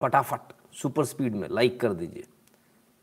फटाफट 0.00 0.52
super 0.74 1.04
speed 1.04 1.34
में 1.34 1.48
like 1.50 1.80
कर 1.80 1.92
दीजिए। 1.92 2.24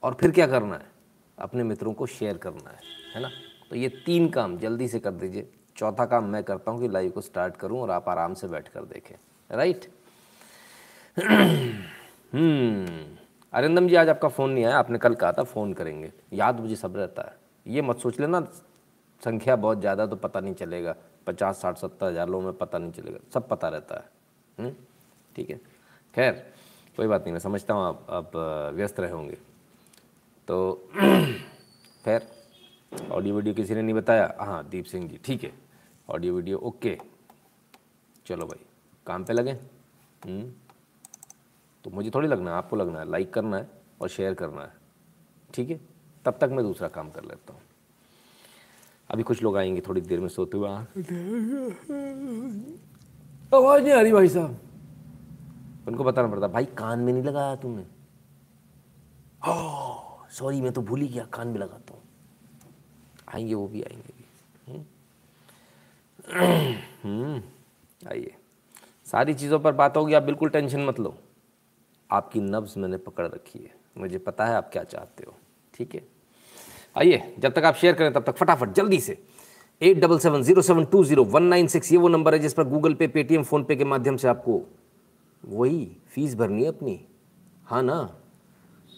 और 0.03 0.13
फिर 0.13 0.31
क्या 0.31 0.47
करना 0.47 0.75
है? 0.75 0.91
अपने 1.37 1.63
मित्रों 1.63 1.93
को 1.93 2.05
शेयर 2.07 2.37
करना 2.37 2.69
है 2.69 2.79
है 3.15 3.21
ना? 3.21 3.29
तो 3.69 3.75
ये 3.75 3.89
तीन 4.05 4.29
काम 4.29 4.57
जल्दी 4.57 4.87
से 4.87 4.99
कर 4.99 5.11
दीजिए। 5.13 5.47
चौथा 5.75 6.05
काम 6.05 6.23
मैं 6.29 6.43
करता 6.43 6.71
हूँ 6.71 6.81
कि 6.81 6.87
लाइव 6.87 7.11
को 7.11 7.21
स्टार्ट 7.21 7.55
करूँ 7.57 7.79
और 7.81 7.91
आप 7.91 8.09
आराम 8.09 8.33
से 8.33 8.47
बैठ 8.47 8.67
कर 8.67 8.85
देखें 8.85 9.15
राइट 9.49 9.87
हम्म 11.17 13.05
अरिंदम 13.53 13.87
जी, 13.87 13.95
आज 13.95 14.09
आपका 14.09 14.27
फ़ोन 14.29 14.51
नहीं 14.51 14.65
आया, 14.65 14.77
आपने 14.77 14.97
कल 14.97 15.13
कहा 15.13 15.31
था 15.31 15.43
फ़ोन 15.43 15.73
करेंगे। 15.73 16.11
याद 16.33 16.59
मुझे 16.59 16.75
सब 16.75 16.95
रहता 16.97 17.21
है। 17.21 17.35
ये 17.65 17.81
मत 17.81 17.99
सोच 17.99 18.19
लेना, 18.19 18.39
संख्या 19.23 19.55
बहुत 19.55 19.79
ज़्यादा 19.79 20.05
तो 20.05 20.15
पता 20.15 20.39
नहीं 20.39 20.53
चलेगा। 20.53 20.95
पचास, 21.27 21.61
साठ, 21.61 21.77
सत्तर 21.77 22.05
हज़ार 22.05 22.29
लोगों 22.29 22.45
में 22.45 22.57
पता 22.57 22.77
नहीं 22.77 22.91
चलेगा, 22.91 23.19
सब 23.33 23.47
पता 23.49 23.69
रहता 23.69 23.95
है। 23.95 24.09
हम्म? 24.57 24.73
ठीक 25.35 25.49
है? 25.49 25.59
खैर 26.13 26.43
कोई 26.97 27.07
बात 27.07 27.21
नहीं, 27.23 27.31
मैं 27.33 27.39
समझता 27.39 27.73
हूँ 27.73 27.85
आप 27.85 28.05
आप 28.09 28.31
व्यस्त 28.75 28.99
रहे 28.99 29.11
होंगे। 29.11 29.37
तो 30.47 30.89
खैर 32.05 32.27
ऑडियो 33.11 33.35
वीडियो 33.35 33.53
किसी 33.55 33.75
ने 33.75 33.81
नहीं 33.81 33.95
बताया? 33.95 34.33
हाँ 34.39 34.67
दीप 34.69 34.85
सिंह 34.85 35.07
जी, 35.09 35.19
ठीक 35.25 35.43
है। 35.43 35.51
ऑडियो 36.09 36.33
वीडियो 36.33 36.57
ओके 36.57 36.97
चलो 38.25 38.45
भाई, 38.45 38.65
काम 39.05 39.23
पे 39.23 39.33
लगे? 39.33 39.51
हम्म? 40.25 40.51
तो 41.83 41.89
मुझे 41.89 42.09
थोड़ी 42.15 42.27
लगना 42.27 42.51
है, 42.51 42.57
आपको 42.57 42.75
लगना 42.75 42.99
है 42.99 43.09
लाइक 43.09 43.33
करना 43.33 43.57
है 43.57 43.69
और 44.01 44.09
शेयर 44.09 44.33
करना 44.33 44.61
है। 44.61 44.71
ठीक 45.53 45.69
है? 45.69 45.79
तब 46.25 46.37
तक 46.41 46.49
मैं 46.51 46.63
दूसरा 46.65 46.87
काम 46.87 47.09
कर 47.11 47.23
लेता 47.23 47.53
हूँ। 47.53 47.61
अभी 49.09 49.23
कुछ 49.23 49.43
लोग 49.43 49.57
आएँगे, 49.57 49.81
थोड़ी 49.87 50.01
देर 50.01 50.19
में 50.19 50.27
सोते 50.27 50.57
हुए। 50.57 50.69
आवाज़ 53.57 53.83
नहीं 53.83 53.93
आ 53.93 54.01
रही 54.01 54.11
भाई 54.11 54.29
साहब। 54.29 54.59
उनको 55.87 56.03
बताना 56.03 56.27
पड़ता 56.27 56.47
भाई 56.47 56.65
कान 56.65 56.99
में 56.99 57.13
नहीं 57.13 57.23
लगाया 57.23 57.55
तुमने? 57.55 57.85
सॉरी 60.33 60.61
मैं 60.61 60.71
तो 60.71 60.81
भूल 60.81 61.01
ही 61.01 61.07
गया 61.07 61.25
कान 61.25 61.47
में 61.47 61.59
लगाता 61.59 61.93
हूँ। 61.93 62.01
आएँगे 63.35 63.53
वो 63.53 63.67
भी 63.67 63.81
आएँगे। 63.81 64.13
भी 64.13 64.77
हम्म, 66.33 66.75
हम्म, 67.03 67.41
आइए। 68.11 68.35
सारी 69.05 69.33
चीज़ों 69.33 69.59
पर 69.59 69.71
बात 69.71 69.97
होगी 69.97 70.13
आप 70.13 70.23
बिल्कुल 70.23 70.49
टेंशन 70.49 70.85
मत 70.85 70.99
लो। 70.99 71.15
आपकी 72.09 72.39
नब्ज 72.39 72.73
मैंने 72.77 72.97
पकड़ 72.97 73.25
रखी 73.27 73.59
है। 73.59 73.71
मुझे 73.97 74.17
पता 74.17 74.45
है 74.45 74.55
आप 74.55 74.69
क्या 74.71 74.83
चाहते 74.83 75.23
हो 75.27 75.35
ठीक 75.73 75.95
है? 75.95 76.01
आइए 76.97 77.35
जब 77.39 77.53
तक 77.53 77.63
आप 77.63 77.75
शेयर 77.75 77.95
करें 77.95 78.13
तब 78.13 78.23
तक 78.23 78.35
फटाफट 78.35 78.73
जल्दी 78.73 78.99
से। 78.99 79.17
Eight 79.81 79.97
double 79.97 80.19
seven 80.19 80.43
zero 80.43 80.61
seven 80.61 80.85
two 80.85 81.03
zero 81.03 81.23
one 81.25 81.43
nine 81.43 81.67
six 81.67 81.91
ये 81.91 81.97
वो 81.97 82.07
नंबर 82.07 82.33
है 82.33 82.39
जिस 82.39 82.53
पर 82.53 82.63
गूगल 82.63 82.93
पे 82.93 83.07
पेटीएम 83.07 83.43
फ़ोनपे 83.43 83.75
के 83.75 83.83
माध्यम 83.83 84.17
से 84.17 84.27
आपको 84.27 84.61
वही 85.43 85.85
फ़ीस 86.13 86.35
भरनी 86.35 86.63
है 86.63 86.67
अपनी। 86.67 86.99
हाँ 87.65 87.81
ना? 87.83 88.01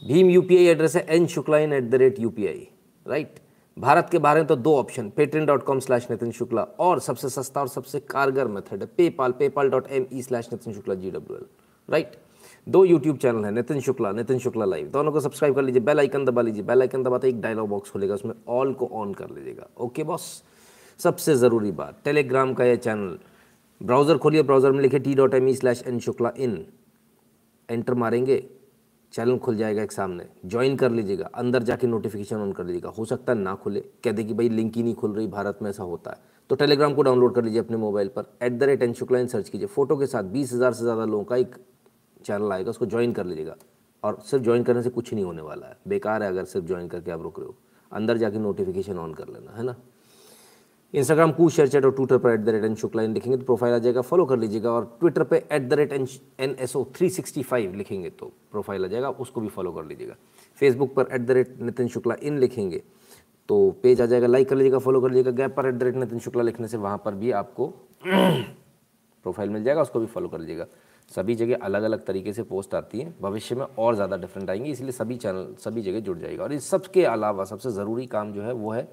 भीम 0.02 0.30
यूपीआई 0.30 0.66
एड्रेस 0.66 0.96
है 0.96 1.06
N 1.16 1.26
Shukla 1.28 1.58
in 1.58 1.74
at 1.74 1.90
the 1.90 1.96
rate 1.96 2.20
you 2.20 2.34
right 3.06 3.40
Bharat 3.78 4.08
के 4.12 4.20
बाहर 4.20 4.44
तो 4.44 4.56
दो 4.56 4.76
option 4.78 5.10
Paytm 5.10 5.46
dot 5.46 5.64
com 5.64 5.80
slash 5.80 6.08
Nitin 6.12 6.32
Shukla 6.32 6.62
और 6.80 7.00
सबसे 7.00 7.30
सस्ता 7.30 7.62
और 7.62 7.68
सबसे 7.68 8.00
कारगर 8.02 8.48
मेथड 8.48 8.82
है 8.82 8.86
PayPal 8.98 9.32
PayPal 9.40 9.70
dot 9.70 9.88
M 9.92 10.06
E 10.14 10.22
slash 10.22 10.50
Nitin 10.52 10.74
Shukla 10.74 10.96
G 10.96 11.12
W 11.12 11.38
L 11.38 11.46
right 11.90 12.16
दो 12.68 12.84
यूट्यूब 12.86 13.18
चैनल 13.18 13.46
है 13.46 13.52
नितिन 13.52 13.80
शुक्ला 13.82 14.12
नितिन 14.12 14.40
शुक्ला 14.40 14.66
लाइव 14.66 14.88
दोनों 14.88 15.12
को 15.12 15.20
सब्सक्राइब 15.20 15.56
कर 15.56 15.62
लीजिए 15.62 15.82
बेल 15.82 16.00
आइकन 16.00 16.26
दबा 16.26 16.42
लीजिए। 16.42 16.64
बेल 16.64 16.82
आइकन 16.82 17.04
दबाते 17.04 17.30
एक 17.30 17.42
डायलॉग 17.42 17.70
बॉक्स 17.70 17.92
खुलेगा, 17.92 18.14
उसमें 18.14 18.34
ऑल 18.48 18.74
को 18.74 18.90
ऑन 18.94 19.14
कर 19.14 19.30
लीजिएगा। 19.30 19.68
ओके 19.78 20.04
बॉस 20.04 20.44
सबसे 21.00 21.36
ज़रूरी 21.36 21.72
बात 21.74 22.00
टेलीग्राम 22.06 22.54
का 22.54 22.66
यह 22.66 22.76
चैनल 22.78 23.18
ब्राउज़र 23.82 24.18
खोलिए, 24.18 24.42
ब्राउज़र 24.44 24.72
में 24.72 24.82
लिखे 24.82 25.00
T 25.00 25.14
dot 25.16 25.34
M 25.34 25.48
E 25.50 25.54
slash 25.56 25.84
N 25.88 26.00
Shukla 26.00 26.32
in 26.38 26.66
enter 27.70 27.94
मारेंगे, 27.94 28.44
चैनल 29.14 29.38
खुल 29.38 29.58
जाएगा 29.58 29.84
एक 29.84 29.92
सामने। 29.92 30.26
ज्वाइन 30.46 30.76
कर 30.76 30.92
लीजिएगा, 30.92 31.30
अंदर 31.36 31.64
जाके 31.64 31.88
नोटिफिकेशन 31.88 32.36
ऑन 32.36 32.52
कर 32.52 32.66
लीजिएगा। 32.66 32.90
हो 32.90 33.06
सकता 33.06 33.34
है 33.34 33.40
ना 33.40 33.56
खुले, 33.56 33.80
कह 34.04 34.12
दे 34.12 34.24
कि 34.24 34.34
भाई 34.34 34.50
लिंक 34.50 34.76
ही 34.76 34.84
नहीं 34.84 34.94
खुल 34.96 35.14
रही, 35.14 35.28
भारत 35.28 35.60
में 35.62 35.70
ऐसा 35.70 35.84
होता 35.84 36.12
है। 36.12 36.34
तो 36.50 36.56
टेलीग्राम 36.56 36.94
को 36.94 37.02
डाउनलोड 37.02 37.36
कर 37.36 37.44
लीजिए 37.44 37.60
अपने 37.60 37.78
मोबाइल 37.78 38.08
पर। 38.08 38.26
At 38.42 38.54
the 38.54 38.64
rate 38.64 38.84
N 38.84 38.94
Shukla 38.94 39.20
in 39.20 39.28
search 39.28 39.50
कीजिए। 39.50 39.68
फ़ोटो 39.68 39.98
के 39.98 40.08
साथ 40.08 40.24
बीस 40.24 40.54
हज़ार 40.54 40.74
से 40.74 40.84
ज़्यादा 40.84 41.06
लोगों 41.06 41.24
का 41.24 41.36
एक 41.36 41.56
चैनल 42.26 42.52
आएगा, 42.52 42.70
उसको 42.70 42.86
ज्वाइन 42.86 43.14
कर 43.14 43.26
लीजिएगा। 43.26 43.56
और 44.04 44.18
सिर्फ़ 44.22 44.44
ज्वाइन 44.44 44.64
करने 44.64 44.82
से 44.84 44.90
कुछ 44.90 45.14
नहीं 45.14 45.24
होने 45.26 45.42
वाला 45.42 45.68
है। 45.68 45.78
बेकार 45.88 46.24
है 46.24 46.30
अगर 46.30 46.46
सिर्फ़ 46.46 46.68
ज्वाइन 46.68 46.88
करके 46.88 47.12
आप 47.12 47.22
रुक 47.22 47.40
रहे 47.40 47.48
हो। 47.48 47.56
अंदर 47.92 48.18
जाके 48.18 48.40
नोटिफिकेशन 48.40 48.98
ऑन 48.98 49.14
कर 49.14 49.28
लेना, 49.28 49.52
है 49.52 49.64
ना? 49.64 49.76
इंस्टाग्राम 50.94 51.32
कू 51.32 51.48
शेयर 51.50 51.68
चैट 51.68 51.86
और 51.86 51.92
ट्विटर 51.92 52.18
पर 52.18 52.32
at 52.32 52.40
the 52.40 52.50
rate 52.50 52.64
N 52.64 52.76
Shukla 52.76 53.04
लिखेंगे 53.04 53.38
तो 53.38 53.44
प्रोफ़ाइल 53.46 53.74
आ 53.76 53.78
जाएगा 53.78 54.02
फॉलो 54.02 54.26
कर 54.26 54.38
लीजिएगा 54.38 54.72
और 54.72 54.86
ट्विटर 55.00 55.24
पे 55.24 55.38
at 55.52 55.62
the 55.62 55.74
rate 55.74 55.94
N 55.94 56.08
N 56.40 56.56
S 56.60 56.76
O 56.76 56.84
three 56.96 57.10
sixty 57.10 57.44
five 57.44 57.74
लिखेंगे 57.76 58.10
तो 58.10 58.32
प्रोफ़ाइल 58.52 58.86
आ 58.86 58.88
जाएगा, 58.88 59.10
उसको 59.10 59.42
भी 59.42 59.48
फॉलो 59.48 59.72
कर 59.72 59.86
लीजिएगा। 59.86 60.16
फेसबुक 60.60 60.94
पर 60.96 61.08
at 61.12 61.22
the 61.22 61.32
rate 61.32 61.58
Nitin 61.62 61.88
Shukla 61.88 62.16
in 62.22 62.38
लिखेंगे 62.40 62.82
तो 63.50 63.70
पेज 63.84 64.02
आ 64.02 64.06
जाएगा 64.06 64.28
लाइक 64.28 64.50
कर 64.50 64.56
लीजिएगा 64.56 64.80
फॉलो 64.80 65.02
कर 65.02 65.10
लीजिएगा 65.10 65.32
गैप 65.34 65.56
पर 65.56 65.68
at 65.68 65.76
the 65.76 65.84
rate 65.84 65.96
Nitin 65.96 66.20
Shukla 66.20 66.44
लिखने 66.44 66.68
से 66.68 66.78
वहाँ 66.78 67.02
पर 67.06 67.16
भी 67.16 67.32
आपको 67.34 67.68
प्रोफ़ाइल 68.06 69.50
मिल 69.50 69.64
जाएगा, 69.64 69.82
उसको 69.82 70.00
भी 70.00 70.06
फॉलो 70.08 70.28
कर 70.28 70.40
लीजिएगा। 70.40 70.66
सभी 71.12 71.36
जगह 71.36 71.58
अलग 71.64 71.84
अलग 71.84 72.06
तरीके 72.06 72.34
से 72.34 72.44
पोस्ट 72.44 72.76
आती 72.76 73.00
हैं, 73.00 73.16
भविष्य 73.22 73.56
में 73.56 73.66
और 73.66 73.96
ज़्यादा 73.96 74.18
डिफरेंट 74.18 74.50
आएँगी, 74.50 74.72
इसलिए 74.72 74.92
सभी 74.92 75.16
चैनल 75.18 75.56
सभी 75.60 75.82
जगह 75.82 76.00
जुड़ 76.00 76.18
जाएगा 76.20 76.44
और 76.44 76.54
इस 76.54 76.70
सब 76.70 76.86
के 76.88 77.04
अलावा 77.06 77.44
सबसे 77.46 77.72
ज़रूरी 77.72 78.06
काम 78.08 78.32
जो 78.34 78.42
है 78.42 78.54
वो 78.54 78.72
है 78.72 78.88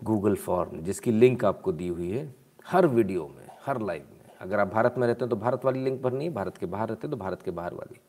गूगल 0.00 0.34
फॉर्म 0.36 0.80
जिसकी 0.82 1.10
लिंक 1.12 1.44
आपको 1.44 1.72
दी 1.72 1.88
हुई 1.88 2.10
है 2.10 2.34
हर 2.66 2.86
वीडियो 2.88 3.26
में, 3.28 3.46
हर 3.64 3.80
लाइव 3.80 4.02
में। 4.02 4.32
अगर 4.40 4.60
आप 4.60 4.68
भारत 4.68 4.94
में 4.98 5.06
रहते 5.06 5.24
हैं 5.24 5.30
तो 5.30 5.36
भारत 5.36 5.64
वाली 5.64 5.84
लिंक 5.84 6.00
भरनी 6.02 6.24
है 6.24 6.32
भारत 6.32 6.56
के 6.58 6.66
बाहर 6.66 6.88
रहते 6.88 7.06
हैं 7.06 7.10
तो 7.10 7.16
भारत 7.16 7.42
के 7.42 7.50
बाहर 7.50 7.74
वाली। 7.74 8.00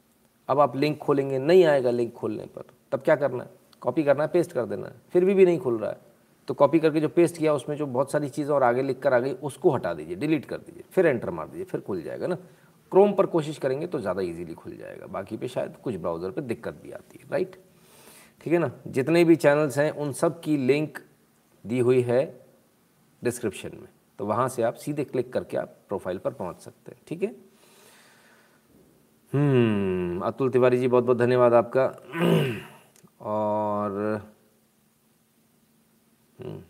अब 0.50 0.60
आप 0.60 0.76
लिंक 0.76 0.98
खोलेंगे, 0.98 1.40
नहीं 1.40 1.64
आएगा 1.66 1.92
लिंक 1.92 2.14
खोलने 2.14 2.46
पर, 2.46 2.64
तब 2.92 3.02
क्या 3.02 3.16
करना 3.16 3.44
है? 3.44 3.50
कॉपी 3.82 4.04
करना 4.04 4.24
है 4.24 4.30
पेस्ट 4.30 4.52
कर 4.52 4.66
देना 4.66 4.88
है। 4.88 4.94
फिर 5.14 5.26
भी 5.26 5.34
भी 5.34 5.46
नहीं 5.46 5.60
खुल 5.60 5.78
रहा 5.78 5.90
है। 5.90 5.98
तो 6.48 6.54
कॉपी 6.54 6.80
करके 6.80 7.00
जो 7.00 7.10
पेस्ट 7.10 7.38
किया, 7.38 7.54
उसमें 7.54 7.76
जो 7.78 7.86
बहुत 7.88 8.12
सारी 8.12 8.30
चीज़ें 8.30 8.54
और 8.56 8.64
आगे 8.64 8.82
लिख 8.82 9.00
कर 9.00 9.14
आ 9.14 9.20
गई, 9.20 9.32
उसको 9.34 9.72
हटा 9.72 9.94
दीजिए 9.94 10.16
डिलीट 10.16 10.46
कर 10.46 10.58
दीजिए, 10.58 10.84
फिर 10.92 11.06
एंटर 11.06 11.30
मार 11.30 11.48
दीजिए, 11.48 11.66
फिर 11.66 11.82
खुल 11.82 12.02
जाएगा 12.02 12.28
ना। 12.28 12.36
क्रोम 12.92 13.14
पर 13.14 13.26
कोशिश 13.28 13.58
करेंगे 13.58 13.88
तो 13.88 14.00
ज़्यादा 14.00 14.22
इजीली 14.22 14.54
खुल 14.54 14.76
जाएगा। 14.78 15.08
बाकी 15.08 15.38
पे 15.38 15.48
शायद 15.48 15.76
कुछ 15.84 15.96
ब्राउज़र 15.96 16.32
पे 16.32 16.42
दिक्कत 16.44 16.80
भी 16.84 16.92
आती 16.92 17.20
है 17.22 17.30
राइट 17.32 17.56
ठीक 18.42 18.54
है 18.54 18.60
ना? 18.60 18.72
जितने 18.88 19.24
भी 19.24 19.36
चैनल्स 19.38 19.78
हैं, 19.78 19.92
उन 19.92 20.12
सब 20.14 20.40
की 20.42 20.58
लिंक 20.58 20.98
दी 21.66 21.80
हुई 21.80 22.02
है 22.02 22.24
डिस्क्रिप्शन 23.22 23.78
में। 23.82 23.88
तो 24.20 24.26
वहाँ 24.26 24.48
से 24.50 24.64
आप 24.64 24.76
सीधे 24.76 25.04
क्लिक 25.04 25.32
करके 25.34 25.58
आप 25.58 25.76
प्रोफ़ाइल 25.88 26.18
पर 26.18 26.34
पहुँच 26.34 26.62
सकते 26.62 26.92
हैं 26.92 27.02
ठीक 27.08 27.24
है? 27.24 27.36
हम्म 29.34 30.22
अतुल 30.26 30.50
तिवारी 30.52 30.78
जी 30.78 30.88
बहुत 30.88 31.04
बहुत 31.04 31.18
धन्यवाद 31.18 31.54
आपका। 31.54 31.86
और 33.24 34.00
हम्म, 36.40 36.62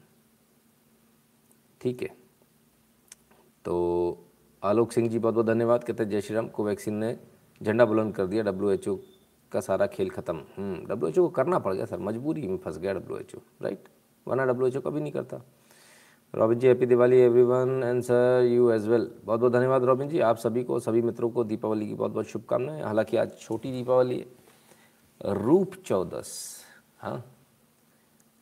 ठीक 1.82 2.02
है। 2.02 2.10
तो 3.66 3.74
आलोक 4.64 4.92
सिंह 4.92 5.08
जी 5.10 5.20
बहुत 5.20 5.34
बहुत 5.34 5.46
धन्यवाद। 5.46 5.84
कहते 5.84 6.04
हैं 6.04 6.10
जय 6.10 6.22
श्री 6.22 6.36
राम 6.36 6.48
कोवैक्सीन 6.50 6.96
ने 6.96 7.18
झंडा 7.62 7.86
बुलंद 7.86 8.16
कर 8.16 8.26
दिया 8.28 8.44
डब्ल्यू 8.44 8.72
एच 8.72 8.88
ओ 8.88 8.96
का 9.52 9.60
सारा 9.62 9.88
खेल 9.88 10.10
खत्म। 10.10 10.38
डब्ल्यू 10.88 11.10
एच 11.10 11.18
ओ 11.18 11.22
को 11.22 11.30
करना 11.30 11.60
पड़ 11.60 11.74
गया 11.74 11.86
सर। 11.86 12.00
मजबूरी 12.00 12.48
में 12.48 12.58
फंस 12.58 12.78
गया 12.78 12.94
डब्ल्यू 12.94 13.18
एच 13.18 13.36
ओ 13.36 13.40
राइट 13.62 13.88
वरना 14.28 14.46
डब्ल्यू 14.46 14.82
कभी 14.82 15.00
नहीं 15.02 15.12
करता। 15.12 15.42
Robin 16.34 16.60
ji 16.60 16.68
happy 16.68 16.86
Diwali 16.86 17.18
everyone 17.18 17.82
and 17.84 18.02
sir 18.04 18.48
you 18.50 18.70
as 18.72 18.88
well 18.88 19.12
बहुत 19.26 19.40
बहुत 19.40 19.54
धन्यवाद 19.54 19.84
रॉबिन 19.84 20.10
जी 20.10 20.20
आप 20.20 20.38
सभी 20.38 20.64
को 20.64 20.80
सभी 20.80 21.02
मित्रों 21.02 21.30
को 21.30 21.44
दीपावली 21.44 21.88
की 21.88 21.94
बहुत 21.94 22.12
बहुत 22.12 22.26
शुभकामनाएँ। 22.26 22.82
हालाँकि 22.84 23.18
आज 23.18 23.38
छोटी 23.40 23.72
दीपावली 23.72 24.20
है। 24.20 25.34
रूप 25.34 25.76
चौदस 25.86 26.32
हाँ? 27.00 27.24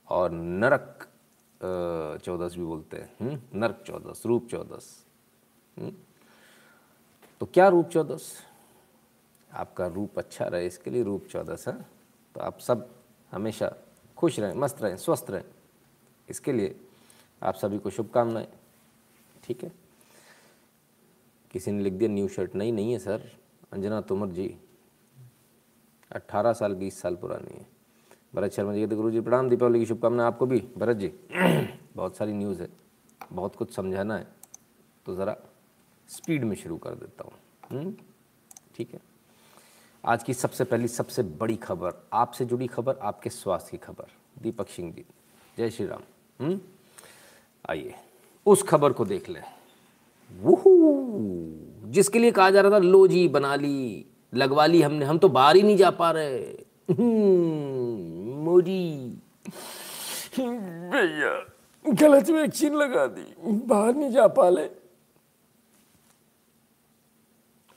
और 0.09 0.31
नरक 0.31 1.07
चौदस 2.23 2.55
भी 2.55 2.63
बोलते 2.63 2.97
हैं। 2.97 3.09
हम्म, 3.21 3.59
नरक 3.59 3.83
चौदस 3.85 4.23
रूप 4.25 4.47
चौदस। 4.51 5.05
हम्म। 5.77 5.91
तो 7.39 7.45
क्या 7.45 7.67
रूप 7.67 7.89
चौदस? 7.89 8.31
आपका 9.51 9.87
रूप 9.87 10.19
अच्छा 10.19 10.45
रहे 10.45 10.67
इसके 10.67 10.91
लिए 10.91 11.03
रूप 11.03 11.27
चौदस 11.31 11.67
है? 11.67 11.73
तो 12.35 12.41
आप 12.41 12.59
सब 12.59 12.89
हमेशा 13.31 13.73
खुश 14.17 14.39
रहें 14.39 14.53
मस्त 14.53 14.81
रहें 14.81 14.97
स्वस्थ 14.97 15.25
रहें। 15.29 15.43
इसके 16.29 16.53
लिए 16.53 16.75
आप 17.41 17.55
सभी 17.55 17.77
को 17.77 17.89
शुभकामनाएँ, 17.89 18.47
ठीक 19.43 19.63
है? 19.63 19.71
किसी 21.51 21.71
ने 21.71 21.83
लिख 21.83 21.93
दिया, 21.93 22.09
न्यू 22.09 22.27
शर्ट 22.27 22.55
नहीं 22.55 22.73
नहीं 22.73 22.91
है 22.91 22.99
सर। 22.99 23.29
अंजना 23.73 24.01
तोमर 24.01 24.27
जी, 24.27 24.55
अट्ठारह 26.11 26.53
साल 26.53 26.75
बीस 26.75 27.01
साल 27.01 27.15
पुरानी 27.15 27.57
है। 27.57 27.65
भरत 28.35 28.51
शर्मा 28.51 28.73
जी 28.73 28.81
कहते 28.81 28.95
गुरु 28.95 29.11
जी 29.11 29.21
प्रणाम, 29.21 29.49
दीपावली 29.49 29.79
की 29.79 29.85
शुभकामनाएँ 29.85 30.27
आपको 30.27 30.45
भी। 30.45 30.59
भरत 30.77 30.97
जी, 30.97 31.07
बहुत 31.95 32.17
सारी 32.17 32.33
न्यूज़ 32.33 32.61
है, 32.61 32.69
बहुत 33.31 33.55
कुछ 33.55 33.75
समझाना 33.75 34.17
है 34.17 34.27
तो 35.05 35.15
ज़रा 35.15 35.35
स्पीड 36.09 36.43
में 36.43 36.55
शुरू 36.55 36.77
कर 36.77 36.95
देता 36.95 37.23
हूँ। 37.23 37.33
हम्म? 37.71 37.95
ठीक 38.75 38.93
है? 38.93 38.99
आज 40.03 40.23
की 40.23 40.33
सबसे 40.33 40.63
पहली, 40.63 40.87
सबसे 40.87 41.23
बड़ी 41.23 41.55
खबर, 41.55 41.93
आपसे 42.13 42.45
जुड़ी 42.45 42.67
खबर, 42.67 42.97
आपके 42.97 43.29
स्वास्थ्य 43.29 43.71
की 43.71 43.77
खबर। 43.77 44.07
दीपक 44.41 44.69
सिंह 44.69 44.91
जी, 44.93 45.05
जय 45.57 45.69
श्री 45.69 45.85
राम? 45.85 46.01
आइए 46.41 47.95
उस 48.45 48.63
खबर 48.63 48.93
को 48.93 49.05
देख 49.05 49.29
लें। 49.29 49.43
जिसके 51.91 52.19
लिए 52.19 52.31
कहा 52.31 52.49
जा 52.49 52.61
रहा 52.61 52.71
था 52.71 52.77
लो 52.77 53.07
जी 53.07 53.27
बना 53.27 53.55
ली 53.55 54.05
लगवा 54.33 54.65
ली 54.65 54.81
हमने 54.81 55.05
हम 55.05 55.17
तो 55.17 55.29
बाहर 55.29 55.55
ही 55.55 55.61
नहीं 55.61 55.77
जा 55.77 55.89
पा 55.91 56.11
रहे। 56.11 56.39
हम्म, 56.91 58.35
मोदी। 58.43 59.17
भैया 60.39 61.33
गलत 61.85 62.29
वैक्सीन 62.29 62.75
लगा 62.75 63.05
दी 63.07 63.25
बाहर 63.67 63.93
नहीं 63.95 64.11
जा 64.11 64.27
पा 64.27 64.49
ले। 64.49 64.69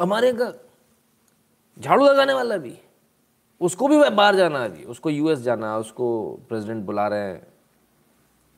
हमारे 0.01 0.33
घर 0.33 0.55
झाड़ू 1.79 2.05
लगाने 2.05 2.33
वाला 2.33 2.57
भी 2.57 2.77
उसको 3.61 3.89
भी 3.89 4.11
बाहर 4.11 4.37
जाना 4.37 4.59
है 4.59 4.69
अभी 4.69 4.85
उसको 4.85 5.11
यूएस 5.11 5.39
जाना 5.39 5.73
है 5.73 5.79
उसको 5.79 6.07
प्रेसिडेंट 6.49 6.85
बुला 6.87 7.07
रहे 7.09 7.21
हैं। 7.21 7.52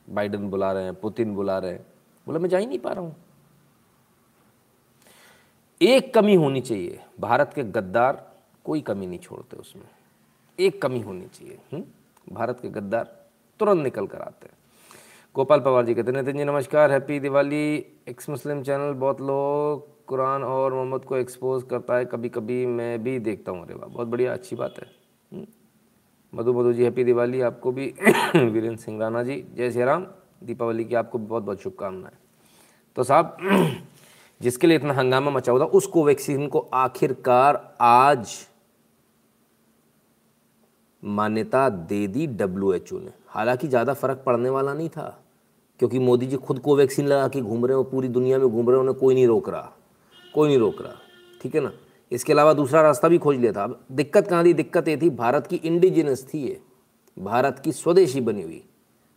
बाइडन 0.09 0.49
बुला 0.49 0.71
रहे 0.71 0.83
हैं, 0.83 0.95
पुतिन 0.95 1.35
बुला 1.35 1.59
रहे 1.59 1.71
हैं। 1.71 1.85
बोला, 2.27 2.39
मैं 2.39 2.49
जा 2.49 2.57
ही 2.57 2.65
नहीं 2.65 2.79
पा 2.79 2.91
रहा 2.91 3.01
हूँ। 3.01 3.15
एक 5.81 6.13
कमी 6.13 6.35
होनी 6.35 6.61
चाहिए। 6.61 6.99
भारत 7.19 7.51
के 7.55 7.63
गद्दार 7.63 8.35
कोई 8.65 8.81
कमी 8.81 9.07
नहीं 9.07 9.19
छोड़ते 9.19 9.57
उसमें। 9.57 9.89
एक 10.59 10.81
कमी 10.81 10.99
होनी 11.01 11.25
चाहिए। 11.25 11.59
हुँ? 11.73 11.79
हम्म? 11.79 12.35
भारत 12.35 12.59
के 12.59 12.69
गद्दार 12.69 13.25
तुरंत 13.59 13.83
निकल 13.83 14.07
कर 14.07 14.21
आते 14.21 14.47
हैं। 14.47 14.53
गोपाल 15.35 15.59
पवार 15.59 15.85
जी 15.85 15.95
कहते 15.95 16.11
हैं 16.11 16.17
नितिन 16.17 16.37
जी 16.37 16.43
नमस्कार, 16.43 16.91
happy 16.91 17.19
Diwali. 17.19 17.85
Ex 18.09 18.29
Muslim 18.29 18.63
channel 18.63 18.93
बहुत 18.93 19.21
लोग 19.21 20.05
कुरान 20.05 20.43
और 20.43 20.73
मोहम्मद 20.73 21.05
को 21.05 21.17
एक्सपोज 21.17 21.63
करता 21.63 21.95
है। 21.95 22.05
कभी 22.05 22.29
कभी 22.29 22.65
मैं 22.65 23.03
भी 23.03 23.19
देखता 23.19 23.51
हूँ। 23.51 23.65
अरे 23.65 23.75
वाह, 23.75 23.89
बहुत 23.89 24.07
बढ़िया, 24.07 24.33
अच्छी 24.33 24.55
बात 24.55 24.73
है। 24.79 24.87
हम्म? 25.33 25.45
मधु 26.35 26.53
मधु 26.53 26.73
जी, 26.73 26.83
हैप्पी 26.83 27.03
दिवाली 27.03 27.41
आपको 27.41 27.71
भी। 27.71 27.85
वीरेंद्र 28.35 28.75
सिंह 28.75 28.99
राणा 28.99 29.23
जी, 29.23 29.45
जय 29.55 29.71
श्री 29.71 29.83
राम। 29.83 30.05
दीपावली 30.43 30.85
की 30.85 30.95
आपको 30.95 31.17
बहुत 31.17 31.43
बहुत 31.43 31.61
शुभकामनाएँ। 31.61 32.17
तो 32.95 33.03
साहब, 33.03 33.37
जिसके 34.41 34.67
लिए 34.67 34.77
इतना 34.77 34.93
हंगामा 34.93 35.31
मचा 35.31 35.51
हुआ 35.51 35.61
था, 35.61 35.65
उस 35.65 35.87
कोवैक्सीन 35.87 36.47
को 36.47 36.59
आखिरकार 36.59 37.77
आज 37.81 38.47
मान्यता 41.03 41.69
दे 41.69 42.07
दी 42.07 42.27
डब्ल्यू 42.27 42.73
एच 42.73 42.93
ओ 42.93 42.99
ने। 42.99 43.11
हालाँकि 43.27 43.67
ज़्यादा 43.67 43.93
फ़र्क 43.93 44.23
पड़ने 44.25 44.49
वाला 44.49 44.73
नहीं 44.73 44.89
था, 44.89 45.23
क्योंकि 45.79 45.99
मोदी 45.99 46.25
जी 46.25 46.37
खुद 46.37 46.59
कोवैक्सीन 46.59 47.07
लगा 47.07 47.27
के 47.27 47.41
घूम 47.41 47.65
रहे 47.65 47.75
हो 47.75 47.83
पूरी 47.83 48.07
दुनिया 48.07 48.39
में 48.39 48.47
घूम 48.47 48.67
रहे 48.67 48.75
हो, 48.75 48.81
उन्हें 48.81 48.97
कोई 48.97 49.15
नहीं 49.15 49.27
रोक 49.27 49.49
रहा। 49.49 49.71
कोई 50.33 50.47
नहीं 50.47 50.57
रोक 50.57 50.81
रहा, 50.81 50.95
ठीक 51.41 51.55
है 51.55 51.61
ना? 51.61 51.71
इसके 52.15 52.33
अलावा 52.33 52.53
दूसरा 52.53 52.81
रास्ता 52.81 53.07
भी 53.07 53.17
खोज 53.17 53.37
लिया 53.37 53.51
था। 53.51 53.63
अब 53.63 53.79
दिक्कत 53.91 54.27
कहाँ 54.27 54.43
थी? 54.45 54.53
दिक्कत 54.53 54.87
ये 54.87 54.97
थी, 54.97 55.09
भारत 55.11 55.47
की 55.47 55.55
इंडिजिनस 55.55 56.25
थी 56.33 56.39
ये। 56.39 56.59
भारत 57.17 57.59
की 57.59 57.71
स्वदेशी 57.71 58.21
बनी 58.21 58.41
हुई। 58.41 58.63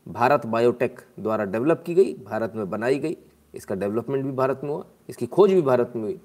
भारत 0.06 0.46
बायोटेक 0.46 1.00
द्वारा 1.20 1.44
डेवलप 1.44 1.82
की 1.86 1.94
गई, 1.94 2.14
भारत 2.14 2.52
में 2.56 2.68
बनाई 2.70 2.98
गई। 2.98 3.16
इसका 3.54 3.74
डेवलपमेंट 3.74 4.24
भी 4.24 4.32
भारत 4.32 4.60
में 4.64 4.70
हुआ, 4.70 4.84
इसकी 5.08 5.26
खोज 5.26 5.52
भी 5.52 5.62
भारत 5.62 5.92
में 5.96 6.02
हुई। 6.02 6.18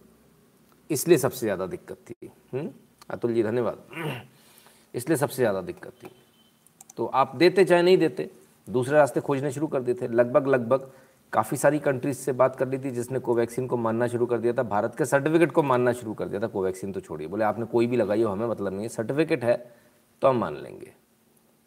इसलिए 0.90 1.18
सबसे 1.18 1.46
ज़्यादा 1.46 1.66
दिक्कत 1.66 1.98
थी। 2.10 2.32
हम्म? 2.54 2.70
अतुल 3.10 3.34
जी, 3.34 3.44
धन्यवाद। 3.44 3.78
इसलिए 4.94 5.18
सबसे 5.18 5.36
ज़्यादा 5.36 5.62
दिक्कत 5.62 5.94
थी। 6.04 6.10
तो 6.98 7.06
आप 7.06 7.36
देते 7.36 7.66
चाहे 7.66 7.84
नहीं 7.84 7.98
देते, 7.98 8.30
दूसरे 8.68 8.98
रास्ते 8.98 9.22
खोजने 9.22 9.52
शुरू 9.52 9.68
कर 9.68 9.82
देते। 9.82 10.08
लगभग 10.08 10.48
लगभग 10.48 10.92
काफ़ी 11.34 11.58
सारी 11.58 11.80
कंट्रीज़ 11.80 12.18
से 12.18 12.32
बात 12.34 12.56
कर 12.56 12.68
ली 12.68 12.78
थी 12.80 12.90
जिसने 12.92 13.20
कोवैक्सीन 13.20 13.68
को 13.68 13.78
मानना 13.78 14.08
शुरू 14.08 14.26
कर 14.26 14.40
दिया 14.40 14.54
था। 14.54 14.64
भारत 14.64 14.96
के 14.98 15.06
सर्टिफिकेट 15.06 15.52
को 15.52 15.64
मानना 15.64 15.94
शुरू 15.94 16.14
कर 16.14 16.28
दिया 16.28 16.42
था 16.42 16.48
कोवैक्सीन 16.48 16.92
तो 16.92 17.00
छोड़िए। 17.00 17.28
बोले, 17.28 17.44
आपने 17.44 17.66
कोई 17.66 17.88
भी 17.88 17.98
लगाई 17.98 18.24
हो, 18.24 18.32
हमें 18.32 18.48
मतलब 18.48 18.74
नहीं 18.74 18.82
है। 18.82 18.90
सर्टिफिकेट 18.90 19.44
है 19.44 19.56
तो 20.22 20.28
हम 20.28 20.38
मान 20.38 20.58
लेंगे। 20.58 20.92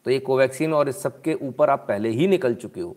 तो 0.07 0.11
ये 0.11 0.19
कोवैक्सीन 0.21 0.75
और 0.75 0.89
इस 0.89 1.03
सब 1.03 1.21
के 1.23 1.35
ऊपर 1.43 1.71
आप 1.71 1.85
पहले 1.89 2.09
ही 2.09 2.27
निकल 2.29 2.55
चुके 2.55 2.81
हो। 2.81 2.95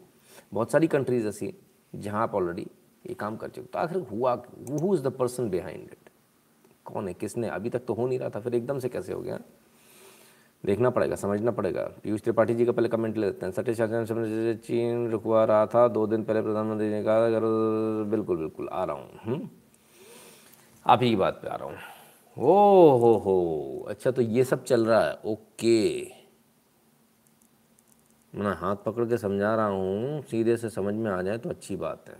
बहुत 0.53 0.71
सारी 0.71 0.87
कंट्रीज़ 0.87 1.27
ऐसी 1.27 1.53
जहाँ 1.93 2.21
आप 2.23 2.35
ऑलरेडी 2.35 2.67
ये 3.05 3.13
काम 3.13 3.35
कर 3.37 3.49
चुके 3.49 3.67
तो 3.67 3.79
आखिर 3.79 4.01
हुआ 4.11 4.33
who 4.71 4.93
is 4.95 5.03
the 5.03 5.07
person 5.09 5.49
behind 5.49 5.83
it 5.83 6.09
कौन 6.85 7.07
है, 7.07 7.13
किसने? 7.13 7.47
अभी 7.49 7.69
तक 7.69 7.85
तो 7.87 7.93
हो 7.93 8.07
नहीं 8.07 8.19
रहा 8.19 8.29
था, 8.29 8.39
फिर 8.39 8.55
एकदम 8.55 8.79
से 8.79 8.89
कैसे 8.89 9.13
हो 9.13 9.21
गया? 9.21 9.39
देखना 10.63 10.89
पड़ेगा, 10.89 11.15
समझना 11.15 11.51
पड़ेगा। 11.51 11.83
पीयूष 12.03 12.21
त्रिपाठी 12.21 12.53
जी 12.55 12.65
का 12.65 12.71
पहले 12.71 12.89
कमेंट 12.89 13.17
ले 13.17 13.25
लेते 13.25 13.45
हैं। 13.45 13.53
सत्य 13.53 13.73
जैसे 13.73 14.55
चीन 14.55 15.09
रुकवा 15.11 15.43
रहा 15.43 15.65
था, 15.65 15.87
दो 15.87 16.05
दिन 16.07 16.23
पहले 16.23 16.41
प्रधानमंत्री 16.41 16.89
ने 16.89 17.03
कहा, 17.03 17.25
अगर 17.25 17.41
बिल्कुल 18.09 18.37
बिल्कुल 18.37 18.69
आ 18.71 18.83
रहा 18.83 18.95
हूँ 18.95 19.19
हम्म? 19.23 19.49
आप 20.85 21.03
ही 21.03 21.09
की 21.09 21.15
बात 21.15 21.39
पे 21.41 21.47
आ 21.47 21.55
रहा 21.55 21.67
हूँ। 21.67 21.77
ओ 22.37 22.97
हो 22.97 23.13
हो 23.17 23.85
अच्छा 23.89 24.11
तो 24.11 24.21
ये 24.21 24.43
सब 24.43 24.63
चल 24.63 24.85
रहा 24.85 25.01
है, 25.01 25.17
ओके। 25.25 26.03
मैं 28.33 28.53
हाथ 28.55 28.75
पकड़ 28.75 29.05
के 29.05 29.17
समझा 29.17 29.55
रहा 29.55 29.65
हूँ, 29.65 30.21
सीधे 30.21 30.57
से 30.57 30.69
समझ 30.69 30.93
में 30.93 31.11
आ 31.11 31.21
जाए 31.21 31.37
तो 31.37 31.49
अच्छी 31.49 31.75
बात 31.75 32.09
है। 32.09 32.17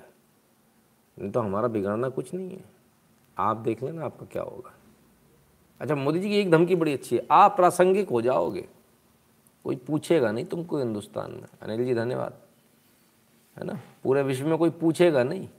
नहीं 1.18 1.32
तो 1.32 1.40
हमारा 1.40 1.68
बिगाड़ना 1.68 2.10
कुछ 2.10 2.34
नहीं 2.34 2.50
है। 2.50 2.64
आप 3.38 3.58
देख 3.58 3.84
लेना 3.84 4.06
आपका 4.06 4.26
क्या 4.26 4.44
होगा। 4.44 4.74
अच्छा 5.82 5.96
मोदी 5.96 6.20
जी 6.20 6.30
की 6.30 6.36
एक 6.36 6.52
धमकी 6.52 6.76
बड़ी 6.76 6.94
अच्छी 6.94 7.16
है। 7.16 7.28
आप 7.32 7.56
प्रासंगिक 7.56 8.10
हो 8.10 8.22
जाओगे। 8.22 8.68
कोई 9.64 9.76
पूछेगा 9.76 10.32
नहीं 10.32 10.46
तुमको 10.46 10.78
हिंदुस्तान 10.78 11.32
में। 11.32 11.48
अनिल 11.62 11.86
जी 11.86 11.94
धन्यवाद। 11.94 12.34
है 13.58 13.66
ना? 13.66 13.82
पूरे 14.04 14.24
विश्व 14.24 14.48
में 14.48 14.58
कोई 14.58 14.70
पूछेगा 14.70 15.24
नहीं। 15.24 15.50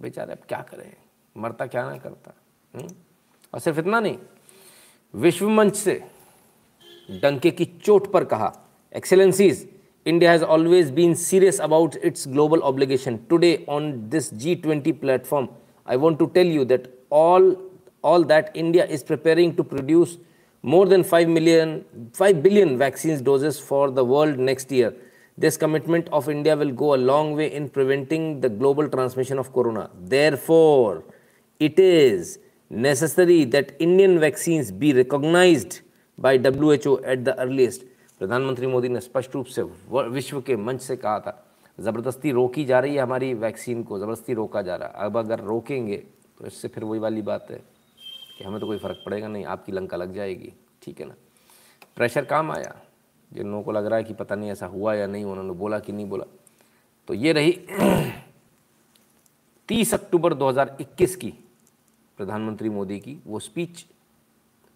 बेचारे 0.00 0.32
अब 0.32 0.38
क्या 0.48 0.66
करें? 0.70 0.96
मरता 1.36 1.66
क्या 1.66 1.90
ना 1.90 1.98
करता। 1.98 2.34
हुँ? 2.74 2.82
हम्म? 2.82 2.94
और 3.54 3.60
सिर्फ़ 3.60 3.78
इतना 3.78 4.00
नहीं 4.00 4.18
विश्व 5.14 5.48
मंच 5.48 5.76
से 5.76 6.04
डंके 7.10 7.50
की 7.50 7.64
चोट 7.64 8.12
पर 8.12 8.24
कहा 8.24 8.56
excellencies 8.96 9.72
India 10.08 10.42
always 10.42 10.90
been 10.90 11.14
serious 11.14 11.60
about 11.60 11.96
its 11.96 12.28
global 12.28 12.60
global 12.60 12.80
obligation. 12.80 13.18
Today, 13.32 13.58
on 13.70 14.10
this 14.10 14.34
G20 14.34 14.92
platform, 14.92 15.46
I 15.90 15.96
want 15.96 16.18
to 16.18 16.26
tell 16.26 16.58
you 16.58 16.68
that 16.68 16.86
all, 17.12 17.56
all 18.02 18.24
that 18.24 18.50
India 18.54 18.84
is 18.86 19.02
preparing 19.02 19.54
to 19.56 19.64
produce 19.64 20.18
more 20.64 20.86
than 20.86 21.02
5 21.02 21.28
million, 21.28 21.84
5 22.12 22.42
billion 22.42 22.78
vaccines 22.78 23.20
doses 23.20 23.58
for 23.58 23.90
the 23.90 24.04
world 24.04 24.38
next 24.38 24.70
year. 24.70 24.94
This 25.38 25.56
commitment 25.56 26.08
of 26.12 26.28
India 26.28 26.56
will 26.56 26.72
go 26.72 26.94
a 26.94 27.00
long 27.10 27.34
way 27.34 27.52
in 27.52 27.68
preventing 27.68 28.40
the 28.40 28.48
global 28.48 28.88
transmission 28.88 29.38
of 29.38 29.52
corona. 29.52 29.90
Therefore, 29.94 31.04
it 31.60 31.78
is 31.78 32.38
necessary 32.70 33.44
that 33.46 33.74
Indian 33.78 34.20
vaccines 34.20 34.70
be 34.70 34.92
recognized 34.92 35.80
by 36.18 36.36
WHO 36.38 37.02
at 37.04 37.24
the 37.24 37.38
earliest. 37.38 37.84
प्रधानमंत्री 38.18 38.66
मोदी 38.66 38.88
ने 38.88 39.00
स्पष्ट 39.00 39.34
रूप 39.34 39.46
से 39.46 39.62
विश्व 39.90 40.40
के 40.46 40.56
मंच 40.56 40.80
से 40.80 40.96
कहा 40.96 41.18
था 41.20 41.32
ज़बरदस्ती 41.80 42.30
रोकी 42.32 42.64
जा 42.64 42.80
रही 42.80 42.94
है 42.94 43.02
हमारी 43.02 43.32
वैक्सीन 43.34 43.82
को 43.82 43.98
ज़बरदस्ती 43.98 44.32
रोका 44.34 44.62
जा 44.62 44.76
रहा 44.76 44.88
है 44.88 45.06
अब 45.06 45.16
अगर 45.18 45.40
रोकेंगे 45.44 45.96
तो 46.38 46.46
इससे 46.46 46.68
फिर 46.68 46.84
वही 46.84 47.00
वाली 47.00 47.22
बात 47.22 47.46
है 47.50 47.60
कि 48.38 48.44
हमें 48.44 48.60
तो 48.60 48.66
कोई 48.66 48.78
फ़र्क 48.78 49.02
पड़ेगा 49.06 49.28
नहीं, 49.28 49.44
आपकी 49.44 49.72
लंका 49.72 49.96
लग 49.96 50.14
जाएगी, 50.14 50.52
ठीक 50.82 51.00
है 51.00 51.06
ना? 51.06 51.14
प्रेशर 51.96 52.24
काम 52.24 52.52
आया। 52.52 52.80
जिन 53.32 53.46
लोगों 53.46 53.62
को 53.62 53.72
लग 53.72 53.86
रहा 53.86 53.96
है 53.96 54.04
कि 54.04 54.14
पता 54.14 54.34
नहीं 54.34 54.50
ऐसा 54.50 54.66
हुआ 54.66 54.94
या 54.94 55.06
नहीं, 55.06 55.24
उन्होंने 55.24 55.52
बोला 55.52 55.78
कि 55.78 55.92
नहीं 55.92 56.08
बोला। 56.08 56.24
तो 57.08 57.14
ये 57.14 57.32
रही 57.32 57.52
तीस 59.68 59.94
अक्टूबर 59.94 60.34
2021 60.34 61.16
की 61.16 61.34
प्रधानमंत्री 62.16 62.68
मोदी 62.68 63.00
की 63.00 63.18
वो 63.26 63.38
स्पीच 63.38 63.86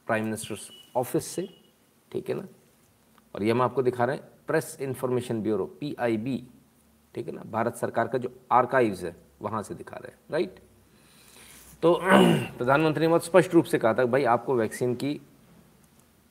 प्राइम 0.07 0.25
मिनिस्टर 0.25 0.57
ऑफ़िस 0.97 1.27
से, 1.27 1.49
ठीक 2.13 2.29
है 2.29 2.35
ना? 2.35 2.47
और 3.35 3.43
ये 3.43 3.51
हम 3.51 3.63
आपको 3.63 3.83
दिखा 3.83 4.05
रहे 4.05 4.17
हैं 4.17 4.25
प्रेस 4.47 4.79
इंफॉर्मेशन 4.81 5.43
ब्यूरो 5.43 5.67
पीआईबी 5.67 6.47
ठीक 7.15 7.27
है 7.27 7.33
ना? 7.33 7.43
भारत 7.47 7.77
सरकार 7.77 8.09
का 8.09 8.19
जो 8.19 8.41
आर्काइव्स 8.53 9.03
है, 9.05 9.17
वहाँ 9.43 9.63
से 9.63 9.75
दिखा 9.75 9.97
रहे 9.97 10.13
हैं 10.13 10.19
राइट 10.31 10.61
तो 11.83 11.95
प्रधानमंत्री 12.59 13.00
ने 13.00 13.09
बहुत 13.09 13.25
स्पष्ट 13.25 13.54
रूप 13.54 13.64
से 13.64 13.78
कहा 13.78 13.95
था 13.95 14.04
भाई, 14.04 14.25
आपको 14.25 14.54
वैक्सीन 14.54 14.95
की 14.95 15.21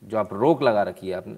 जो 0.04 0.18
आप 0.18 0.34
रोक 0.34 0.64
लगा 0.64 0.84
रखी 0.84 1.08
है 1.08 1.14
आपने, 1.14 1.36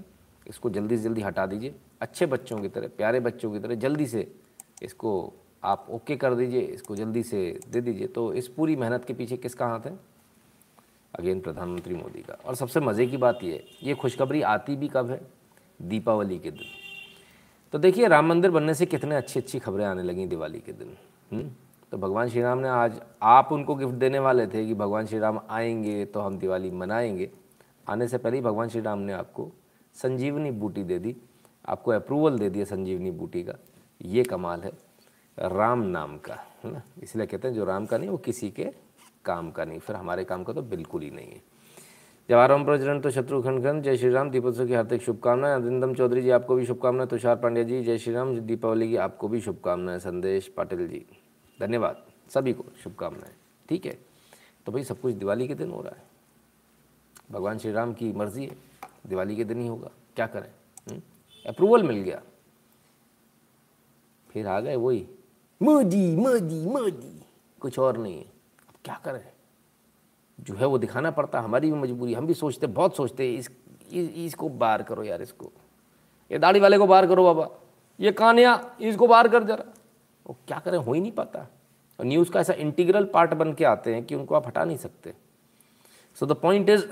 इसको 0.47 0.69
जल्दी 0.69 0.97
से 0.97 1.03
जल्दी 1.03 1.21
हटा 1.21 1.45
दीजिए। 1.45 1.75
अच्छे 2.01 2.25
बच्चों 2.25 2.57
की 2.57 2.69
तरह, 2.69 2.87
प्यारे 2.87 3.19
बच्चों 3.19 3.51
की 3.51 3.59
तरह 3.59 3.75
जल्दी 3.75 4.07
से 4.07 4.35
इसको 4.83 5.33
आप 5.63 5.87
ओके 5.89 6.15
कर 6.15 6.35
दीजिए, 6.35 6.61
इसको 6.61 6.95
जल्दी 6.95 7.23
से 7.23 7.59
दे 7.69 7.81
दीजिए। 7.81 8.07
तो 8.07 8.33
इस 8.33 8.47
पूरी 8.47 8.75
मेहनत 8.75 9.05
के 9.05 9.13
पीछे 9.13 9.37
किसका 9.37 9.67
हाथ 9.67 9.79
है? 9.79 9.99
अगेन 11.19 11.39
प्रधानमंत्री 11.39 11.95
मोदी 11.95 12.21
का। 12.21 12.37
और 12.45 12.55
सबसे 12.55 12.79
मज़े 12.79 13.07
की 13.07 13.17
बात 13.17 13.39
ये 13.43 13.65
ये 13.83 13.93
खुशखबरी 13.93 14.41
आती 14.41 14.75
भी 14.75 14.87
कब 14.87 15.09
है? 15.09 15.21
दीपावली 15.81 16.39
के 16.39 16.51
दिन। 16.51 16.65
तो 17.71 17.77
देखिए, 17.77 18.07
राम 18.07 18.27
मंदिर 18.27 18.51
बनने 18.51 18.73
से 18.73 18.85
कितने 18.85 19.15
अच्छी 19.15 19.39
अच्छी 19.39 19.59
खबरें 19.59 19.85
आने 19.85 20.03
लगी 20.03 20.27
दिवाली 20.27 20.59
के 20.59 20.71
दिन। 20.71 20.97
हुँ? 21.33 21.55
तो 21.91 21.98
भगवान 21.98 22.29
श्री 22.29 22.41
राम 22.41 22.58
ने 22.58 22.67
आज 22.67 23.01
आप 23.22 23.51
उनको 23.51 23.75
गिफ्ट 23.75 23.94
देने 23.94 24.20
वाले 24.20 24.48
थे 24.48 24.65
कि 24.65 24.74
भगवान 24.74 25.06
श्री 25.06 25.20
राम 25.20 25.39
आएँगे 25.50 26.06
तो 26.06 26.20
हम 26.20 26.38
दिवाली 26.39 26.72
मनाएँगे। 26.72 27.29
आने 27.89 28.08
से 28.08 28.17
पहले 28.17 28.38
ही 28.38 28.44
भगवान 28.44 28.70
श्री 28.70 28.82
राम 28.82 29.00
ने 29.00 29.13
आपको 29.13 29.51
संजीवनी 29.96 30.51
बूटी 30.51 30.84
दे 30.84 31.00
दी। 31.00 31.15
आपको 31.67 31.91
अप्रूवल 31.91 32.39
दे 32.39 32.50
दिया 32.50 32.65
संजीवनी 32.65 33.12
बूटी 33.12 33.44
का। 33.44 33.53
ये 34.01 34.24
कमाल 34.24 34.62
है। 34.62 34.72
राम 35.38 35.82
नाम 35.82 36.17
का, 36.17 36.34
है 36.34 36.72
ना? 36.72 36.82
इसलिए 37.03 37.25
कहते 37.25 37.48
हैं 37.48 37.56
जो 37.56 37.65
राम 37.65 37.86
का 37.86 37.98
नहीं, 37.98 38.10
वो 38.10 38.17
किसी 38.17 38.50
के 38.50 38.63
काम 39.25 39.51
का 39.51 39.65
नहीं। 39.65 39.79
फिर 39.79 39.96
हमारे 39.96 40.24
काम 40.24 40.44
का 40.44 40.53
तो 40.53 40.62
बिल्कुल 40.62 41.01
ही 41.01 41.10
नहीं 41.10 41.27
है। 41.27 41.41
जवाहर 42.29 42.63
प्रेसिडेंट 42.63 43.03
तो 43.03 43.12
शत्रुघ्न 43.12 43.63
खंड 43.63 43.84
जय 43.84 43.98
श्री 43.98 44.10
राम, 44.10 44.29
दीपोत्सव 44.29 44.67
की 44.67 44.74
हार्दिक 44.74 45.01
शुभकामनाएँ। 45.01 45.56
अरिंदम 45.56 45.94
चौधरी 45.94 46.22
जी, 46.22 46.29
आपको 46.29 46.56
भी 46.56 46.65
शुभकामनाएँ। 46.65 47.10
तुषार 47.10 47.36
पांड्या 47.36 47.63
जी, 47.63 47.84
जय 47.84 47.98
श्री 47.98 48.13
राम। 48.13 48.39
दीपावली 48.39 48.89
की 48.89 48.96
आपको 48.96 49.27
भी 49.27 49.41
शुभकामनाएँ। 49.41 50.00
संदेश 50.00 50.48
पाटिल 50.48 50.88
जी। 50.88 51.06
धन्यवाद। 51.59 52.03
सभी 52.29 52.53
को 52.53 52.65
शुभकामनाएँ। 52.83 53.33
ठीक 53.69 53.85
है? 53.85 53.97
तो 54.65 54.71
भाई 54.71 54.83
सब 54.83 55.01
कुछ 55.01 55.13
दिवाली 55.13 55.47
के 55.47 55.55
दिन 55.55 55.71
हो 55.71 55.81
रहा 55.81 55.95
है। 55.95 56.03
भगवान 57.31 57.57
श्री 57.57 57.71
राम 57.71 57.93
की 57.93 58.13
मर्ज़ी 58.13 58.45
है। 58.45 58.55
दिवाली 59.07 59.35
के 59.35 59.43
दिन 59.43 59.61
ही 59.61 59.67
होगा। 59.67 59.89
क्या 60.15 60.27
करें? 60.27 60.51
अप्रूवल 61.45 61.83
मिल 61.83 61.97
गया। 61.97 62.21
फिर 64.29 64.47
आ 64.47 64.59
गए 64.59 64.75
वही। 64.75 65.07
मोदी 65.61 66.15
मोदी 66.15 66.65
मोदी। 66.65 67.25
कुछ 67.59 67.79
और 67.79 67.97
नहीं 67.97 68.17
है। 68.17 68.25
अब 68.69 68.73
क्या 68.85 69.01
करें? 69.05 69.31
जो 70.39 70.53
है 70.53 70.65
वो 70.65 70.77
दिखाना 70.77 71.11
पड़ता। 71.11 71.41
हमारी 71.41 71.71
भी 71.71 71.77
मजबूरी। 71.77 72.13
हम 72.13 72.27
भी 72.27 72.33
सोचते 72.33 72.67
बहुत 72.67 72.95
सोचते 72.95 73.35
इस, 73.35 73.51
इस 73.91 74.09
इसको 74.09 74.49
बाहर 74.49 74.83
करो 74.83 75.03
यार 75.03 75.21
इसको। 75.21 75.51
ये 76.31 76.39
दाढ़ी 76.39 76.59
वाले 76.59 76.77
को 76.77 76.87
बाहर 76.87 77.07
करो 77.07 77.33
बाबा। 77.33 77.49
ये 77.99 78.11
कानिया 78.11 78.77
इसको 78.81 79.07
बाहर 79.07 79.27
कर 79.27 79.43
जरा। 79.43 79.73
वो 80.27 80.36
क्या 80.48 80.60
करें, 80.60 80.77
हो 80.77 80.93
ही 80.93 81.01
नहीं 81.01 81.12
पाता। 81.12 81.48
और 82.00 82.05
न्यूज़ 82.05 82.31
का 82.31 82.39
ऐसा 82.39 82.53
इंटीग्रल 82.53 83.05
पार्ट 83.05 83.34
बन 83.34 83.53
के 83.53 83.65
आते 83.65 83.93
हैं 83.93 84.03
कि 84.05 84.15
उनको 84.15 84.36
आप 84.36 84.48
हटा 84.48 84.63
नहीं 84.65 84.77
सकते। 84.77 85.13
सो 86.17 86.25
द 86.25 86.31
पॉइंट 86.31 86.69
इज़ 86.69 86.86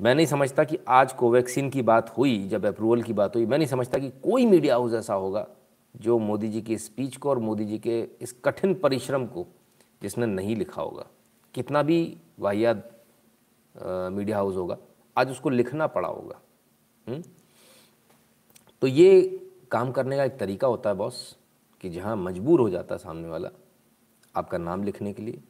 मैं 0.00 0.14
नहीं 0.14 0.26
समझता 0.26 0.64
कि 0.64 0.78
आज 0.88 1.12
कोवैक्सीन 1.12 1.68
की 1.70 1.82
बात 1.82 2.08
हुई, 2.18 2.48
जब 2.48 2.64
अप्रूवल 2.66 3.02
की 3.02 3.12
बात 3.12 3.36
हुई। 3.36 3.46
मैं 3.46 3.58
नहीं 3.58 3.68
समझता 3.68 3.98
कि 3.98 4.08
कोई 4.22 4.46
मीडिया 4.46 4.74
हाउस 4.74 4.94
ऐसा 4.94 5.14
होगा 5.14 5.46
जो 5.94 6.18
मोदी 6.18 6.48
जी 6.48 6.62
की 6.62 6.78
स्पीच 6.78 7.16
को 7.16 7.30
और 7.30 7.38
मोदी 7.38 7.64
जी 7.64 7.78
के 7.78 8.00
इस 8.20 8.32
कठिन 8.44 8.74
परिश्रम 8.74 9.26
को 9.26 9.46
जिसने 10.02 10.26
नहीं 10.26 10.56
लिखा 10.56 10.82
होगा। 10.82 11.06
कितना 11.54 11.82
भी 11.82 12.16
वाहियात 12.38 12.90
मीडिया 14.12 14.36
हाउस 14.36 14.56
होगा, 14.56 14.76
आज 15.16 15.30
उसको 15.30 15.50
लिखना 15.50 15.86
पड़ा 15.86 16.08
होगा। 16.08 16.40
हुँ? 17.06 17.14
हम्म? 17.14 17.22
तो 18.82 18.86
ये 18.86 19.40
काम 19.70 19.90
करने 19.92 20.16
का 20.16 20.24
एक 20.24 20.36
तरीका 20.38 20.66
होता 20.66 20.90
है 20.90 20.96
बॉस 20.96 21.36
कि 21.82 21.90
जहाँ 21.90 22.16
मजबूर 22.16 22.60
हो 22.60 22.70
जाता 22.70 22.96
सामने 22.96 23.28
वाला 23.28 23.48
आपका 24.36 24.58
नाम 24.58 24.84
लिखने 24.84 25.12
के 25.12 25.22
लिए 25.22 25.42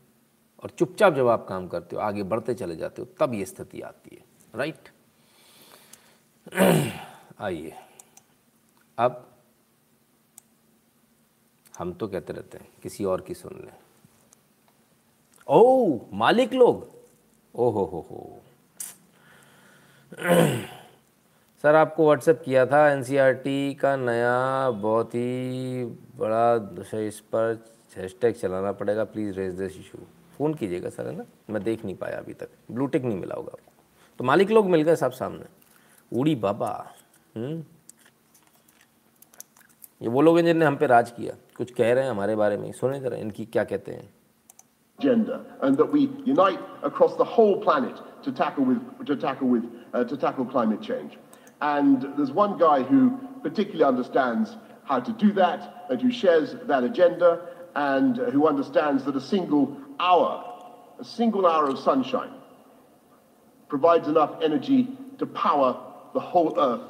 और 0.62 0.70
चुपचाप 0.70 1.14
जब 1.14 1.28
आप 1.28 1.46
काम 1.48 1.68
करते 1.68 1.96
हो, 1.96 2.02
आगे 2.02 2.22
बढ़ते 2.22 2.54
चले 2.54 2.76
जाते 2.76 3.02
हो, 3.02 3.08
तब 3.20 3.34
ये 3.34 3.44
स्थिति 3.44 3.80
आती 3.80 4.16
है। 4.16 4.24
राइट 4.54 4.88
आइए। 7.40 7.72
अब 8.98 9.28
हम 11.78 11.92
तो 11.92 12.08
कहते 12.08 12.32
रहते 12.32 12.58
हैं, 12.58 12.68
किसी 12.82 13.04
और 13.04 13.20
की 13.20 13.34
सुन 13.34 13.62
लें। 13.64 13.72
ओ 15.48 15.98
मालिक 16.12 16.52
लोग। 16.52 16.90
ओ 17.54 17.70
हो 17.70 17.84
हो। 17.84 18.06
हो 18.10 18.42
सर, 21.62 21.74
आपको 21.74 22.04
व्हाट्सएप 22.04 22.42
किया 22.44 22.66
था 22.66 22.90
एनसीईआरटी 22.90 23.74
का 23.74 23.96
नया 23.96 24.70
बहुत 24.70 25.14
ही 25.14 25.84
बड़ा 26.22 26.98
इस 27.00 27.20
पर 27.34 27.58
हैशटैग 27.96 28.34
चलाना 28.34 28.72
पड़ेगा 28.80 29.04
please 29.12 29.36
raise 29.38 29.54
this 29.54 29.76
issue 29.80 29.98
phone 30.38 30.54
कीजिएगा 30.54 30.90
सर 30.90 31.06
है 31.06 31.16
ना 31.16 31.24
मैं 31.50 31.62
देख 31.62 31.84
नहीं 31.84 31.96
पाया 31.96 32.18
अभी 32.18 32.32
तक 32.42 32.48
ब्लूटिक 32.70 33.04
नहीं 33.04 33.18
मिला 33.18 33.34
होगा 33.34 33.56
तो 34.18 34.24
मालिक 34.24 34.50
लोग 34.50 34.70
मिल 34.70 34.82
गए 34.82 34.96
सब 34.96 35.12
सामने 35.12 35.46
उड़ी 36.12 36.34
बाबा 36.46 36.72
हम्म 37.36 37.62
ये 40.02 40.08
वो 40.08 40.20
लोग 40.22 40.36
हैं 40.36 40.44
जिनने 40.44 40.66
हम 40.66 40.76
पे 40.76 40.86
राज 40.86 41.10
किया 41.16 41.34
कुछ 41.56 41.70
कह 41.74 41.92
रहे 41.92 42.04
हैं 42.04 42.10
हमारे 42.10 42.36
बारे 42.36 42.56
में 42.56 42.70
सुने 42.72 43.00
जरा 43.00 43.16
इनकी 43.16 43.44
क्या 43.56 43.64
कहते 43.64 43.92
हैं 43.92 44.08
agenda 44.98 45.36
and 45.62 45.76
that 45.76 45.92
we 45.92 46.00
unite 46.24 46.60
across 46.82 47.14
the 47.16 47.24
whole 47.24 47.54
planet 47.60 48.00
to 48.24 48.32
tackle 48.32 48.64
with 48.64 49.06
to 49.06 49.16
tackle 49.16 49.48
with 49.48 49.64
uh, 49.94 50.04
to 50.04 50.16
tackle 50.16 50.44
climate 50.44 50.82
change 50.88 51.16
and 51.60 52.04
there's 52.16 52.30
one 52.32 52.58
guy 52.58 52.82
who 52.82 53.00
particularly 53.42 53.84
understands 53.84 54.52
how 54.84 55.00
to 55.00 55.12
do 55.12 55.32
that 55.32 55.86
and 55.90 56.00
who 56.00 56.10
shares 56.10 56.54
that 56.64 56.84
agenda 56.84 57.48
and 57.74 58.16
who 58.16 58.46
understands 58.46 59.04
that 59.04 59.16
a 59.16 59.20
single 59.20 59.76
hour 60.00 60.48
a 60.98 61.04
single 61.04 61.46
hour 61.46 61.68
of 61.68 61.78
sunshine 61.78 62.32
provides 63.68 64.08
enough 64.08 64.36
energy 64.42 64.88
to 65.18 65.26
power 65.26 65.78
the 66.14 66.20
whole 66.20 66.58
earth 66.58 66.88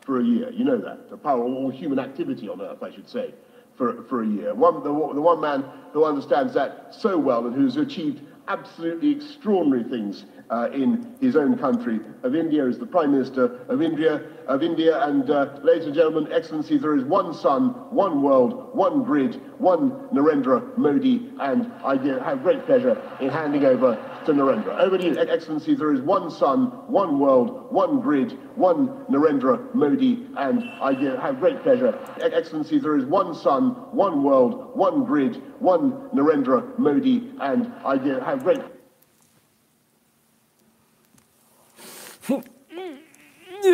for 0.00 0.20
a 0.20 0.24
year 0.24 0.50
you 0.50 0.64
know 0.64 0.78
that 0.78 1.08
to 1.08 1.16
power 1.16 1.42
all 1.42 1.70
human 1.70 1.98
activity 1.98 2.48
on 2.48 2.60
earth 2.60 2.82
i 2.82 2.90
should 2.90 3.08
say 3.08 3.32
for, 3.76 4.02
for 4.04 4.22
a 4.22 4.26
year. 4.26 4.54
One, 4.54 4.76
the, 4.76 4.92
the 5.14 5.20
one 5.20 5.40
man 5.40 5.64
who 5.92 6.04
understands 6.04 6.54
that 6.54 6.88
so 6.90 7.18
well 7.18 7.46
and 7.46 7.54
who's 7.54 7.76
achieved 7.76 8.22
absolutely 8.48 9.10
extraordinary 9.10 9.84
things 9.84 10.24
uh, 10.50 10.68
in 10.72 11.16
his 11.20 11.36
own 11.36 11.58
country 11.58 12.00
of 12.22 12.34
India 12.34 12.64
is 12.66 12.78
the 12.78 12.86
Prime 12.86 13.12
Minister 13.12 13.60
of 13.68 13.82
India, 13.82 14.22
of 14.46 14.62
India. 14.62 15.02
And 15.02 15.28
uh, 15.30 15.58
ladies 15.62 15.86
and 15.86 15.94
gentlemen, 15.94 16.32
Excellencies, 16.32 16.82
there 16.82 16.96
is 16.96 17.04
one 17.04 17.34
sun, 17.34 17.70
one 17.90 18.22
world, 18.22 18.74
one 18.74 19.02
grid, 19.02 19.40
one 19.58 19.90
Narendra 20.12 20.76
Modi, 20.76 21.30
and 21.40 21.72
I 21.84 21.96
have 22.24 22.42
great 22.42 22.64
pleasure 22.66 23.00
in 23.20 23.30
handing 23.30 23.64
over 23.64 23.94
to 24.26 24.32
Narendra. 24.32 24.78
Over 24.80 24.98
to 24.98 25.04
you, 25.04 25.18
Excellencies. 25.18 25.78
There 25.78 25.92
is 25.92 26.00
one 26.00 26.30
sun, 26.30 26.66
one 26.88 27.18
world, 27.18 27.72
one 27.72 28.00
grid, 28.00 28.32
one 28.56 28.88
Narendra 29.06 29.72
Modi, 29.74 30.26
and 30.36 30.64
I 30.80 30.94
have 31.20 31.38
great 31.38 31.62
pleasure. 31.62 31.98
Excellencies, 32.20 32.82
there 32.82 32.96
is 32.96 33.04
one 33.04 33.34
sun, 33.34 33.70
one 33.92 34.22
world, 34.22 34.76
one 34.76 35.04
grid, 35.04 35.42
one 35.60 35.92
Narendra 36.14 36.76
Modi, 36.78 37.32
and 37.40 37.72
I 37.84 37.96
have 38.24 38.42
great 38.42 38.60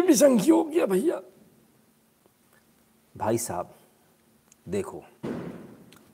संख्य 0.00 0.52
हो 0.52 0.64
गया 0.64 0.86
भैया। 0.86 1.22
भाई 3.16 3.38
साहब, 3.38 3.74
देखो, 4.68 5.02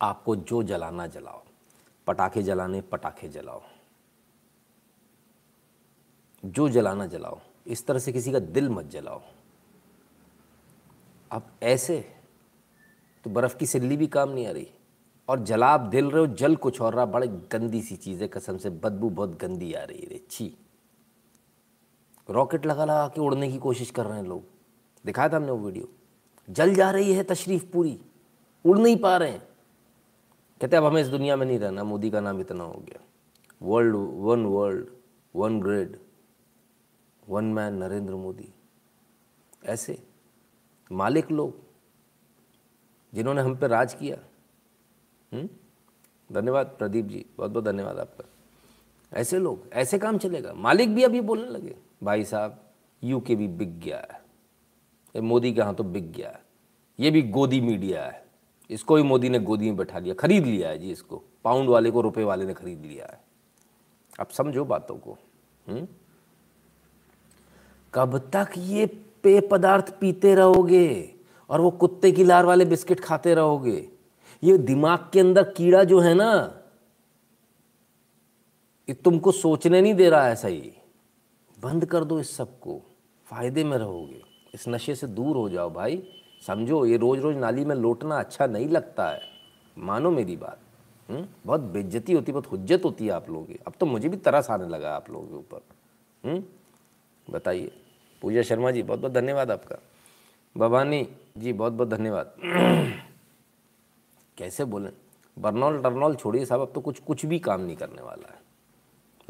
आपको 0.03 0.37
जो 0.37 0.63
जलाना 0.63 1.07
जलाओ, 1.07 1.43
पटाखे 2.07 2.43
जलाने, 2.43 2.81
पटाखे 2.81 3.29
जलाओ। 3.29 3.63
जो 6.45 6.69
जलाना 6.69 7.07
जलाओ, 7.07 7.41
इस 7.67 7.87
तरह 7.87 7.99
से 7.99 8.13
किसी 8.13 8.33
का 8.33 8.39
दिल 8.39 8.69
मत 8.69 8.85
जलाओ। 8.85 9.23
अब 11.31 11.51
ऐसे 11.63 12.15
तो 13.25 13.31
बर्फ़ 13.31 13.57
की 13.57 13.67
सिल्ली 13.67 13.97
भी 13.97 14.07
काम 14.07 14.31
नहीं 14.31 14.47
आ 14.47 14.51
रही। 14.51 14.71
और 15.29 15.41
जला 15.41 15.67
आप 15.67 15.81
दिल 15.81 16.11
रहे 16.11 16.27
हो, 16.27 16.35
जल 16.35 16.57
कुछ 16.57 16.81
और 16.81 16.95
रहा, 16.95 17.07
बड़ी 17.07 17.29
गंदी 17.29 17.83
सी 17.83 17.97
चीज़ 17.97 18.23
है 18.23 18.29
कसम 18.29 18.59
से, 18.59 18.71
बदबू 18.71 19.11
बहुत 19.11 19.39
गंदी 19.39 19.73
आ 19.73 19.85
रही 19.85 20.09
है 20.11 20.21
छी। 20.31 20.57
रॉकेट 22.31 22.67
लगा 22.67 22.85
लगा 22.85 23.09
के 23.09 23.21
उड़ने 23.21 23.49
की 23.49 23.59
कोशिश 23.59 23.91
कर 23.91 24.07
रहे 24.07 24.17
हैं 24.17 24.25
लोग। 24.25 24.45
दिखाया 25.07 25.29
था 25.29 25.37
हमने 25.37 25.51
वो 25.51 25.59
वीडियो। 25.59 25.89
जल 26.51 26.75
जा 26.75 26.91
रही 26.91 27.13
है 27.13 27.25
तशरीफ़ 27.25 27.67
पूरी। 27.67 28.01
उड़ 28.65 28.79
नहीं 28.79 28.97
पा 28.97 29.17
रहे 29.17 29.31
हैं। 29.31 29.49
कहते 30.61 30.77
अब 30.77 30.85
हमें 30.85 31.03
इस 31.03 31.09
दुनिया 31.09 31.37
में 31.37 31.47
नहीं 31.47 31.59
रहना। 31.59 31.85
मोदी 31.85 32.11
का 32.11 32.21
नाम 32.21 32.41
इतना 32.41 32.65
हो 32.65 32.75
गया। 32.75 33.01
World 33.63 33.97
one 33.97 34.47
world 34.47 34.87
one 35.37 35.61
grid 35.61 35.99
one 37.29 37.45
man 37.45 37.75
Narendra 37.75 38.15
Modi. 38.15 38.49
ऐसे 39.65 40.07
मालिक 40.93 41.31
लोग 41.31 41.57
जिन्होंने 43.15 43.41
हम 43.41 43.57
पे 43.57 43.67
राज 43.67 43.95
किया। 43.95 44.19
हम्म? 45.33 45.49
धन्यवाद 46.33 46.67
प्रदीप 46.67 47.07
जी। 47.07 47.27
बहुत 47.39 47.51
बहुत 47.51 47.65
धन्यवाद 47.65 47.99
आपका। 47.99 48.25
ऐसे 49.13 49.39
लोग, 49.39 49.69
ऐसे 49.73 49.99
काम 49.99 50.19
चलेगा। 50.19 50.55
मालिक 50.55 50.95
भी 50.95 51.03
अभी 51.03 51.21
बोलने 51.21 51.47
लगे। 51.47 51.77
भाई 52.03 52.25
साहब 52.25 52.63
यूके 53.05 53.37
भी 53.37 53.49
बिक 53.49 53.81
गया 53.81 54.09
है। 54.13 55.21
मोदी 55.21 55.53
के 55.53 55.61
यहाँ 55.61 55.75
तो 55.75 55.85
बिक 55.85 56.13
गया 56.13 56.29
है। 56.29 56.43
ये 57.01 57.11
भी 57.11 57.23
गोदी 57.23 57.61
मीडिया 57.61 58.05
है। 58.05 58.27
इसको 58.71 58.97
भी 58.97 59.03
मोदी 59.03 59.29
ने 59.29 59.39
गोदी 59.39 59.65
में 59.65 59.77
बैठा 59.77 59.99
लिया, 59.99 60.15
खरीद 60.15 60.47
लिया 60.47 60.69
है 60.69 60.79
जी 60.79 60.91
इसको। 60.91 61.23
पाउंड 61.45 61.69
वाले 61.69 61.91
को, 61.91 62.01
रुपए 62.01 62.25
वाले 62.25 62.45
ने 62.45 62.55
खरीद 62.55 62.85
लिया 62.85 63.07
है। 63.13 63.21
अब 64.21 64.29
समझो 64.29 64.65
बातों 64.65 64.97
को 64.97 65.19
हुँ? 65.69 65.77
हम्म? 65.77 65.89
कब 67.95 68.19
तक 68.19 68.49
ये 68.59 68.87
पेय 69.23 69.41
पदार्थ 69.41 69.99
पीते 69.99 70.35
रहोगे 70.35 71.15
और 71.51 71.61
वो 71.61 71.71
कुत्ते 71.71 72.13
की 72.13 72.25
लार 72.25 72.45
वाले 72.45 72.65
बिस्किट 72.65 73.01
खाते 73.01 73.35
रहोगे? 73.35 73.89
ये 74.43 74.59
दिमाग 74.59 75.11
के 75.13 75.21
अंदर 75.21 75.53
कीड़ा 75.53 75.85
जो 75.85 76.01
है 76.01 76.15
ना, 76.15 76.61
ये 78.89 78.95
तुमको 78.95 79.33
सोचने 79.33 79.81
नहीं 79.81 79.95
दे 79.95 80.11
रहा 80.11 80.27
है 80.27 80.37
सही। 80.37 80.73
बंद 81.61 81.87
कर 81.87 82.05
दो 82.05 82.21
इस 82.21 82.37
सबको। 82.37 82.83
फ़ायदे 83.27 83.65
में 83.65 83.79
रहोगे। 83.79 84.23
इस 84.55 84.69
नशे 84.69 84.95
से 84.95 85.07
दूर 85.07 85.37
हो 85.37 85.49
जाओ 85.49 85.71
भाई। 85.71 86.03
समझो, 86.47 86.87
ये 86.87 86.97
रोज़ 86.97 87.21
रोज़ 87.21 87.37
नाली 87.37 87.65
में 87.65 87.77
लौटना 87.77 88.19
अच्छा 88.19 88.47
नहीं 88.47 88.69
लगता 88.69 89.11
है। 89.11 89.21
मानो 89.79 90.11
मेरी 90.11 90.37
बात। 90.37 90.59
हुँ? 91.11 91.17
हम्म? 91.17 91.29
बहुत 91.47 91.61
बेज्जती 91.61 92.13
होती, 92.13 92.33
बहुत 92.33 92.47
हुज्जत 92.47 92.83
होती 92.85 93.07
है 93.07 93.13
आप 93.13 93.29
लोगों 93.31 93.45
की। 93.45 93.59
अब 93.67 93.73
तो 93.81 93.87
मुझे 93.87 94.09
भी 94.09 94.17
तरस 94.17 94.51
आने 94.51 94.69
लगा 94.69 94.97
आप 94.97 95.11
लोगों 95.11 95.27
के 95.27 95.35
ऊपर। 95.35 95.61
हम्म? 96.29 96.45
बताइए। 97.33 97.73
पूजा 98.23 98.43
शर्मा 98.43 98.71
जी 98.71 98.83
बहुत 98.83 99.01
बहुत 99.01 99.13
धन्यवाद 99.13 99.51
आपका। 99.51 99.77
भवानी 100.57 101.09
जी 101.39 101.53
बहुत 101.53 101.73
बहुत 101.73 101.89
धन्यवाद। 101.89 102.35
कैसे 104.37 104.65
बोलें? 104.65 104.93
बर्नौल 105.39 105.83
टर्नौल 105.83 106.15
छोड़िए 106.15 106.45
साहब, 106.45 106.61
अब 106.61 106.73
तो 106.75 106.81
कुछ 106.81 107.01
कुछ 107.01 107.27
भी 107.27 107.39
काम 107.39 107.61
नहीं 107.61 107.77
करने 107.77 108.03
वाला 108.03 108.29
है। 108.29 108.41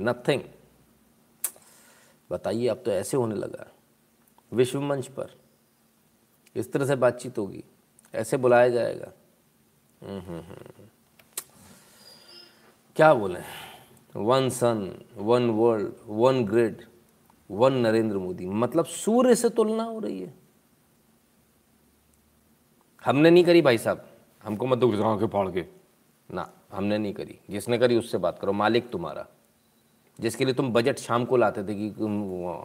नथिंग 0.01 0.41
बताइए 2.31 2.69
अब 2.69 2.83
तो 2.85 2.91
ऐसे 2.91 3.17
होने 3.17 3.35
लगा 3.35 3.67
विश्व 4.53 4.81
मंच 4.81 5.07
पर 5.07 5.31
इस 6.57 6.73
तरह 6.73 6.87
से 6.87 6.97
बातचीत 6.97 7.39
होगी 7.39 7.65
ऐसे 8.15 8.37
बुलाया 8.37 8.69
जाएगा। 8.69 9.13
हम्म, 10.03 10.21
हम्म, 10.21 10.41
हम्म। 10.41 10.85
क्या 12.97 13.15
बोलें? 13.15 13.45
One 14.17 14.49
sun 14.49 15.05
one 15.17 15.51
world 15.51 15.93
one 16.07 16.45
grid 16.45 16.87
one 17.51 17.73
Narendra 17.73 18.19
Modi 18.19 18.47
मतलब 18.47 18.85
सूर्य 18.85 19.35
से 19.35 19.49
तुलना 19.49 19.83
हो 19.83 19.99
रही 19.99 20.21
है। 20.21 20.35
हमने 23.05 23.31
नहीं 23.31 23.45
करी 23.45 23.63
भाई 23.63 23.79
साहब। 23.79 24.09
हमको 24.43 24.67
मत 24.67 24.79
दो 24.79 25.19
के 25.19 25.27
फाड़ 25.27 25.51
के। 25.51 25.67
ना 26.31 26.53
हमने 26.73 26.99
नहीं 26.99 27.15
करी। 27.15 27.39
जिसने 27.51 27.79
करी 27.79 27.97
उससे 27.97 28.19
बात 28.19 28.39
करो। 28.39 28.53
मालिक 28.53 28.91
तुम्हारा। 28.91 29.27
जिसके 30.21 30.45
लिए 30.45 30.55
तुम 30.55 30.73
बजट 30.73 30.99
शाम 30.99 31.25
को 31.25 31.37
लाते 31.37 31.63
थे 31.65 31.75
कि 31.75 31.89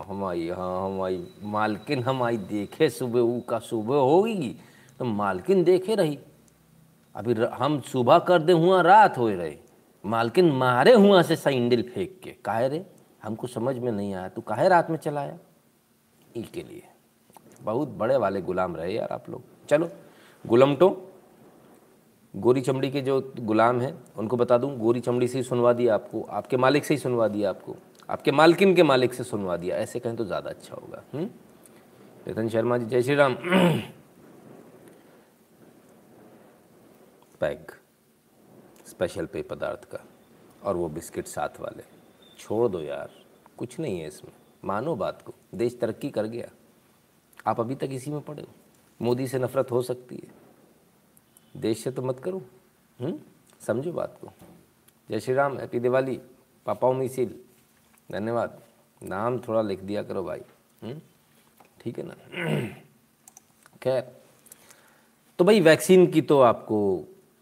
हम 0.08 0.24
आई 0.24 0.50
हाँ 0.50 0.86
हम 0.86 1.02
आई, 1.02 1.28
मालकिन 1.44 2.04
हम 2.04 2.24
आई, 2.24 2.38
देखे 2.38 2.90
सुबह 2.90 3.20
ऊ 3.20 3.40
का 3.42 3.60
सुबह 3.60 3.96
होगी। 3.96 4.56
तो 5.00 5.06
मालकिन 5.06 5.64
देखे 5.64 5.96
रही। 5.96 6.20
अभी 7.16 7.34
हम 7.34 7.82
सुबह 7.82 8.20
कर 8.20 8.42
दे 8.42 8.54
हुआ, 8.54 8.82
रात 8.82 9.18
हो 9.18 9.30
रहे। 9.30 9.58
मालकिन 10.06 10.52
मारे 10.52 10.94
हुआ 10.94 11.22
से 11.22 11.36
सैंडल 11.36 11.82
फेंक 11.82 12.20
के। 12.24 12.32
काहे 12.32 12.68
रे? 12.68 12.86
हमको 13.24 13.48
समझ 13.48 13.78
में 13.78 13.92
नहीं 13.92 14.14
आया। 14.14 14.30
तू 14.30 14.42
काहे 14.42 14.68
रात 14.68 14.90
में 14.90 14.98
चलाया? 14.98 15.38
इसके 16.36 16.62
लिए। 16.62 16.84
बहुत 17.62 17.88
बड़े 17.88 18.18
वाले 18.18 18.42
गुलाम 18.42 18.76
रहे 18.76 18.94
यार 18.94 19.10
आप 19.12 19.30
लोग। 19.30 19.44
चलो, 19.70 19.90
गुलमटो। 20.48 21.13
गोरी 22.34 22.62
चमड़ी 22.62 22.90
के 22.92 23.02
जो 23.02 23.20
गुलाम 23.40 23.82
हैं, 23.82 23.94
उनको 24.18 24.38
बता 24.38 24.58
दूँ, 24.58 24.76
गोरी 24.78 25.00
चमड़ी 25.00 25.28
से 25.28 25.38
ही 25.38 25.44
सुनवा 25.44 25.74
दिया 25.74 25.96
आपको, 25.96 26.22
आपके 26.22 26.58
मालिक 26.58 26.86
से 26.86 26.94
ही 26.94 27.00
सुनवा 27.00 27.28
दिया 27.28 27.50
आपको, 27.50 27.76
आपके 28.10 28.32
मालकिन 28.32 28.76
के 28.76 28.84
मालिक 28.84 29.14
से 29.14 29.24
सुनवा 29.24 29.58
दिया, 29.58 29.76
ऐसे 29.78 30.00
कहें 30.00 30.16
तो 30.16 30.26
ज़्यादा 30.26 30.50
अच्छा 30.50 30.76
होगा 30.76 31.04
नितिन 31.16 32.50
शर्मा 32.50 32.78
जी, 32.78 32.86
जय 32.86 33.02
श्री 33.02 33.16
राम। 33.16 33.36
पैग 37.42 37.72
स्पेशल 38.88 39.26
पेय 39.26 39.44
पदार्थ 39.44 39.86
का, 39.86 40.00
और 40.64 40.76
वो 40.76 40.90
बिस्किट 40.90 41.28
साथ 41.28 41.60
वाले, 41.62 41.84
छोड़ 42.40 42.68
दो 42.68 42.82
यार, 42.82 43.10
कुछ 43.58 43.80
नहीं 43.80 44.00
है 44.00 44.08
इसमें, 44.08 44.32
मानो 44.66 44.96
बात 44.96 45.22
को, 45.22 45.34
देश 45.56 45.78
तरक्की 45.82 46.10
कर 46.10 46.28
गया, 46.28 46.48
आप 47.48 47.60
अभी 47.60 47.76
तक 47.76 47.90
इसी 47.92 48.12
में 48.12 48.22
पड़े 48.22 48.42
हो, 48.42 48.54
मोदी 49.00 49.28
से 49.28 49.40
नफरत 49.40 49.72
हो 49.72 49.82
सकती 49.82 50.16
है। 50.16 50.43
देश 51.56 51.84
से 51.84 51.92
तो 51.92 52.02
मत 52.02 52.20
करो 52.20 52.42
हम्म? 53.00 53.20
समझो 53.66 53.92
बात 53.94 54.18
को। 54.22 54.32
जय 55.10 55.20
श्री 55.20 55.34
राम, 55.34 55.58
हैप्पी 55.58 55.80
दिवाली। 55.80 56.20
पापाओ 56.66 56.94
मिसिल 56.94 57.36
धन्यवाद। 58.12 58.62
नाम 59.02 59.40
थोड़ा 59.40 59.62
लिख 59.62 59.80
दिया 59.80 60.04
करो 60.04 60.24
भाई 60.24 60.42
हम्म? 60.84 61.00
ठीक 61.82 62.00
है 62.00 62.06
ना? 62.08 62.16
खैर 63.84 64.02
तो 65.40 65.46
भाई 65.46 65.60
वैक्सीन 65.62 66.06
की 66.08 66.22
तो 66.22 66.40
आपको 66.42 66.80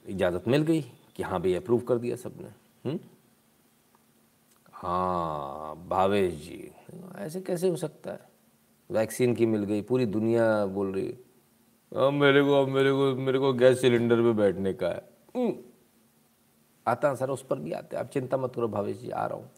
इजाज़त 0.05 0.47
मिल 0.47 0.61
गई 0.63 0.81
कि 1.15 1.23
हाँ 1.23 1.39
भाई 1.41 1.53
अप्रूव 1.53 1.79
कर 1.79 1.97
दिया 1.97 2.15
सबने 2.15 2.47
हम्म? 2.85 2.99
हाँ 4.73 5.75
भावेश 5.87 6.33
जी, 6.33 6.71
ऐसे 7.17 7.41
कैसे 7.41 7.69
हो 7.69 7.75
सकता 7.75 8.11
है? 8.11 8.19
वैक्सीन 8.89 9.35
की 9.35 9.45
मिल 9.45 9.63
गई, 9.63 9.81
पूरी 9.81 10.05
दुनिया 10.05 10.65
बोल 10.65 10.91
रही 10.93 11.05
है। 11.07 11.17
अब 11.95 12.13
मेरे 12.13 12.43
को, 12.43 12.61
अब 12.61 12.67
मेरे 12.67 12.91
को 12.91 13.15
मेरे 13.15 13.39
को 13.39 13.53
गैस 13.53 13.81
सिलेंडर 13.81 14.15
पे 14.15 14.33
बैठने 14.33 14.73
का 14.73 14.87
है। 14.87 15.01
हम्म। 15.35 15.53
आता 16.87 17.15
सर, 17.15 17.29
उस 17.29 17.45
पर 17.45 17.59
भी 17.59 17.71
आते 17.71 17.95
हैं। 17.95 18.03
आप 18.03 18.09
चिंता 18.09 18.37
मत 18.37 18.55
करो, 18.55 18.67
भावेश 18.67 18.97
जी, 18.97 19.09
आ 19.09 19.25
रहा 19.25 19.37
हूँ। 19.37 19.51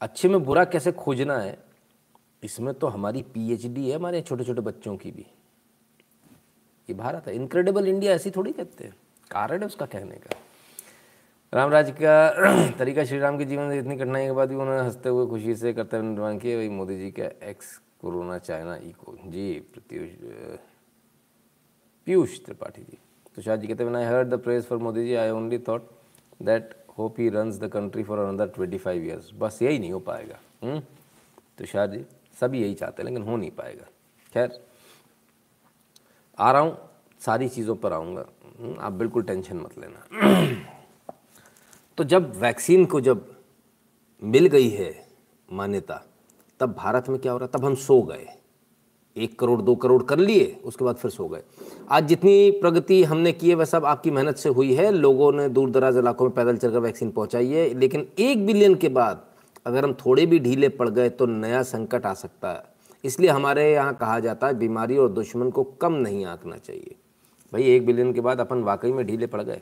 अच्छे 0.00 0.28
में 0.28 0.44
बुरा 0.44 0.64
कैसे 0.64 0.92
खोजना 0.92 1.38
है? 1.38 1.58
इसमें 2.42 2.74
तो 2.74 2.86
हमारी 2.86 3.22
पीएचडी 3.22 3.90
है, 3.90 3.96
हमारे 3.96 4.20
छोटे 4.20 4.44
छोटे 4.44 4.60
बच्चों 4.60 4.96
की 4.96 5.10
भी। 5.10 5.26
ये 6.90 6.94
भारत 6.94 7.26
है। 7.26 7.34
इनक्रेडिबल 7.34 7.88
इंडिया 7.88 8.12
ऐसी 8.12 8.30
थोड़ी 8.30 8.52
कहते 8.52 8.84
हैं। 8.84 8.96
कारण 9.30 9.60
है 9.60 9.66
उसका 9.66 9.86
कहने 9.86 10.14
का। 10.14 10.36
रामराज 11.54 11.94
का 12.02 12.30
तरीका 12.78 13.04
श्री 13.04 13.18
राम 13.18 13.38
के 13.38 13.44
जीवन 13.44 13.70
से 13.70 13.78
इतनी 13.78 13.96
कठिनाई 13.96 14.26
के 14.26 14.32
बाद 14.32 14.48
भी 14.48 14.54
उन्होंने 14.54 14.80
हँसते 14.80 15.08
हुए 15.08 15.26
खुशी 15.26 15.54
से 15.54 15.72
कर्तव्य 15.72 16.02
निर्माण 16.02 16.38
किए। 16.38 16.56
वही 16.56 16.68
मोदी 16.68 16.98
जी 16.98 17.10
का 17.10 17.46
एक्स 17.46 17.80
कोरोना 18.00 18.38
चाइना 18.38 18.76
इको, 18.76 19.16
जी, 19.26 19.60
प्रत्युष 19.72 20.10
पीयूष 22.06 22.44
त्रिपाठी 22.44 22.82
जी। 22.82 22.98
तुषार 23.34 23.56
जी 23.56 23.66
कहते 23.66 23.84
हैं 23.84 23.94
I 23.94 24.04
heard 24.04 24.28
the 24.28 24.34
praise 24.34 24.64
for 24.64 24.78
Modi 24.78 25.04
ji 25.06 25.14
I 25.14 25.30
only 25.30 25.58
thought 25.58 25.88
that 26.42 26.74
hope 26.98 27.20
he 27.20 27.28
runs 27.28 27.58
the 27.58 27.68
country 27.68 28.02
for 28.02 28.18
another 28.18 28.48
twenty 28.48 28.78
five 28.78 29.04
years 29.04 29.30
बस 29.34 29.58
यही 29.62 29.78
नहीं 29.78 29.92
हो 29.92 29.98
पाएगा। 29.98 30.38
हम्म? 30.62 30.80
तुषार 31.58 31.86
जी 31.86 32.04
सभी 32.40 32.62
यही 32.62 32.74
चाहते 32.74 33.02
हैं, 33.02 33.10
लेकिन 33.10 33.28
हो 33.28 33.36
नहीं 33.36 33.50
पाएगा। 33.50 33.84
खैर, 34.32 34.64
आ 36.38 36.52
रहा 36.52 36.62
हूँ, 36.62 36.78
सारी 37.20 37.48
चीज़ों 37.48 37.76
पर 37.76 37.92
आऊँगा। 37.92 38.26
हम्म? 38.60 38.76
आप 38.80 38.92
बिल्कुल 38.92 39.22
टेंशन 39.22 39.56
मत 39.56 39.78
लेना। 39.78 40.06
तो 41.98 42.04
जब 42.04 42.36
वैक्सीन 42.36 42.86
को 42.86 43.00
जब 43.00 43.36
मिल 44.22 44.46
गई 44.46 44.68
है 44.68 45.08
मान्यता 45.52 46.04
तब 46.60 46.74
भारत 46.78 47.08
में 47.08 47.18
क्या 47.18 47.32
हो 47.32 47.38
रहा, 47.38 47.48
तब 47.48 47.64
हम 47.64 47.74
सो 47.74 48.02
गए। 48.02 48.26
एक 49.16 49.38
करोड़, 49.38 49.60
दो 49.62 49.74
करोड़ 49.74 50.02
कर 50.02 50.18
लिए, 50.18 50.60
उसके 50.64 50.84
बाद 50.84 50.96
फिर 50.96 51.10
सो 51.10 51.28
गए। 51.28 51.42
आज 51.90 52.06
जितनी 52.06 52.50
प्रगति 52.50 53.02
हमने 53.04 53.32
की 53.32 53.48
है, 53.48 53.54
वह 53.54 53.64
सब 53.64 53.84
आपकी 53.84 54.10
मेहनत 54.10 54.36
से 54.36 54.48
हुई 54.48 54.74
है। 54.74 54.90
लोगों 54.90 55.32
ने 55.32 55.48
दूर 55.48 55.70
दराज 55.70 55.96
इलाकों 55.96 56.24
में 56.24 56.34
पैदल 56.34 56.56
चलकर 56.56 56.78
वैक्सीन 56.78 57.10
पहुंचाई 57.10 57.48
है, 57.48 57.72
लेकिन 57.74 58.06
एक 58.18 58.46
बिलियन 58.46 58.74
के 58.74 58.88
बाद 58.88 59.24
अगर 59.66 59.84
हम 59.84 59.92
थोड़े 59.94 60.26
भी 60.26 60.38
ढीले 60.38 60.68
पड़ 60.68 60.88
गए 60.88 61.08
तो 61.08 61.26
नया 61.26 61.62
संकट 61.62 62.06
आ 62.06 62.14
सकता 62.14 62.52
है। 62.52 62.62
इसलिए 63.04 63.30
हमारे 63.30 63.72
यहाँ 63.72 63.94
कहा 63.94 64.18
जाता 64.20 64.46
है, 64.46 64.58
बीमारी 64.58 64.96
और 64.96 65.08
दुश्मन 65.08 65.50
को 65.50 65.62
कम 65.62 65.92
नहीं 65.92 66.24
आंकना 66.24 66.56
चाहिए। 66.56 66.94
भाई, 67.52 67.62
एक 67.62 67.86
बिलियन 67.86 68.12
के 68.12 68.20
बाद 68.20 68.40
अपन 68.40 68.62
वाकई 68.62 68.92
में 68.92 69.06
ढीले 69.06 69.26
पड़ 69.26 69.42
गए। 69.42 69.60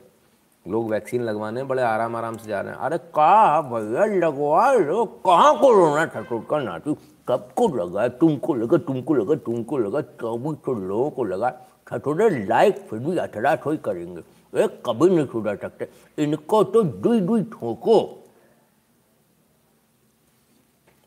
लोग 0.67 0.89
वैक्सीन 0.89 1.21
लगवाने 1.21 1.63
बड़े 1.63 1.83
आराम 1.83 2.15
आराम 2.15 2.37
से 2.37 2.47
जा 2.47 2.61
रहे 2.61 2.73
हैं। 2.73 2.79
अरे 2.79 2.97
कहा 2.97 3.61
भैया? 3.61 4.05
लगवा 4.05 4.73
लो। 4.73 5.05
कहाँ 5.05 5.59
कोरोना 5.59 6.05
था? 6.05 6.21
का 6.33 6.59
नाटू 6.59 6.97
कब 7.27 7.49
को 7.55 7.67
लगा, 7.67 8.07
तुमको 8.07 8.53
लगा 8.53 8.77
तुमको 8.77 9.13
लगा 9.13 9.35
तुमको 9.35 9.77
लगा, 9.77 10.01
चौबीस 10.01 10.57
सौ 10.65 10.73
लोगों 10.73 11.09
को 11.11 11.23
लगा 11.23 11.61
थोड़े 12.05 12.29
लाइक 12.29 12.77
फिर 12.77 12.99
भी 12.99 13.17
अठरा 13.17 13.55
थोड़ी 13.55 13.77
करेंगे। 13.77 14.21
एक 14.63 14.83
कभी 14.85 15.09
नहीं 15.09 15.27
छुड़ा 15.27 15.55
सकते। 15.55 15.89
इनको 16.17 16.63
तो 16.63 16.83
दुई 16.83 17.19
दुई 17.19 17.43
ठोको। 17.43 18.23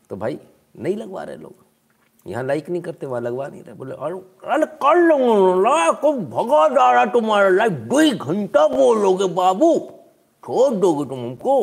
तो 0.09 0.15
भाई, 0.15 0.39
नहीं 0.79 0.95
लगवा 0.95 1.23
रहे 1.23 1.37
लोग। 1.37 1.68
यहाँ 2.25 2.43
लाइक 2.43 2.69
नहीं 2.69 2.81
करते, 2.81 3.05
वहाँ 3.05 3.21
लगवा 3.21 3.47
नहीं 3.47 3.61
रहे। 3.63 3.75
बोले, 3.75 3.95
अरे 3.95 4.65
कर 4.75 4.97
लूँगा 4.97 5.91
को 5.91 6.11
भगा 6.13 6.67
जा 6.67 6.91
रहा 6.91 7.05
तुम्हारा 7.11 7.49
लाइक 7.49 7.73
दो 7.89 7.99
ही 7.99 8.11
घंटा 8.11 8.67
बोलोगे, 8.67 9.27
बाबू। 9.35 9.73
छोड़ 10.43 10.73
दोगे 10.75 11.09
तुम 11.09 11.19
हमको 11.19 11.55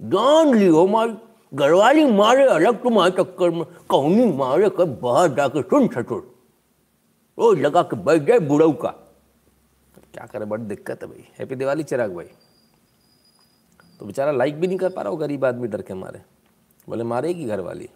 जान 0.00 0.54
लियो 0.54 0.86
हमारी 0.86 1.12
घरवाली 1.52 2.04
मारे 2.06 2.46
अलग 2.48 2.82
तुम्हारे 2.82 3.10
चक्कर 3.12 3.50
में। 3.50 3.64
कहनी 3.90 4.24
मारे 4.32 4.68
कर 4.70 4.84
बाहर 5.02 5.34
जाके 5.34 5.62
सुन 5.62 5.88
ससुर। 5.88 6.22
रोज 7.38 7.60
लगा 7.60 7.82
के 7.82 7.96
बैठ 7.96 8.22
जाए 8.22 8.38
बुढ़ऊ 8.40 8.72
का। 8.72 8.88
क्या 10.14 10.26
करे, 10.26 10.44
बड़ी 10.44 10.64
दिक्कत 10.64 11.02
है 11.02 11.08
भाई। 11.08 11.24
हैप्पी 11.38 11.54
दिवाली 11.54 11.82
चिराग 11.82 12.14
भाई। 12.14 12.30
तो 14.00 14.06
बेचारा 14.06 14.32
लाइक 14.32 14.60
भी 14.60 14.66
नहीं 14.66 14.78
कर 14.78 14.88
पा 14.88 15.02
रहा 15.02 15.10
हो 15.10 15.16
गरीब 15.16 15.44
आदमी 15.44 15.68
डर 15.68 15.82
के 15.82 15.94
मारे। 15.94 16.20
बोले, 16.88 17.04
मारेगी 17.04 17.44
घर 17.44 17.60
वाली 17.60 17.88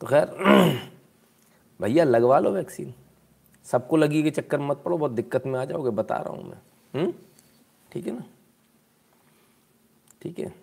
तो 0.00 0.06
खैर, 0.06 0.26
भैया, 1.82 2.04
लगवा 2.04 2.38
लो 2.38 2.50
वैक्सीन। 2.50 2.94
सबको 3.64 3.96
लगी 3.96 4.22
के 4.22 4.30
चक्कर 4.30 4.60
मत 4.60 4.82
पड़ो, 4.84 4.98
बहुत 4.98 5.10
दिक्कत 5.10 5.46
में 5.46 5.60
आ 5.60 5.64
जाओगे, 5.64 5.90
बता 5.90 6.16
रहा 6.16 6.34
हूँ 6.34 6.50
मैं। 6.50 6.58
हम्म? 6.94 7.12
ठीक 7.92 8.06
है 8.06 8.12
ना? 8.12 8.24
ठीक 10.22 10.38
है। 10.38 10.54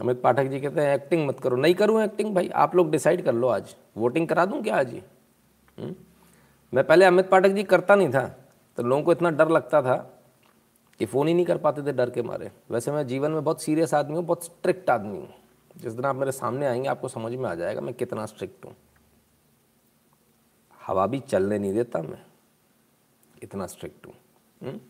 अमित 0.00 0.20
पाठक 0.22 0.44
जी 0.44 0.60
कहते 0.60 0.80
हैं 0.80 0.94
एक्टिंग 0.94 1.26
मत 1.26 1.40
करो। 1.40 1.56
नहीं 1.56 1.74
करूँ 1.74 2.02
एक्टिंग 2.02 2.34
भाई, 2.34 2.48
आप 2.48 2.76
लोग 2.76 2.90
डिसाइड 2.90 3.24
कर 3.24 3.32
लो 3.32 3.48
आज। 3.48 3.76
वोटिंग 3.96 4.28
करा 4.28 4.44
दूँ 4.44 4.62
क्या 4.62 4.76
आज 4.76 4.92
ही? 4.92 5.02
हम्म? 5.78 5.94
मैं 6.74 6.86
पहले 6.86 7.04
अमित 7.04 7.28
पाठक 7.28 7.48
जी 7.48 7.62
करता 7.62 7.94
नहीं 7.94 8.08
था 8.08 8.26
तो 8.78 8.82
लोगों 8.82 9.02
को 9.02 9.12
इतना 9.12 9.30
डर 9.30 9.48
लगता 9.48 9.82
था 9.82 9.96
कि 10.98 11.06
फ़ोन 11.06 11.28
ही 11.28 11.34
नहीं 11.34 11.46
कर 11.46 11.58
पाते 11.58 11.82
थे 11.82 11.92
डर 11.92 12.10
के 12.10 12.22
मारे। 12.22 12.50
वैसे 12.70 12.92
मैं 12.92 13.06
जीवन 13.06 13.30
में 13.30 13.44
बहुत 13.44 13.62
सीरियस 13.62 13.94
आदमी 13.94 14.16
हूँ, 14.16 14.24
बहुत 14.24 14.44
स्ट्रिक्ट 14.44 14.90
आदमी 14.90 15.18
हूँ। 15.18 15.28
जिस 15.76 15.92
दिन 15.92 16.04
आप 16.04 16.16
मेरे 16.16 16.32
सामने 16.32 16.66
आएँगे, 16.66 16.88
आपको 16.88 17.08
समझ 17.08 17.32
में 17.32 17.50
आ 17.50 17.54
जाएगा 17.54 17.80
मैं 17.80 17.94
कितना 17.94 18.26
स्ट्रिक्ट 18.26 18.64
हूँ। 18.64 18.76
हवा 20.86 21.06
भी 21.06 21.20
चलने 21.20 21.58
नहीं 21.58 21.74
देता 21.74 22.02
मैं, 22.02 22.22
इतना 23.42 23.66
स्ट्रिक्ट 23.66 24.06
हूँ। 24.06 24.14
हम्म? 24.62 24.80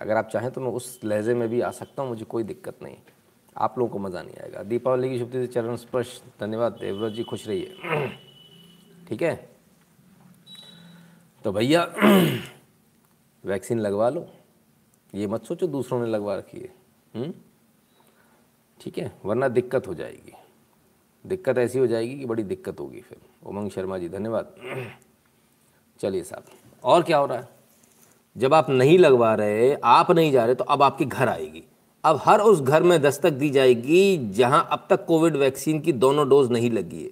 अगर 0.00 0.16
आप 0.16 0.28
चाहें 0.28 0.50
तो 0.50 0.60
मैं 0.60 0.68
उस 0.68 1.00
लहजे 1.04 1.34
में 1.34 1.48
भी 1.48 1.60
आ 1.60 1.70
सकता 1.70 2.02
हूँ, 2.02 2.10
मुझे 2.10 2.24
कोई 2.24 2.42
दिक्कत 2.42 2.82
नहीं। 2.82 2.96
आप 3.56 3.78
लोगों 3.78 3.92
को 3.92 3.98
मज़ा 3.98 4.22
नहीं 4.22 4.36
आएगा। 4.36 4.62
दीपावली 4.62 5.10
की 5.10 5.18
शुभ 5.18 5.32
से 5.32 5.46
चरण 5.46 5.76
स्पर्श, 5.76 6.22
धन्यवाद। 6.40 6.72
देवव्रत 6.72 7.12
जी, 7.12 7.22
खुश 7.22 7.48
रहिए। 7.48 7.76
ठीक 9.08 9.22
है? 9.22 9.50
तो 11.44 11.52
भैया 11.52 11.82
वैक्सीन 13.44 13.78
लगवा 13.78 14.08
लो। 14.08 14.28
ये 15.14 15.26
मत 15.26 15.44
सोचो 15.44 15.66
दूसरों 15.66 16.00
ने 16.00 16.06
लगवा 16.06 16.36
रखी 16.36 16.58
है। 16.58 16.74
हम्म? 17.14 17.34
ठीक 18.80 18.98
है, 18.98 19.12
वरना 19.24 19.48
दिक्कत 19.48 19.88
हो 19.88 19.94
जाएगी। 19.94 20.32
दिक्कत 21.26 21.58
ऐसी 21.58 21.78
हो 21.78 21.86
जाएगी 21.86 22.18
कि 22.18 22.26
बड़ी 22.26 22.42
दिक्कत 22.42 22.80
होगी 22.80 23.00
फिर। 23.00 23.18
उमंग 23.46 23.70
शर्मा 23.70 23.98
जी, 23.98 24.08
धन्यवाद। 24.08 24.54
चलिए 26.00 26.22
साहब, 26.22 26.44
और 26.84 27.02
क्या 27.02 27.18
हो 27.18 27.26
रहा 27.26 27.38
है? 27.38 27.48
जब 28.36 28.54
आप 28.54 28.70
नहीं 28.70 28.98
लगवा 28.98 29.34
रहे, 29.34 29.74
आप 29.84 30.10
नहीं 30.10 30.32
जा 30.32 30.44
रहे 30.44 30.54
तो 30.54 30.64
अब 30.64 30.82
आपके 30.82 31.04
घर 31.04 31.28
आएगी। 31.28 31.64
अब 32.04 32.20
हर 32.24 32.40
उस 32.40 32.60
घर 32.60 32.82
में 32.82 33.02
दस्तक 33.02 33.30
दी 33.30 33.50
जाएगी 33.50 34.30
जहाँ 34.30 34.68
अब 34.72 34.86
तक 34.90 35.04
कोविड 35.06 35.36
वैक्सीन 35.36 35.80
की 35.80 35.92
दोनों 35.92 36.28
डोज 36.28 36.50
नहीं 36.50 36.70
लगी 36.70 37.02
है। 37.04 37.10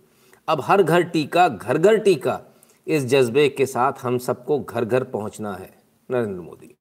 अब 0.49 0.61
हर 0.61 0.83
घर 0.83 1.03
टीका 1.03 1.49
घर 1.49 1.79
घर 1.79 1.99
टीका, 1.99 2.41
इस 2.87 3.05
जज्बे 3.05 3.49
के 3.49 3.67
साथ 3.67 3.93
हम 4.03 4.19
सबको 4.19 4.59
घर 4.61 4.85
घर 4.85 5.05
पहुँचना 5.05 5.55
है, 5.55 5.71
नरेंद्र 6.11 6.41
मोदी। 6.41 6.75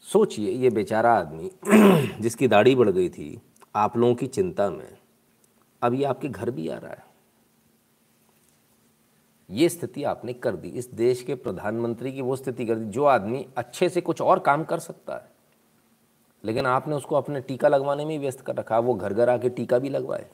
सोचिए, 0.00 0.50
ये 0.50 0.70
बेचारा 0.70 1.12
आदमी 1.12 1.50
जिसकी 2.22 2.48
दाढ़ी 2.48 2.74
बढ़ 2.74 2.90
गई 2.90 3.08
थी 3.08 3.40
आप 3.74 3.96
लोगों 3.96 4.14
की 4.14 4.26
चिंता 4.26 4.68
में 4.70 4.98
अब 5.82 5.94
ये 5.94 6.04
आपके 6.04 6.28
घर 6.28 6.50
भी 6.50 6.68
आ 6.68 6.76
रहा 6.78 6.90
है। 6.90 7.04
ये 9.48 9.68
स्थिति 9.68 10.04
आपने 10.04 10.32
कर 10.32 10.56
दी। 10.56 10.68
इस 10.68 10.90
देश 10.94 11.22
के 11.22 11.34
प्रधानमंत्री 11.36 12.12
की 12.12 12.20
वो 12.20 12.36
स्थिति 12.36 12.66
कर 12.66 12.74
दी 12.74 12.90
जो 12.90 13.04
आदमी 13.04 13.46
अच्छे 13.56 13.88
से 13.88 14.00
कुछ 14.00 14.20
और 14.20 14.38
काम 14.38 14.64
कर 14.64 14.78
सकता 14.78 15.14
है। 15.14 15.30
लेकिन 16.44 16.66
आपने 16.66 16.94
उसको 16.94 17.16
अपने 17.16 17.40
टीका 17.40 17.68
लगवाने 17.68 18.04
में 18.04 18.18
व्यस्त 18.18 18.40
कर 18.40 18.54
रखा। 18.56 18.78
वो 18.78 18.94
घर 18.94 19.12
घर 19.14 19.28
आके 19.28 19.48
टीका 19.48 19.78
भी 19.78 19.88
लगवाए। 19.88 20.26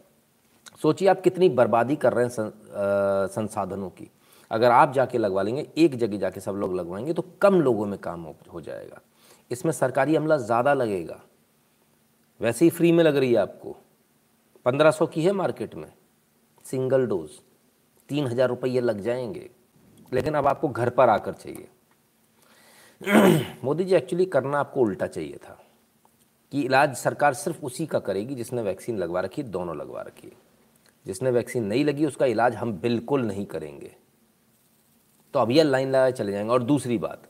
सोचिए 0.82 1.08
आप 1.08 1.20
कितनी 1.20 1.48
बर्बादी 1.48 1.96
कर 1.96 2.12
रहे 2.12 2.24
हैं 2.24 3.26
संसाधनों 3.28 3.90
की। 3.90 4.10
अगर 4.50 4.70
आप 4.70 4.92
जाके 4.92 5.18
लगवा 5.18 5.42
लेंगे 5.42 5.66
एक 5.78 5.96
जगह 5.96 6.18
जाके 6.18 6.40
सब 6.40 6.54
लोग 6.54 6.74
लगवाएँगे 6.76 7.12
तो 7.12 7.24
कम 7.42 7.60
लोगों 7.60 7.86
में 7.86 7.98
काम 7.98 8.22
हो, 8.22 8.36
हो 8.52 8.60
जाएगा। 8.60 9.00
इसमें 9.50 9.72
सरकारी 9.72 10.16
अमला 10.16 10.36
ज़्यादा 10.36 10.74
लगेगा। 10.74 11.20
वैसे 12.40 12.64
ही 12.64 12.70
फ्री 12.70 12.92
में 12.92 13.04
लग 13.04 13.16
रही 13.16 13.32
है 13.32 13.38
आपको। 13.38 13.76
पंद्रह 14.64 14.90
सौ 14.90 15.06
की 15.06 15.22
है 15.22 15.32
मार्केट 15.32 15.74
में। 15.74 15.92
Single 16.64 17.06
dose. 17.06 17.30
तीन 18.08 18.26
हज़ार 18.26 18.48
रुपये 18.48 18.80
लग 18.80 19.00
जाएँगे। 19.00 19.50
लेकिन 20.12 20.34
अब 20.34 20.46
आपको 20.46 20.68
घर 20.68 20.90
पर 20.90 21.08
आकर 21.08 21.32
चाहिए। 21.32 21.68
मोदी 23.64 23.84
जी 23.84 23.94
एक्चुअली 23.94 24.24
करना 24.24 24.60
आपको 24.60 24.80
उल्टा 24.80 25.06
चाहिए 25.06 25.36
था। 25.36 25.64
कि 26.52 26.62
इलाज 26.62 26.96
सरकार 26.96 27.34
सिर्फ़ 27.34 27.62
उसी 27.62 27.86
का 27.86 27.98
करेगी 27.98 28.34
जिसने 28.34 28.62
वैक्सीन 28.62 28.98
लगवा 28.98 29.20
रखी 29.20 29.42
दोनों 29.42 29.76
लगवा 29.76 30.02
रखी 30.02 30.28
है। 30.28 30.34
जिसने 31.06 31.30
वैक्सीन 31.30 31.64
नहीं 31.64 31.84
लगी, 31.84 32.06
उसका 32.06 32.26
इलाज 32.26 32.54
हम 32.54 32.72
बिल्कुल 32.72 33.22
नहीं 33.22 33.46
करेंगे। 33.46 33.96
तो 35.34 35.40
अब 35.40 35.50
यह 35.50 35.62
लाइन 35.62 35.88
लगा 35.88 36.10
चले 36.10 36.32
जाएँगे। 36.32 36.52
और 36.52 36.62
दूसरी 36.62 36.98
बात, 36.98 37.22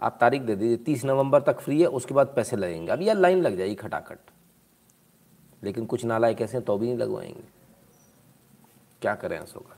आप 0.00 0.18
तारीख 0.20 0.42
दे 0.42 0.56
दीजिए, 0.56 0.76
तीस 0.76 1.04
नवंबर 1.04 1.42
तक 1.42 1.60
फ्री 1.60 1.80
है, 1.80 1.86
उसके 1.86 2.14
बाद 2.14 2.32
पैसे 2.36 2.56
लगेंगे। 2.56 2.92
अब 2.92 3.02
यह 3.02 3.12
लाइन 3.12 3.42
लग 3.42 3.56
जाएगी 3.56 3.74
खटाखट। 3.74 4.18
लेकिन 5.62 5.86
कुछ 5.86 6.04
नालायक 6.04 6.40
ऐसे 6.40 6.56
हैं 6.56 6.64
तो 6.66 6.76
भी 6.78 6.86
नहीं 6.86 6.96
लगवाएँगे। 6.96 7.42
क्या 9.02 9.14
करें 9.14 9.38
ऐसो 9.38 9.60
का 9.60 9.76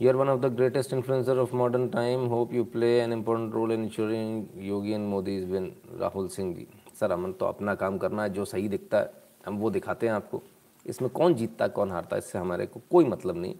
you 0.00 0.08
are 0.08 0.16
one 0.16 0.28
of 0.28 0.40
the 0.40 0.46
greatest 0.46 0.92
influencer 0.92 1.38
of 1.38 1.54
modern 1.56 1.88
time 1.88 2.24
hope 2.26 2.52
you 2.52 2.64
play 2.64 2.98
an 3.00 3.12
important 3.12 3.54
role 3.54 3.72
in 3.72 3.84
ensuring 3.84 4.46
Yogi 4.56 4.92
and 4.92 5.08
Modi 5.08 5.36
is 5.36 5.44
win 5.44 5.72
Rahul 6.00 6.28
Singh 6.28 6.54
ji 6.54 6.66
sir 7.00 7.12
Aman 7.12 7.32
तो 7.32 7.46
अपना 7.46 7.74
काम 7.74 7.98
करना 7.98 8.22
है, 8.22 8.30
जो 8.30 8.44
सही 8.44 8.68
दिखता 8.68 8.98
है, 8.98 9.12
हम 9.46 9.58
वो 9.58 9.70
दिखाते 9.70 10.06
हैं 10.06 10.14
आपको। 10.14 10.42
इसमें 10.86 11.10
कौन 11.10 11.34
जीतता 11.34 11.64
है 11.64 11.70
कौन 11.70 11.90
हारता 11.90 12.16
है 12.16 12.18
इससे 12.18 12.38
हमारे 12.38 12.66
को 12.66 12.80
कोई 12.90 13.04
मतलब 13.04 13.36
नहीं। 13.36 13.54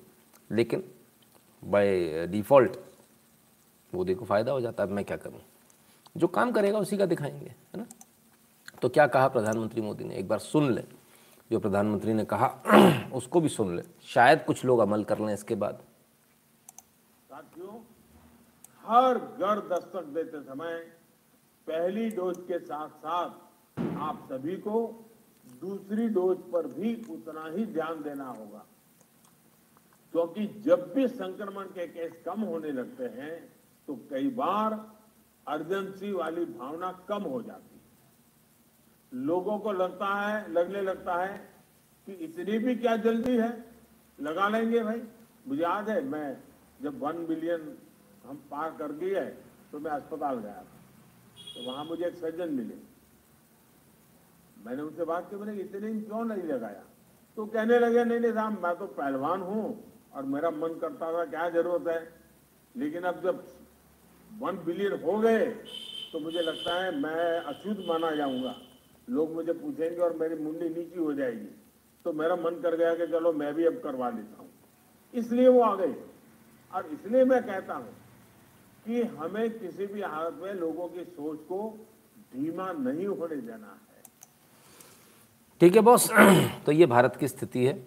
लेकिन 0.51 0.85
बाय 1.63 2.27
डिफ़ॉल्ट 2.27 2.77
मोदी 3.95 4.15
को 4.15 4.25
फ़ायदा 4.25 4.53
हो 4.53 4.61
जाता 4.61 4.85
है 4.85 4.91
मैं 4.91 5.05
क्या 5.05 5.17
करूँ? 5.17 5.41
जो 6.17 6.27
काम 6.27 6.53
करेगा, 6.53 6.79
उसी 6.79 6.97
का 6.97 7.07
दिखाएँगे, 7.07 7.47
है 7.47 7.77
ना? 7.77 7.87
तो 8.83 8.89
क्या 8.89 9.07
कहा 9.07 9.29
प्रधानमंत्री 9.29 9.81
मोदी 9.81 10.05
ने? 10.05 10.15
एक 10.15 10.29
बार 10.29 10.39
सुन 10.39 10.71
ले। 10.73 10.83
जो 11.51 11.59
प्रधानमंत्री 11.61 12.15
ने 12.15 12.25
कहा, 12.25 12.47
उसको 13.13 13.41
भी 13.41 13.49
सुन 13.49 13.77
ले। 13.77 13.83
शायद 14.03 14.45
कुछ 14.45 14.65
लोग 14.65 14.79
अमल 14.79 15.05
कर 15.05 15.19
लें 15.19 15.35
इसके 15.35 15.55
बाद। 15.55 15.83
साथियों, 17.29 17.81
हर 18.87 19.19
घर 19.19 19.61
दस्तक 19.69 20.05
देते 20.05 20.41
समय 20.41 20.79
पहली 21.67 22.11
डोज 22.11 22.37
के 22.39 22.59
साथ 22.59 22.89
साथ 22.89 23.31
आप 23.99 24.29
सभी 24.33 24.57
को 24.57 25.05
दूसरी 25.61 26.09
डोज 26.09 26.39
पर 26.53 26.67
भी 26.67 26.95
उतना 27.11 27.45
ही 27.47 27.67
ध्यान 27.67 28.03
देना 28.03 28.29
होगा। 28.29 28.65
क्योंकि 30.13 30.47
जब 30.47 30.93
भी 30.95 31.09
संक्रमण 31.09 31.65
के 31.65 31.87
केस 31.87 32.13
कम 32.25 32.41
होने 32.41 32.73
लगते 32.73 33.05
हैं 33.05 33.53
तो 33.89 33.95
कई 34.11 34.29
बार 34.31 34.73
अर्जेंसी 35.47 36.13
वाली 36.13 36.45
भावना 36.45 36.93
कम 37.09 37.23
हो 37.23 37.43
जाती 37.43 37.74
है। 37.74 37.74
लोगों 39.14 39.59
को 39.59 39.72
लगता 39.72 40.07
है, 40.16 40.53
लगने 40.53 40.81
लगता 40.83 41.14
है 41.16 41.37
कि 42.07 42.12
इतनी 42.24 42.59
भी 42.59 42.74
क्या 42.77 42.96
जल्दी 42.98 43.37
है? 43.37 43.50
लगा 44.18 44.48
लेंगे 44.48 44.83
भाई। 44.85 45.03
मुझे 45.48 45.62
याद 45.62 45.88
है, 45.90 46.03
मैं 46.05 46.37
जब 46.83 46.98
वन 47.03 47.27
बिलियन 47.27 47.77
हम 48.27 48.37
पार 48.50 48.70
कर 48.79 48.92
दिए 48.92 49.20
तो 49.72 49.79
मैं 49.79 49.90
अस्पताल 49.90 50.38
गया 50.38 50.55
था। 50.55 50.81
तो 51.55 51.70
वहाँ 51.70 51.85
मुझे 51.85 52.05
एक 52.07 52.16
सर्जन 52.16 52.53
मिले। 52.55 52.74
मैंने 54.66 54.83
उनसे 54.83 55.05
बात 55.05 55.31
की 55.31 55.37
मैंने 55.37 55.55
इतने 55.61 55.81
दिन 55.81 56.00
क्यों 56.03 56.24
नहीं 56.24 56.42
लगाया? 56.42 56.83
तो 57.37 57.46
कहने 57.46 57.79
लगे, 57.79 58.05
नहीं 58.05 58.20
नहीं 58.20 58.33
साहब 58.33 58.62
मैं 58.62 58.74
तो 58.77 58.87
पहलवान 58.87 59.40
हूँ 59.42 59.64
और 60.14 60.22
मेरा 60.24 60.50
मन 60.50 60.79
करता 60.81 61.12
था, 61.12 61.24
क्या 61.24 61.48
ज़रूरत 61.50 61.88
है? 61.88 62.12
लेकिन 62.74 63.03
अब 63.05 63.22
जब 63.22 63.44
वन 64.31 64.57
बिलियन 64.64 65.00
हो 65.03 65.18
गए 65.18 65.46
तो 66.12 66.20
मुझे 66.20 66.40
लगता 66.40 66.74
है 66.74 66.96
मैं 66.98 67.40
अशुद्ध 67.42 67.85
माना 67.88 68.11
जाऊँगा। 68.16 68.55
लोग 69.09 69.35
मुझे 69.35 69.53
पूछेंगे 69.53 70.01
और 70.01 70.17
मेरी 70.17 70.35
मुंडी 70.35 70.69
नीची 70.69 70.99
हो 70.99 71.12
जाएगी। 71.14 71.49
तो 72.05 72.12
मेरा 72.12 72.37
मन 72.37 72.61
कर 72.62 72.77
गया 72.77 72.95
कि 72.95 73.07
चलो 73.07 73.33
मैं 73.33 73.55
भी 73.55 73.64
अब 73.64 73.81
करवा 73.85 74.09
लेता 74.11 74.43
हूँ। 74.43 74.49
इसलिए 75.14 75.49
वो 75.49 75.61
आ 75.62 75.75
गए 75.77 75.95
और 76.71 76.87
इसलिए 76.87 77.25
मैं 77.25 77.43
कहता 77.43 77.75
हूँ 77.75 77.93
कि 78.87 79.03
हमें 79.03 79.59
किसी 79.59 79.87
भी 79.87 80.03
हालत 80.03 80.38
में 80.43 80.53
लोगों 80.55 80.88
की 80.88 81.05
सोच 81.05 81.38
को 81.40 81.59
धीमा 82.35 82.71
नहीं 82.73 83.07
होने 83.07 83.37
देना 83.37 83.67
है। 83.67 84.03
ठीक 85.61 85.77
है 85.77 85.83
बॉस। 85.83 86.11
तो 86.67 86.73
ये 86.73 86.87
भारत 86.87 87.17
की 87.17 87.29
स्थिति 87.29 87.64
है। 87.64 87.87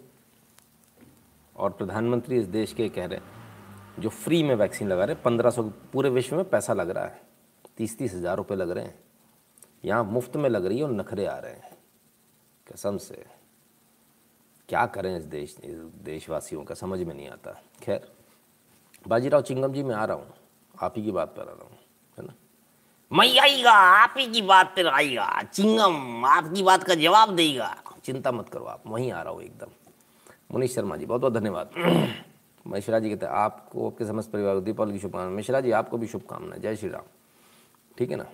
और 1.56 1.70
प्रधानमंत्री 1.70 2.38
इस 2.38 2.46
देश 2.46 2.74
के 2.74 2.88
कह 2.90 3.06
रहे 3.06 4.02
जो 4.02 4.10
फ्री 4.10 4.42
में 4.44 4.56
वैक्सीन 4.56 4.88
लगा 4.88 5.06
रहे 5.06 5.16
हैं, 5.16 5.24
पंद्रह 5.24 5.50
सौ 5.50 5.64
पूरे 5.94 6.10
विश्व 6.10 6.36
में 6.36 6.50
पैसा 6.50 6.74
लग 6.74 6.90
रहा 6.90 7.06
है। 7.06 7.22
तीस 7.78 7.98
तीस 7.98 8.14
हज़ार 8.14 8.38
रुपये 8.38 8.58
लग 8.58 8.70
रहे 8.70 8.84
हैं। 8.84 8.96
यहाँ 9.86 10.04
मुफ़्त 10.04 10.36
में 10.36 10.50
लग 10.50 10.66
रही 10.66 10.78
है 10.78 10.84
और 10.84 10.92
नखरे 10.92 11.26
आ 11.26 11.38
रहे 11.38 11.54
हैं। 11.54 11.78
कसम 12.72 12.98
से। 12.98 13.26
क्या 14.70 14.86
करें 14.86 15.18
इस 15.18 15.24
देश, 15.24 15.58
इस 15.64 15.78
देशवासियों 15.80 16.64
का 16.64 16.76
समझ 16.76 17.00
में 17.00 17.16
नहीं 17.16 17.30
आता। 17.30 17.62
खैर, 17.84 18.12
बाजीराव 19.08 19.42
चिंगम 19.42 19.74
जी, 19.74 19.84
मैं 19.84 19.96
आ 19.96 20.06
रहा 20.06 20.18
हूँ। 20.18 20.34
आप 20.82 20.94
ही 20.98 21.04
की 21.04 21.12
बात 21.12 21.28
पर 21.28 21.42
आ 21.42 21.46
रहा 21.46 21.64
हूँ, 21.64 21.78
है 22.20 22.26
ना? 22.26 22.34
मैं 23.12 23.40
आएगा, 23.40 23.72
आप 23.72 24.14
ही 24.18 24.28
की 24.28 24.42
बात 24.42 24.68
पर 24.68 24.88
आएगा। 24.88 25.42
चिंगम, 25.42 26.26
आपकी 26.26 26.64
बात 26.64 26.84
का 26.84 26.96
जवाब 26.96 27.36
देगा। 27.36 27.84
चिंता 28.04 28.32
मत 28.32 28.50
करो 28.50 28.66
आप, 28.66 28.84
वहीं 28.88 29.12
आ 29.12 29.22
रहा 29.22 29.34
हूँ 29.34 29.42
एकदम। 29.42 29.68
मुनीश 30.52 30.76
शर्मा 30.76 30.96
जी 30.96 31.06
बहुत 31.06 31.22
बहुत 31.22 31.34
धन्यवाद। 31.34 31.72
मिश्रा 32.68 33.00
जी 33.00 33.10
कहते 33.10 33.26
हैं, 33.26 33.34
आपको, 33.34 33.90
आपके 33.90 34.06
समस्त 34.06 34.32
परिवार 34.32 34.60
दीपावली 34.60 34.94
की 34.94 35.00
शुभकामनाएँ। 35.00 35.34
मिश्रा 35.34 35.62
जी, 35.62 35.72
आपको 35.72 35.98
भी 35.98 36.08
शुभकामनाएँ। 36.08 36.62
जय 36.62 36.76
श्री 36.76 36.90
राम। 36.90 37.04
ठीक 37.98 38.12
है 38.12 38.16
ना? 38.16 38.26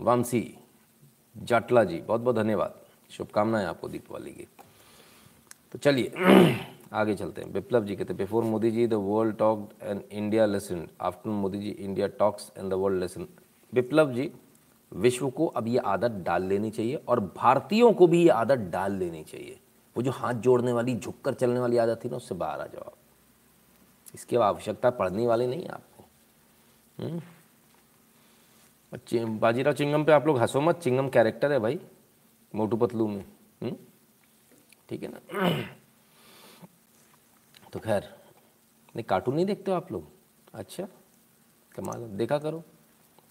वामसी 0.00 0.58
जाटला 1.36 1.84
जी 1.84 2.00
बहुत 2.00 2.20
बहुत 2.20 2.36
धन्यवाद। 2.36 2.74
शुभकामनाएँ 3.10 3.66
आपको 3.66 3.88
दीपावली 3.88 4.30
की। 4.30 4.48
तो 5.72 5.78
चलिए, 5.78 6.12
आगे 6.92 7.14
चलते 7.14 7.42
हैं। 7.42 7.52
विप्लव 7.52 7.84
जी 7.84 7.96
कहते 7.96 8.12
हैं, 8.12 8.16
before 8.16 8.44
Modi 8.44 8.70
ji, 8.70 8.86
the 8.86 8.94
world 8.94 9.36
talk 9.36 9.70
and 9.82 10.02
India 10.12 10.46
listen 10.46 10.88
after 11.00 11.30
Modi 11.30 11.58
ji, 11.58 11.70
India 11.70 12.06
talks 12.06 12.52
and 12.58 12.70
the 12.70 12.74
world 12.74 13.00
listen 13.00 13.28
Viplav 13.72 14.12
ji, 14.12 14.32
विश्व 14.92 15.30
को 15.30 15.46
अब 15.46 15.68
ये 15.68 15.78
आदत 15.78 16.10
डाल 16.10 16.42
लेनी 16.42 16.70
चाहिए 16.70 16.94
और 16.94 17.20
भारतीयों 17.20 17.92
को 17.92 18.06
भी 18.06 18.22
ये 18.22 18.28
आदत 18.28 18.58
डाल 18.58 18.92
लेनी 18.92 19.24
चाहिए। 19.24 19.60
वो 19.96 20.02
जो 20.02 20.10
हाथ 20.10 20.34
जोड़ने 20.34 20.72
वाली, 20.72 20.96
झुककर 20.96 21.34
चलने 21.34 21.60
वाली 21.60 21.76
आदत 21.76 22.00
थी 22.04 22.08
ना, 22.08 22.16
उससे 22.16 22.34
बाहर 22.34 22.60
आ 22.60 22.66
जाओ 22.66 22.82
आप। 22.82 22.94
इसकी 24.14 24.36
आवश्यकता 24.36 24.90
पढ़ने 24.90 25.26
वाली 25.26 25.46
नहीं 25.46 25.62
है 25.62 25.68
आपको। 25.68 26.04
हम्म? 27.02 27.22
बाजीराव 28.92 29.74
चिंगम 29.74 30.04
पे 30.04 30.12
आप 30.12 30.26
लोग 30.26 30.38
हंसो 30.38 30.60
मत, 30.60 30.78
चिंगम 30.78 31.08
कैरेक्टर 31.08 31.52
है 31.52 31.58
भाई 31.58 31.78
मोटू 32.54 32.76
पतलू 32.76 33.06
में 33.08 33.24
हम्म? 33.62 33.76
ठीक 34.88 35.02
है 35.02 35.08
ना? 35.08 35.50
तो 37.72 37.78
खैर, 37.78 38.04
नहीं 38.96 39.04
कार्टून 39.04 39.34
नहीं 39.34 39.46
देखते 39.46 39.70
हो 39.70 39.76
आप 39.76 39.92
लोग? 39.92 40.04
अच्छा 40.54 40.88
कमाल, 41.74 42.04
देखा 42.16 42.38
करो। 42.38 42.62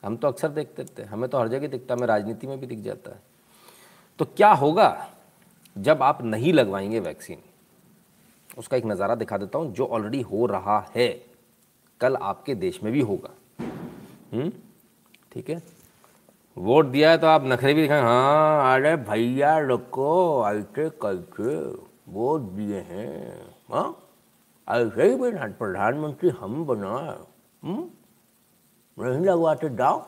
हम 0.04 0.18
तो 0.18 0.28
अक्सर 0.28 0.50
देखते 0.50 0.84
रहते 0.84 1.02
हैं, 1.02 1.10
हमें 1.10 1.30
तो 1.30 1.40
हर 1.40 1.48
जगह 1.48 1.68
दिखता 1.68 1.94
है, 1.94 1.98
हमें 1.98 2.08
राजनीति 2.08 2.48
में 2.48 2.60
भी 2.60 2.68
दिख 2.68 2.80
जाता 2.80 3.12
है। 3.12 3.22
तो 4.20 4.26
क्या 4.26 4.52
होगा 4.52 5.10
जब 5.78 6.04
आप 6.04 6.24
नहीं 6.24 6.54
लगवाएँगे 6.54 7.00
वैक्सीन 7.00 7.42
उसका 8.58 8.78
एक 8.78 8.86
नज़ारा 8.86 9.16
दिखा 9.16 9.38
देता 9.38 9.58
हूँ, 9.58 9.74
जो 9.74 9.86
ऑलरेडी 9.86 10.22
हो 10.22 10.46
रहा 10.46 10.80
है, 10.96 11.10
कल 12.02 12.16
आपके 12.16 12.56
देश 12.56 12.84
में 12.84 12.94
भी 12.94 13.02
होगा। 13.02 13.34
हम्म? 14.34 14.52
ठीक 15.38 15.50
है? 15.50 15.62
वोट 16.58 16.86
दिया 16.86 17.10
है 17.12 17.18
तो 17.18 17.28
आप 17.28 17.44
नखरे 17.46 17.74
भी 17.74 17.82
दिखाएँ। 17.82 18.02
हाँ 18.02 18.76
अरे 18.76 18.96
भैया 18.96 19.60
लोग 19.60 19.82
ऐसे 20.48 20.90
कैसे 20.90 21.58
वोट 22.10 22.42
दिए 22.42 22.80
हैं। 22.80 23.56
हाँ 23.72 24.04
ऐसे 24.70 25.10
ही 25.10 25.16
भी 25.16 25.32
प्रधानमंत्री 25.54 26.30
हम 26.30 26.66
बना। 26.66 27.28
हम्म? 27.64 27.86
नहीं 28.98 29.26
लगवाते 29.26 29.70
जाओ। 29.70 30.00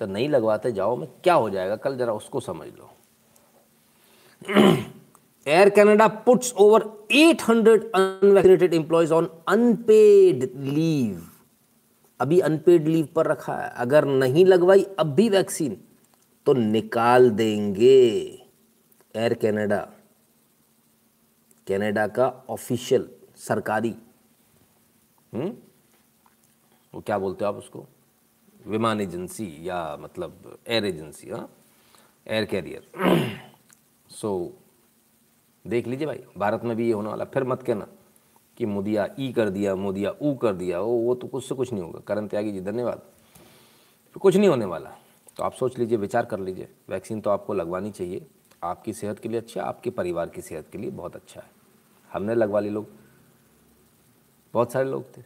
तो 0.00 0.06
नहीं 0.06 0.28
लगवाते 0.28 0.72
जाओ 0.72 0.96
में 0.96 1.08
क्या 1.24 1.34
हो 1.34 1.50
जाएगा? 1.50 1.76
कल 1.76 1.96
जरा 1.96 2.12
उसको 2.12 2.40
समझ 2.40 2.68
लो। 2.68 2.90
Air 5.46 5.68
Canada 5.70 6.08
puts 6.08 6.52
over 6.52 6.82
800 7.12 7.92
unvaccinated 7.94 8.74
employees 8.74 9.12
on 9.12 9.30
unpaid 9.48 10.50
leave 10.56 11.30
अभी 12.20 12.38
अनपेड 12.40 12.88
लीव 12.88 13.08
पर 13.16 13.26
रखा 13.26 13.56
है। 13.56 13.70
अगर 13.70 14.04
नहीं 14.04 14.44
लगवाई, 14.46 14.82
अब 14.98 15.14
भी 15.14 15.28
वैक्सीन 15.28 15.76
तो 16.46 16.52
निकाल 16.52 17.30
देंगे। 17.30 18.00
एयर 19.16 19.34
कनाडा 19.34 19.78
कनाडा 21.68 22.06
का 22.06 22.28
ऑफिशियल 22.50 23.08
सरकारी। 23.36 23.94
हम्म? 25.32 25.52
वो 26.94 27.00
क्या 27.00 27.18
बोलते 27.18 27.44
हो 27.44 27.48
आप 27.48 27.56
उसको? 27.56 27.86
विमान 28.66 29.00
एजेंसी 29.00 29.68
या 29.68 29.96
मतलब 30.00 30.58
एयर 30.68 30.84
एजेंसी 30.84 31.30
हाँ? 31.30 31.48
एयर 32.26 32.44
कैरियर 32.44 32.90
सो 34.10 34.30
देख 35.64 35.86
लीजिए 35.86 36.06
भाई, 36.06 36.24
भारत 36.38 36.62
में 36.64 36.76
भी 36.76 36.86
ये 36.86 36.92
होने 36.92 37.08
वाला 37.08 37.24
फिर 37.24 37.44
मत 37.44 37.62
कहना। 37.62 37.86
कि 38.56 38.66
मोदिया 38.66 39.14
ई 39.20 39.32
कर 39.32 39.50
दिया, 39.50 39.76
मोदिया 39.76 40.14
ऊ 40.22 40.34
कर 40.34 40.54
दिया, 40.54 40.80
वो 40.80 40.98
वो 40.98 41.14
तो 41.14 41.28
कुछ 41.28 41.48
से 41.48 41.54
कुछ 41.54 41.72
नहीं 41.72 41.82
होगा। 41.82 42.00
करण 42.00 42.26
त्यागी 42.26 42.52
जी, 42.52 42.60
धन्यवाद। 42.60 42.98
फिर 44.04 44.18
कुछ 44.18 44.36
नहीं 44.36 44.48
होने 44.48 44.64
वाला। 44.64 44.90
तो 45.36 45.42
आप 45.42 45.52
सोच 45.52 45.78
लीजिए, 45.78 45.98
विचार 45.98 46.24
कर 46.24 46.40
लीजिए। 46.40 46.68
वैक्सीन 46.88 47.20
तो 47.20 47.30
आपको 47.30 47.54
लगवानी 47.54 47.90
चाहिए। 47.90 48.26
आपकी 48.62 48.92
सेहत 48.92 49.18
के 49.18 49.28
लिए 49.28 49.40
अच्छा 49.40 49.62
आपके 49.62 49.90
परिवार 49.90 50.28
की 50.28 50.42
सेहत 50.42 50.68
के 50.72 50.78
लिए 50.78 50.90
बहुत 50.90 51.16
अच्छा 51.16 51.40
है। 51.40 51.50
हमने 52.12 52.34
लगवा 52.34 52.60
ली 52.60 52.70
लोग। 52.70 52.86
बहुत 54.54 54.72
सारे 54.72 54.90
लोग 54.90 55.04
थे। 55.16 55.22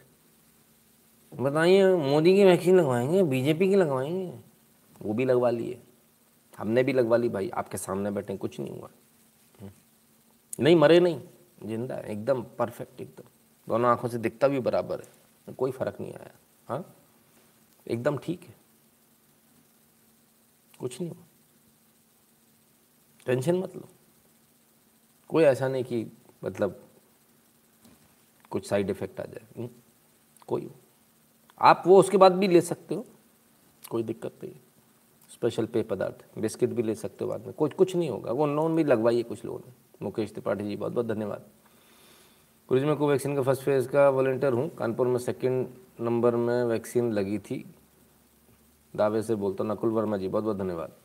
बताइए, 1.41 1.95
मोदी 1.95 2.35
की 2.35 2.43
वैक्सीन 2.43 2.77
लगवाएँगे, 2.77 3.23
बीजेपी 3.23 3.69
की 3.69 3.75
लगवाएँगे? 3.75 4.39
वो 5.01 5.13
भी 5.13 5.25
लगवा 5.25 5.49
लिए। 5.49 5.81
हमने 6.57 6.83
भी 6.83 6.93
लगवा 6.93 7.17
ली 7.17 7.29
भाई। 7.29 7.49
आपके 7.49 7.77
सामने 7.77 8.11
बैठे, 8.11 8.37
कुछ 8.37 8.59
नहीं 8.59 8.79
हुआ। 8.79 8.89
नहीं, 10.59 10.75
मरे 10.75 10.99
नहीं। 10.99 11.21
ज़िंदा 11.65 11.95
है 11.95 12.11
एकदम 12.11 12.41
परफेक्ट 12.59 13.01
एकदम। 13.01 13.27
दोनों 13.67 13.89
आँखों 13.89 14.09
से 14.09 14.17
दिखता 14.17 14.47
भी 14.47 14.59
बराबर 14.59 15.01
है 15.47 15.53
कोई 15.53 15.71
फ़र्क 15.71 15.97
नहीं 16.01 16.13
आया। 16.13 16.31
हाँ? 16.67 16.95
एकदम 17.87 18.17
ठीक 18.17 18.43
है। 18.43 18.55
कुछ 20.79 20.99
नहीं 21.01 21.09
हुआ। 21.11 21.25
टेंशन 23.25 23.55
मत 23.55 23.75
लो। 23.75 23.87
कोई 25.29 25.43
ऐसा 25.43 25.67
नहीं 25.67 25.83
कि 25.83 26.05
मतलब 26.43 26.79
कुछ 28.51 28.67
साइड 28.69 28.89
इफ़ेक्ट 28.89 29.19
आ 29.19 29.23
जाए। 29.23 29.45
हम्म, 29.57 29.69
कोई 30.47 30.69
आप 31.61 31.83
वो 31.87 31.99
उसके 31.99 32.17
बाद 32.17 32.31
भी 32.31 32.47
ले 32.47 32.61
सकते 32.61 32.95
हो। 32.95 33.05
कोई 33.89 34.03
दिक्कत 34.03 34.39
नहीं। 34.43 34.55
स्पेशल 35.39 35.65
पेय 35.65 35.83
पदार्थ, 35.83 36.23
बिस्किट 36.37 36.69
भी 36.69 36.83
ले 36.83 36.93
सकते 36.95 37.23
हो 37.25 37.29
बाद 37.31 37.45
में। 37.45 37.53
कुछ 37.53 37.73
कुछ 37.73 37.95
नहीं 37.95 38.09
होगा। 38.09 38.31
वो 38.31 38.45
नॉन 38.45 38.75
भी 38.75 38.83
लगवाइए 38.83 39.23
कुछ 39.23 39.43
लोगों 39.45 39.59
ने। 39.59 39.71
मुकेश 40.01 40.31
त्रिपाठी 40.31 40.63
जी, 40.63 40.75
बहुत 40.75 40.93
बहुत 40.93 41.05
धन्यवाद। 41.05 41.45
गुरु 42.69 42.79
जी 42.79 42.85
मैं 42.85 42.95
कोवैक्सीन 42.95 43.35
का 43.35 43.41
फ़र्स्ट 43.41 43.63
फ़ेज़ 43.63 43.87
का 43.87 44.07
वॉल्टियर 44.09 44.53
हूँ। 44.53 44.67
कानपुर 44.69 45.07
में 45.07 45.17
सेकेंड 45.17 45.67
नंबर 46.01 46.35
में 46.35 46.63
वैक्सीन 46.63 47.11
लगी 47.13 47.37
थी। 47.39 47.63
दावे 48.93 49.21
से 49.21 49.35
बोलता 49.35 49.63
हूँ, 49.63 49.71
नकुल 49.71 49.89
वर्मा 49.89 50.17
जी, 50.17 50.27
बहुत 50.27 50.43
बहुत 50.43 50.57
धन्यवाद। 50.57 50.95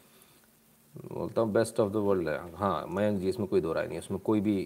बोलता 0.95 1.41
हूँ 1.41 1.53
बेस्ट 1.53 1.81
ऑफ़ 1.81 1.93
द 1.93 1.97
वर्ल्ड 1.99 2.29
है। 2.29 2.57
हाँ 2.57 2.87
मयंक 2.89 3.21
जी, 3.21 3.29
इसमें 3.29 3.49
कोई 3.49 3.61
दो 3.61 3.73
राय 3.73 3.87
नहीं 3.87 3.99
इसमें 3.99 4.19
कोई 4.21 4.41
भी 4.41 4.57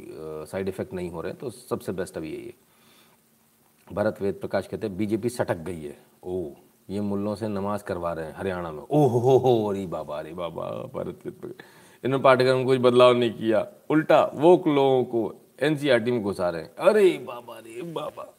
साइड 0.46 0.68
इफ़ेक्ट 0.68 0.92
नहीं 0.92 1.10
हो 1.10 1.20
रहे 1.20 1.32
तो 1.32 1.50
सबसे 1.50 1.92
बेस्ट 1.92 2.16
अभी 2.16 2.32
यही 2.32 2.46
है। 2.46 2.54
भरत 3.88 4.22
वेद 4.22 4.34
प्रकाश 4.34 4.66
कहते 4.66 4.86
हैं, 4.86 4.96
बीजेपी 4.96 5.28
सटक 5.28 5.58
गई 5.58 5.82
है। 5.82 5.96
ओ 6.24 6.50
ये 6.90 7.00
मुल्लों 7.00 7.34
से 7.34 7.48
नमाज़ 7.48 7.84
करवा 7.84 8.12
रहे 8.12 8.26
हैं, 8.26 8.34
हरियाणा 8.36 8.72
में। 8.72 8.82
ओ 8.90 9.06
हो 9.06 9.38
हो 9.38 9.68
अरे 9.68 9.86
बाबा 9.86 10.18
अरे 10.18 10.32
बाबा 10.32 10.70
भरत 10.70 11.20
इन्होंने 12.04 12.24
पाठ्यक्रम 12.24 12.56
में 12.56 12.66
कुछ 12.66 12.78
बदलाव 12.78 13.14
नहीं 13.14 13.30
किया। 13.30 13.66
उल्टा, 13.90 14.30
वो 14.34 14.64
लोगों 14.66 15.04
को 15.04 15.34
एनसीईआरटी 15.60 16.10
में 16.10 16.22
घुसा 16.22 16.50
रहे 16.50 16.62
हैं। 16.62 16.74
अरे 16.74 17.18
बाबा 17.18 17.54
अरे 17.54 17.82
बाबा। 17.82 18.34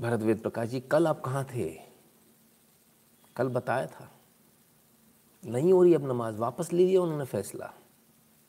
भरत 0.00 0.20
वेद 0.20 0.38
प्रकाश 0.38 0.68
जी, 0.68 0.80
कल 0.80 1.06
आप 1.06 1.20
कहाँ 1.20 1.44
थे? 1.44 1.80
कल 3.36 3.48
बताया 3.48 3.86
था। 3.86 4.10
नहीं 5.46 5.72
हो 5.72 5.82
रही 5.82 5.94
अब 5.94 6.08
नमाज़, 6.08 6.36
वापस 6.38 6.72
ले 6.72 6.84
लिया 6.84 7.02
उन्होंने 7.02 7.24
फैसला। 7.24 7.72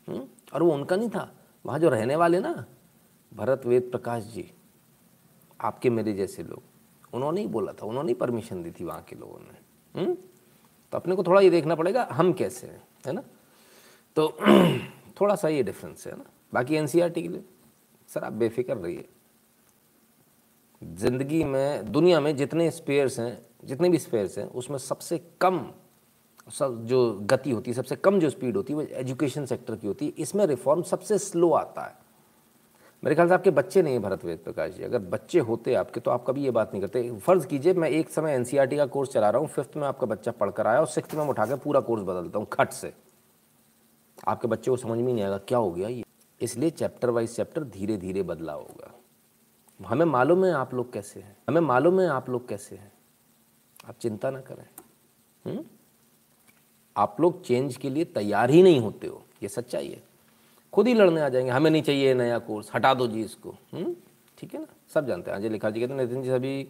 हुँ? 0.08 0.30
और 0.54 0.64
वो 0.64 0.72
उनका 0.72 0.96
नहीं 0.96 1.10
था, 1.10 1.32
वहाँ 1.66 1.80
जो 1.80 1.90
रहने 1.90 2.16
वाले 2.16 2.40
ना 2.40 2.66
भरत 3.34 3.66
वेद 3.66 3.84
प्रकाश 3.84 4.24
जी, 4.24 4.52
आपके 5.62 5.90
मेरे 5.90 6.14
जैसे 6.14 6.44
लोग। 6.44 6.79
उन्होंने 7.14 7.42
ही 7.42 7.48
बोला 7.48 7.74
था, 7.74 7.86
उन्होंने 7.86 8.10
ही 8.10 8.14
परमिशन 8.14 8.64
दी 8.64 8.72
थी 8.72 8.84
वहाँ 8.84 9.02
के 9.02 9.16
लोगों 9.16 9.40
ने। 9.40 9.60
हुँ? 10.02 10.18
तो 10.92 10.98
अपने 10.98 11.16
को 11.16 11.24
थोड़ा 11.24 11.42
ये 11.42 11.50
देखना 11.50 11.76
पड़ेगा, 11.76 12.08
हम 12.12 12.34
कैसे 12.34 12.68
हैं, 12.68 12.84
है 13.06 13.14
ना? 13.14 13.24
तो 14.16 14.38
थोड़ा 15.22 15.36
सा 15.36 15.48
ये 15.48 15.64
डिफरेंस 15.64 16.08
है 16.08 16.18
ना? 16.18 16.26
बाकी 16.54 16.76
एन 16.76 16.88
के 16.88 17.22
लिए, 17.22 17.44
सर, 18.08 18.24
आप 18.24 18.34
बेफिक्र 18.34 18.78
रहिए। 18.78 19.06
ज़िंदगी 20.84 21.44
में, 21.44 21.92
दुनिया 21.92 22.20
में 22.20 22.36
जितने 22.36 22.72
स्पेयर्स 22.72 23.20
हैं, 23.20 23.46
जितने 23.66 23.90
भी 23.90 23.98
स्पेयर्स 23.98 24.38
हैं, 24.38 24.46
उसमें 24.46 24.78
सबसे 24.78 25.22
कम, 25.42 25.72
सब 26.50 26.86
जो 26.86 27.20
गति 27.22 27.52
होती 27.52 27.72
है, 27.72 27.76
सबसे 27.76 27.96
कम 27.96 28.20
जो 28.20 28.30
स्पीड 28.30 28.58
होती 28.58 28.74
है, 28.74 28.78
वो 28.78 28.86
एजुकेशन 28.86 29.46
सेक्टर 29.46 29.76
की 29.76 29.88
होती 29.88 30.06
है। 30.06 30.12
इसमें 30.12 30.46
रिफॉर्म 30.46 30.82
सबसे 30.82 31.18
स्लो 31.18 31.52
आता 31.52 31.82
है। 31.82 32.09
मेरे 33.04 33.16
ख्याल 33.16 33.28
से 33.28 33.34
आपके 33.34 33.52
बच्चे 33.52 33.82
नहीं 33.82 33.94
हैं 33.94 34.02
भरत 34.02 34.24
वेद 34.26 34.40
प्रकाश 34.40 34.72
जी। 34.72 34.84
अगर 34.84 35.00
बच्चे 35.00 35.40
होते 35.40 35.74
आपके 35.74 36.00
तो 36.00 36.12
आप 36.12 36.24
कभी 36.28 36.44
ये 36.44 36.52
बात 36.52 36.72
नहीं 36.74 36.82
करते। 36.82 37.20
फ़र्ज़ 37.20 37.46
कीजिए, 37.48 37.74
मैं 37.74 37.90
एक 37.90 38.10
समय 38.10 38.34
एन 38.34 38.44
का 38.78 38.86
कोर्स 38.88 39.10
चला 39.10 39.30
रहा 39.30 39.42
हूँ 39.42 39.48
फिफ्थ 39.48 39.78
में 39.78 39.88
आपका 39.88 40.08
बच्चा 40.08 40.32
पढ़कर 40.32 40.68
आया 40.68 40.80
और 40.80 40.88
सिक्स 40.88 41.16
में 41.16 41.26
उठा 41.26 41.46
के 41.46 41.56
पूरा 41.56 41.80
कोर्स 41.80 42.04
बदलता 42.04 42.40
हूँ, 42.40 42.48
खट 42.54 42.72
से। 42.72 42.94
आपके 44.28 44.48
बच्चे 44.48 44.72
को 44.72 44.78
समझ 44.78 44.98
में 44.98 45.14
नहीं 45.14 45.24
आएगा, 45.24 45.38
क्या 45.38 45.58
हो 45.58 45.72
गया 45.72 45.88
ये? 45.88 46.04
इसलिए 46.42 46.70
चैप्टर 46.70 47.10
वाइज 47.10 47.36
चैप्टर 47.36 47.64
धीरे 47.70 47.98
धीरे 47.98 48.24
बदला 48.24 48.54
होगा। 48.54 48.94
हमें 49.80 50.06
मालूम 50.06 50.46
है 50.46 50.52
आप 50.52 50.74
लोग 50.74 50.92
कैसे 50.94 51.20
हैं। 51.20 51.36
हमें 51.50 51.62
मालूम 51.62 52.00
है 52.02 52.08
आप 52.08 52.30
लोग 52.30 52.48
कैसे 52.48 52.76
हैं। 52.76 52.92
आप 53.88 53.96
चिंता 54.02 54.30
ना 54.30 54.42
करें। 54.42 54.66
हुँ? 55.46 55.54
हम्म? 55.54 55.64
आप 56.96 57.22
लोग 57.22 57.42
चेंज 57.44 57.78
के 57.78 57.90
लिए 57.90 58.06
तैयार 58.06 58.50
ही 58.50 58.64
नहीं 58.64 58.80
होते 58.80 59.08
हो, 59.08 59.24
ये 59.44 59.50
सच्चाई 59.50 59.88
है। 59.88 60.09
खुद 60.74 60.88
ही 60.88 60.94
लड़ने 60.94 61.22
आ 61.22 61.30
जाएँगे, 61.30 61.52
हमें 61.52 61.72
नहीं 61.72 61.82
चाहिए 61.82 62.14
नया 62.14 62.40
कोर्स 62.40 62.72
हटा 62.74 62.94
दो 62.94 63.08
जी 63.08 63.22
इसको। 63.22 63.50
हम्म? 63.50 63.96
ठीक 64.38 64.54
है 64.54 64.62
ना? 64.62 64.68
सब 64.94 65.08
जानते 65.08 65.32
हैं। 65.32 65.38
अजय 65.38 65.50
लिखा 65.50 65.70
जी 65.70 65.80
कहते 65.80 65.94
हैं, 65.94 66.02
नितिन 66.02 66.24
जी, 66.24 66.30
सभी 66.30 66.64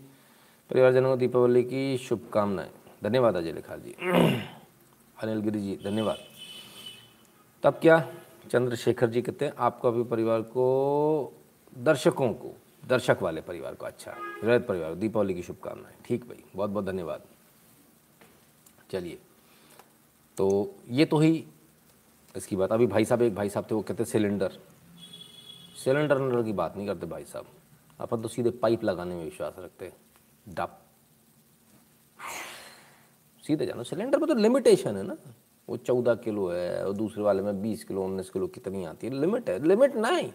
परिवारजनों 0.70 1.10
को 1.10 1.18
दीपावली 1.18 1.64
की 1.64 1.98
शुभकामनाएँ। 1.98 2.70
धन्यवाद 3.04 3.36
अजय 3.36 3.52
लिखा 3.52 3.76
जी। 3.76 3.96
अनिल 5.24 5.40
गिरी 5.40 5.60
जी, 5.60 5.80
धन्यवाद। 5.84 6.18
तब 7.64 7.74
क्या? 7.74 8.10
चंद्रशेखर 8.52 9.10
जी 9.10 9.22
कहते 9.22 9.46
हैं, 9.46 9.54
आपको 9.58 9.88
अभी 9.88 10.04
परिवार 10.04 10.42
को, 10.42 11.34
दर्शकों 11.78 12.34
को, 12.34 12.56
दर्शक 12.88 13.18
वाले 13.22 13.42
परिवार 13.42 13.76
को 13.76 13.86
अच्छा 13.86 14.16
रैत 14.44 14.68
परिवार 14.68 14.96
दीपावली 14.96 15.34
की 15.34 15.44
शुभकामनाएँ। 15.44 15.96
ठीक 16.06 16.24
भाई 16.24 16.44
बहुत 16.56 16.70
बहुत 16.70 16.86
धन्यवाद। 16.86 17.22
चलिए 18.92 19.18
तो 20.38 20.76
ये 20.90 21.06
तो 21.06 21.18
ही 21.20 21.46
इसकी 22.36 22.56
बात। 22.56 22.72
अभी 22.72 22.88
भाई 22.88 23.06
साहब 23.06 23.22
एक 23.22 23.36
भाई 23.36 23.50
साहब 23.50 23.68
थे, 23.72 23.76
वो 23.76 23.82
कहते 23.82 24.06
सिलेंडर। 24.06 24.52
सिलेंडर 25.84 26.44
की 26.44 26.54
बात 26.54 26.78
नहीं 26.78 26.88
करते 26.88 27.06
भाई 27.06 27.24
साहब। 27.24 27.46
अपन 28.00 28.22
तो 28.22 28.28
सीधे 28.28 28.50
पाइप 28.50 28.84
लगाने 28.84 29.16
में 29.16 29.24
विश्वास 29.24 29.56
रखते 29.60 29.94
डप। 30.50 30.82
सीधे 33.44 33.66
जानो। 33.66 33.84
सिलेंडर 33.84 34.18
में 34.20 34.28
तो 34.28 34.36
लिमिटेशन 34.36 34.98
है 34.98 35.04
ना। 35.04 35.18
वो 35.70 35.78
चौदह 35.78 36.16
किलो 36.16 36.50
है 36.50 36.86
और 36.86 36.94
दूसरे 36.94 37.24
वाले 37.24 37.42
में 37.42 37.62
बीस 37.62 37.84
किलो, 37.84 38.04
उन्नीस 38.04 38.30
किलो 38.30 38.48
कितनी 38.48 38.86
आती 38.86 39.08
है। 39.08 39.14
लिमिट 39.14 39.50
है। 39.50 39.68
लिमिट 39.68 39.96
नहीं। 39.96 40.32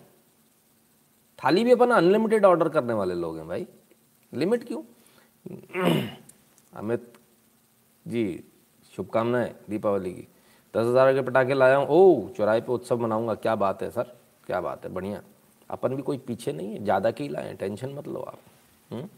थाली 1.45 1.65
भी 1.65 1.73
अपन 1.73 1.91
अनलिमिटेड 1.91 2.45
ऑर्डर 2.45 2.69
करने 2.69 2.93
वाले 2.93 3.15
लोग 3.15 3.39
हैं 3.39 3.49
भाई। 3.49 3.67
लिमिट 4.35 4.65
क्यों? 4.65 4.83
अमित 6.75 7.13
जी, 8.07 8.45
शुभकामनाएँ 8.97 9.57
दीपावली 9.71 10.13
की। 10.13 10.29
दस 10.75 10.87
हज़ार 10.87 11.13
के 11.15 11.23
पटाखे 11.23 11.55
लाया 11.55 11.77
हूँ। 11.77 11.87
ओ 11.89 12.29
चौराहे 12.37 12.61
पे 12.61 12.73
उत्सव 12.73 13.01
मनाऊँगा। 13.01 13.35
क्या 13.37 13.55
बात 13.57 13.83
है 13.83 13.91
सर 13.91 14.15
क्या 14.47 14.61
बात 14.61 14.85
है 14.85 14.93
बढ़िया। 14.93 15.21
अपन 15.71 15.95
भी 15.97 16.03
कोई 16.03 16.19
पीछे 16.21 16.53
नहीं 16.53 16.73
है 16.73 16.83
ज़्यादा 16.85 17.11
के 17.11 17.23
ही 17.23 17.29
लाए 17.29 17.55
टेंशन 17.55 17.93
मत 17.95 18.09
लो 18.09 18.21
आप। 18.23 18.39
हम्म? 18.91 19.09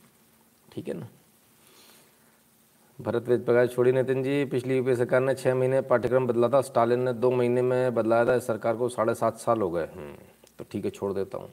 ठीक 0.73 0.89
है 0.89 0.95
ना? 0.95 1.09
भरत 2.99 3.29
वेद 3.29 3.45
प्रकाश 3.45 3.75
छोड़ी 3.75 3.93
नितिन 3.93 4.23
जी 4.23 4.45
पिछली 4.45 4.77
यूपी 4.77 4.95
सरकार 4.97 5.21
ने 5.21 5.35
छः 5.35 5.55
महीने 5.55 5.81
पाठ्यक्रम 5.83 6.27
बदला 6.27 6.49
था 6.49 6.61
स्टालिन 6.63 7.01
ने 7.01 7.13
दो 7.15 7.31
महीने 7.31 7.63
में 7.63 7.95
बदलाया 7.95 8.25
था 8.27 8.35
इस 8.35 8.47
सरकार 8.47 8.77
को 8.77 8.89
साढ़े 8.89 9.15
सात 9.15 9.39
साल 9.39 9.61
हो 9.61 9.71
गए। 9.71 9.87
हम्म, 9.87 10.15
तो 10.59 10.65
ठीक 10.71 10.85
है 10.85 10.91
छोड़ 10.91 11.13
देता 11.13 11.39
हूँ। 11.39 11.51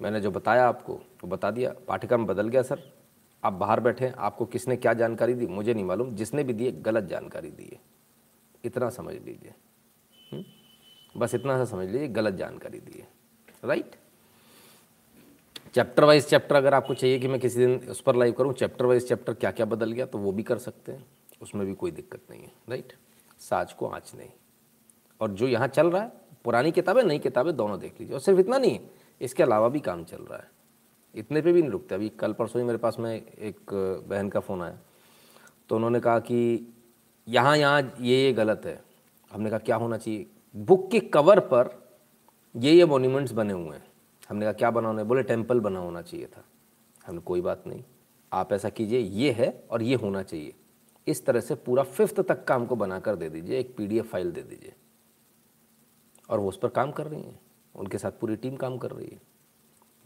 मैंने 0.00 0.20
जो 0.20 0.30
बताया 0.30 0.68
आपको 0.68 0.92
वो 0.92 1.00
तो 1.20 1.26
बता 1.26 1.50
दिया। 1.50 1.72
पाठ्यक्रम 1.88 2.26
बदल 2.26 2.48
गया 2.48 2.62
सर। 2.62 2.82
आप 3.44 3.52
बाहर 3.52 3.80
बैठे 3.80 4.12
आपको 4.18 4.46
किसने 4.46 4.76
क्या 4.76 4.92
जानकारी 4.94 5.34
दी? 5.34 5.46
मुझे 5.46 5.74
नहीं 5.74 5.84
मालूम। 5.84 6.10
जिसने 6.10 6.44
भी 6.44 6.52
दी 6.52 6.70
गलत 6.70 7.04
जानकारी 7.04 7.50
दी 7.50 7.64
है 7.64 7.80
इतना 8.64 8.90
समझ 8.90 9.14
लीजिए। 9.14 9.54
हम्म? 10.32 10.44
बस 11.16 11.34
इतना 11.34 11.56
सा 11.58 11.64
समझ 11.64 11.88
लीजिए, 11.88 12.08
गलत 12.08 12.34
जानकारी 12.34 12.78
दी 12.78 12.98
है 12.98 13.08
राइट 13.64 13.96
चैप्टर 15.74 16.04
वाइज 16.04 16.26
चैप्टर 16.26 16.56
अगर 16.56 16.74
आपको 16.74 16.94
चाहिए 16.94 17.18
कि 17.18 17.28
मैं 17.28 17.40
किसी 17.40 17.58
दिन 17.58 17.88
उस 17.90 18.00
पर 18.00 18.16
लाइव 18.16 18.32
करूँ 18.32 18.52
चैप्टर 18.52 18.84
वाइज 18.84 19.08
चैप्टर 19.08 19.34
क्या 19.34 19.50
क्या 19.50 19.66
बदल 19.66 19.92
गया 19.92 20.06
तो 20.06 20.18
वो 20.18 20.32
भी 20.32 20.42
कर 20.42 20.58
सकते 20.58 20.92
हैं। 20.92 21.06
उसमें 21.42 21.66
भी 21.66 21.74
कोई 21.74 21.90
दिक्कत 21.90 22.20
नहीं 22.30 22.42
है। 22.42 22.52
राइट 22.68 22.92
साज 23.38 23.72
को 23.72 23.88
आँच 23.88 24.12
नहीं। 24.14 24.28
और 25.20 25.30
जो 25.30 25.48
यहाँ 25.48 25.68
चल 25.68 25.90
रहा 25.90 26.02
है, 26.02 26.12
पुरानी 26.44 26.72
किताबें, 26.72 27.02
नई 27.02 27.18
किताबें, 27.18 27.56
दोनों 27.56 27.78
देख 27.80 27.94
लीजिए। 28.00 28.14
और 28.14 28.20
सिर्फ़ 28.20 28.40
इतना 28.40 28.58
नहीं, 28.58 28.80
इसके 29.20 29.42
अलावा 29.42 29.68
भी 29.68 29.80
काम 29.80 30.04
चल 30.04 30.22
रहा 30.22 30.38
है। 30.38 30.50
इतने 31.14 31.40
पे 31.40 31.52
भी 31.52 31.60
नहीं 31.60 31.70
रुकते। 31.70 31.94
अभी 31.94 32.08
कल 32.08 32.32
परसों 32.32 32.62
ही 32.62 32.66
मेरे 32.66 32.78
पास 32.78 32.96
में 32.98 33.22
एक 33.22 33.60
बहन 34.08 34.28
का 34.28 34.40
फ़ोन 34.40 34.62
आया। 34.62 34.78
तो 35.68 35.76
उन्होंने 35.76 36.00
कहा 36.00 36.18
कि 36.18 36.68
यहाँ 37.28 37.56
यहाँ 37.56 37.94
ये 38.00 38.24
ये 38.24 38.32
गलत 38.32 38.62
है। 38.64 38.84
हमने 39.32 39.50
कहा, 39.50 39.58
क्या 39.58 39.76
होना 39.76 39.98
चाहिए? 39.98 40.26
बुक 40.56 40.90
के 40.90 41.00
कवर 41.00 41.40
पर 41.40 41.88
ये 42.56 42.72
ये 42.72 42.84
मोन्यूमेंट्स 42.84 43.32
बने 43.32 43.52
हुए 43.52 43.76
हैं। 43.76 43.86
हमने 44.28 44.44
कहा, 44.44 44.52
क्या 44.52 44.70
बना 44.70 44.88
होना 44.88 45.04
बोले 45.04 45.22
टेंपल 45.22 45.60
बना 45.60 45.80
होना 45.80 46.02
चाहिए 46.02 46.26
था। 46.26 46.44
हमने 47.06 47.20
कोई 47.20 47.40
बात 47.40 47.66
नहीं। 47.66 47.84
आप 48.32 48.52
ऐसा 48.52 48.68
कीजिए, 48.68 48.98
ये 48.98 49.32
है 49.32 49.64
और 49.70 49.82
ये 49.82 49.94
होना 49.94 50.22
चाहिए। 50.22 50.54
इस 51.06 51.26
तरह 51.26 51.40
से 51.40 51.54
पूरा 51.54 51.82
फिफ्थ 51.82 52.20
तक 52.20 52.44
का 52.44 52.54
हमको 52.54 52.76
बनाकर 52.76 53.16
दे 53.16 53.30
दीजिए, 53.30 53.58
एक 53.58 53.76
पीडीएफ 53.76 54.10
फ़ाइल 54.10 54.32
दे 54.32 54.42
दीजिए। 54.42 54.74
और 56.30 56.38
वो 56.38 56.48
उस 56.48 56.58
पर 56.58 56.68
काम 56.68 56.92
कर 56.92 57.06
रही 57.06 57.22
हैं। 57.22 57.40
उनके 57.74 57.98
साथ 57.98 58.10
पूरी 58.10 58.36
टीम 58.36 58.56
काम 58.56 58.78
कर 58.78 58.90
रही 58.90 59.06
है। 59.06 59.20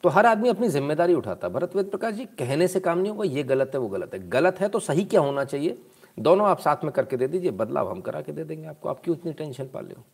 तो 0.05 0.09
हर 0.09 0.27
आदमी 0.27 0.49
अपनी 0.49 0.69
ज़िम्मेदारी 0.69 1.15
उठाता 1.15 1.47
है। 1.47 1.53
भरत 1.53 1.77
वेद 1.77 1.87
प्रकाश 1.87 2.15
जी 2.15 2.25
कहने 2.39 2.69
से 2.69 2.81
काम 2.81 2.99
नहीं 2.99 3.11
होगा 3.13 3.25
ये 3.25 3.43
गलत 3.43 3.71
है 3.75 3.81
वो 3.81 3.89
गलत 3.89 4.15
है। 4.15 4.29
गलत 4.29 4.61
है 4.61 4.69
तो 4.69 4.79
सही 4.81 5.05
क्या 5.05 5.21
होना 5.21 5.45
चाहिए? 5.45 5.79
दोनों 6.19 6.47
आप 6.47 6.61
साथ 6.61 6.85
में 6.85 6.93
करके 6.93 7.17
दे 7.17 7.27
दीजिए 7.29 7.51
बदलाव 7.51 7.91
हम 7.91 8.01
करा 8.01 8.21
के 8.21 8.33
दे 8.33 8.45
देंगे 8.45 8.67
आपको। 8.69 8.89
आप 8.89 9.01
क्यों 9.05 9.17
इतनी 9.17 9.33
टेंशन 9.33 9.65
पाले 9.65 9.95
हो? 9.95 10.05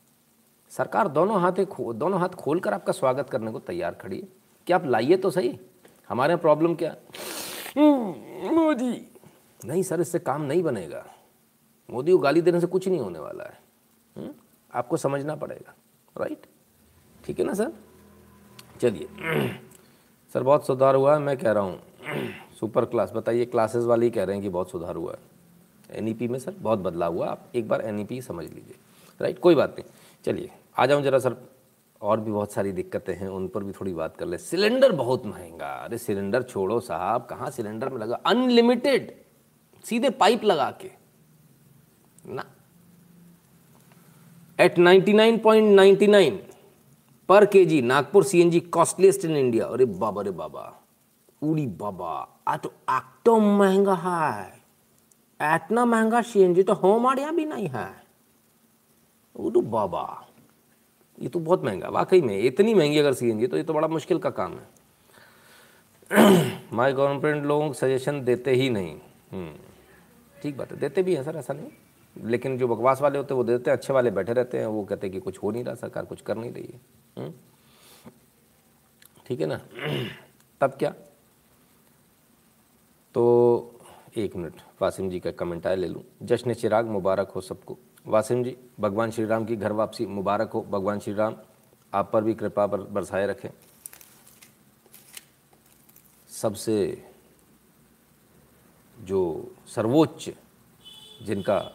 सरकार 0.71 1.09
दोनों 1.09 1.41
हाथ 1.41 1.53
दोनों 1.95 2.21
हाथ 2.21 2.29
खोल 2.29 2.61
कर 2.61 2.75
आपका 2.75 2.93
स्वागत 2.93 3.31
करने 3.31 3.53
को 3.53 3.59
तैयार 3.61 3.95
खड़ी 3.95 4.17
है। 4.17 4.29
कि 4.67 4.73
आप 4.73 4.87
लाइए 4.87 5.17
तो 5.17 5.31
सही? 5.31 5.59
हमारे 6.09 6.33
यहाँ 6.33 6.41
प्रॉब्लम 6.41 6.75
क्या? 6.75 6.95
हम्म, 7.77 8.55
मोदी। 8.55 8.91
नहीं 9.61 9.83
सर 9.83 10.01
इससे 10.01 10.19
काम 10.19 10.43
नहीं 10.43 10.63
बनेगा। 10.63 11.05
मोदी 11.89 12.13
को 12.13 12.19
गाली 12.19 12.41
देने 12.43 12.61
से 12.61 12.67
कुछ 12.67 12.89
नहीं 12.89 13.01
होने 13.01 13.19
वाला 13.19 13.45
है 13.45 13.59
हुँ? 14.17 14.25
हम्म, 14.25 14.35
आपको 14.73 14.97
समझना 14.97 15.37
पड़ेगा 15.37 15.75
राइट? 16.17 16.47
ठीक 17.25 17.39
है 17.39 17.47
ना 17.47 17.55
सर? 17.55 17.73
चलिए। 18.81 19.09
सर, 20.35 20.43
बहुत 20.43 20.67
सुधार 20.67 20.95
हुआ 20.95 21.15
है, 21.15 21.21
मैं 21.21 21.37
कह 21.37 21.53
रहा 21.53 21.63
हूँ। 21.63 21.81
सुपर 22.61 22.85
क्लास 22.85 23.13
बताइए 23.17 23.45
क्लासेस 23.45 23.85
वाले 23.85 24.07
ही 24.07 24.11
कह 24.11 24.25
रहे 24.25 24.37
हैं 24.37 24.43
कि 24.43 24.49
बहुत 24.49 24.71
सुधार 24.71 24.97
हुआ 24.97 25.13
है। 25.13 25.19
एन 25.99 26.15
e 26.15 26.29
में 26.29 26.39
सर, 26.39 26.55
बहुत 26.61 26.79
बदलाव 26.79 27.15
हुआ, 27.15 27.29
आप 27.29 27.49
एक 27.55 27.69
बार 27.69 27.81
एन 27.81 28.07
e 28.07 28.23
समझ 28.23 28.45
लीजिए। 28.45 28.75
राइट 29.21 29.39
कोई 29.39 29.55
बात 29.55 29.71
नहीं। 29.71 29.85
चलिए, 30.25 30.51
आ 30.79 30.87
जाऊँ 30.87 31.03
जरा 31.03 31.19
सर, 31.19 31.37
और 32.03 32.21
भी 32.21 32.31
बहुत 32.31 32.53
सारी 32.53 32.73
दिक्कतें 32.73 33.15
हैं, 33.15 33.29
उन 33.29 33.49
पर 33.49 33.65
भी 33.65 33.73
थोड़ी 33.73 33.95
बात 33.95 34.17
कर 34.17 34.27
ले। 34.27 34.39
सिलेंडर 34.39 34.93
बहुत 34.93 35.27
महँगा, 35.27 35.67
अरे 35.67 35.99
सिलेंडर 35.99 36.43
छोड़ो 36.43 36.81
साहब, 36.81 37.27
कहाँ 37.31 37.51
सिलेंडर 37.51 37.89
में 37.89 37.99
लगा? 37.99 38.17
अनलिमिटेड 38.27 39.15
सीधे 39.85 40.11
पाइप 40.11 40.45
लगा 40.45 40.71
के। 40.71 40.91
ना। 42.33 42.45
एट 44.61 44.79
99.99 44.79 46.48
पर 47.29 47.45
KG 47.47 47.83
Nagpur 47.83 48.25
CNG 48.25 48.61
costliest 48.61 49.25
in 49.25 49.37
India 49.37 49.67
अरे 49.67 49.85
बाबा 49.85 50.23
रे 50.23 50.31
बाबा। 50.31 50.81
उड़ी 51.43 51.67
बाबा। 51.67 52.29
आ 52.49 52.57
तो 52.57 52.69
एक्टो 52.91 53.39
महँगा 53.39 53.95
है। 53.95 54.61
इतना 55.55 55.85
महँगा 55.85 56.23
सीएनजी 56.23 56.63
तो 56.63 56.73
हमारे 56.73 57.31
भी 57.31 57.45
नहीं 57.45 57.69
है। 57.69 57.87
तो 59.37 59.61
बाबा। 59.61 60.29
ये 61.23 61.29
तो 61.29 61.41
बहुत 61.41 61.65
महँगा 61.65 61.89
वाकई 61.89 62.21
में 62.21 62.41
इतनी 62.41 62.75
महँगी 62.75 62.99
अगर 62.99 63.13
सी 63.13 63.47
तो 63.47 63.57
ये 63.57 63.63
तो 63.63 63.73
बड़ा 63.73 63.89
मुश्किल 63.89 64.19
का 64.19 64.31
काम 64.31 64.53
है। 64.53 64.79
माई 66.73 66.93
गवर्नमेंट 66.93 67.47
लोगों 67.47 67.73
सजेशन 67.73 68.25
देते 68.25 68.51
ही 68.51 68.71
नहीं। 68.71 68.97
हम्म, 69.33 69.53
ठीक 70.43 70.59
बात 70.59 70.73
है। 70.73 70.79
देते 70.79 71.03
भी 71.03 71.15
हैं 71.15 71.23
सर 71.23 71.37
ऐसा 71.37 71.55
नहीं। 71.55 71.69
लेकिन 72.25 72.59
जो 72.59 72.69
बकवास 72.69 73.03
वाले 73.03 73.19
होते 73.19 73.35
हैं 73.35 73.37
वो 73.37 73.45
देते 73.45 73.71
हैं 73.71 73.79
अच्छे 73.79 73.93
वाले 73.93 74.11
बैठे 74.11 74.33
रहते 74.33 74.59
हैं 74.59 74.67
वो 74.67 74.85
कहते 74.85 75.07
हैं 75.07 75.15
कि 75.15 75.21
कुछ 75.21 75.39
हो 75.39 75.51
नहीं 75.51 75.65
रहा 75.65 75.75
सरकार 75.75 76.05
कुछ 76.05 76.21
कर 76.21 76.37
नहीं 76.37 76.53
रही 76.53 76.71
है। 76.75 76.98
ठीक 79.27 79.41
है 79.41 79.47
ना? 79.47 79.61
तब 80.61 80.71
क्या? 80.79 80.95
तो 83.15 83.81
एक 84.17 84.37
मिनट, 84.37 84.55
वासिम 84.83 85.11
जी 85.11 85.21
का 85.21 85.31
कमेंट 85.31 85.67
आया, 85.67 85.77
ले 85.77 85.89
लूँ। 85.89 86.03
जश्न 86.23 86.55
चिराग, 86.55 86.87
मुबारक 86.87 87.29
हो 87.29 87.41
सबको। 87.41 87.79
वासिम 88.07 88.45
जी, 88.45 88.57
भगवान 88.81 89.11
श्री 89.11 89.25
राम 89.25 89.45
की 89.45 89.57
घर 89.57 89.73
वापसी, 89.73 90.07
मुबारक 90.07 90.51
हो। 90.51 90.63
भगवान 90.63 90.99
श्री 90.99 91.15
राम 91.15 91.37
आप 91.95 92.11
पर 92.13 92.25
भी 92.25 92.35
कृपा 92.35 92.67
पर 92.67 92.81
बरसाए 92.81 93.27
रखें। 93.27 93.51
सबसे 96.29 97.09
जो 99.01 99.53
सर्वोच्च, 99.67 100.31
जिनका 101.23 101.73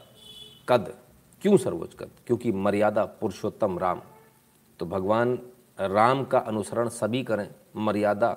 कद, 0.69 0.97
क्यों 1.41 1.57
सर्वोच्च 1.57 1.93
कद? 1.99 2.11
क्योंकि 2.27 2.51
मर्यादा 2.51 3.05
पुरुषोत्तम 3.05 3.79
राम। 3.79 4.01
तो 4.79 4.85
भगवान 4.85 5.39
राम 5.79 6.23
का 6.23 6.39
अनुसरण 6.39 6.89
सभी 6.89 7.23
करें, 7.23 7.49
मर्यादा 7.75 8.31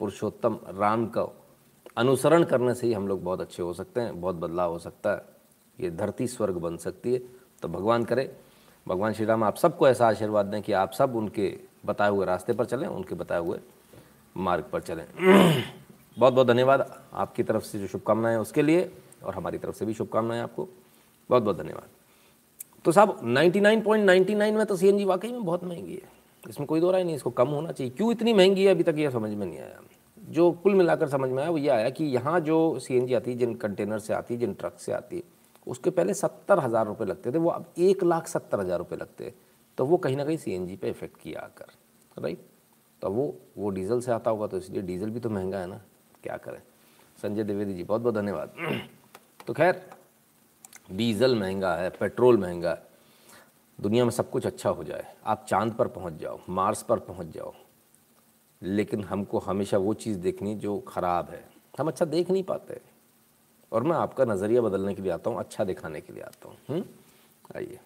पुरुषोत्तम 0.00 0.58
राम 0.68 1.06
का 1.06 1.26
अनुसरण 1.96 2.44
करने 2.44 2.74
से 2.74 2.86
ही 2.86 2.92
हम 2.92 3.08
लोग 3.08 3.24
बहुत 3.24 3.40
अच्छे 3.40 3.62
हो 3.62 3.72
सकते 3.72 4.00
हैं, 4.00 4.20
बहुत 4.20 4.36
बदलाव 4.36 4.72
हो 4.72 4.78
सकता 4.78 5.12
है, 5.12 5.22
ये 5.80 5.90
धरती 5.90 6.26
स्वर्ग 6.26 6.54
बन 6.54 6.76
सकती 6.76 7.12
है। 7.12 7.18
तो 7.62 7.68
भगवान 7.68 8.04
करे, 8.04 8.36
भगवान 8.88 9.12
श्री 9.12 9.26
राम, 9.26 9.44
आप 9.44 9.56
सबको 9.56 9.88
ऐसा 9.88 10.08
आशीर्वाद 10.08 10.46
दें 10.46 10.62
कि 10.62 10.72
आप 10.72 10.92
सब 10.92 11.16
उनके 11.16 11.60
बताए 11.86 12.10
हुए 12.10 12.26
रास्ते 12.26 12.52
पर 12.52 12.64
चलें, 12.64 12.86
उनके 12.88 13.14
बताए 13.14 13.38
हुए 13.38 13.58
मार्ग 14.36 14.64
पर 14.72 14.80
चलें। 14.80 15.06
बहुत 16.18 16.34
बहुत 16.34 16.46
धन्यवाद 16.46 17.02
आपकी 17.12 17.42
तरफ़ 17.42 17.62
से 17.62 17.78
जो 17.78 17.86
शुभकामनाएँ 17.86 18.36
उसके 18.36 18.62
लिए, 18.62 18.92
और 19.24 19.34
हमारी 19.34 19.58
तरफ़ 19.58 19.74
से 19.74 19.86
भी 19.86 19.94
शुभकामनाएँ 19.94 20.40
आपको। 20.40 20.68
बहुत 21.30 21.42
बहुत 21.42 21.56
धन्यवाद। 21.56 21.97
तो 22.84 22.92
साहब 22.92 23.18
99.99 23.26 24.52
में 24.52 24.64
तो 24.66 24.76
सीएनजी 24.76 25.04
वाकई 25.04 25.32
में 25.32 25.44
बहुत 25.44 25.64
महँगी 25.64 25.94
है। 25.94 26.16
इसमें 26.42 26.66
कोई 26.66 26.80
दो 26.80 26.90
राय 26.90 27.04
नहीं, 27.04 27.14
इसको 27.16 27.30
कम 27.30 27.48
होना 27.48 27.72
चाहिए। 27.72 27.92
क्यों 27.92 28.10
इतनी 28.12 28.32
महँगी 28.32 28.64
है? 28.64 28.70
अभी 28.70 28.82
तक 28.82 28.98
यह 28.98 29.10
समझ 29.10 29.30
में 29.30 29.46
नहीं 29.46 29.58
आया। 29.58 29.80
जो 30.18 30.50
कुल 30.52 30.74
मिलाकर 30.74 31.08
समझ 31.08 31.30
में 31.30 31.42
आया, 31.42 31.50
वो 31.50 31.58
ये 31.58 31.68
आया 31.68 31.90
कि 31.90 32.04
यहाँ 32.06 32.38
जो 32.40 32.78
सीएनजी 32.78 33.14
आती 33.14 33.30
है 33.30 33.36
जिन 33.38 33.54
कंटेनर 33.56 33.98
से 33.98 34.14
आती 34.14 34.34
है 34.34 34.40
जिन 34.40 34.54
ट्रक 34.54 34.78
से 34.78 34.92
आती 34.92 35.16
है 35.16 35.22
उसके 35.66 35.90
पहले 35.90 36.14
सत्तर 36.14 36.58
हज़ार 36.58 36.86
रुपये 36.86 37.06
लगते 37.06 37.32
थे, 37.32 37.38
वो 37.38 37.50
अब 37.50 37.66
एक 37.78 38.04
लाख 38.04 38.26
सत्तर 38.26 38.60
हज़ार 38.60 38.78
रुपये 38.78 38.98
लगते 38.98 39.32
तो 39.78 39.84
वो 39.86 39.96
कहीं 39.96 40.16
ना 40.16 40.24
कहीं 40.24 40.36
सी 40.36 40.52
एन 40.52 40.76
पे 40.76 40.88
इफ़ेक्ट 40.88 41.20
किया 41.22 41.40
आकर 41.40 42.22
राइट 42.22 42.38
तो 43.02 43.10
वो 43.10 43.34
वो 43.58 43.70
डीजल 43.70 44.00
से 44.00 44.12
आता 44.12 44.30
होगा 44.30 44.46
तो 44.46 44.58
इसलिए 44.58 44.82
डीजल 44.82 45.10
भी 45.10 45.20
तो 45.20 45.30
महँगा 45.30 45.58
है 45.58 45.66
ना। 45.66 45.80
क्या 46.22 46.36
करें? 46.36 46.60
संजय 47.18 47.44
द्विवेदी 47.44 47.74
जी 47.74 47.84
बहुत 47.84 48.00
बहुत 48.02 48.14
धन्यवाद। 48.14 48.54
तो 49.46 49.52
खैर 49.52 49.80
डीजल 50.88 51.34
महँगा 51.34 51.74
है, 51.74 51.88
पेट्रोल 51.90 52.36
महँगा 52.36 52.70
है, 52.70 52.82
दुनिया 53.78 54.04
में 54.04 54.10
सब 54.10 54.30
कुछ 54.30 54.46
अच्छा 54.46 54.70
हो 54.70 54.84
जाए, 54.84 55.04
आप 55.26 55.44
चाँद 55.48 55.72
पर 55.72 55.88
पहुँच 55.88 56.20
जाओ 56.20 56.38
मार्स 56.48 56.82
पर 56.82 56.98
पहुँच 56.98 57.26
जाओ, 57.26 57.52
लेकिन 58.62 59.04
हमको 59.04 59.38
हमेशा 59.38 59.78
वो 59.78 59.94
चीज़ 59.94 60.18
देखनी 60.18 60.54
जो 60.54 60.78
ख़राब 60.88 61.30
है। 61.30 61.44
हम 61.78 61.88
अच्छा 61.88 62.04
देख 62.04 62.30
नहीं 62.30 62.42
पाते। 62.42 62.80
और 63.72 63.82
मैं 63.82 63.96
आपका 63.96 64.24
नज़रिया 64.24 64.60
बदलने 64.62 64.94
के 64.94 65.02
लिए 65.02 65.12
आता 65.12 65.30
हूँ 65.30 65.38
अच्छा 65.38 65.64
दिखाने 65.64 66.00
के 66.00 66.12
लिए 66.12 66.22
आता 66.22 66.48
हूँ। 66.48 66.56
हम्म? 66.68 66.84
आइए। 67.56 67.78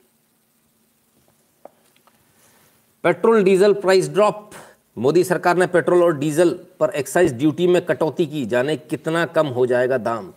Petrol, 3.04 3.42
diesel 3.44 3.72
price 3.74 4.08
drop 4.08 4.50
Modi 4.96 5.24
सरकार 5.24 5.56
ने 5.56 5.66
पेट्रोल 5.66 6.02
और 6.02 6.16
डीजल 6.18 6.50
पर 6.80 6.90
एक्साइज 6.90 7.32
ड्यूटी 7.32 7.66
में 7.66 7.84
कटौती 7.86 8.26
की, 8.26 8.44
जाने 8.46 8.76
कितना 8.76 9.24
कम 9.26 9.46
हो 9.48 9.66
जाएगा 9.66 9.98
दाम। 9.98 10.32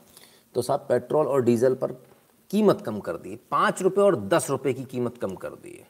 तो 0.55 0.61
साहब, 0.61 0.85
पेट्रोल 0.89 1.27
और 1.27 1.43
डीजल 1.43 1.73
पर 1.73 1.91
कीमत 2.55 2.81
कम 2.81 2.99
कर 2.99 3.17
दी, 3.17 3.35
पाँच 3.51 3.81
रुपये 3.81 4.03
और 4.03 4.15
दस 4.15 4.49
रुपये 4.49 4.73
की 4.73 4.83
कीमत 4.85 5.17
कम 5.17 5.33
कर 5.35 5.49
दी 5.49 5.71
है। 5.71 5.87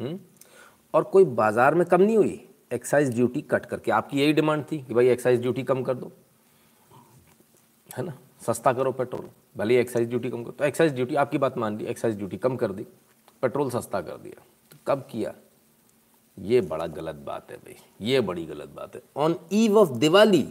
हम्म? 0.00 0.18
और 0.94 1.02
कोई 1.04 1.24
बाज़ार 1.24 1.74
में 1.74 1.86
कम 1.86 2.02
नहीं 2.02 2.16
हुई? 2.16 2.40
एक्साइज 2.72 3.14
ड्यूटी 3.14 3.40
कट 3.40 3.66
करके। 3.66 3.90
आपकी 3.92 4.20
यही 4.20 4.32
डिमांड 4.32 4.64
थी 4.72 4.78
कि 4.78 4.94
भाई 4.94 5.08
एक्साइज 5.08 5.40
ड्यूटी 5.40 5.62
कम 5.62 5.82
कर 5.82 5.94
दो। 5.94 6.10
है 7.90 8.04
ना? 8.04 8.14
सस्ता 8.46 8.72
करो 8.72 8.92
पेट्रोल 8.92 9.28
भले 9.56 9.80
एक्साइज 9.80 10.08
ड्यूटी 10.08 10.30
कम 10.30 10.42
करो। 10.44 10.52
तो 10.52 10.64
एक्साइज 10.64 10.94
ड्यूटी 10.94 11.14
आपकी 11.14 11.38
बात 11.38 11.58
मान 11.58 11.78
ली 11.78 11.84
एक्साइज 11.84 12.16
ड्यूटी 12.16 12.36
कम 12.38 12.56
कर 12.56 12.72
दी। 12.72 12.86
पेट्रोल 13.42 13.70
सस्ता 13.70 14.00
कर 14.00 14.16
दिया। 14.16 14.42
तो 14.70 14.78
कब 14.86 15.06
किया? 15.10 15.34
ये 16.38 16.60
बड़ा 16.62 16.86
गलत 16.88 17.22
बात 17.26 17.50
है 17.50 17.56
भाई। 17.56 17.76
ये 18.00 18.20
बड़ी 18.22 18.44
गलत 18.46 18.68
बात 18.68 18.94
है। 18.94 19.02
On 19.16 19.36
eve 19.52 19.78
of 19.78 19.92
Diwali 19.98 20.46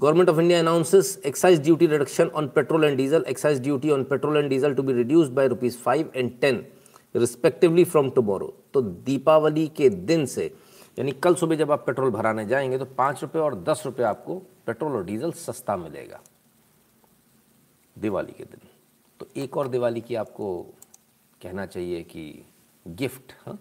government 0.00 0.28
of 0.28 0.40
India 0.40 0.58
announces 0.58 1.20
excise 1.26 1.60
duty 1.60 1.86
reduction 1.86 2.28
on 2.28 2.48
petrol 2.48 2.84
and 2.84 2.96
diesel 2.96 3.24
excise 3.28 3.60
duty 3.60 3.90
on 3.90 4.04
petrol 4.04 4.36
and 4.36 4.48
diesel 4.48 4.74
to 4.74 4.82
be 4.82 4.92
reduced 4.92 5.32
by 5.32 5.48
rupees 5.48 5.78
five 5.78 6.10
and 6.16 6.40
ten 6.40 6.66
respectively 7.16 7.84
from 7.84 8.10
tomorrow 8.10 8.54
तो 8.74 8.80
दीपावली 8.82 9.66
के 9.68 9.88
दिन 9.88 10.26
से, 10.26 10.44
यानी 10.98 11.12
कल 11.12 11.34
सुबह 11.34 11.56
जब 11.56 11.72
आप 11.72 11.86
petrol 11.86 12.10
भराने 12.10 12.46
जाएँगे 12.46 12.78
तो 12.78 12.84
पाँच 12.84 13.22
रुपये 13.22 13.42
और 13.42 13.54
दस 13.64 13.82
रुपये 13.86 14.06
आपको 14.06 14.38
पेट्रोल 14.66 14.92
और 14.92 15.04
डीजल 15.04 15.32
सस्ता 15.32 15.76
मिलेगा। 15.76 16.20
दिवाली 17.96 18.32
के 18.32 18.44
दिन। 18.44 18.68
तो 19.20 19.26
एक 19.36 19.56
और 19.56 19.68
दिवाली 19.68 20.00
की 20.00 20.14
आपको 20.14 20.62
कहना 21.42 21.66
चाहिए 21.66 22.02
कि 22.02 22.44
गिफ्ट 22.86 23.32
हाँ? 23.46 23.58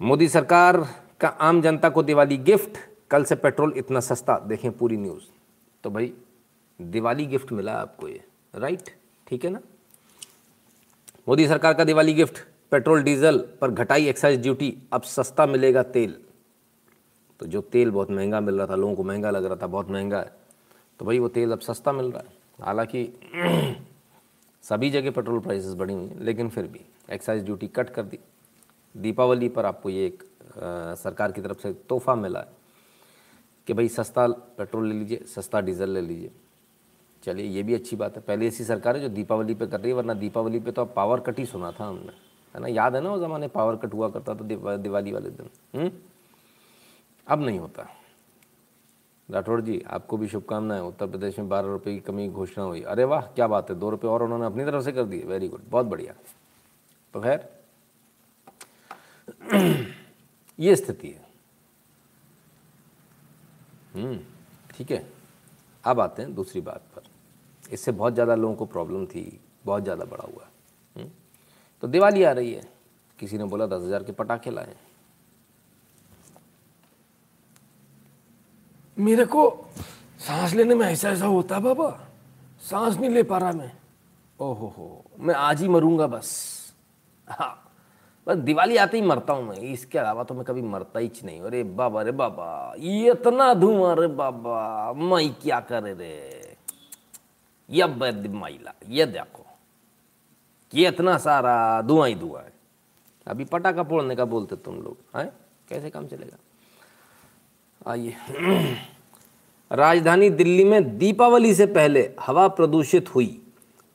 मोदी 0.00 0.28
सरकार 0.28 0.76
का 1.20 1.28
आम 1.28 1.62
जनता 1.62 1.88
को 1.88 2.02
दिवाली 2.02 2.36
गिफ्ट 2.36 2.78
कल 3.10 3.24
से 3.24 3.34
पेट्रोल 3.34 3.72
इतना 3.76 4.00
सस्ता 4.00 4.38
देखें 4.38 4.70
पूरी 4.72 4.96
न्यूज़। 4.96 5.24
तो 5.84 5.90
भाई 5.90 6.12
दिवाली 6.80 7.26
गिफ्ट 7.26 7.52
मिला 7.52 7.72
आपको 7.72 8.08
ये 8.08 8.20
राइट? 8.54 8.90
ठीक 9.26 9.44
है 9.44 9.50
ना? 9.50 9.60
मोदी 11.28 11.46
सरकार 11.48 11.74
का 11.74 11.84
दिवाली 11.84 12.14
गिफ्ट 12.14 12.38
पेट्रोल 12.70 13.02
डीजल 13.02 13.38
पर 13.60 13.70
घटाई 13.70 14.06
एक्साइज 14.06 14.40
ड्यूटी 14.42 14.76
अब 14.92 15.02
सस्ता 15.02 15.46
मिलेगा 15.46 15.82
तेल। 15.82 16.16
तो 17.40 17.46
जो 17.46 17.60
तेल 17.60 17.90
बहुत 17.90 18.10
महँगा 18.10 18.40
मिल 18.40 18.54
रहा 18.54 18.66
था 18.66 18.74
लोगों 18.74 18.94
को 18.94 19.04
महँगा 19.04 19.30
लग 19.30 19.44
रहा 19.44 19.56
था 19.56 19.66
बहुत 19.66 19.90
महँगा 19.90 20.18
है। 20.18 20.32
तो 21.00 21.04
भाई 21.04 21.18
वो 21.18 21.28
तेल 21.28 21.52
अब 21.52 21.60
सस्ता 21.60 21.92
मिल 21.92 22.10
रहा 22.12 22.22
है। 22.22 22.64
हालाँकि 22.64 23.08
सभी 24.64 24.90
जगह 24.90 25.10
पेट्रोल 25.10 25.40
प्राइसेस 25.40 25.74
बढ़ी 25.74 25.94
हुई 25.94 26.06
हैं 26.06 26.20
लेकिन 26.20 26.48
फिर 26.48 26.66
भी 26.66 26.80
एक्साइज 27.12 27.44
ड्यूटी 27.44 27.66
कट 27.68 27.90
कर 27.90 28.02
दी। 28.02 28.18
दीपावली 28.94 29.48
पर 29.48 29.66
आपको 29.66 29.90
ये 29.90 30.06
एक 30.06 30.22
आ, 30.22 30.94
सरकार 30.94 31.32
की 31.32 31.40
तरफ़ 31.40 31.58
से 31.58 31.72
तोहफा 31.88 32.14
मिला 32.14 32.40
है। 32.40 32.55
कि 33.66 33.74
भाई 33.74 33.88
सस्ता 33.88 34.26
पेट्रोल 34.28 34.88
ले 34.88 34.94
लीजिए 34.94 35.24
सस्ता 35.26 35.60
डीजल 35.60 35.90
ले 35.90 36.00
लीजिए। 36.00 36.30
चलिए 37.22 37.46
ये 37.46 37.62
भी 37.62 37.74
अच्छी 37.74 37.96
बात 37.96 38.16
है। 38.16 38.22
पहले 38.22 38.46
ऐसी 38.48 38.64
सरकार 38.64 38.96
है 38.96 39.02
जो 39.02 39.08
दीपावली 39.08 39.54
पे 39.54 39.66
कर 39.66 39.80
रही 39.80 39.90
है 39.90 39.96
वरना 39.96 40.14
दीपावली 40.14 40.60
पे 40.60 40.72
तो 40.72 40.82
अब 40.82 40.92
पावर 40.96 41.20
कट 41.20 41.38
ही 41.38 41.46
सुना 41.46 41.72
था 41.72 41.84
हमने। 41.84 42.12
है 42.54 42.60
ना? 42.60 42.68
याद 42.68 42.94
है 42.94 43.00
ना 43.00 43.10
वो 43.10 43.18
ज़माने 43.18 43.48
पावर 43.48 43.76
कट 43.76 43.94
हुआ 43.94 44.08
करता 44.08 44.34
था 44.34 44.76
दिवाली 44.76 45.12
वाले 45.12 45.30
दिन? 45.30 45.50
हुँ? 45.74 45.90
अब 47.28 47.42
नहीं 47.42 47.58
होता। 47.58 47.88
राठौड़ 49.30 49.60
जी 49.60 49.84
आपको 49.86 50.16
भी 50.16 50.28
शुभकामनाएँ। 50.28 50.80
उत्तर 50.80 51.06
प्रदेश 51.06 51.38
में 51.38 51.48
बारह 51.48 51.68
रुपये 51.68 51.94
की 51.94 52.00
कमी 52.00 52.28
घोषणा 52.28 52.64
हुई। 52.64 52.82
अरे 52.82 53.04
वाह 53.04 53.20
क्या 53.20 53.46
बात 53.46 53.70
है। 53.70 53.76
दो 53.76 53.90
रुपये 53.90 54.10
और 54.10 54.22
उन्होंने 54.22 54.46
अपनी 54.46 54.64
तरफ़ 54.64 54.84
से 54.84 54.92
कर 54.92 55.04
दिए। 55.04 55.22
वेरी 55.22 55.48
गुड 55.48 55.62
बहुत 55.68 55.86
बढ़िया। 55.86 56.14
तो 57.14 57.20
खैर 57.20 57.56
ये 60.60 60.76
स्थिति 60.76 61.08
है। 61.08 61.14
हम्म, 61.14 61.25
ठीक 64.70 64.90
है। 64.90 65.04
अब 65.84 66.00
आते 66.00 66.22
हैं 66.22 66.34
दूसरी 66.34 66.60
बात 66.60 66.82
पर। 66.96 67.02
इससे 67.64 67.92
बहुत 67.92 68.14
ज़्यादा 68.14 68.34
लोगों 68.34 68.54
को 68.54 68.66
प्रॉब्लम 68.66 69.06
थी 69.06 69.40
बहुत 69.64 69.82
ज़्यादा 69.82 70.04
बड़ा 70.04 70.24
हुआ। 70.24 70.48
हम्म, 70.96 71.10
तो 71.82 71.88
दिवाली 71.88 72.22
आ 72.22 72.32
रही 72.32 72.52
है। 72.54 72.62
किसी 73.18 73.38
ने 73.38 73.44
बोला 73.44 73.66
दस 73.66 73.82
हज़ार 73.82 74.02
के 74.04 74.12
पटाखे 74.12 74.50
लाए। 74.50 74.74
मेरे 78.96 79.24
को 79.26 79.50
सांस 80.20 80.52
लेने 80.54 80.74
में 80.74 80.86
ऐसा 80.86 81.10
ऐसा 81.10 81.26
होता 81.26 81.58
बाबा। 81.60 81.90
सांस 82.62 82.96
नहीं 82.96 83.10
ले 83.10 83.22
पा 83.22 83.38
रहा 83.38 83.52
मैं। 83.52 83.72
ओहो 84.40 84.68
हो 84.68 85.04
मैं 85.18 85.34
आज 85.34 85.60
ही 85.62 85.68
मरूँगा 85.68 86.06
बस। 86.06 86.30
हाँ 87.28 87.65
बस 88.26 88.36
दिवाली 88.36 88.76
आते 88.76 88.96
ही 88.96 89.06
मरता 89.06 89.32
हूँ 89.32 89.48
मैं, 89.48 89.56
इसके 89.56 89.98
अलावा 89.98 90.22
तो 90.24 90.34
मैं 90.34 90.44
कभी 90.44 90.62
मरता 90.62 90.98
ही 90.98 91.10
नहीं। 91.24 91.40
अरे 91.40 91.62
बाबा 91.62 92.00
अरे 92.00 92.12
बाबा, 92.12 92.74
ये 92.78 93.10
इतना 93.10 93.54
धुआँ, 93.54 93.96
अरे 93.96 94.06
बाबा 94.06 94.92
मैं 94.92 95.34
क्या 95.34 95.60
करे 95.60 95.92
रे? 95.92 96.56
ये 97.70 97.86
माइला, 98.28 98.74
ये 98.88 99.06
देखो, 99.06 99.46
ये 100.74 100.88
इतना 100.88 101.18
सारा 101.18 101.82
धुआँ 101.82 102.08
ही 102.08 102.14
धुआँ 102.14 102.42
है। 102.42 102.52
अभी 103.26 103.44
पटाखा 103.44 103.82
फोड़ने 103.82 104.16
का 104.16 104.24
बोलते 104.24 104.56
तुम 104.56 104.74
लोग, 104.74 105.18
हैं? 105.18 105.32
कैसे 105.68 105.90
काम 105.90 106.06
चलेगा? 106.06 106.36
आइए। 107.86 108.14
राजधानी 109.72 110.30
दिल्ली 110.30 110.64
में 110.64 110.98
दीपावली 110.98 111.54
से 111.54 111.66
पहले 111.66 112.14
हवा 112.20 112.48
प्रदूषित 112.48 113.14
हुई। 113.14 113.42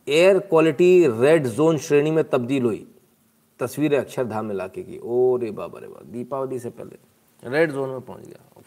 एयर 0.08 0.40
क्वालिटी 0.40 1.08
रेड 1.08 1.48
जोन 1.48 1.78
श्रेणी 1.78 2.12
में 2.12 2.30
तब्दील 2.30 2.64
हुई। 2.64 2.88
तस्वीरें 3.62 3.98
अक्षरधाम 3.98 4.52
इलाके 4.52 4.84
की। 4.84 5.00
ओ 5.04 5.38
रे 5.38 5.52
बाबा 5.52 5.80
रे 5.80 5.88
बाबा, 5.88 6.12
दीपावली 6.12 6.60
से 6.60 6.70
पहले। 6.70 6.98
रेड 7.50 7.72
जोन 7.72 7.90
में 7.90 8.02
पहुँच 8.02 8.28
गया। 8.28 8.62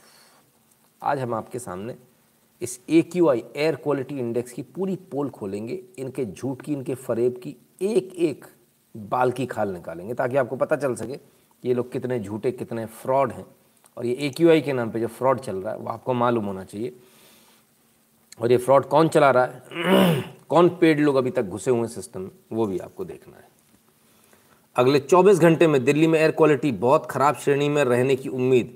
आज 1.03 1.19
हम 1.19 1.35
आपके 1.35 1.59
सामने 1.59 1.97
इस 2.63 2.81
A 2.89 3.03
Q 3.03 3.29
I 3.29 3.45
air 3.57 3.77
quality 3.77 4.19
index 4.19 4.53
की 4.53 4.63
पूरी 4.63 4.97
पोल 4.97 5.31
खोलेंगे। 5.31 5.85
इनके 5.99 6.25
झूठ 6.25 6.63
की, 6.63 6.73
इनके 6.73 6.95
फरेब 6.95 7.41
की 7.43 7.57
एक 7.83 8.15
एक 8.15 8.45
बाल 8.97 9.33
की 9.33 9.47
खाल 9.47 9.69
निकालेंगे 9.69 10.15
ताकि 10.15 10.37
आपको 10.37 10.57
पता 10.57 10.77
चल 10.77 10.95
सके 10.95 11.19
ये 11.65 11.75
लोग 11.75 11.93
कितने 11.93 12.21
झूठे, 12.21 12.53
कितने 12.53 12.87
फ्रॉड 12.87 13.33
हैं। 13.33 13.47
और 13.97 14.07
ये 14.07 14.15
ए 14.15 14.31
क्यू 14.31 14.51
आई 14.51 14.61
के 14.61 14.73
नाम 14.73 14.91
पे 14.91 15.01
जो 15.01 15.07
फ्रॉड 15.07 15.41
चल 15.41 15.57
रहा 15.57 15.73
है, 15.73 15.79
वो 15.79 15.89
आपको 15.89 16.15
मालूम 16.15 16.45
होना 16.45 16.65
चाहिए। 16.65 16.97
और 18.41 18.53
ये 18.53 18.59
फ्रॉड 18.59 18.85
कौन 18.85 19.09
चला 19.09 19.31
रहा 19.31 19.45
है? 19.45 19.65
कौन 20.49 20.69
पेड 20.69 21.01
लोग 21.01 21.17
अभी 21.17 21.31
तक 21.31 21.43
घुसे 21.43 21.71
हुए 21.71 21.89
सिस्टम 21.89 22.21
में? 22.21 22.31
वो 22.53 22.67
भी 22.67 22.79
आपको 22.79 23.05
देखना 23.05 23.37
है। 23.37 23.54
अगले 24.77 24.99
24 25.01 25.39
घंटे 25.39 25.67
में 25.67 25.85
दिल्ली 25.85 26.07
में 26.07 26.19
एयर 26.19 26.31
क्वालिटी 26.31 26.71
बहुत 26.75 27.07
ख़राब 27.11 27.35
श्रेणी 27.35 27.69
में 27.69 27.83
रहने 27.85 28.17
की 28.17 28.29
उम्मीद। 28.29 28.73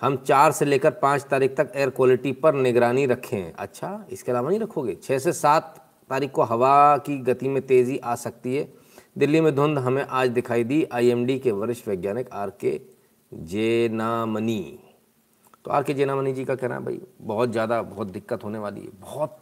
हम 0.00 0.16
चार 0.16 0.52
से 0.52 0.64
लेकर 0.64 0.90
पाँच 0.92 1.22
तारीख 1.22 1.56
तक 1.56 1.72
एयर 1.76 1.90
क्वालिटी 1.90 2.32
पर 2.32 2.54
निगरानी 2.54 3.06
रखे। 3.06 3.42
अच्छा 3.58 4.06
इसके 4.10 4.32
अलावा 4.32 4.48
नहीं 4.48 4.60
रखोगे? 4.60 4.94
छः 4.94 5.18
से 5.18 5.32
सात 5.32 5.76
तारीख 6.10 6.30
को 6.30 6.42
हवा 6.42 6.96
की 6.96 7.18
गति 7.18 7.48
में 7.48 7.60
तेज़ी 7.66 7.98
आ 7.98 8.14
सकती 8.14 8.56
है। 8.56 8.68
दिल्ली 9.18 9.40
में 9.40 9.54
धुंध 9.54 9.78
हमें 9.78 10.02
आज 10.02 10.28
दिखाई 10.30 10.64
दी 10.64 10.84
आईएमडी 10.92 11.38
के 11.38 11.52
वरिष्ठ 11.52 11.88
वैज्ञानिक 11.88 12.32
आर 12.32 12.50
के 12.60 12.80
जेनामनी। 13.32 14.78
तो 15.64 15.70
आर 15.70 15.82
के 15.82 15.94
जेनामनी 15.94 16.32
जी 16.32 16.44
का 16.44 16.54
कहना 16.54 16.74
है, 16.74 16.84
भाई, 16.84 17.00
बहुत 17.20 17.52
ज़्यादा, 17.52 17.82
बहुत 17.82 18.06
दिक्कत 18.06 18.44
होने 18.44 18.58
वाली 18.58 18.80
है, 18.80 18.88
बहुत 19.00 19.38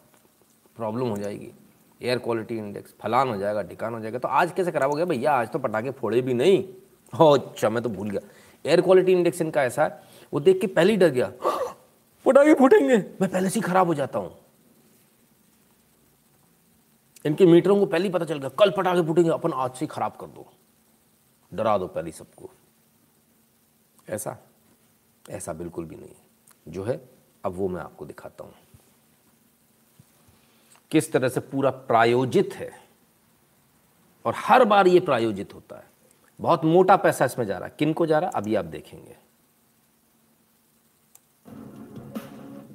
प्रॉब्लम 0.77 1.09
हो 1.09 1.17
जाएगी। 1.17 1.53
एयर 2.05 2.19
क्वालिटी 2.19 2.59
इंडेक्स 2.59 2.95
फलान 3.01 3.29
हो 3.29 3.37
जाएगा, 3.37 3.63
ढिकान 3.63 3.95
हो 3.95 4.01
जाएगा। 4.01 4.19
तो 4.19 4.29
आज 4.29 4.53
कैसे 4.53 4.73
खराब 4.73 4.91
हो 4.91 4.97
गया? 4.97 5.05
भैया, 5.05 5.33
आज 5.33 5.49
तो 5.49 5.59
पटाखे 5.59 5.91
फोड़े 5.91 6.21
भी 6.21 6.35
नहीं। 6.35 6.69
हो 7.19 7.31
अच्छा 7.37 7.71
मैं 7.71 7.83
तो 7.83 7.89
भूल 7.89 8.11
गया। 8.11 8.21
एयर 8.67 8.81
क्वालिटी 8.81 9.13
इंडेक्स 9.13 9.41
इनका 9.41 9.65
ऐसा 9.65 9.85
है, 9.85 10.03
वो 10.33 10.41
देख 10.41 10.61
के 10.61 10.67
पहले 10.67 10.91
ही 10.91 10.97
डर 10.97 11.09
गया। 11.09 11.33
पटाखे 12.27 12.55
फूटेंगे। 12.55 12.97
मैं 12.97 13.31
पहले 13.31 13.51
से 13.51 13.61
ही 13.61 13.61
खराब 13.61 13.87
हो 13.87 13.95
जाता 13.95 14.19
हूँ। 14.19 14.39
इनके 17.27 17.47
मीटरों 17.47 17.79
को 17.79 17.87
पहले 17.87 18.05
ही 18.05 18.11
पता 18.11 18.25
चल 18.25 18.39
गया, 18.39 18.49
कल 18.49 18.71
पटाखे 18.71 19.03
फूटेंगे, 19.03 19.31
अपन 19.31 19.53
आज 19.53 19.71
से 19.71 19.79
ही 19.81 19.87
खराब 19.87 20.13
कर 20.13 20.27
दो। 20.27 20.47
डरा 21.55 21.79
दो 21.79 21.87
पहले 21.87 22.13
सबको। 22.13 22.51
ऐसा? 24.09 24.39
ऐसा 25.31 25.53
बिल्कुल 25.53 25.85
भी 25.85 25.97
नहीं। 25.97 26.15
जो 26.69 26.85
है, 26.85 27.09
अब 27.45 27.53
वो 27.53 27.69
मैं 27.69 27.81
आपको 27.81 28.07
दिखाता 28.07 28.45
हूँ। 28.45 28.55
किस 30.91 31.13
तरह 31.13 31.29
से 31.29 31.41
पूरा 31.41 31.71
प्रायोजित 31.71 32.55
है। 32.55 32.71
और 34.25 34.35
हर 34.37 34.65
बार 34.65 34.87
ये 34.87 35.01
प्रायोजित 35.01 35.55
होता 35.55 35.77
है। 35.77 35.85
बहुत 36.41 36.65
मोटा 36.65 36.97
पैसा 36.97 37.25
इसमें 37.25 37.47
जा 37.47 37.59
रहा 37.59 37.69
है। 37.69 37.75
किन 37.79 37.93
को 37.93 38.07
जा 38.07 38.19
रहा 38.19 38.31
है? 38.31 38.33
अभी 38.37 38.55
आप 38.55 38.65
देखेंगे। 38.65 39.17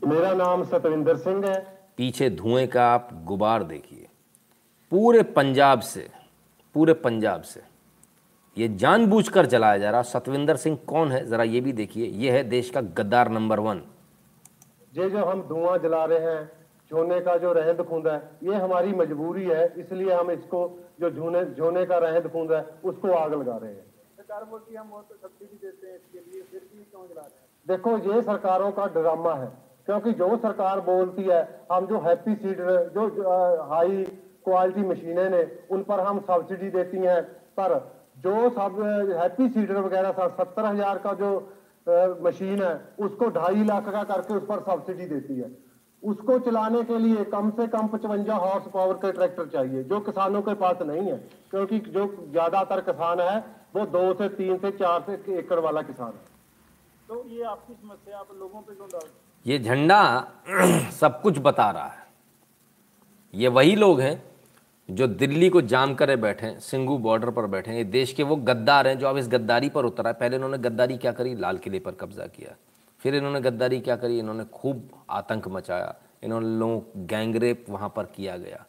मेरा 0.08 0.34
नाम 0.34 0.64
सतविंदर 0.64 1.18
सिंह 1.18 1.46
है। 1.46 1.60
पीछे 1.98 2.30
धुएँ 2.30 2.68
का 2.68 2.92
आप 2.92 3.10
गुबार 3.26 3.64
देखिए। 3.64 4.08
पूरे 4.92 5.24
पंजाब 5.24 5.80
से 5.80 6.10
पूरे 6.74 6.94
पंजाब 6.94 7.42
से 7.42 7.62
ये 8.58 8.68
जानबूझकर 8.68 9.46
जलाया 9.46 9.78
जा 9.78 9.92
रहा 9.92 10.02
सतविंदर 10.02 10.56
सिंह 10.56 10.78
कौन 10.88 11.12
है? 11.12 11.26
जरा 11.26 11.44
ये 11.44 11.62
भी 11.62 11.74
देखिए। 11.74 12.06
ये 12.06 12.32
है 12.32 12.44
देश 12.44 12.70
का 12.70 12.82
गद्दार 12.82 13.30
नंबर 13.30 13.60
वन। 13.60 13.82
ये 14.98 15.10
जो 15.10 15.26
हम 15.26 15.42
धुआँ 15.42 15.78
जला 15.78 16.06
रहे 16.06 16.20
हैं 16.20 16.52
झोने 16.92 17.20
का 17.22 17.36
जो 17.38 17.52
रहद 17.54 17.82
खूंद 17.90 18.08
है 18.08 18.18
ये 18.44 18.56
हमारी 18.58 18.94
मजबूरी 18.96 19.46
है 19.46 19.64
इसलिए 19.78 20.14
हम 20.14 20.32
इसको 20.32 20.62
जो 21.02 21.10
झोने 21.12 21.44
झोने 21.48 21.86
का 21.86 21.98
रहद 22.00 22.32
खूंद 22.32 22.52
है 22.52 22.62
उसको 22.84 23.12
आग 23.14 23.34
लगा 23.34 23.58
रहे 23.58 23.72
हैं। 23.72 23.86
सरकार 24.18 24.44
बोलती 24.46 24.74
है 24.74 24.80
हम 24.80 24.90
बहुत 24.90 25.18
सब्सिडी 25.22 25.58
देते 25.58 25.88
हैं 25.88 25.96
इसके 25.96 26.20
लिए 26.22 26.42
फिर 26.44 26.62
भी 26.64 26.84
क्यों 26.84 27.04
जला 27.04 27.22
रहे 27.22 27.30
हैं? 27.30 27.46
देखो 27.66 27.98
ये 28.08 28.22
सरकारों 28.24 28.72
का 28.72 28.86
ड्रामा 28.96 29.34
है 29.36 29.52
क्योंकि 29.86 30.12
जो 30.14 30.36
सरकार 30.40 30.80
बोलती 30.88 31.24
है 31.24 31.42
हम 31.72 31.86
जो 31.88 32.00
हैप्पी 32.00 32.36
सीडर 32.38 32.90
जो 32.96 33.08
हाई 33.70 34.04
क्वालिटी 34.46 34.82
मशीनें 34.88 35.30
ने 35.30 35.46
उन 35.72 35.84
पर 35.84 36.00
हम 36.02 36.20
सब्सिडी 36.28 36.70
देती 36.72 36.98
हैं 37.00 37.22
पर 37.58 37.78
जो 38.20 38.50
सब 38.52 38.82
हैप्पी 39.14 39.50
सीडर 39.50 39.78
वगैरह 39.80 40.12
सर 40.14 40.30
सत्तर 40.38 40.66
हज़ार 40.66 40.98
का 41.00 41.14
जो 41.16 41.32
मशीन 42.24 42.62
है 42.64 42.76
उसको 43.00 43.30
ढाई 43.36 43.64
लाख 43.66 43.90
का 43.92 44.04
करके 44.06 44.34
उस 44.34 44.44
पर 44.46 44.60
सब्सिडी 44.64 45.06
देती 45.08 45.40
है। 45.40 45.50
उसको 46.04 46.38
चलाने 46.40 46.82
के 46.84 46.98
लिए 47.00 47.24
कम 47.32 47.50
से 47.52 47.68
कम 47.68 47.88
पचवंजा 47.88 48.36
हॉर्स 48.36 48.68
पावर 48.74 48.94
के 48.96 49.12
ट्रैक्टर 49.12 49.48
चाहिए 49.54 49.84
जो 49.86 50.00
किसानों 50.02 50.42
के 50.42 50.54
पास 50.56 50.82
नहीं 50.84 51.02
है 51.02 51.18
क्योंकि 51.52 51.80
जो 51.90 52.06
ज़्यादातर 52.32 52.82
किसान 52.82 53.20
है 53.22 53.40
वो 53.76 53.86
दो 53.88 54.14
से 54.14 54.30
तीन 54.36 54.58
से 54.58 54.72
चार 54.74 55.04
से 55.08 55.38
एकड़ 55.40 55.60
वाला 55.60 55.82
किसान 55.84 56.08
है। 56.08 56.28
तो 57.10 57.24
ये 57.30 57.44
आपकी 57.46 57.74
समस्या 57.74 58.18
आप 58.20 58.28
लोगों 58.40 58.62
पे 58.62 58.76
क्यों 58.76 58.88
डाल 58.90 59.10
ये 59.46 59.60
झंडा 59.60 60.02
सब 61.00 61.22
कुछ 61.22 61.38
बता 61.40 61.70
रहा 61.72 61.86
है। 61.86 62.08
ये 63.34 63.48
वही 63.50 63.76
लोग 63.76 64.02
हैं 64.02 64.24
जो 64.90 65.08
दिल्ली 65.10 65.50
को 65.50 65.62
जाम 65.64 65.94
करे 65.96 66.16
बैठे 66.18 66.46
हैं 66.46 66.60
सिंगू 66.62 66.98
बॉर्डर 67.00 67.30
पर 67.32 67.46
बैठे 67.48 67.72
हैं। 67.72 67.78
ये 67.78 67.84
देश 67.86 68.14
के 68.14 68.24
वो 68.24 68.36
गद्दार 68.48 68.88
हैं 68.88 68.98
जो 69.00 69.08
अब 69.08 69.18
इस 69.18 69.28
गद्दारी 69.30 69.70
पर 69.70 69.86
उतरा 69.86 70.10
है 70.10 70.16
पहले 70.16 70.36
इन्होंने 70.36 70.58
गद्दारी 70.60 70.98
क्या 70.98 71.12
करी? 71.12 71.36
लाल 71.36 71.58
किले 71.58 71.80
पर 71.80 71.92
कब्जा 72.02 72.26
किया। 72.28 72.56
फिर 73.02 73.16
इन्होंने 73.16 73.42
गद्दारी 73.42 73.80
क्या 73.80 73.96
करी? 73.96 74.20
इन्होंने 74.20 74.46
खूब 74.46 74.90
आतंक 75.10 75.48
मचाया। 75.48 75.96
इन्होंने 76.24 76.58
लोगों 76.60 77.08
गैंगरेप 77.08 77.66
वहाँ 77.70 77.94
पर 77.96 78.06
किया 78.06 78.38
गया। 78.38 78.66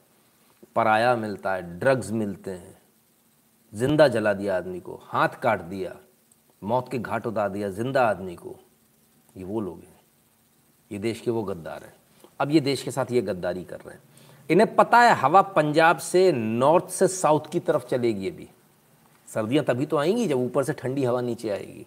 पराया 0.77 1.15
मिलता 1.17 1.55
है, 1.55 1.79
ड्रग्स 1.79 2.11
मिलते 2.11 2.51
हैं। 2.51 2.79
ज़िंदा 3.73 4.09
जला 4.09 4.33
दिया 4.33 4.57
आदमी 4.57 4.81
को, 4.81 5.01
हाथ 5.05 5.29
काट 5.29 5.61
दिया, 5.61 5.97
मौत 6.63 6.91
के 6.91 6.99
घाट 6.99 7.27
उतार 7.27 7.49
दिया 7.49 7.69
ज़िंदा 7.71 8.07
आदमी 8.09 8.35
को। 8.37 8.57
ये 9.37 9.45
वो 9.45 9.61
लोग 9.61 9.79
हैं। 9.79 10.01
ये 10.91 10.99
देश 10.99 11.21
के 11.21 11.31
वो 11.31 11.43
गद्दार 11.43 11.83
हैं। 11.83 11.93
अब 12.41 12.51
ये 12.51 12.61
देश 12.61 12.83
के 12.83 12.91
साथ 12.91 13.13
ये 13.13 13.23
गद्दारी 13.23 13.65
कर 13.65 13.81
रहे 13.81 13.95
हैं। 13.95 14.03
इन्हें 14.51 14.75
पता 14.77 14.99
है, 14.99 15.15
हवा 15.15 15.43
पंजाब 15.43 15.99
से 15.99 16.33
नॉर्थ 16.33 16.89
से 16.89 17.09
साउथ 17.09 17.51
की 17.53 17.61
तरफ़ 17.61 17.87
चलेगी 17.87 18.29
अभी। 18.29 18.49
सर्दियाँ 19.29 19.65
तभी 19.65 19.87
तो 19.87 19.97
आएँगी 19.97 20.27
जब 20.29 20.39
ऊपर 20.39 20.65
से 20.65 20.73
ठंडी 20.73 21.05
हवा 21.05 21.21
नीचे 21.21 21.51
आएगी। 21.51 21.87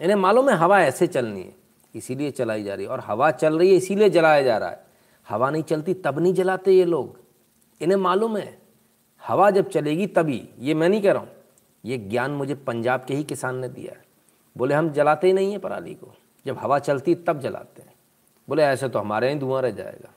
इन्हें 0.00 0.16
मालूम 0.16 0.50
है 0.50 0.56
हवा 0.56 0.80
ऐसे 0.80 1.06
चलनी 1.06 1.42
है। 1.42 1.54
इसीलिए 1.96 2.30
चलाई 2.30 2.62
जा 2.62 2.74
रही 2.74 2.86
है। 2.86 2.90
और 2.90 3.00
हवा 3.00 3.30
चल 3.30 3.58
रही 3.58 3.70
है, 3.70 3.76
इसीलिए 3.76 4.08
जलाया 4.10 4.42
जा 4.42 4.58
रहा 4.58 4.70
है। 4.70 4.84
हवा 5.26 5.50
नहीं 5.50 5.62
चलती, 5.62 5.94
तब 5.94 6.18
नहीं 6.18 6.34
जलाते 6.34 6.72
ये 6.72 6.84
लोग। 6.84 7.18
इन्हें 7.80 7.98
मालूम 7.98 8.36
है, 8.36 8.58
हवा 9.22 9.50
जब 9.50 9.68
चलेगी 9.68 10.06
तभी। 10.06 10.42
ये 10.58 10.74
मैं 10.74 10.88
नहीं 10.88 11.02
कह 11.02 11.12
रहा 11.12 11.22
हूँ, 11.22 11.28
ये 11.84 11.98
ज्ञान 11.98 12.30
मुझे 12.30 12.54
पंजाब 12.56 13.04
के 13.04 13.14
ही 13.14 13.24
किसान 13.24 13.56
ने 13.56 13.68
दिया 13.68 13.92
है। 13.92 14.04
बोले, 14.56 14.74
हम 14.74 14.90
जलाते 14.90 15.26
ही 15.26 15.32
नहीं 15.32 15.50
हैं 15.50 15.60
पराली 15.60 15.94
को। 15.94 16.14
जब 16.46 16.58
हवा 16.58 16.78
चलती, 16.78 17.14
तब 17.14 17.40
जलाते 17.40 17.82
हैं। 17.82 17.94
बोले, 18.48 18.62
ऐसे 18.62 18.88
तो 18.88 18.98
हमारे 18.98 19.28
यहाँ 19.28 19.40
धुआँ 19.40 19.62
रह 19.62 19.70
जाएगा। 19.70 20.12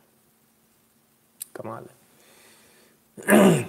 कमाल 1.56 1.84
है। 1.84 1.98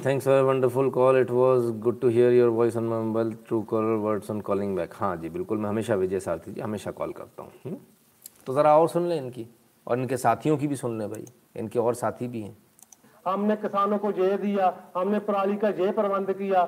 Thanks 0.05 0.25
for 0.25 0.43
wonderful 0.43 0.91
call 0.91 1.17
it 1.19 1.31
was 1.31 1.71
good 1.81 2.01
to 2.01 2.09
hear 2.09 2.33
your 2.33 2.49
voice 2.49 2.77
on 2.77 2.85
mobile 2.85 3.33
Truecaller 3.63 3.97
words 3.99 4.31
on 4.31 4.41
calling 4.41 4.77
back 4.77 4.95
हाँ 4.95 5.17
जी, 5.17 5.29
बिल्कुल, 5.29 5.59
मैं 5.59 5.69
हमेशा 5.69 5.95
विजय 5.95 6.21
सारथी 6.21 6.53
जी, 6.53 6.61
हमेशा 6.61 6.91
कॉल 6.91 7.13
करता 7.13 7.43
हूँ। 7.43 7.53
हम्म? 7.65 7.77
तो 8.51 8.55
ज़रा 8.55 8.71
और 8.77 8.89
सुन 8.89 9.07
लें 9.09 9.17
इनकी 9.17 9.47
और 9.87 9.99
इनके 9.99 10.17
साथियों 10.17 10.57
की 10.59 10.67
भी 10.67 10.77
सुन 10.77 10.99
लें 10.99 11.09
भाई 11.11 11.25
इनके 11.57 11.79
और 11.79 11.95
साथी 11.95 12.29
भी 12.29 12.41
हैं। 12.43 12.57
हमने 13.27 13.57
किसानों 13.57 13.99
को 13.99 14.11
ये 14.13 14.37
दिया 14.39 14.73
हमने 14.97 15.19
पराली 15.21 15.57
का 15.57 15.69
ये 15.71 15.91
प्रबंध 15.93 16.33
किया। 16.33 16.63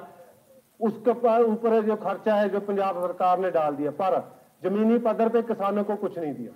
उसके 0.81 1.11
ऊपर 1.45 1.81
जो 1.83 1.97
खर्चा 1.97 2.35
है 2.35 2.49
जो 2.49 2.61
पंजाब 2.61 3.01
सरकार 3.03 3.41
ने 3.41 3.51
डाल 3.51 3.75
दिया 3.77 3.91
पर 3.99 4.19
जमीनी 4.63 4.99
पदर 5.01 5.29
पे 5.29 5.43
किसानों 5.43 5.85
को 5.85 5.97
कुछ 5.97 6.19
नहीं 6.19 6.35
दिया। 6.35 6.53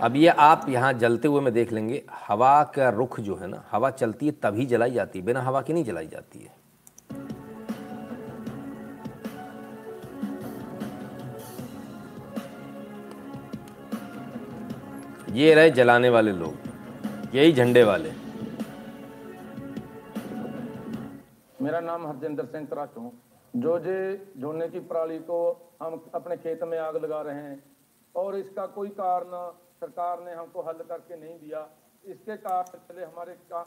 अब 0.00 0.16
ये 0.16 0.28
आप 0.40 0.66
यहाँ 0.68 0.92
जलते 0.96 1.28
हुए 1.28 1.40
में 1.40 1.52
देख 1.54 1.72
लेंगे 1.72 2.02
हवा 2.26 2.62
का 2.74 2.88
रुख 2.90 3.20
जो 3.20 3.36
है 3.36 3.46
ना 3.46 3.62
हवा 3.70 3.90
चलती 3.92 4.26
है 4.26 4.32
तभी 4.42 4.66
जलाई 4.66 4.90
जाती 4.92 5.18
है 5.18 5.24
बिना 5.24 5.42
हवा 5.42 5.62
के 5.62 5.72
नहीं 5.72 5.84
जलाई 5.84 6.06
जाती 6.08 6.38
है। 6.40 6.63
ये 15.34 15.54
रहे 15.54 15.70
जलाने 15.72 16.08
वाले 16.08 16.32
लोग 16.32 17.34
यही 17.34 17.52
झंडे 17.52 17.82
वाले। 17.84 18.10
मेरा 21.58 21.80
नाम 21.80 22.06
हरजिंदर 22.06 22.44
सिंह 22.46 22.66
कराचों 22.66 23.08
जो 23.54 23.78
जे 23.78 23.96
झोने 24.38 24.68
की 24.68 24.80
पराली 24.82 25.18
को 25.20 25.38
हम 25.82 26.00
अपने 26.14 26.36
खेत 26.36 26.62
में 26.64 26.78
आग 26.78 26.96
लगा 27.04 27.20
रहे 27.22 27.42
हैं 27.42 27.56
और 28.14 28.36
इसका 28.36 28.66
कोई 28.76 28.88
कारण 29.00 29.34
सरकार 29.80 30.22
ने 30.24 30.34
हमको 30.34 30.62
हल 30.62 30.84
करके 30.84 31.16
नहीं 31.16 31.38
दिया। 31.38 31.66
इसके 32.04 32.36
कारण 32.38 32.78
चले 32.86 33.04
हमारे 33.04 33.32
का 33.50 33.62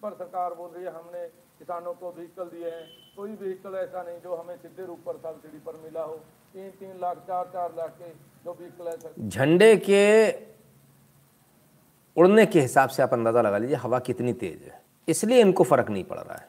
पर 0.00 0.14
सरकार 0.14 0.54
बोल 0.54 0.70
रही 0.70 0.84
है 0.84 0.92
हमने 0.92 1.26
किसानों 1.58 1.94
को 1.94 2.12
व्हीकल 2.12 2.44
दिए 2.52 2.70
हैं। 2.70 2.84
कोई 3.16 3.32
व्हीकल 3.32 3.74
ऐसा 3.78 4.02
नहीं 4.02 4.20
जो 4.20 4.36
हमें 4.36 4.56
सीधे 4.58 4.86
रूप 4.86 5.02
पर 5.06 5.18
सब्सिडी 5.18 5.58
पर 5.66 5.80
मिला 5.84 6.02
हो। 6.04 6.14
तीन 6.54 6.70
तीन 6.78 6.94
लाख 7.00 7.26
चार 7.26 7.50
चार 7.52 7.74
लाख 7.78 7.98
के 7.98 8.12
जो 8.44 8.56
व्हीकल 8.60 8.88
है 8.88 9.28
झंडे 9.28 9.74
के 9.88 10.04
उड़ने 12.20 12.44
के 12.46 12.60
हिसाब 12.60 12.88
से 12.88 13.02
आप 13.02 13.12
अंदाज़ा 13.12 13.42
लगा 13.42 13.58
लीजिए 13.58 13.76
हवा 13.78 13.98
कितनी 14.06 14.32
तेज 14.34 14.62
है। 14.64 14.80
इसलिए 15.08 15.40
इनको 15.40 15.64
फ़र्क 15.64 15.90
नहीं 15.90 16.04
पड़ 16.04 16.18
रहा 16.18 16.34
है। 16.34 16.48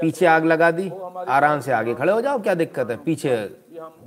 पीछे 0.00 0.26
आग 0.26 0.44
लगा 0.44 0.70
दी 0.70 0.90
आराम 1.28 1.60
से 1.60 1.72
आगे 1.72 1.94
खड़े 1.94 2.12
हो 2.12 2.20
जाओ 2.20 2.38
क्या 2.42 2.54
दिक्कत 2.54 2.90
है? 2.90 2.96
पीछे 3.04 3.36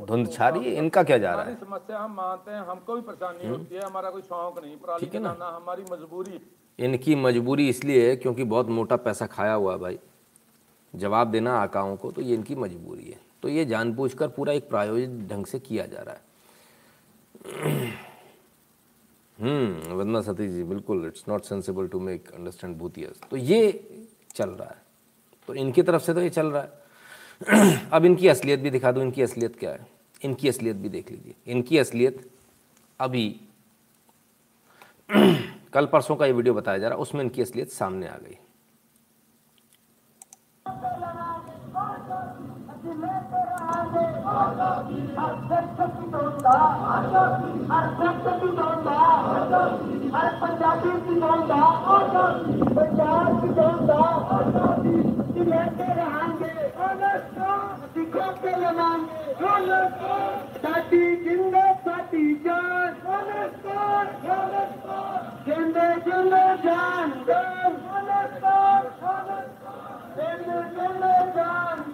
धुंध 0.07 0.31
छा 0.31 0.47
रही 0.49 0.63
है 0.65 0.75
इनका 0.75 1.03
क्या 1.03 1.17
जा 1.17 1.33
रहा 1.33 1.43
है? 1.43 1.55
समस्या 1.55 1.97
हम 1.99 2.11
मानते 2.15 2.51
हैं 2.51 2.59
हमको 2.61 2.95
भी 2.95 3.01
परेशानी 3.01 3.47
होती 3.49 3.75
है 3.75 3.81
हमारा 3.81 4.09
कोई 4.09 4.21
शौक 4.23 4.63
नहीं 4.63 4.75
ठीक 4.99 5.13
है 5.15 5.21
ना? 5.21 5.35
हमारी 5.55 5.83
मजबूरी। 5.91 6.39
इनकी 6.79 7.15
मजबूरी 7.17 7.67
इसलिए 7.69 8.09
है 8.09 8.15
क्योंकि 8.15 8.43
बहुत 8.45 8.69
मोटा 8.69 8.95
पैसा 9.05 9.25
खाया 9.27 9.53
हुआ 9.53 9.73
है 9.73 9.79
भाई। 9.79 9.99
जवाब 10.93 11.31
देना 11.31 11.59
आकाओं 11.59 11.95
को 11.95 12.11
तो 12.11 12.21
ये 12.21 12.35
इनकी 12.35 12.55
मजबूरी 12.55 13.03
है। 13.03 13.19
तो 13.41 13.49
ये 13.49 13.65
जानबूझकर 13.65 14.27
पूरा 14.29 14.53
एक 14.53 14.69
प्रायोजित 14.69 15.27
ढंग 15.29 15.45
से 15.45 15.59
किया 15.59 15.85
जा 15.85 16.01
रहा 16.01 16.15
है। 16.15 16.21
हम्म 19.41 19.93
वंदना 19.93 20.21
सतीश 20.21 20.51
जी, 20.51 20.63
बिल्कुल 20.63 21.05
it's 21.05 21.23
not 21.29 21.41
sensible 21.41 21.87
to 21.87 21.99
make 21.99 22.31
understand 22.31 22.77
भूतियस। 22.77 23.21
तो 23.31 23.37
ये 23.37 23.89
चल 24.35 24.49
रहा 24.49 24.69
है। 24.69 24.81
तो 25.47 25.53
इनकी 25.53 25.81
तरफ़ 25.81 26.03
से 26.03 26.13
तो 26.13 26.21
ये 26.21 26.29
चल 26.29 26.47
रहा 26.47 26.61
है। 26.61 26.69
अब 27.93 28.05
इनकी 28.05 28.27
असलियत 28.27 28.59
भी 28.59 28.69
दिखा 28.69 28.91
दूँ, 28.91 29.03
इनकी 29.03 29.21
असलियत 29.21 29.59
क्या 29.59 29.71
है? 29.71 29.87
इनकी 30.25 30.49
असलियत 30.49 30.75
भी 30.75 30.89
देख 30.89 31.11
लीजिए। 31.11 31.33
इनकी 31.47 31.77
असलियत 31.77 32.31
अभी 32.99 33.39
कल 35.73 35.85
परसों 35.85 36.15
का 36.15 36.25
ये 36.25 36.31
वीडियो 36.31 36.53
बताया 36.53 36.77
जा 36.77 36.87
रहा 36.87 36.95
है 36.95 37.01
उसमें 37.01 37.21
इनकी 37.21 37.41
असलियत 37.41 37.71
सामने 37.71 38.07
आ 38.07 38.17
गई। 38.17 38.37
था 46.47 46.57
हर 47.69 47.87
सिख 47.95 48.19
थी 48.41 48.49
चवनि 48.57 48.83
था 48.83 48.97
हर 50.13 50.27
पंजाबी 50.41 50.91
थी 51.05 51.15
चवनि 51.19 51.47
था 51.49 51.63
पंजाब 52.77 53.41
थी 53.41 53.49
चवनि 53.57 53.87
था 53.87 54.37
लड़के 55.47 55.87
रहांगे 55.95 56.53
सिखों 57.93 58.31
के 58.41 58.55
लड़ांगे 58.61 59.79
साथी 60.57 61.03
जिंदे 61.23 61.65
साथी 61.85 62.23
जान 62.45 62.95
जिंदे 65.47 65.87
जिंदे 66.07 66.45
जान 66.63 67.13
जिंदे 70.17 70.59
जिंदे 70.75 71.15
जान 71.37 71.87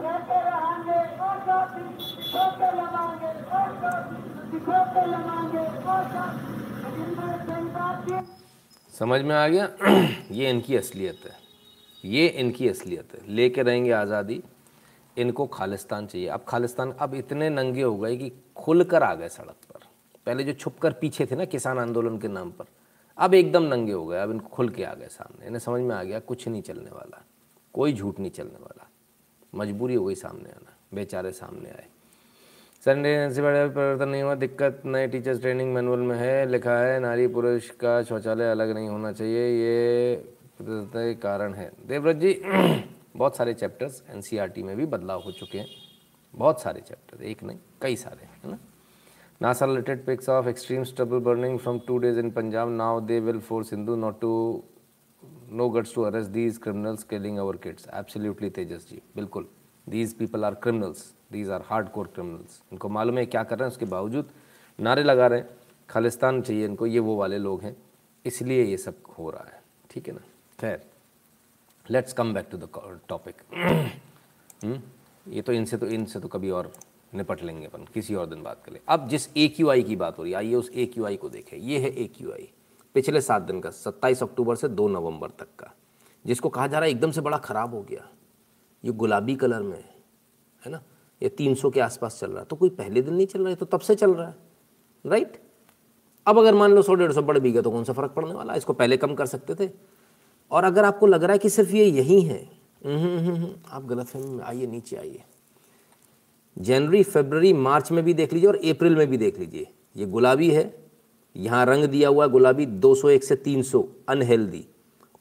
रहेंगे 0.00 0.98
सिखों 2.04 2.50
के 2.50 2.70
लगाएँगे 2.76 3.32
सिखों 4.50 4.84
के 4.94 5.06
लगाएँगे 5.06 5.64
ज़िंदा 6.96 8.24
समझ 8.98 9.20
में 9.20 9.36
आ 9.36 9.48
गया? 9.48 9.68
ये 10.30 10.50
इनकी 10.50 10.76
असलियत 10.76 11.20
है। 11.24 11.32
ये 12.04 12.26
इनकी 12.26 12.68
असलियत 12.68 13.08
है। 13.14 13.34
लेके 13.34 13.62
रहेंगे 13.62 13.92
आज़ादी। 13.92 14.42
इनको 15.16 15.46
खालिस्तान 15.46 16.06
चाहिए। 16.06 16.28
अब 16.28 16.44
खालिस्तान 16.48 16.92
अब 16.92 17.14
इतने 17.14 17.50
नंगे 17.50 17.82
हो 17.82 17.96
गए 17.96 18.16
कि 18.16 18.32
खुलकर 18.56 19.02
आ 19.02 19.14
गए 19.14 19.28
सड़क 19.28 19.56
पर। 19.74 19.80
पहले 20.26 20.44
जो 20.44 20.52
छुप 20.52 20.78
कर 20.78 20.92
पीछे 20.92 21.26
थे 21.26 21.36
ना 21.36 21.44
किसान 21.44 21.78
आंदोलन 21.78 22.18
के 22.18 22.28
नाम 22.28 22.50
पर, 22.50 22.64
अब 23.18 23.34
एकदम 23.34 23.62
नंगे 23.62 23.92
हो 23.92 24.06
गए। 24.06 24.18
अब 24.18 24.30
इनको 24.30 24.48
खुल 24.48 24.68
के 24.68 24.84
आ 24.84 24.94
गए 24.94 25.06
सामने। 25.06 25.46
इन्हें 25.46 25.60
समझ 25.60 25.80
में 25.80 25.96
आ 25.96 26.02
गया 26.02 26.18
कुछ 26.18 26.48
नहीं 26.48 26.62
चलने 26.62 26.90
वाला। 26.90 27.24
कोई 27.72 27.92
झूठ 27.92 28.20
नहीं 28.20 28.30
चलने 28.30 28.58
वाला। 28.60 28.87
मजबूरी 29.54 29.94
हो 29.94 30.04
गई 30.04 30.14
सामने 30.14 30.48
आना, 30.48 30.76
बेचारे 30.94 31.32
सामने 31.32 31.68
आए। 31.68 31.86
संडे 32.84 33.30
से 33.34 33.42
बड़ा 33.42 33.66
परिवर्तन 33.66 34.08
नहीं 34.08 34.22
हुआ, 34.22 34.34
दिक्कत 34.34 34.82
नए 34.86 35.08
टीचर्स 35.08 35.40
ट्रेनिंग 35.40 35.74
मैनुअल 35.74 36.00
में 36.00 36.16
है, 36.16 36.46
लिखा 36.46 36.78
है, 36.78 37.00
नारी 37.00 37.26
पुरुष 37.26 37.70
का 37.70 38.02
शौचालय 38.02 38.50
अलग 38.50 38.74
नहीं 38.74 38.88
होना 38.88 39.12
चाहिए, 39.12 39.48
ये 39.48 41.14
कारण 41.14 41.54
है। 41.54 41.72
देवव्रत 41.86 42.16
जी, 42.16 42.42
बहुत 43.16 43.36
सारे 43.36 43.54
चैप्टर्स 43.54 44.02
एन 44.10 44.66
में 44.66 44.76
भी 44.76 44.86
बदलाव 44.86 45.20
हो 45.20 45.32
चुके 45.32 45.58
हैं। 45.58 45.68
बहुत 46.34 46.62
सारे 46.62 46.80
चैप्टर 46.80 47.24
एक 47.24 47.42
नहीं, 47.42 47.58
कई 47.82 47.96
सारे, 47.96 48.24
है 48.24 48.50
ना? 48.50 48.58
NASA 49.42 49.62
related 49.62 49.96
pics 49.96 50.26
of 50.28 50.46
extreme 50.48 50.82
stubble 50.82 51.20
burning 51.20 51.58
from 51.58 51.80
two 51.80 51.98
days 52.00 52.18
in 52.22 52.32
Punjab. 52.32 52.68
Now 52.68 53.08
they 53.08 53.20
will 53.26 53.40
force 53.50 53.70
Hindu 53.70 53.96
not 53.96 54.20
to 54.20 54.62
no 55.50 55.68
guts 55.68 55.92
to 55.92 56.04
arrest 56.04 56.32
these 56.32 56.58
criminals 56.58 57.04
killing 57.04 57.38
our 57.40 57.54
kids. 57.54 57.86
Absolutely, 57.92 58.50
Tejas 58.50 58.86
ji. 58.88 59.00
बिल्कुल 59.16 59.46
these 59.86 60.12
people 60.14 60.44
are 60.44 60.54
criminals. 60.66 61.04
These 61.32 61.48
are 61.48 61.62
hardcore 61.70 62.08
criminals. 62.16 62.60
इनको 62.72 62.88
मालूम 62.88 63.18
है 63.18 63.26
क्या 63.26 63.42
कर 63.44 63.58
रहे 63.58 63.66
हैं? 63.66 63.72
उसके 63.72 63.86
बावजूद 63.86 64.30
नारे 64.78 65.02
लगा 65.02 65.26
रहे 65.26 65.38
हैं। 65.38 65.48
खालिस्तान 65.90 66.42
चाहिए 66.42 66.64
इनको। 66.64 66.86
ये 66.86 66.98
वो 66.98 67.16
वाले 67.16 67.38
लोग 67.38 67.62
हैं। 67.62 67.76
इसलिए 68.24 68.64
ये 68.64 68.76
सब 68.76 68.94
हो 69.18 69.30
रहा 69.30 69.44
है। 69.52 69.62
ठीक 69.90 70.08
है 70.08 70.14
ना? 70.14 70.20
खैर 70.60 70.82
let's 71.86 72.12
come 72.12 72.34
back 72.34 72.48
to 72.50 72.58
the 72.58 72.68
topic 73.08 73.42
ये 74.64 75.42
तो 75.42 75.52
इनसे 75.52 75.76
तो 75.76 75.86
इनसे 75.86 76.20
तो 76.20 76.28
कभी 76.28 76.50
और 76.50 76.72
निपट 77.14 77.42
लेंगे 77.42 77.66
अपन, 77.66 77.84
किसी 77.94 78.14
और 78.14 78.26
दिन 78.26 78.42
बात 78.42 78.62
कर 78.64 78.70
करें 78.70 78.80
अब 78.88 79.08
जिस 79.08 79.28
ए 79.36 79.46
क्यू 79.48 79.68
आई 79.70 79.82
की 79.82 79.96
बात 79.96 80.18
हो 80.18 80.22
रही 80.22 80.32
है, 80.32 80.38
आइए 80.38 80.54
उस 80.54 80.70
ए 80.74 80.86
क्यू 80.86 81.04
आई 81.06 81.16
को 81.16 81.28
देखें। 81.28 81.56
ये 81.58 81.78
है 81.78 81.90
ए 81.90 82.06
क्यू 82.16 82.32
आई 82.32 82.48
पिछले 82.94 83.20
सात 83.20 83.42
दिन 83.42 83.60
का 83.60 83.70
सत्ताईस 83.70 84.22
अक्टूबर 84.22 84.56
से 84.56 84.68
दो 84.68 84.88
नवंबर 84.88 85.30
तक 85.30 85.48
का 85.58 85.72
जिसको 86.24 86.48
कहा 86.48 86.66
जा 86.66 86.78
रहा 86.78 86.84
है 86.84 86.90
एकदम 86.90 87.10
से 87.10 87.20
बड़ा 87.20 87.38
ख़राब 87.38 87.74
हो 87.74 87.82
गया। 87.82 88.08
ये 88.84 88.92
गुलाबी 88.92 89.34
कलर 89.36 89.62
में 89.62 89.84
है 90.62 90.70
ना? 90.70 90.82
ये 91.22 91.28
तीन 91.28 91.54
सौ 91.54 91.70
के 91.70 91.80
आसपास 91.80 92.18
चल 92.20 92.30
रहा 92.30 92.40
है। 92.40 92.46
तो 92.46 92.56
कोई 92.56 92.68
पहले 92.70 93.02
दिन 93.02 93.14
नहीं 93.14 93.26
चल 93.26 93.40
रहा 93.40 93.48
है 93.48 93.56
तो 93.56 93.66
तब 93.66 93.80
से 93.80 93.94
चल 93.94 94.14
रहा 94.14 94.28
है 94.28 94.36
राइट 95.04 95.40
अब 96.26 96.38
अगर 96.38 96.54
मान 96.54 96.72
लो 96.72 96.82
सौ 96.82 96.94
डेढ़ 96.94 97.12
सौ 97.12 97.22
बढ़ 97.22 97.38
भी 97.38 97.52
गया 97.52 97.62
तो 97.62 97.70
कौन 97.70 97.84
सा 97.84 97.92
फ़र्क 97.92 98.12
पड़ने 98.12 98.34
वाला 98.34 98.54
इसको 98.54 98.72
पहले 98.72 98.96
कम 98.96 99.14
कर 99.14 99.26
सकते 99.26 99.54
थे। 99.56 99.70
और 100.50 100.64
अगर 100.64 100.84
आपको 100.84 101.06
लग 101.06 101.24
रहा 101.24 101.32
है 101.32 101.38
कि 101.38 101.50
सिर्फ़ 101.50 101.70
ये 101.72 101.84
यही 101.84 102.20
है 102.22 102.38
हम्म, 102.84 102.96
हम्म, 102.96 103.18
हम्म, 103.26 103.54
आप 103.68 103.84
गलत 103.84 104.06
फहमी 104.06 104.30
में 104.30 104.44
आइए 104.44 104.66
नीचे 104.66 104.96
आइए। 104.96 105.22
जनवरी 106.56 107.02
फरवरी 107.04 107.52
मार्च 107.52 107.90
में 107.92 108.04
भी 108.04 108.14
देख 108.14 108.32
लीजिए 108.32 108.48
और 108.48 108.56
अप्रैल 108.68 108.96
में 108.96 109.06
भी 109.06 109.16
देख 109.16 109.38
लीजिए। 109.38 109.66
ये 109.96 110.06
गुलाबी 110.06 110.50
है 110.50 110.64
यहाँ 111.38 111.66
रंग 111.66 111.84
दिया 111.84 112.08
हुआ 112.08 112.24
है 112.24 112.30
गुलाबी 112.30 112.66
201 112.66 113.24
से 113.24 113.36
300 113.36 113.88
अनहेल्दी। 114.08 114.66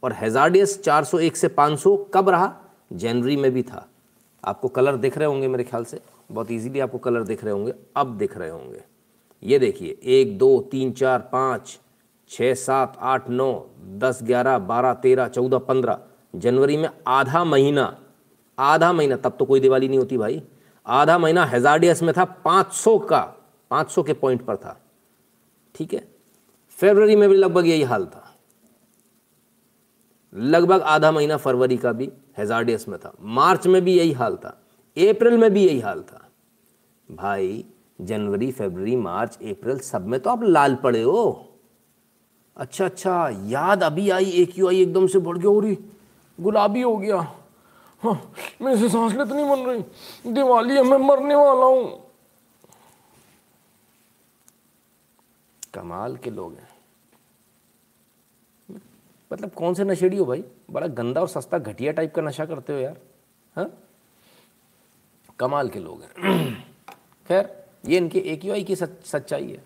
और 0.03 0.13
हेजार्डियस 0.13 0.83
401 0.83 1.35
से 1.35 1.47
500 1.47 2.09
कब 2.13 2.29
रहा? 2.29 2.55
जनवरी 2.93 3.37
में 3.37 3.51
भी 3.51 3.63
था। 3.63 3.87
आपको 4.45 4.67
कलर 4.67 4.95
दिख 4.95 5.17
रहे 5.17 5.27
होंगे 5.27 5.47
मेरे 5.47 5.63
ख्याल 5.63 5.85
से। 5.85 5.99
बहुत 6.31 6.51
इजीली 6.51 6.79
आपको 6.79 6.97
कलर 6.97 7.23
दिख 7.23 7.43
रहे 7.43 7.53
होंगे। 7.53 7.73
अब 7.95 8.17
दिख 8.17 8.37
रहे 8.37 8.49
होंगे। 8.49 8.83
ये 9.43 9.59
देखिए, 9.59 9.99
एक, 10.03 10.37
दो, 10.37 10.59
तीन, 10.71 10.91
चार, 10.91 11.19
पाँच, 11.19 11.79
छः, 12.29 12.53
सात, 12.53 12.97
आठ, 12.99 13.29
नौ, 13.29 13.65
दस, 13.85 14.19
ग्यारह, 14.23 14.57
बारह, 14.57 14.93
तेरह, 14.93 15.27
चौदह, 15.27 15.57
पंद्रह। 15.57 15.99
जनवरी 16.35 16.77
में 16.77 16.89
आधा 17.07 17.43
महीना 17.43 17.99
आधा 18.59 18.93
महीना, 18.93 19.15
तब 19.15 19.35
तो 19.39 19.45
कोई 19.45 19.59
दिवाली 19.59 19.87
नहीं 19.87 19.99
होती 19.99 20.17
भाई। 20.17 20.43
आधा 20.85 21.17
महीना 21.17 21.45
हेजार्डियस 21.45 22.03
में 22.03 22.13
था 22.17 22.25
500 22.25 22.97
का 22.97 23.35
500 23.71 24.03
के 24.03 24.13
पॉइंट 24.13 24.41
पर 24.41 24.57
था। 24.57 24.81
ठीक 25.77 25.93
है? 25.93 26.07
फरवरी 26.69 27.15
में 27.15 27.29
भी 27.29 27.35
लगभग 27.35 27.67
यही 27.67 27.83
हाल 27.83 28.05
था। 28.05 28.37
लगभग 30.33 30.81
आधा 30.81 31.11
महीना 31.11 31.37
फरवरी 31.37 31.77
का 31.77 31.91
भी 31.91 32.11
हेजार्डियस 32.37 32.87
में 32.89 32.99
था। 32.99 33.13
मार्च 33.21 33.67
में 33.67 33.81
भी 33.81 33.97
यही 33.97 34.11
हाल 34.11 34.35
था। 34.35 34.49
अप्रैल 34.97 35.37
में 35.37 35.53
भी 35.53 35.67
यही 35.67 35.79
हाल 35.79 36.01
था। 36.01 36.29
भाई, 37.11 37.65
जनवरी, 38.01 38.51
फरवरी, 38.51 38.95
मार्च, 38.95 39.37
अप्रैल, 39.37 39.79
सब 39.79 40.07
में 40.07 40.19
तो 40.19 40.29
आप 40.29 40.43
लाल 40.43 40.75
पड़े 40.75 41.01
हो। 41.01 41.45
अच्छा 42.57 42.85
अच्छा 42.85 43.29
याद 43.45 43.83
अभी 43.83 44.09
आई 44.09 44.25
एक 44.25 44.57
यू 44.59 44.67
आई 44.67 44.81
एकदम 44.81 45.07
से 45.07 45.19
बढ़ 45.19 45.37
गया 45.37 45.51
हो 45.51 45.59
रही 45.59 45.77
गुलाबी 46.39 46.81
हो 46.81 46.97
गया। 46.97 47.17
हाँ 48.01 48.33
मेरे 48.61 48.77
से 48.77 48.89
सांस 48.89 49.13
लेते 49.13 49.33
नहीं 49.33 49.49
बन 49.49 49.59
रही। 49.59 50.31
दिवाली 50.33 50.75
है, 50.75 50.83
मैं 50.83 50.97
मरने 50.97 51.35
वाला 51.35 51.65
हूँ। 51.65 52.06
कमाल 55.73 56.17
के 56.17 56.29
लोग 56.29 56.53
हैं। 56.53 56.77
मतलब 59.33 59.51
कौन 59.51 59.73
से 59.73 59.83
नशेड़ी 59.83 60.17
हो 60.17 60.25
भाई? 60.25 60.43
बड़ा 60.71 60.87
गंदा 60.87 61.21
और 61.21 61.27
सस्ता 61.27 61.57
घटिया 61.57 61.91
टाइप 61.91 62.15
का 62.15 62.21
नशा 62.21 62.45
करते 62.45 62.73
हो 62.73 62.79
यार 62.79 62.97
हाँ? 63.55 63.73
कमाल 65.39 65.69
के 65.69 65.79
लोग 65.79 66.03
हैं। 66.03 66.53
खैर 67.27 67.65
ये 67.85 67.97
इनके 67.97 68.19
एक 68.19 68.65
की 68.67 68.75
सच, 68.75 68.89
सच्चाई 69.05 69.51
है। 69.51 69.63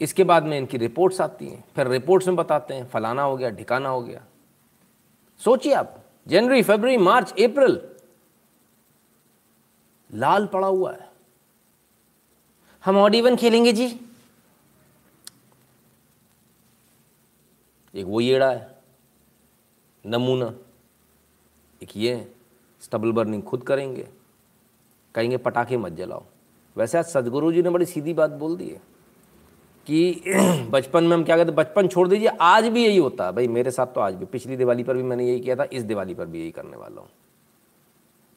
इसके 0.00 0.24
बाद 0.24 0.42
में 0.42 0.58
इनकी 0.58 0.76
रिपोर्ट्स 0.76 1.20
आती 1.20 1.48
हैं। 1.48 1.64
फिर 1.74 1.86
रिपोर्ट्स 1.86 2.26
में 2.26 2.36
बताते 2.36 2.74
हैं 2.74 2.86
फलाना 2.86 3.22
हो 3.22 3.36
गया 3.36 3.50
ढिकाना 3.50 3.88
हो 3.88 4.02
गया। 4.02 4.24
सोचिए 5.38 5.72
आप 5.72 6.04
जनवरी 6.28 6.62
फरवरी 6.62 6.96
मार्च 6.96 7.32
अप्रैल 7.32 7.88
लाल 10.14 10.46
पड़ा 10.46 10.66
हुआ 10.66 10.92
है। 10.92 11.10
हम 12.84 12.96
ऑड 12.96 13.14
इवन 13.14 13.36
खेलेंगे 13.36 13.72
जी। 13.72 14.07
एक 17.98 18.06
वो 18.06 18.20
येड़ा 18.20 18.50
है, 18.50 18.78
नमूना। 20.06 20.54
एक 21.82 21.96
ये 21.96 22.32
स्टबल 22.80 23.12
बर्निंग 23.12 23.42
खुद 23.42 23.62
करेंगे। 23.62 24.08
कहेंगे, 25.14 25.36
पटाखे 25.36 25.76
मत 25.76 25.92
जलाओ। 25.92 26.24
वैसे 26.76 26.98
आज 26.98 27.04
सदगुरु 27.04 27.52
जी 27.52 27.62
ने 27.62 27.70
बड़ी 27.70 27.86
सीधी 27.86 28.14
बात 28.14 28.30
बोल 28.30 28.56
दी 28.56 28.68
है 28.68 28.80
कि 29.86 30.22
बचपन 30.70 31.04
में 31.04 31.16
हम 31.16 31.24
क्या 31.24 31.36
कहते 31.36 31.50
बचपन 31.50 31.88
छोड़ 31.88 32.08
दीजिए, 32.08 32.28
आज 32.28 32.64
भी 32.64 32.84
यही 32.84 32.96
होता 32.96 33.26
है। 33.26 33.32
भाई, 33.32 33.48
मेरे 33.48 33.70
साथ 33.70 33.86
तो 33.86 34.00
आज 34.00 34.14
भी, 34.14 34.24
पिछली 34.24 34.56
दिवाली 34.56 34.84
पर 34.84 34.96
भी 34.96 35.02
मैंने 35.02 35.26
यही 35.26 35.40
किया 35.40 35.56
था, 35.56 35.66
इस 35.72 35.82
दिवाली 35.82 36.14
पर 36.14 36.26
भी 36.26 36.40
यही 36.40 36.50
करने 36.50 36.76
वाला 36.76 37.00
हूँ। 37.00 37.08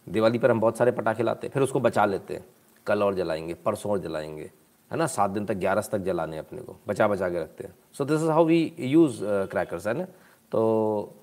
दिवाली 0.10 0.40
पर 0.40 0.52
हम 0.52 0.60
बहुत 0.60 0.78
सारे 0.78 0.92
पटाखे 0.92 1.24
लाते 1.24 1.48
हैं, 1.48 1.54
फिर 1.54 1.64
उसको 1.64 1.80
बचा 1.80 2.06
लेते 2.06 2.34
हैं। 2.34 2.46
कल 2.88 3.04
और 3.04 3.16
जलाएँगे, 3.16 3.54
परसों 3.54 3.92
और 3.92 4.00
जलाएँगे। 4.00 4.52
है 4.92 4.98
ना, 4.98 5.06
सात 5.08 5.30
दिन 5.30 5.46
तक 5.46 5.56
ग्यारह 5.56 5.82
तक 5.82 6.00
जलाने 6.00 6.38
अपने 6.38 6.62
को 6.62 6.76
बचा 6.88 7.08
बचा 7.08 7.30
के 7.30 7.40
रखते 7.40 7.64
हैं। 7.64 7.74
So 7.94 8.06
this 8.06 8.22
is 8.22 8.30
how 8.30 8.46
we 8.46 8.74
use 8.80 9.20
crackers 9.24 9.88
है 9.88 9.94
ना? 9.94 10.06
तो 10.52 11.16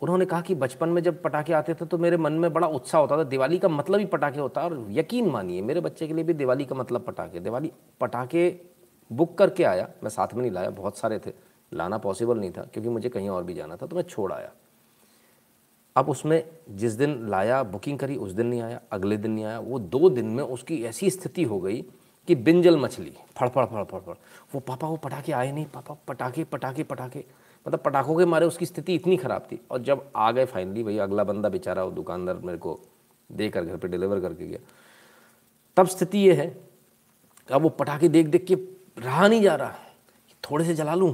उन्होंने 0.00 0.24
कहा 0.26 0.40
कि 0.40 0.54
बचपन 0.54 0.88
में 0.88 1.02
जब 1.02 1.22
पटाखे 1.22 1.52
आते 1.52 1.74
थे 1.74 1.86
तो 1.86 1.98
मेरे 1.98 2.16
मन 2.16 2.32
में 2.32 2.52
बड़ा 2.52 2.66
उत्साह 2.68 3.00
होता 3.00 3.16
था। 3.18 3.24
दिवाली 3.24 3.58
का 3.58 3.68
मतलब 3.68 3.98
ही 3.98 4.06
पटाखे 4.06 4.40
होता 4.40 4.60
है, 4.60 4.70
और 4.70 4.86
यकीन 4.90 5.30
मानिए, 5.30 5.62
मेरे 5.62 5.80
बच्चे 5.80 6.06
के 6.06 6.14
लिए 6.14 6.24
भी 6.24 6.34
दिवाली 6.34 6.64
का 6.64 6.74
मतलब 6.74 7.04
पटाखे। 7.04 7.40
दिवाली, 7.40 7.72
पटाखे 8.00 8.60
बुक 9.10 9.36
करके 9.38 9.64
आया, 9.64 9.88
मैं 10.02 10.10
साथ 10.10 10.34
में 10.34 10.42
नहीं 10.42 10.52
लाया, 10.52 10.70
बहुत 10.70 10.98
सारे 10.98 11.18
थे। 11.18 11.32
लाना 11.72 11.98
पॉसिबल 11.98 12.38
नहीं 12.38 12.50
था, 12.50 12.62
क्योंकि 12.64 12.90
मुझे 12.90 13.08
कहीं 13.08 13.28
और 13.28 13.44
भी 13.44 13.54
जाना 13.54 13.76
था 13.76 13.86
तो 13.86 13.96
मैं 13.96 14.02
छोड़ 14.02 14.32
आया। 14.32 14.52
अब 15.96 16.08
उसमें 16.08 16.42
जिस 16.70 16.92
दिन 16.92 17.28
लाया 17.28 17.62
बुकिंग 17.62 17.98
करी, 17.98 18.16
उस 18.16 18.32
दिन 18.32 18.46
नहीं 18.46 18.60
आया, 18.62 18.80
अगले 18.92 19.16
दिन 19.16 19.30
नहीं 19.30 19.44
आया, 19.44 19.58
वो 19.60 19.78
दो 19.78 20.10
दिन 20.10 20.26
में 20.26 20.42
उसकी 20.44 20.82
ऐसी 20.84 21.10
स्थिति 21.10 21.42
हो 21.42 21.60
गई 21.60 21.84
कि 22.26 22.34
बिंजल 22.34 22.76
मछली, 22.76 23.12
फड़ 23.36 23.48
फड़ 23.48 23.64
फड़ 23.66 24.14
वो 24.54 24.60
पापा 24.60 24.88
वो 24.88 24.96
पटाखे 24.96 25.32
आए 25.32 25.52
नहीं, 25.52 25.64
पापा 25.64 25.96
पटाखे 26.08 26.44
पटाखे 26.44 26.82
पटाखे। 26.82 27.24
मतलब 27.66 27.80
पटाखों 27.80 28.16
के 28.16 28.24
मारे 28.24 28.46
उसकी 28.46 28.66
स्थिति 28.66 28.94
इतनी 28.94 29.16
ख़राब 29.16 29.46
थी। 29.52 29.60
और 29.70 29.82
जब 29.82 30.10
आ 30.16 30.30
गए 30.32 30.44
फाइनली 30.44 30.84
भाई, 30.84 30.98
अगला 30.98 31.24
बंदा 31.24 31.48
बेचारा 31.48 31.84
वो 31.84 31.90
दुकानदार 31.90 32.36
मेरे 32.36 32.58
को 32.58 32.80
दे 33.32 33.48
कर 33.48 33.64
घर 33.64 33.76
पे 33.76 33.88
डिलीवर 33.88 34.20
करके 34.20 34.46
गया। 34.46 34.58
तब 35.76 35.86
स्थिति 35.86 36.18
ये 36.18 36.34
है 36.34 36.66
अब 37.52 37.62
वो 37.62 37.68
पटाखे 37.68 38.08
देख 38.08 38.26
देख 38.26 38.44
के 38.44 38.54
रहा 38.98 39.28
नहीं 39.28 39.42
जा 39.42 39.54
रहा। 39.54 39.74
थोड़े 40.44 40.64
से 40.64 40.74
जला 40.74 40.94
लूँ? 40.94 41.10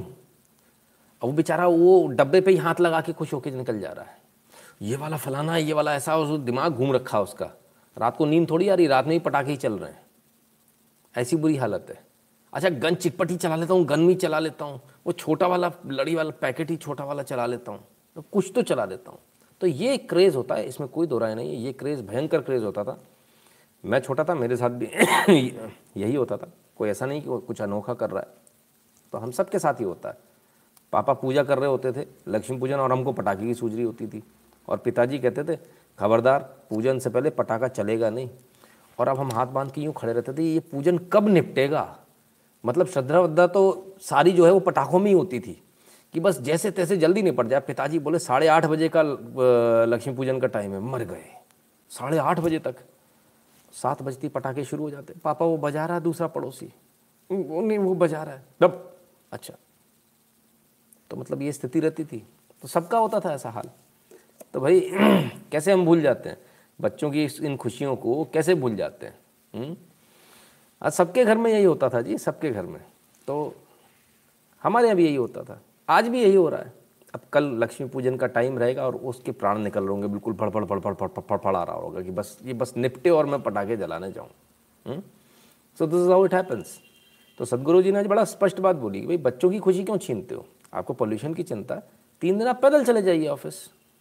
अब 1.21 1.23
वो 1.23 1.31
बेचारा 1.31 1.67
वो 1.67 2.07
डब्बे 2.07 2.41
पे 2.41 2.51
ही 2.51 2.57
हाथ 2.57 2.79
लगा 2.79 3.01
के 3.01 3.13
खुश 3.13 3.33
होकर 3.33 3.51
निकल 3.51 3.79
जा 3.79 3.91
रहा 3.91 4.05
है। 4.05 4.17
ये 4.81 4.95
वाला 4.95 5.17
फलाना 5.17 5.53
है 5.53 5.63
ये 5.63 5.73
वाला 5.73 5.95
ऐसा, 5.95 6.17
उस 6.17 6.39
दिमाग 6.39 6.73
घूम 6.73 6.93
रखा 6.93 7.21
उसका। 7.21 7.51
रात 7.97 8.17
को 8.17 8.25
नींद 8.25 8.49
थोड़ी 8.49 8.69
आ 8.69 8.75
रही, 8.75 8.87
रात 8.87 9.05
में 9.05 9.13
ही 9.13 9.19
पटाखे 9.19 9.51
ही 9.51 9.57
चल 9.57 9.73
रहे 9.73 9.91
हैं। 9.91 10.02
ऐसी 11.15 11.35
बुरी 11.35 11.55
हालत 11.57 11.85
है। 11.89 12.01
अच्छा 12.53 12.69
गन 12.69 12.95
चिटपटी 12.95 13.35
चला 13.37 13.55
लेता 13.55 13.73
हूँ, 13.73 13.85
गन 13.85 14.07
भी 14.07 14.15
चला 14.15 14.39
लेता 14.39 14.65
हूँ, 14.65 14.81
वो 15.05 15.11
छोटा 15.13 15.47
वाला, 15.47 15.71
लड़ी 15.87 16.15
वाला 16.15 16.31
पैकेट 16.41 16.69
ही 16.71 16.77
छोटा 16.77 17.03
वाला 17.03 17.23
चला 17.23 17.45
लेता 17.45 17.71
हूँ 17.71 17.83
तो 18.15 18.21
कुछ 18.23 18.51
तो 18.55 18.61
चला 18.61 18.85
देता 18.85 19.11
हूँ। 19.11 19.19
तो 19.61 19.67
ये 19.67 19.97
क्रेज़ 19.99 20.35
होता 20.35 20.55
है, 20.55 20.65
इसमें 20.67 20.89
कोई 20.89 21.07
दो 21.07 21.17
राय 21.17 21.35
नहीं 21.35 21.49
है, 21.49 21.55
ये 21.55 21.73
क्रेज़ 21.73 22.01
भयंकर 22.03 22.41
क्रेज़ 22.41 22.63
होता 22.63 22.83
था। 22.83 22.97
मैं 23.83 23.99
छोटा 23.99 24.23
था, 24.23 24.35
मेरे 24.35 24.57
साथ 24.57 24.69
भी 24.69 24.85
यही 25.97 26.15
होता 26.15 26.37
था, 26.37 26.51
कोई 26.77 26.89
ऐसा 26.89 27.05
नहीं 27.05 27.21
कि 27.21 27.29
वो 27.29 27.37
कुछ 27.39 27.61
अनोखा 27.61 27.93
कर 27.93 28.09
रहा 28.09 28.21
है। 28.21 28.27
तो 29.13 29.17
हम 29.17 29.31
सब 29.31 29.49
के 29.49 29.59
साथ 29.59 29.73
ही 29.73 29.85
होता 29.85 30.09
है। 30.09 30.17
पापा 30.93 31.13
पूजा 31.13 31.43
कर 31.43 31.59
रहे 31.59 31.69
होते 31.69 31.91
थे, 31.91 32.05
लक्ष्मी 32.27 32.57
पूजन, 32.57 32.75
और 32.75 32.91
हमको 32.91 33.11
पटाखे 33.11 33.45
की 33.45 33.53
सूझ 33.53 33.73
रही 33.73 33.83
होती 33.83 34.07
थी। 34.07 34.23
और 34.67 34.77
पिताजी 34.77 35.19
कहते 35.19 35.43
थे, 35.43 35.57
खबरदार, 35.99 36.39
पूजन 36.69 36.99
से 36.99 37.09
पहले 37.09 37.29
पटाखा 37.29 37.67
चलेगा 37.67 38.09
नहीं 38.09 38.29
और 38.99 39.07
अब 39.07 39.17
हम 39.17 39.31
हाथ 39.31 39.47
बाँध 39.47 39.71
के 39.71 39.81
यूँ 39.81 39.93
खड़े 39.93 40.13
रहते 40.13 40.33
थे, 40.33 40.43
ये 40.43 40.59
पूजन 40.59 40.97
कब 40.97 41.27
निपटेगा? 41.27 41.99
मतलब 42.65 42.87
श्रद्धा 42.87 43.19
वद्धा 43.19 43.47
तो 43.47 43.95
सारी 44.01 44.31
जो 44.31 44.45
है 44.45 44.51
वो 44.51 44.59
पटाखों 44.59 44.99
में 44.99 45.07
ही 45.07 45.13
होती 45.13 45.39
थी, 45.39 45.63
कि 46.13 46.19
बस 46.19 46.41
जैसे 46.41 46.71
तैसे 46.71 46.97
जल्दी 46.97 47.21
निपट 47.21 47.47
जाए। 47.47 47.59
पिताजी 47.59 47.99
बोले, 47.99 48.19
साढ़े 48.19 48.47
आठ 48.47 48.65
बजे 48.65 48.89
का 48.95 49.01
लक्ष्मी 49.85 50.13
पूजन 50.13 50.39
का 50.39 50.47
टाइम 50.47 50.71
है। 50.71 50.79
मर 50.79 51.03
गए। 51.03 51.25
साढ़े 51.89 52.17
आठ 52.17 52.39
बजे 52.39 52.59
तक। 52.59 52.75
सात 53.71 54.01
बजती 54.01 54.27
पटाखे 54.29 54.65
शुरू 54.65 54.83
हो 54.83 54.89
जाते। 54.89 55.13
पापा, 55.23 55.45
वो 55.45 55.57
बजा 55.57 55.85
रहा 55.85 55.95
है 55.95 56.01
दूसरा 56.01 56.27
पड़ोसी। 56.27 56.73
वो 57.31 57.61
नहीं, 57.61 57.77
वो 57.77 57.95
बजा 57.95 58.23
रहा 58.23 58.35
है। 58.35 58.45
डब 58.61 58.97
अच्छा। 59.31 59.53
तो 61.09 61.17
मतलब 61.17 61.41
ये 61.41 61.51
स्थिति 61.51 61.79
रहती 61.79 62.05
थी। 62.05 62.27
तो 62.61 62.67
सबका 62.67 62.97
होता 62.97 63.19
था 63.19 63.33
ऐसा 63.33 63.49
हाल। 63.49 63.69
तो 64.53 64.59
भाई, 64.59 64.79
कैसे 65.51 65.71
हम 65.71 65.85
भूल 65.85 66.01
जाते 66.01 66.29
हैं? 66.29 66.37
बच्चों 66.83 67.09
की 67.11 67.23
इन 67.23 67.55
खुशियों 67.57 67.95
को 67.95 68.23
कैसे 68.33 68.55
भूल 68.55 68.75
जाते 68.75 69.05
हैं? 69.05 69.15
हम्म? 69.53 69.75
आज 70.81 70.91
सबके 70.91 71.25
घर 71.25 71.37
में 71.37 71.51
यही 71.51 71.63
होता 71.63 71.89
था 71.89 72.01
जी, 72.01 72.17
सबके 72.17 72.49
घर 72.49 72.65
में। 72.65 72.79
तो 73.27 73.55
हमारे 74.63 74.87
यहाँ 74.87 74.97
भी 74.97 75.05
यही 75.05 75.15
होता 75.15 75.43
था। 75.43 75.59
आज 75.89 76.07
भी 76.07 76.21
यही 76.21 76.35
हो 76.35 76.47
रहा 76.49 76.59
है। 76.59 76.73
अब 77.15 77.21
कल 77.33 77.43
लक्ष्मी 77.59 77.87
पूजन 77.87 78.15
का 78.17 78.27
टाइम 78.27 78.57
रहेगा 78.59 78.85
और 78.87 78.95
उसके 78.95 79.31
प्राण 79.31 79.59
निकल 79.59 79.79
रहे 79.79 79.89
होंगे, 79.89 80.07
बिल्कुल 80.07 80.33
फड़ 80.33 80.49
फड़ 80.49 80.65
फड़ 80.65 80.79
फड़ 80.79 80.93
फड़ 80.93 81.07
फड़ 81.19 81.37
फड़ 81.37 81.55
आ 81.55 81.63
रहा 81.63 81.75
होगा 81.75 82.01
कि 82.01 82.11
बस, 82.11 82.37
ये 82.45 82.53
बस 82.53 82.73
निपटे 82.77 83.09
और 83.09 83.25
मैं 83.25 83.41
पटाखे 83.41 83.77
जलाने 83.77 84.11
जाऊँ। 84.11 85.01
So 85.79 85.87
this 85.87 85.99
is 85.99 86.09
how 86.09 86.25
it 86.25 86.33
happens 86.33 86.79
तो 87.39 87.45
सदगुरु 87.45 87.81
जी 87.81 87.91
ने 87.91 87.99
आज 87.99 88.07
बड़ा 88.07 88.23
स्पष्ट 88.25 88.59
बात 88.59 88.75
बोली 88.75 89.01
कि 89.01 89.07
भाई, 89.07 89.17
बच्चों 89.17 89.49
की 89.49 89.59
खुशी 89.59 89.83
क्यों 89.83 89.97
छीनते 89.97 90.35
हो? 90.35 90.45
आपको 90.73 90.93
पोल्यूशन 90.93 91.33
की 91.33 91.43
चिंता 91.43 91.75
है। 91.75 91.83
तीन 92.21 92.37
दिन 92.39 92.47
आप 92.47 92.61
पैदल 92.61 92.83
चले 92.85 93.01
जाइए 93.01 93.27
ऑफ़िस 93.27 93.55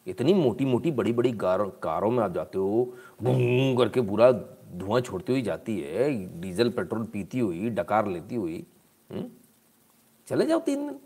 इतनी 0.07 0.35
मोटी 0.35 0.65
मोटी 0.65 0.91
बड़ी 0.91 1.13
बड़ी 1.13 1.33
कार 1.35 2.05
में 2.05 2.23
आप 2.25 2.33
जाते 2.35 2.59
हो 2.59 2.95
बूम 3.23 3.77
करके 3.77 4.01
पूरा 4.01 4.31
धुआँ 4.33 5.01
छोड़ती 5.01 5.33
हुई 5.33 5.43
जाती 5.43 5.79
है, 5.81 6.41
डीजल, 6.41 6.71
पेट्रोल 6.71 7.05
पीती 7.05 7.39
हुई, 7.39 7.69
डकार 7.71 8.07
लेती 8.07 8.35
हुई 8.35 8.65
हुँ? 9.11 9.31
चले 10.29 10.47
जाओ 10.47 10.61
तीन 10.61 10.87
दिन, 10.87 10.99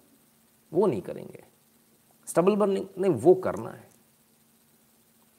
वो 0.73 0.87
नहीं 0.87 1.01
करेंगे। 1.03 1.45
स्टबल 2.29 2.57
बर्निंग, 2.57 2.87
नहीं, 2.99 3.13
वो 3.13 3.35
करना 3.37 3.71
है। 3.71 3.85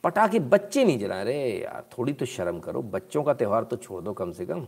पटाखे 0.03 0.39
बच्चे 0.41 0.83
नहीं 0.85 0.99
जला 0.99 1.21
रहे, 1.23 1.49
यार, 1.53 1.87
थोड़ी 1.97 2.13
तो 2.13 2.25
शर्म 2.25 2.59
करो, 2.59 2.81
बच्चों 2.83 3.23
का 3.23 3.33
त्यौहार 3.33 3.63
तो 3.63 3.77
छोड़ 3.77 4.01
दो 4.03 4.13
कम 4.13 4.31
से 4.31 4.45
कम 4.45 4.65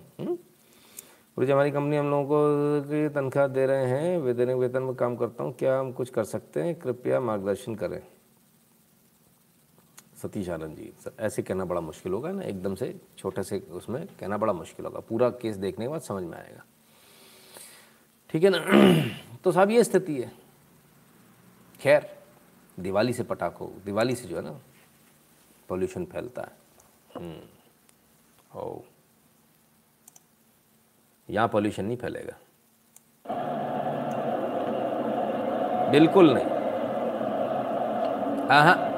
पूरी 1.38 1.52
हमारी 1.52 1.72
कंपनी 1.72 1.98
हम 1.98 2.10
लोगों 2.10 2.26
को 2.26 3.10
तनख्वाह 3.14 3.48
दे 3.48 3.66
रहे 3.66 3.86
हैं, 3.86 4.18
वेतन 4.18 4.52
वेतन 4.52 4.84
में 4.84 4.96
काम 4.96 5.16
करता 5.16 5.44
हूँ, 5.44 5.54
क्या 5.54 5.78
हम 5.80 5.92
कुछ 5.92 6.10
कर 6.10 6.24
सकते 6.24 6.62
हैं? 6.62 6.74
कृपया 6.80 7.20
मार्गदर्शन 7.22 7.76
करें। 7.76 8.02
सतीश 10.22 10.50
आनंद 10.50 10.78
जी 10.78 10.92
सर 11.04 11.12
ऐसे 11.20 11.42
कहना 11.42 11.66
बड़ा 11.66 11.82
मुश्किल 11.82 12.14
होगा 12.14 12.32
ना 12.32 12.44
एकदम 12.44 12.76
से 12.76 12.94
छोटे 13.18 13.44
से 13.44 13.60
उसमें 13.72 14.06
कहना 14.20 14.38
बड़ा 14.38 14.54
मुश्किल 14.54 14.86
होगा। 14.86 15.00
पूरा 15.00 15.30
केस 15.42 15.56
देखने 15.56 15.86
के 15.86 15.90
बाद 15.90 16.02
समझ 16.02 16.24
में 16.24 16.38
आएगा। 16.38 16.64
ठीक 18.30 18.44
है 18.44 18.50
ना? 18.50 18.60
तो 19.44 19.52
साहब 19.52 19.70
ये 19.72 19.84
स्थिति 19.84 20.16
है। 20.22 20.32
खैर 21.80 22.10
दिवाली 22.80 23.14
से 23.14 23.24
पटाखों 23.24 23.68
दिवाली 23.86 24.16
से 24.16 24.28
जो 24.28 24.36
है 24.36 24.42
ना 24.42 24.60
पोल्यूशन 25.70 26.06
फैलता 26.06 26.42
है। 26.42 26.52
हम्म, 27.16 27.40
ओ 28.60 28.82
यहाँ 31.30 31.48
पॉल्यूशन 31.48 31.86
नहीं 31.86 31.98
फैलेगा। 31.98 32.38
बिल्कुल 35.92 36.34
नहीं। 36.34 36.46
हाँ 38.50 38.64
हाँ। 38.64 38.89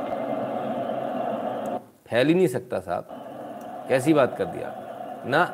फैल 2.11 2.27
ही 2.27 2.33
नहीं 2.33 2.47
सकता 2.47 2.79
साहब। 2.79 3.07
कैसी 3.89 4.13
बात 4.13 4.37
कर 4.37 4.45
दिया 4.45 4.73
ना 5.25 5.45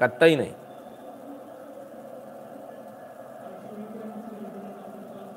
कत्ता 0.00 0.26
ही 0.26 0.36
नहीं। 0.36 0.52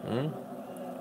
हम्म? 0.03 0.29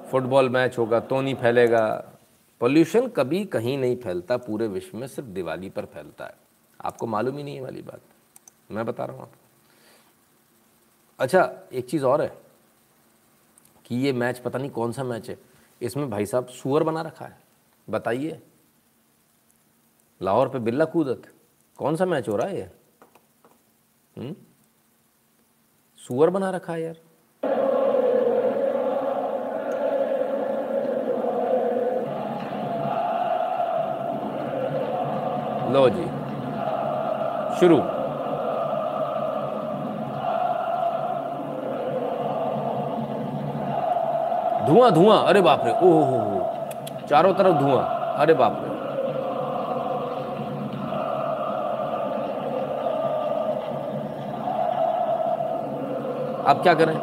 फुटबॉल 0.03 0.49
मैच 0.49 0.79
होगा 0.79 1.01
तो 1.01 1.21
नहीं 1.21 1.35
फैलेगा। 1.35 2.13
पोल्यूशन 2.61 3.09
कभी 3.09 3.45
कहीं 3.45 3.79
नहीं 3.79 3.97
फैलता, 3.97 4.37
पूरे 4.37 4.67
विश्व 4.67 4.99
में 4.99 5.07
सिर्फ़ 5.07 5.31
दिवाली 5.31 5.71
पर 5.71 5.85
फैलता 5.85 6.25
है। 6.25 6.35
आपको 6.85 7.07
मालूम 7.07 7.37
ही 7.37 7.43
नहीं 7.43 7.57
है 7.57 7.63
वाली 7.63 7.83
बात। 7.83 8.01
मैं 8.71 8.87
बता 8.87 9.05
रहा 9.05 9.15
हूँ 9.15 9.23
आपको। 9.23 9.45
अच्छा 11.19 11.55
एक 11.73 11.89
चीज़ 11.89 12.05
और 12.05 12.23
है 12.23 12.39
कि 13.85 13.97
ये 13.97 14.13
मैच 14.13 14.39
पता 14.39 14.59
नहीं 14.59 14.71
कौन 14.71 14.93
सा 14.93 15.05
मैच 15.05 15.31
है। 15.31 15.39
इसमें 15.83 16.11
भाई 16.11 16.27
साहब 16.27 16.47
सुअर 16.47 16.83
बना 16.83 17.03
रखा 17.03 17.25
है। 17.25 17.39
बताइए। 17.91 18.43
लाहौर 20.21 20.49
पे 20.49 20.59
बिल्ला 20.59 20.85
कूदत 20.85 21.23
कौन 21.79 21.97
सा 21.97 22.07
मैच 22.07 22.29
हो 22.29 22.37
रहा 22.37 22.47
है 22.47 22.57
ये? 22.57 22.71
हम्म? 24.17 24.35
सुअर 25.99 26.31
बना 26.31 26.51
रखा 26.51 26.73
है 26.73 26.83
यार। 26.83 26.97
लो 35.73 35.89
जी। 35.91 36.05
शुरू। 37.61 37.79
धुआँ 44.67 44.91
धुआँ। 44.93 45.19
अरे 45.27 45.41
बाप 45.41 45.63
रे 45.67 45.73
ओह 45.83 47.07
चारों 47.07 47.33
तरफ़ 47.35 47.59
धुआँ। 47.59 47.85
अरे 48.19 48.35
बाप 48.35 48.61
रे। 48.65 48.78
अब 56.49 56.63
क्या 56.63 56.75
करें? 56.75 56.95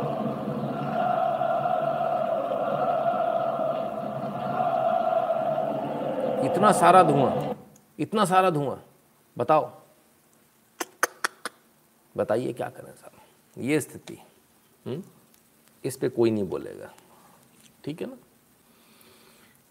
इतना 6.46 6.72
सारा 6.72 7.02
धुआँ, 7.04 7.56
इतना 8.00 8.26
सारा 8.26 8.50
धुआँ, 8.50 8.82
बताओ। 9.38 9.72
बताइए 12.16 12.54
क्या 12.54 12.70
करें 12.70 12.92
साहब? 12.92 13.12
ये 13.58 13.80
स्थिति 13.82 14.18
हम्म? 14.86 15.02
इस 15.84 15.98
पे 15.98 16.10
कोई 16.10 16.32
नहीं 16.32 16.44
बोलेगा, 16.44 16.90
ठीक 17.84 18.02
है 18.02 18.08
ना? 18.08 18.16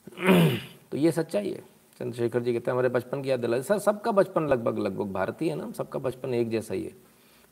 तो 0.91 0.97
ये 0.97 1.13
सच्चाई 1.13 1.51
है। 1.51 1.63
चंद्रशेखर 2.01 2.43
जी 2.43 2.53
कहते 2.53 2.71
हैं, 2.71 2.73
हमारे 2.73 2.89
बचपन 2.89 3.23
की 3.23 3.31
याद 3.31 3.41
दिला 3.41 3.61
सर 3.63 3.79
सबका 3.79 4.11
बचपन 4.13 4.47
लगभग 4.49 4.79
लगभग 4.79 5.13
भारतीय 5.13 5.51
है 5.51 5.57
ना? 5.57 5.71
सबका 5.73 5.99
बचपन 5.99 6.35
एक 6.35 6.51
जैसा 6.51 6.75
ही 6.75 6.85
है। 6.85 6.93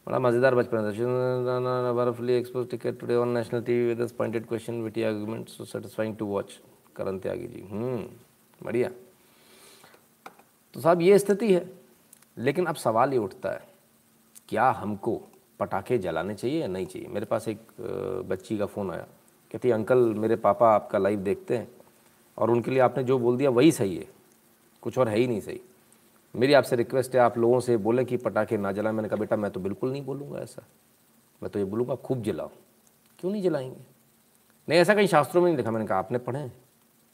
बड़ा 0.07 0.19
मज़ेदार 0.19 0.55
बचपन 0.55 0.79
है 0.79 1.95
बर्फली 1.95 2.41
ticket 2.67 2.99
today 3.01 3.15
on 3.15 3.29
national 3.29 3.61
with 3.89 4.09
pointed 4.19 4.47
question 4.47 4.81
witty 4.83 5.03
so 5.49 5.65
satisfying 5.65 6.17
to 6.17 6.27
watch 6.27 6.59
Karan 6.97 7.19
Tyagi 7.19 7.47
ji. 7.47 7.61
हम्म 7.71 8.05
बढ़िया। 8.61 8.89
तो 10.75 10.81
साहब, 10.81 11.01
ये 11.03 11.19
स्थिति 11.19 11.53
है, 11.53 11.69
लेकिन 12.39 12.67
अब 12.67 12.75
सवाल 12.77 13.13
ये 13.13 13.19
उठता 13.19 13.51
है, 13.51 13.61
क्या 14.49 14.71
हमको 14.71 15.21
पटाखे 15.61 15.99
जलाने 15.99 16.35
चाहिए 16.35 16.61
या 16.61 16.67
नहीं 16.67 16.87
चाहिए? 16.87 17.09
मेरे 17.09 17.27
पास 17.27 17.49
एक 17.49 17.59
बच्ची 18.29 18.59
का 18.59 18.67
फ़ोन 18.67 18.91
आया। 18.91 19.07
कहती 19.51 19.71
अंकल, 19.71 19.99
मेरे 19.99 20.37
पापा 20.37 20.75
आपका 20.75 20.99
लाइव 20.99 21.19
देखते 21.21 21.57
हैं, 21.57 21.69
और 22.39 22.51
उनके 22.51 22.71
लिए 22.71 22.81
आपने 22.81 23.05
जो 23.05 23.19
बोल 23.19 23.37
दिया, 23.37 23.51
वही 23.51 23.73
सही 23.73 23.97
है। 23.97 24.07
कुछ 24.83 24.99
और 24.99 25.09
है 25.09 25.17
ही 25.17 25.27
नहीं 25.27 25.41
सही। 25.41 25.61
मेरी 26.35 26.53
आपसे 26.53 26.77
रिक्वेस्ट 26.77 27.15
है, 27.15 27.21
आप 27.21 27.39
लोगों 27.39 27.61
से 27.61 27.77
बोलें 27.77 28.05
कि 28.07 28.17
पटाखे 28.17 28.57
ना 28.57 28.73
जलाएँ। 28.73 28.95
मैंने 28.95 29.09
कहा, 29.09 29.17
बेटा, 29.17 29.37
मैं 29.37 29.51
तो 29.51 29.61
बिल्कुल 29.61 29.91
नहीं 29.93 30.05
बोलूँगा 30.05 30.39
ऐसा। 30.39 30.63
मैं 31.43 31.51
तो 31.51 31.59
ये 31.59 31.65
बोलूँगा, 31.65 31.95
खूब 31.95 32.23
जलाओ। 32.23 32.51
क्यों 33.19 33.33
नहीं 33.33 33.43
जलाएँगे? 33.43 33.77
नहीं, 34.69 34.79
ऐसा 34.81 34.95
कहीं 34.95 35.07
शास्त्रों 35.07 35.43
में 35.43 35.49
नहीं 35.49 35.57
लिखा 35.57 35.71
मैंने 35.71 35.87
कहा, 35.87 35.99
आपने 35.99 36.19
पढ़े 36.19 36.51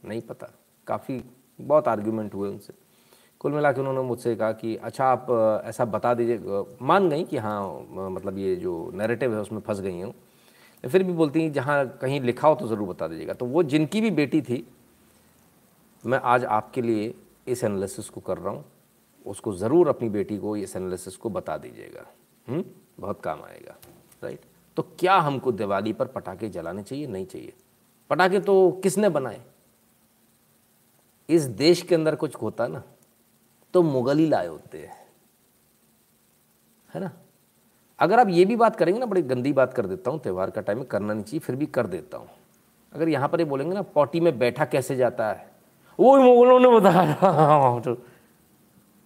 नहीं 0.02 0.20
पता। 0.20 0.52
काफ़ी 0.86 1.22
बहुत 1.60 1.88
आर्ग्यूमेंट 1.88 2.34
हुए 2.34 2.48
उनसे। 2.48 2.72
कुल 3.40 3.52
मिला 3.52 3.72
के 3.72 3.80
उन्होंने 3.80 4.00
मुझसे 4.00 4.34
कहा 4.36 4.52
कि 4.52 4.74
अच्छा 4.76 5.04
आप 5.04 5.26
ऐसा 5.64 5.84
बता 5.84 6.14
दीजिए। 6.14 6.64
मान 6.82 7.08
गई 7.10 7.24
कि 7.24 7.36
हाँ 7.36 7.86
मतलब 7.90 8.38
ये 8.38 8.54
जो 8.56 8.90
नैरेटिव 8.94 9.34
है, 9.34 9.40
उसमें 9.40 9.60
फंस 9.60 9.80
गई 9.80 10.00
हूँ। 10.00 10.14
फिर 10.84 11.02
भी 11.02 11.12
बोलती 11.12 11.42
हैं, 11.42 11.52
जहाँ 11.52 11.98
कहीं 12.02 12.20
लिखा 12.20 12.48
हो 12.48 12.54
तो 12.54 12.68
ज़रूर 12.68 12.88
बता 12.88 13.08
दीजिएगा। 13.08 13.32
तो 13.32 13.46
वो 13.46 13.62
जिनकी 13.62 14.00
भी 14.00 14.10
बेटी 14.10 14.40
थी, 14.42 14.66
मैं 16.04 16.20
आज 16.24 16.44
आपके 16.44 16.82
लिए 16.82 17.14
इस 17.48 17.64
एनालिसिस 17.64 18.08
को 18.08 18.20
कर 18.20 18.38
रहा 18.38 18.52
हूँ। 18.52 18.64
उसको 19.28 19.52
ज़रूर 19.52 19.88
अपनी 19.88 20.08
बेटी 20.08 20.38
को 20.38 20.56
इस 20.56 20.76
एनालिसिस 20.76 21.16
को 21.16 21.30
बता 21.30 21.56
दीजिएगा। 21.56 22.06
हम्म? 22.46 22.64
बहुत 23.00 23.20
काम 23.20 23.42
आएगा 23.42 23.76
राइट 24.22 24.40
तो 24.76 24.82
क्या 24.98 25.16
हमको 25.16 25.52
दिवाली 25.52 25.92
पर 25.92 26.06
पटाखे 26.06 26.48
जलाने 26.48 26.82
चाहिए? 26.82 27.06
नहीं 27.06 27.26
चाहिए। 27.26 27.52
पटाखे 28.10 28.40
तो 28.40 28.70
किसने 28.82 29.08
बनाए? 29.08 29.40
इस 31.28 31.42
देश 31.42 31.82
के 31.82 31.94
अंदर 31.94 32.14
कुछ 32.14 32.36
होता 32.36 32.66
ना 32.66 32.82
तो 33.74 33.82
मुगल 33.82 34.18
ही 34.18 34.26
लाए 34.28 34.46
होते 34.46 34.78
हैं। 34.78 34.96
है 36.90 37.00
ना? 37.00 37.10
अगर 37.98 38.20
आप 38.20 38.28
ये 38.28 38.44
भी 38.44 38.56
बात 38.56 38.76
करेंगे 38.76 39.00
ना, 39.00 39.06
बड़ी 39.06 39.22
गंदी 39.22 39.52
बात 39.52 39.74
कर 39.74 39.86
देता 39.86 40.10
हूँ, 40.10 40.20
त्यौहार 40.20 40.50
का 40.50 40.60
टाइम 40.60 40.82
करना 40.82 41.12
नहीं 41.14 41.24
चाहिए, 41.24 41.40
फिर 41.40 41.56
भी 41.56 41.66
कर 41.66 41.86
देता 41.86 42.18
हूँ। 42.18 42.28
अगर 42.92 43.08
यहाँ 43.08 43.28
पर 43.28 43.40
ये 43.40 43.44
बोलेंगे 43.44 43.74
ना, 43.74 43.82
पॉटी 43.82 44.20
में 44.20 44.38
बैठा 44.38 44.64
कैसे 44.64 44.96
जाता 44.96 45.28
है? 45.28 45.50
वो 45.98 46.16
मुगलों 46.16 46.60
ने 46.60 46.68
बताया। 46.68 48.06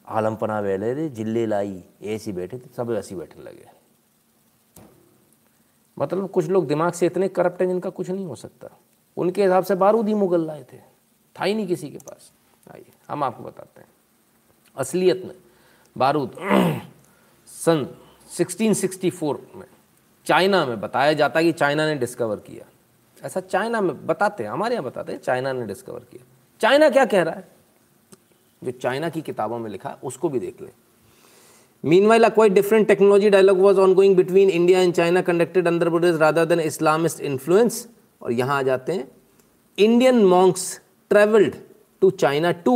आलमपना 0.08 0.60
वेले 0.60 0.94
रे 0.94 1.08
ज़िले 1.08 1.46
लाई 1.46 1.84
ऐसे 2.02 2.32
बैठे 2.32 2.58
थे, 2.58 2.74
सब 2.76 2.92
ऐसे 2.92 3.14
बैठने 3.14 3.44
लगे। 3.44 3.66
मतलब 5.98 6.28
कुछ 6.28 6.46
लोग 6.46 6.66
दिमाग 6.66 6.92
से 6.92 7.06
इतने 7.06 7.28
करप्ट 7.28 7.60
हैं 7.60 7.68
जिनका 7.68 7.90
कुछ 7.90 8.10
नहीं 8.10 8.26
हो 8.26 8.34
सकता। 8.34 8.68
उनके 9.16 9.42
हिसाब 9.42 9.64
से 9.64 9.74
बारूद 9.74 10.08
मुगल 10.08 10.46
लाए 10.46 10.66
थे। 10.72 10.78
था 11.40 11.44
ही 11.44 11.54
नहीं 11.54 11.66
किसी 11.66 11.90
के 11.90 11.98
पास। 11.98 12.32
आइए, 12.74 12.92
हम 13.08 13.24
आपको 13.24 13.44
बताते 13.44 13.80
हैं। 13.80 13.88
असलियत 14.76 15.22
में, 15.24 15.34
बारूद 15.98 16.36
सन 17.46 17.94
1664 18.38 19.40
में, 19.54 19.66
चाइना 20.26 20.66
में 20.66 20.80
बताया 20.80 21.12
जाता 21.12 21.38
है 21.38 21.44
कि 21.46 21.52
चाइना 21.52 21.86
ने 21.86 21.94
डिस्कवर 21.94 22.36
किया। 22.36 22.64
ऐसा 23.26 23.40
चाइना 23.40 23.80
में 23.80 24.06
बताते 24.06 24.44
हैं, 24.44 24.50
हमारे 24.50 24.74
यहाँ 24.74 24.84
बताते 24.84 25.12
हैं, 25.12 25.20
चाइना 25.20 25.52
ने 25.52 25.66
डिस्कवर 25.66 26.00
किया। 26.00 26.24
चाइना 26.60 26.90
क्या 26.90 27.04
कह 27.04 27.22
रहा 27.22 27.34
है? 27.34 27.48
जो 28.64 28.70
चाइना 28.72 29.08
की 29.08 29.20
किताबों 29.22 29.58
में 29.58 29.70
लिखा 29.70 29.88
है 29.88 29.96
उसको 30.04 30.28
भी 30.28 30.40
देख 30.40 30.60
लें। 30.62 30.70
Meanwhile 32.06 32.28
quite 32.28 32.52
different 32.52 32.86
technology 32.88 33.30
dialogue 33.30 33.58
was 33.60 33.80
ongoing 33.94 34.16
between 34.16 34.50
India 34.50 34.80
and 34.80 34.94
China 34.94 35.22
conducted 35.22 35.68
under 35.68 35.88
Buddhist 35.88 36.16
rather 36.20 36.44
than 36.44 36.60
Islamist 36.60 37.20
influence 37.20 37.86
और 38.22 38.32
यहाँ 38.32 38.58
आ 38.58 38.62
जाते 38.62 38.92
हैं। 38.92 39.08
Indian 39.78 40.24
monks 40.24 40.80
travelled 41.10 41.54
to 42.02 42.10
China 42.10 42.50
to 42.66 42.74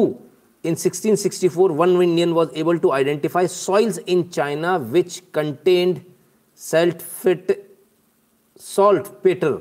in 0.64 0.74
1664 0.74 1.70
one 1.72 2.02
Indian 2.02 2.32
was 2.32 2.58
able 2.58 2.78
to 2.78 2.90
identify 2.90 3.46
soils 3.48 3.98
in 4.08 4.22
China 4.22 4.76
which 4.76 5.22
contained 5.34 6.00
salt 6.60 7.02
fit 7.22 7.52
saltpetre 9.22 9.58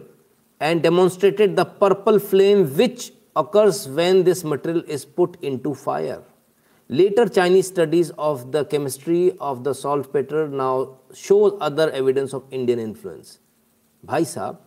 and 0.62 0.82
demonstrated 0.82 1.56
the 1.56 1.66
purple 1.82 2.20
flame 2.20 2.64
which 2.76 3.12
occurs 3.36 3.88
when 3.88 4.24
this 4.24 4.44
material 4.44 4.84
is 4.88 5.06
put 5.06 5.38
into 5.42 5.74
fire. 5.74 6.24
Later 6.90 7.28
Chinese 7.28 7.68
studies 7.68 8.12
of 8.12 8.52
the 8.52 8.64
chemistry 8.66 9.36
of 9.40 9.64
the 9.64 9.74
saltpeter 9.74 10.48
now 10.48 10.98
shows 11.14 11.58
other 11.60 11.90
evidence 11.92 12.34
of 12.34 12.44
Indian 12.52 12.80
influence. 12.80 13.40
भाई 14.04 14.26
साहब 14.26 14.58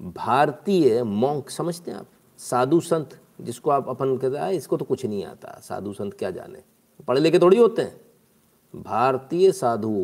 भारतीय 0.00 1.02
monk 1.02 1.50
समझते 1.50 1.90
हैं 1.90 1.98
आप 1.98 2.06
साधु 2.38 2.80
संत 2.80 3.18
जिसको 3.40 3.70
आप 3.70 3.88
अपन 3.88 4.16
कहते 4.16 4.38
हैं 4.38 4.50
इसको 4.52 4.76
तो 4.76 4.84
कुछ 4.84 5.04
नहीं 5.06 5.24
आता 5.24 5.58
साधु 5.62 5.92
संत 5.92 6.14
क्या 6.18 6.30
जाने 6.30 6.62
पढ़े 7.08 7.20
लिखे 7.20 7.38
थोड़ी 7.38 7.56
होते 7.58 7.82
हैं 7.82 8.82
भारतीय 8.82 9.52
साधु 9.52 9.94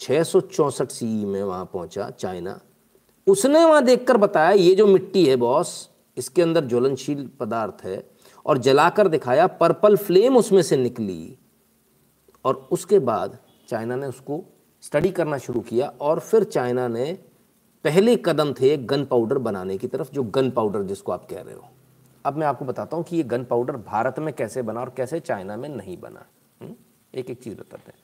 छः 0.00 0.22
सौ 0.24 0.40
चौंसठ 0.40 0.90
सी 0.90 1.06
में 1.24 1.42
वहाँ 1.42 1.64
पहुँचा 1.72 2.08
चाइना 2.10 2.60
उसने 3.30 3.64
वहाँ 3.64 3.84
देखकर 3.84 4.16
बताया, 4.16 4.50
ये 4.50 4.74
जो 4.74 4.86
मिट्टी 4.86 5.26
है 5.26 5.36
बॉस 5.36 5.90
इसके 6.16 6.42
अंदर 6.42 6.64
ज्वलनशील 6.64 7.28
पदार्थ 7.40 7.84
है 7.84 8.10
और 8.46 8.58
जलाकर 8.58 9.08
दिखाया, 9.08 9.46
पर्पल 9.46 9.96
फ्लेम 9.96 10.36
उसमें 10.36 10.62
से 10.62 10.76
निकली। 10.76 11.36
और 12.44 12.68
उसके 12.70 12.98
बाद 12.98 13.38
चाइना 13.68 13.96
ने 13.96 14.06
उसको 14.06 14.44
स्टडी 14.82 15.10
करना 15.10 15.38
शुरू 15.38 15.60
किया 15.60 15.92
और 16.00 16.20
फिर 16.20 16.44
चाइना 16.44 16.88
ने 16.88 17.12
पहले 17.84 18.16
कदम 18.16 18.52
थे 18.52 18.76
गन 18.76 19.04
पाउडर 19.04 19.38
बनाने 19.38 19.78
की 19.78 19.86
तरफ़, 19.86 20.10
जो 20.12 20.22
गन 20.22 20.50
पाउडर 20.50 20.82
जिसको 20.82 21.12
आप 21.12 21.26
कह 21.30 21.40
रहे 21.40 21.54
हो। 21.54 21.68
अब 22.24 22.36
मैं 22.36 22.46
आपको 22.46 22.64
बताता 22.64 22.96
हूँ 22.96 23.04
कि 23.04 23.16
ये 23.16 23.22
गन 23.22 23.44
पाउडर 23.44 23.76
भारत 23.76 24.18
में 24.18 24.34
कैसे 24.34 24.62
बना 24.62 24.80
और 24.80 24.92
कैसे 24.96 25.20
चाइना 25.20 25.56
में 25.56 25.68
नहीं 25.68 25.96
बना। 26.00 26.26
हुँ? 26.62 26.76
एक 27.14 27.30
एक 27.30 27.42
चीज़ 27.42 27.54
बताते 27.54 27.92
हैं। 27.92 27.98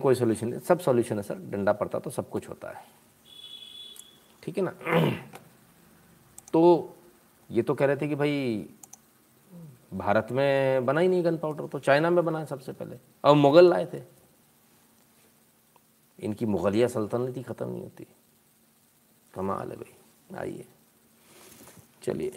कोई 0.00 0.14
सोल्यूशन 0.14 0.48
नहीं, 0.48 0.60
सब 0.60 0.78
सोल्यूशन 0.78 1.16
है, 1.16 1.22
सर। 1.22 1.34
डंडा 1.34 1.72
पड़ता 1.72 1.98
तो 1.98 2.10
सब 2.10 2.30
कुछ 2.30 2.48
होता 2.48 2.68
है। 2.68 3.01
ठीक 4.42 4.58
है 4.58 4.64
ना? 4.64 4.72
तो 6.52 6.94
ये 7.50 7.62
तो 7.62 7.74
कह 7.74 7.86
रहे 7.86 7.96
थे 7.96 8.08
कि 8.08 8.14
भाई, 8.14 8.66
भारत 9.94 10.28
में 10.32 10.86
बना 10.86 11.00
ही 11.00 11.08
नहीं 11.08 11.24
गन 11.24 11.36
पाउडर 11.36 11.66
तो 11.66 11.78
चाइना 11.78 12.10
में 12.10 12.24
बना 12.24 12.44
सबसे 12.44 12.72
पहले। 12.72 12.96
और 13.24 13.36
मुगल 13.36 13.70
लाए 13.70 13.86
थे। 13.94 14.02
इनकी 16.20 16.46
मुगलिया 16.46 16.88
सल्तनत 16.88 17.36
ही 17.36 17.42
ख़त्म 17.42 17.68
नहीं 17.68 17.82
होती। 17.82 18.06
कमाल 19.34 19.70
है 19.70 19.76
भाई। 19.76 19.94
आइए। 20.38 20.64
चलिए। 22.02 22.32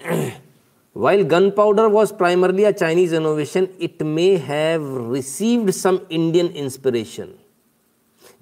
While 0.98 1.30
gunpowder 1.30 1.90
was 1.94 2.14
primarily 2.14 2.66
a 2.66 2.72
Chinese 2.72 3.16
innovation 3.16 3.68
it 3.82 4.04
may 4.04 4.38
have 4.38 5.14
received 5.14 5.70
some 5.70 6.00
Indian 6.12 6.70
inspiration. 6.70 7.28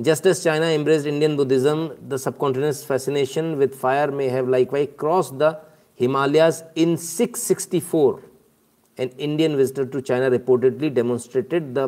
Just 0.01 0.25
as 0.25 0.43
China 0.43 0.69
embraced 0.69 1.07
Indian 1.07 1.35
Buddhism 1.37 1.89
the 2.03 2.17
subcontinent's 2.17 2.85
fascination 2.85 3.55
with 3.55 3.69
fire 3.69 4.11
may 4.11 4.27
have 4.27 4.49
likewise 4.73 4.85
cross 4.85 5.33
the 5.33 5.61
Himalayas 5.99 6.63
in 6.77 6.95
six 6.95 7.41
sixty 7.41 7.79
four 7.79 8.31
an 8.99 9.09
Indian 9.19 9.55
visitor 9.55 9.85
to 9.85 9.99
China 9.99 10.27
reportedly 10.27 10.89
demonstrated 10.89 11.63
the 11.63 11.79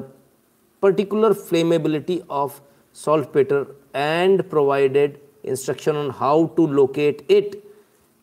particular 0.82 1.34
flammability 1.34 2.22
of 2.30 2.62
saltpetre 3.28 3.82
and 3.96 4.44
provided 4.44 5.18
instruction 5.46 5.96
on 5.96 6.12
how 6.12 6.46
to 6.46 6.68
locate 6.68 7.32
it 7.32 7.64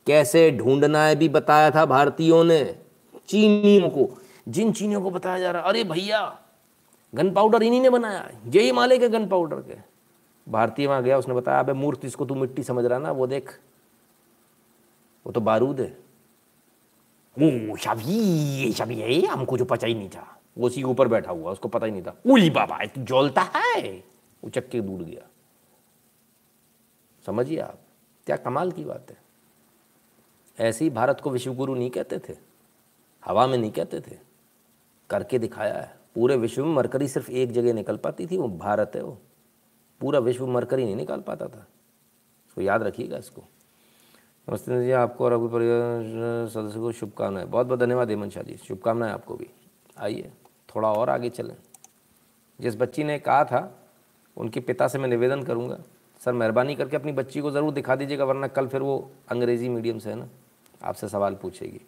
कैसे 0.07 0.51
ढूंढना 0.51 1.05
है 1.07 1.17
भी 1.17 1.29
बताया 1.29 1.71
था 1.71 1.85
भारतीयों 1.85 2.45
ने। 2.45 2.77
चीनियों 3.29 3.91
को। 3.91 4.11
जिन 4.49 4.73
चीनियों 4.73 5.03
को 5.03 5.11
बताया 5.11 5.39
जा 5.39 5.51
रहा 5.51 5.63
अरे 5.63 5.85
भैया 5.85 6.39
गन 7.15 7.33
पाउडर 7.33 7.63
इन्हीं 7.63 7.81
ने 7.81 7.91
बनाया। 7.91 8.31
ये 8.47 8.63
हिमालय 8.63 8.99
के 8.99 9.09
गन 9.09 9.29
पाउडर 9.29 9.57
के। 9.57 9.93
भारतीय 10.49 10.87
वहाँ 10.87 11.03
गया, 11.03 11.19
उसने 11.19 11.35
बताया, 11.35 11.59
अबे 11.59 11.73
मूर्ति 11.73 12.07
इसको 12.07 12.27
तू 12.27 12.35
मिट्टी 12.35 12.63
समझ 12.63 12.85
रहा 12.85 12.99
ना, 12.99 13.13
वो 13.13 13.27
देख। 13.27 13.61
वो 15.27 15.33
तो 15.33 15.41
बारूद 15.41 15.81
है। 15.81 15.99
ओ 17.39 17.77
शबी 17.77 18.73
शबी 18.73 18.95
है, 18.95 19.27
हमको 19.27 19.59
जो 19.59 19.65
पचा 19.65 19.87
ही 19.87 19.95
नहीं 19.95 20.09
था। 20.09 20.41
वो 20.59 20.67
उसी 20.67 20.81
के 20.81 20.85
ऊपर 20.85 21.09
बैठा 21.09 21.33
हुआ, 21.33 21.53
उसको 21.53 21.69
पता 21.69 21.87
ही 21.87 21.93
नहीं 21.93 22.03
था। 22.03 22.17
उली 22.27 22.51
बाबा 22.51 22.79
तू 22.85 23.03
जलता 23.03 23.43
है। 23.43 24.05
वो 24.45 24.51
चक्के 24.51 24.81
दूर 24.81 25.03
गया। 25.03 25.29
समझिए 27.27 27.59
आप, 27.59 27.79
क्या 28.27 28.37
कमाल 28.37 28.73
की 28.73 28.85
बात 28.85 29.07
है। 29.11 29.23
ऐसे 30.59 30.85
ही 30.85 30.91
भारत 30.91 31.21
को 31.21 31.31
विश्वगुरु 31.31 31.75
नहीं 31.75 31.91
कहते 31.91 32.19
थे। 32.19 32.37
हवा 33.25 33.47
में 33.47 33.59
नहीं 33.59 33.73
कहते 33.73 34.01
थे। 34.01 34.19
करके 35.11 35.39
दिखाया 35.39 35.75
है। 35.75 36.02
पूरे 36.15 36.37
विश्व 36.37 36.65
में 36.65 36.75
मरकरी 36.75 37.09
सिर्फ़ 37.09 37.31
एक 37.31 37.53
जगह 37.53 37.73
निकल 37.73 37.97
पाती 37.97 38.27
थी, 38.27 38.37
वो 38.37 38.49
भारत 38.49 38.93
है 38.95 39.03
वो। 39.03 39.19
पूरा 40.01 40.19
विश्व 40.19 40.47
मरकरी 40.47 40.85
नहीं 40.85 40.97
निकाल 40.97 41.21
पाता 41.21 41.47
था। 41.47 41.67
इसको 42.49 42.61
याद 42.61 42.83
रखिएगा 42.83 43.17
इसको। 43.17 43.43
नमस्ते 44.49 44.85
जी, 44.85 44.91
आपको 44.91 45.25
और 45.25 45.33
अभी 45.33 45.49
परिवार 45.49 46.03
सदस्य 46.49 46.79
को 46.81 46.93
शुभकामनाएँ। 46.93 47.47
बहुत 47.47 47.67
बहुत 47.67 47.81
धन्यवाद 47.81 48.11
हेमंत 48.11 48.33
शाह 48.33 48.43
जी। 48.43 48.57
शुभकामनाएँ 48.57 49.13
आपको 49.13 49.35
भी। 49.35 49.47
आइए, 49.99 50.31
थोड़ा 50.75 50.93
और 50.93 51.11
आगे 51.11 51.31
चलें। 51.31 51.57
जिस 52.61 52.77
बच्ची 52.77 53.05
ने 53.05 53.19
कहा 53.19 53.45
था, 53.45 53.79
उनके 54.37 54.61
पिता 54.61 54.89
से 54.89 54.99
मैं 54.99 55.09
निवेदन 55.09 55.43
करूँगा, 55.43 55.79
सर, 56.25 56.33
मेहरबानी 56.33 56.75
करके 56.75 56.97
अपनी 56.97 57.13
बच्ची 57.13 57.41
को 57.41 57.51
ज़रूर 57.51 57.73
दिखा 57.73 57.97
दीजिएगा, 57.97 58.25
वरना 58.25 58.47
कल 58.47 58.69
फिर 58.69 58.81
वो 58.81 59.11
अंग्रेज़ी 59.29 59.69
मीडियम 59.69 59.99
से 59.99 60.11
है 60.11 60.17
ना, 60.17 60.29
आपसे 60.83 61.09
सवाल 61.09 61.35
पूछेगी। 61.35 61.81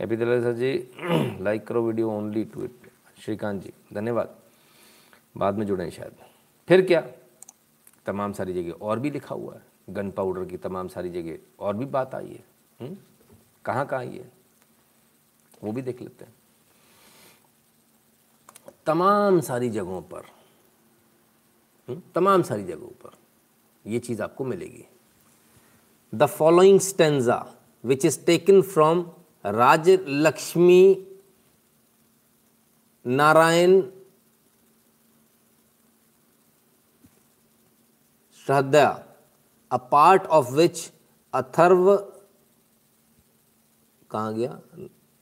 हैप्पी 0.00 0.16
दिल 0.16 0.42
सर 0.42 0.52
जी। 0.52 0.88
लाइक 1.40 1.66
करो 1.66 1.82
video 1.82 2.10
only 2.10 2.44
to 2.44 2.64
it 2.64 2.85
Shrikant 3.18 3.62
ji, 3.62 3.72
धन्यवाद। 3.92 4.36
बाद 5.36 5.54
में 5.54 5.66
जुड़ें 5.66 5.90
शायद। 5.90 6.12
फिर 6.68 6.86
क्या? 6.86 7.08
तमाम 8.06 8.32
सारी 8.32 8.54
जगह 8.54 8.72
और 8.72 8.98
भी 8.98 9.10
लिखा 9.10 9.34
हुआ 9.34 9.54
है। 9.54 9.62
गन 9.90 10.10
पाउडर 10.10 10.44
की 10.44 10.56
तमाम 10.56 10.88
सारी 10.88 11.10
जगह 11.10 11.38
और 11.60 11.76
भी 11.76 11.84
बात 11.84 12.14
आई 12.14 12.28
है। 12.28 12.44
हुँ? 12.80 12.96
कहाँ 13.64 13.86
कहाँ 13.86 14.00
आई 14.00 14.18
है? 14.18 14.32
वो 15.64 15.72
भी 15.72 15.82
देख 15.82 16.02
लेते 16.02 16.24
हैं। 16.24 16.34
तमाम 18.86 19.40
सारी 19.40 19.70
जगहों 19.70 20.02
पर 20.02 20.22
हुँ? 21.88 22.02
तमाम 22.14 22.42
सारी 22.42 22.64
जगहों 22.64 22.88
पर 22.88 23.10
ये 23.86 23.98
चीज़ 23.98 24.22
आपको 24.22 24.44
मिलेगी। 24.44 24.84
The 26.14 26.26
following 26.26 26.80
stanza 26.80 27.54
which 27.84 28.04
is 28.04 28.24
taken 28.24 28.62
from 28.62 29.10
Raj 29.46 29.90
Lakshmi 30.08 31.06
Narayan 33.05 33.81
Shraddha 38.45 38.87
a 39.71 39.77
part 39.91 40.25
of 40.39 40.51
which 40.53 40.91
Atharva 41.33 41.95
कहाँ 44.11 44.33
गया 44.33 44.57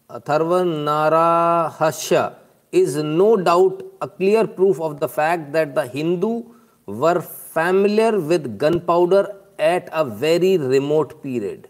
Atharva 0.10 0.56
नाराहस्य 0.64 2.30
is 2.72 2.96
no 2.98 3.36
doubt 3.36 3.82
a 4.02 4.08
clear 4.08 4.46
proof 4.46 4.80
of 4.80 5.00
the 5.00 5.10
fact 5.10 5.52
that 5.54 5.74
the 5.76 5.88
Hindu 5.88 6.44
were 6.86 7.22
familiar 7.22 8.20
with 8.20 8.58
gunpowder 8.58 9.36
at 9.58 9.90
a 9.92 10.06
very 10.06 10.58
remote 10.58 11.22
period. 11.24 11.68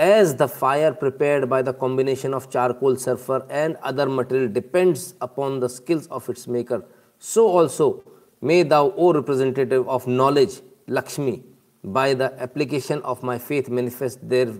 As 0.00 0.34
the 0.36 0.46
fire 0.46 0.92
prepare 0.92 1.44
by 1.44 1.62
the 1.62 1.68
combination 1.68 2.34
of 2.34 2.48
charcoal 2.48 2.96
sulphur 2.96 3.46
and 3.50 3.76
other 3.76 4.08
material 4.08 4.48
depends 4.48 5.14
upon 5.22 5.60
the 5.60 5.66
skills 5.66 6.08
of 6.10 6.30
its 6.30 6.48
maker 6.48 6.82
so 7.20 7.48
also 7.48 8.02
may 8.42 8.62
thou 8.64 8.90
O 8.90 9.10
representative 9.12 9.88
of 9.88 10.08
knowledge 10.08 10.62
Lakshmi 10.90 11.40
by 11.86 12.14
the 12.14 12.30
application 12.42 12.98
of 12.98 13.26
my 13.26 13.38
faith 13.38 13.70
manifest 13.70 14.20
there 14.24 14.50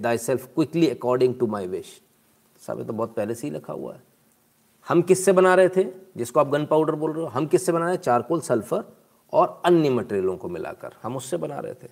thy 0.00 0.18
self 0.18 0.46
quickly 0.46 0.88
according 0.88 1.34
to 1.34 1.46
my 1.46 1.66
wish 1.66 2.00
सब 2.66 2.86
तो 2.86 2.92
बहुत 2.92 3.14
पहले 3.14 3.34
से 3.34 3.46
ही 3.46 3.52
लिखा 3.52 3.72
हुआ 3.72 3.94
है। 3.94 4.02
हम 4.88 5.02
किससे 5.02 5.32
बना 5.32 5.54
रहे 5.54 5.68
थे? 5.68 5.84
जिसको 6.16 6.40
आप 6.40 6.48
गन 6.48 6.64
पाउडर 6.66 6.94
बोल 6.94 7.12
रहे 7.12 7.22
हो, 7.22 7.28
हम 7.28 7.46
किससे 7.46 7.72
बना 7.72 7.84
रहे 7.84 7.94
हैं? 7.94 8.02
चारकोल 8.02 8.40
सल्फ़र 8.40 8.84
और 9.32 9.62
अन्य 9.64 9.90
मटेरियलों 9.90 10.36
को 10.36 10.48
मिलाकर। 10.48 10.92
हम 11.02 11.16
उससे 11.16 11.36
बना 11.36 11.58
रहे 11.60 11.74
थे। 11.74 11.88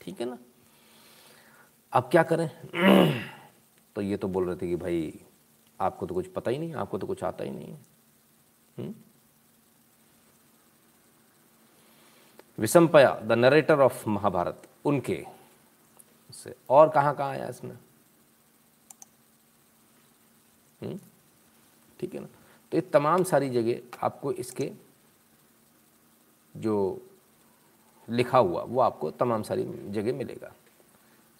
ठीक 0.00 0.20
है 0.20 0.26
ना? 0.26 0.38
अब 1.92 2.08
क्या 2.10 2.22
करें? 2.22 2.50
तो 3.94 4.00
ये 4.00 4.16
तो 4.16 4.28
बोल 4.28 4.46
रहे 4.46 4.56
थे 4.56 4.68
कि 4.68 4.76
भाई, 4.76 5.20
आपको 5.80 6.06
तो 6.06 6.14
कुछ 6.14 6.26
पता 6.26 6.50
ही 6.50 6.58
नहीं, 6.58 6.74
आपको 6.74 6.98
तो 6.98 7.06
कुछ 7.06 7.24
आता 7.24 7.44
ही 7.44 7.50
नहीं। 7.50 7.76
है 8.78 8.94
विषमपया 12.58 13.20
द 13.20 13.32
नरेटर 13.32 13.80
ऑफ़ 13.80 14.08
महाभारत, 14.08 14.62
उनके। 14.84 15.26
से 16.32 16.54
और 16.70 16.88
कहाँ 16.88 17.14
कहाँ 17.16 17.30
आया 17.30 17.48
इसमें? 17.48 17.78
ठीक 22.00 22.14
है 22.14 22.20
ना? 22.20 22.26
तो 22.72 22.76
ये 22.76 22.80
तमाम 22.80 23.22
सारी 23.24 23.50
जगह 23.50 23.98
आपको 24.06 24.32
इसके 24.32 24.72
जो 26.56 27.02
लिखा 28.10 28.38
हुआ, 28.38 28.62
वो 28.62 28.80
आपको 28.80 29.10
तमाम 29.10 29.42
सारी 29.42 29.64
जगह 29.90 30.12
मिलेगा। 30.12 30.52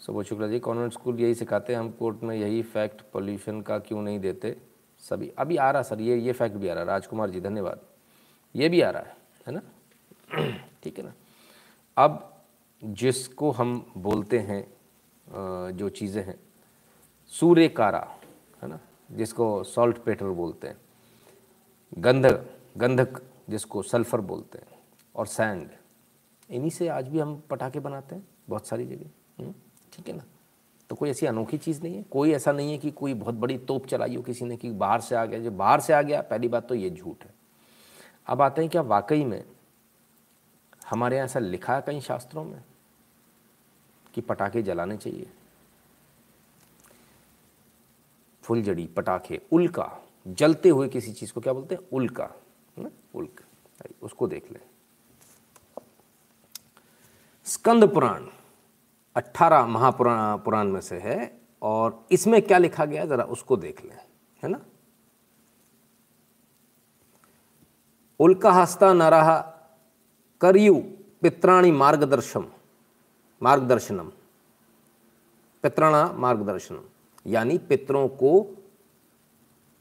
सुबह 0.03 0.22
शुक्ला 0.22 0.46
जी, 0.48 0.59
कॉन्वेंट 0.59 0.92
स्कूल 0.92 1.20
यही 1.20 1.34
सिखाते 1.34 1.72
हैं, 1.72 1.80
हम 1.80 1.90
कोर्ट 1.90 2.22
में 2.22 2.34
यही 2.36 2.62
फैक्ट 2.62 3.00
पोल्यूशन 3.12 3.61
का 3.62 3.78
क्यों 3.78 4.03
नहीं 4.03 4.18
देते? 4.20 4.57
सभी, 5.03 5.28
अभी 5.38 5.57
आ 5.57 5.70
रहा, 5.70 5.82
सर, 5.82 6.00
ये 6.00 6.16
ये 6.16 6.32
फैक्ट 6.32 6.57
भी 6.57 6.68
आ 6.68 6.72
रहा 6.74 6.82
है 6.82 6.86
राजकुमार 6.86 7.30
जी, 7.30 7.40
धन्यवाद। 7.40 7.80
ये 8.55 8.68
भी 8.68 8.80
आ 8.80 8.90
रहा 8.90 9.03
है 9.03 9.16
है 9.46 9.53
ना? 9.55 9.62
ठीक 10.82 10.98
है 10.98 11.05
ना? 11.05 11.12
अब 11.96 12.42
जिसको 12.82 13.50
हम 13.50 13.92
बोलते 13.96 14.38
हैं 14.38 14.66
जो 15.76 15.88
चीज़ें 15.88 16.22
हैं 16.24 16.38
सूर्य 17.32 17.68
कारा 17.68 18.07
है 18.62 18.68
ना? 18.68 18.78
जिसको 19.11 19.62
सॉल्ट 19.64 19.98
पेटर 20.05 20.26
बोलते 20.26 20.68
हैं, 20.68 20.76
गंधक 21.92 22.46
गंधक 22.78 23.22
जिसको 23.50 23.82
सल्फ़र 23.82 24.20
बोलते 24.22 24.59
हैं, 24.59 24.78
और 25.14 25.26
सैंड 25.26 25.70
इन्हीं 26.50 26.70
से 26.70 26.88
आज 26.88 27.09
भी 27.09 27.18
हम 27.18 27.40
पटाखे 27.50 27.80
बनाते 27.80 28.14
हैं, 28.14 28.26
बहुत 28.48 28.66
सारी 28.66 28.86
जगह 28.86 29.53
ठीक 29.93 30.09
है 30.09 30.14
ना? 30.16 30.24
तो 30.88 30.97
कोई 30.97 31.11
ऐसी 31.11 31.26
अनोखी 31.26 31.59
चीज़ 31.59 31.82
नहीं 31.82 31.97
है। 31.97 32.03
कोई 32.03 32.32
ऐसा 32.32 32.53
नहीं 32.53 32.72
है 32.72 32.78
कि 32.78 32.90
कोई 32.90 33.14
बहुत 33.14 33.34
बड़ी 33.34 33.59
तोप 33.59 33.86
चलाई 33.86 34.16
हो 34.16 34.22
किसी 34.22 34.45
ने 34.45 34.57
कि 34.57 34.70
बाहर 34.70 35.01
से 35.01 35.14
आ 35.14 35.24
गया, 35.24 35.40
जो 35.40 35.51
बाहर 35.51 35.80
से 35.80 35.93
आ 35.93 36.03
गया, 36.03 36.22
पहली 36.22 36.49
बात 36.49 36.68
तो 36.68 36.74
ये 36.74 36.90
झूठ 36.90 37.24
है। 37.24 37.34
अब 38.26 38.43
आते 38.43 38.61
हैं 38.61 38.70
क्या 38.70 38.82
वाकई 38.82 39.24
में 39.24 39.45
हमारे 40.90 41.16
यहाँ 41.16 41.24
ऐसा 41.24 41.38
लिखा 41.38 41.74
है 41.74 41.82
कहीं 41.82 42.01
शास्त्रों 42.01 42.45
में 42.45 42.64
कि 44.14 44.20
पटाखे 44.20 44.62
जलाने 44.62 44.97
चाहिए? 44.97 45.30
फुलझड़ी, 48.43 48.86
पटाखे, 48.86 49.40
उल्का, 49.53 50.03
जलते 50.28 50.68
हुए 50.68 50.88
किसी 50.88 51.12
चीज़ 51.12 51.32
को 51.32 51.40
क्या 51.40 51.53
बोलते 51.53 51.74
हैं? 51.74 51.82
उल्का 51.93 52.30
ना? 52.78 52.90
उल्क। 53.14 53.45
उसको 54.03 54.26
देख 54.26 54.53
लें। 54.53 54.61
स्कंद 57.45 57.95
पुराण। 57.95 58.26
अट्ठारह 59.16 59.66
महापुराण, 59.66 60.38
पुराण 60.38 60.68
में 60.68 60.80
से 60.80 60.98
है, 60.98 61.40
और 61.62 62.06
इसमें 62.12 62.40
क्या 62.42 62.58
लिखा 62.58 62.84
गया 62.84 63.04
जरा 63.06 63.24
उसको 63.24 63.56
देख 63.56 63.84
लें, 63.84 63.98
है 64.42 64.48
ना? 64.48 64.60
उल्का 68.20 68.52
हस्ता 68.52 68.92
नरह 68.92 69.36
करयु 70.40 70.74
पित्राणि 71.22 71.70
मार्गदर्शम, 71.72 72.44
मार्गदर्शनम। 73.42 74.10
पित्राणा 75.64 76.12
मार्गदर्शनम, 76.12 76.82
यानी 77.26 77.58
पितरों 77.58 78.08
को 78.08 78.32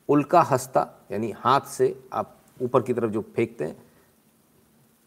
उल्का 0.09 0.41
हस्ता, 0.41 0.88
यानी 1.11 1.32
हाथ 1.32 1.61
से 1.61 2.03
आप 2.13 2.38
ऊपर 2.61 2.82
की 2.82 2.93
तरफ़ 2.93 3.11
जो 3.11 3.21
फेंकते 3.36 3.65
हैं, 3.65 3.75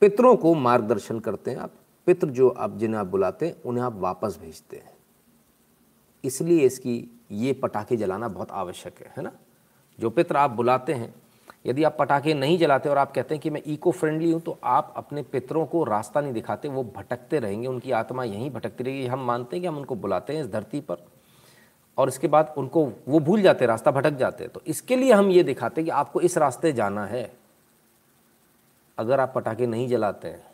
पितरों 0.02 0.36
को 0.36 0.54
मार्गदर्शन 0.54 1.20
करते 1.20 1.50
हैं 1.50 1.58
आप। 1.58 1.72
पितृ 2.06 2.28
जो 2.28 2.48
आप, 2.48 2.76
जिन्हें 2.76 3.00
आप 3.00 3.06
बुलाते 3.06 3.46
हैं, 3.46 3.62
उन्हें 3.62 3.84
आप 3.84 3.96
वापस 3.96 4.38
भेजते 4.40 4.76
हैं। 4.76 4.92
इसलिए 6.24 6.66
इसकी 6.66 7.10
ये 7.30 7.52
पटाखे 7.52 7.96
जलाना 7.96 8.28
बहुत 8.28 8.50
आवश्यक 8.52 8.98
है 9.00 9.12
है 9.16 9.22
ना? 9.22 9.32
जो 9.98 10.10
पितृ 10.10 10.36
आप 10.36 10.50
बुलाते 10.50 10.92
हैं, 10.92 11.14
यदि 11.66 11.84
आप 11.84 11.96
पटाखे 11.98 12.34
नहीं 12.34 12.58
जलाते 12.58 12.88
और 12.88 12.98
आप 12.98 13.12
कहते 13.12 13.34
हैं 13.34 13.42
कि 13.42 13.50
मैं 13.50 13.62
इको 13.66 13.90
फ्रेंडली 13.90 14.30
हूँ 14.32 14.40
तो 14.40 14.58
आप 14.64 14.92
अपने 14.96 15.22
पितरों 15.22 15.64
को 15.66 15.84
रास्ता 15.84 16.20
नहीं 16.20 16.32
दिखाते, 16.32 16.68
वो 16.68 16.84
भटकते 16.96 17.38
रहेंगे, 17.38 17.66
उनकी 17.66 17.90
आत्मा 17.92 18.24
यहीं 18.24 18.50
भटकती 18.50 18.84
रहेगी। 18.84 19.06
हम 19.06 19.24
मानते 19.26 19.56
हैं 19.56 19.62
कि 19.62 19.68
हम 19.68 19.76
उनको 19.78 19.94
बुलाते 19.94 20.32
हैं 20.32 20.40
इस 20.40 20.50
धरती 20.50 20.80
पर 20.80 21.04
और 21.98 22.08
इसके 22.08 22.28
बाद 22.28 22.54
उनको 22.58 22.84
वो 23.08 23.18
भूल 23.20 23.42
जाते, 23.42 23.66
रास्ता 23.66 23.90
भटक 23.90 24.16
जाते। 24.16 24.48
तो 24.48 24.62
इसके 24.66 24.96
लिए 24.96 25.12
हम 25.12 25.30
ये 25.30 25.42
दिखाते 25.42 25.80
हैं 25.80 25.84
कि 25.86 25.90
आपको 25.90 26.20
इस 26.20 26.36
रास्ते 26.38 26.72
जाना 26.72 27.06
है। 27.06 27.30
अगर 28.98 29.20
आप 29.20 29.32
पटाखे 29.34 29.66
नहीं 29.66 29.88
जलाते 29.88 30.28
हैं 30.28 30.53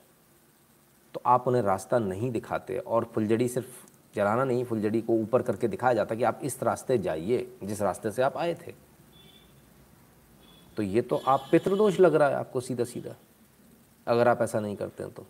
तो 1.14 1.22
आप 1.26 1.48
उन्हें 1.48 1.62
रास्ता 1.62 1.98
नहीं 1.98 2.30
दिखाते 2.30 2.78
और 2.78 3.04
फुलझड़ी 3.04 3.48
सिर्फ़ 3.48 3.86
जलाना 4.14 4.44
नहीं, 4.44 4.64
फुलझड़ी 4.64 5.00
को 5.00 5.12
ऊपर 5.12 5.42
करके 5.42 5.68
दिखाया 5.68 5.94
जाता 5.94 6.14
कि 6.14 6.24
आप 6.24 6.40
इस 6.42 6.62
रास्ते 6.62 6.98
जाइए, 6.98 7.52
जिस 7.64 7.82
रास्ते 7.82 8.10
से 8.10 8.22
आप 8.22 8.36
आए 8.36 8.54
थे। 8.54 8.74
तो 10.76 10.82
ये 10.82 11.02
तो 11.02 11.16
आप 11.16 11.48
पितृदोष 11.50 12.00
लग 12.00 12.14
रहा 12.14 12.28
है 12.28 12.34
आपको 12.34 12.60
सीधा 12.60 12.84
सीधा 12.84 13.14
अगर 14.06 14.28
आप 14.28 14.42
ऐसा 14.42 14.60
नहीं 14.60 14.76
करते 14.76 15.02
हैं 15.02 15.12
तो। 15.12 15.26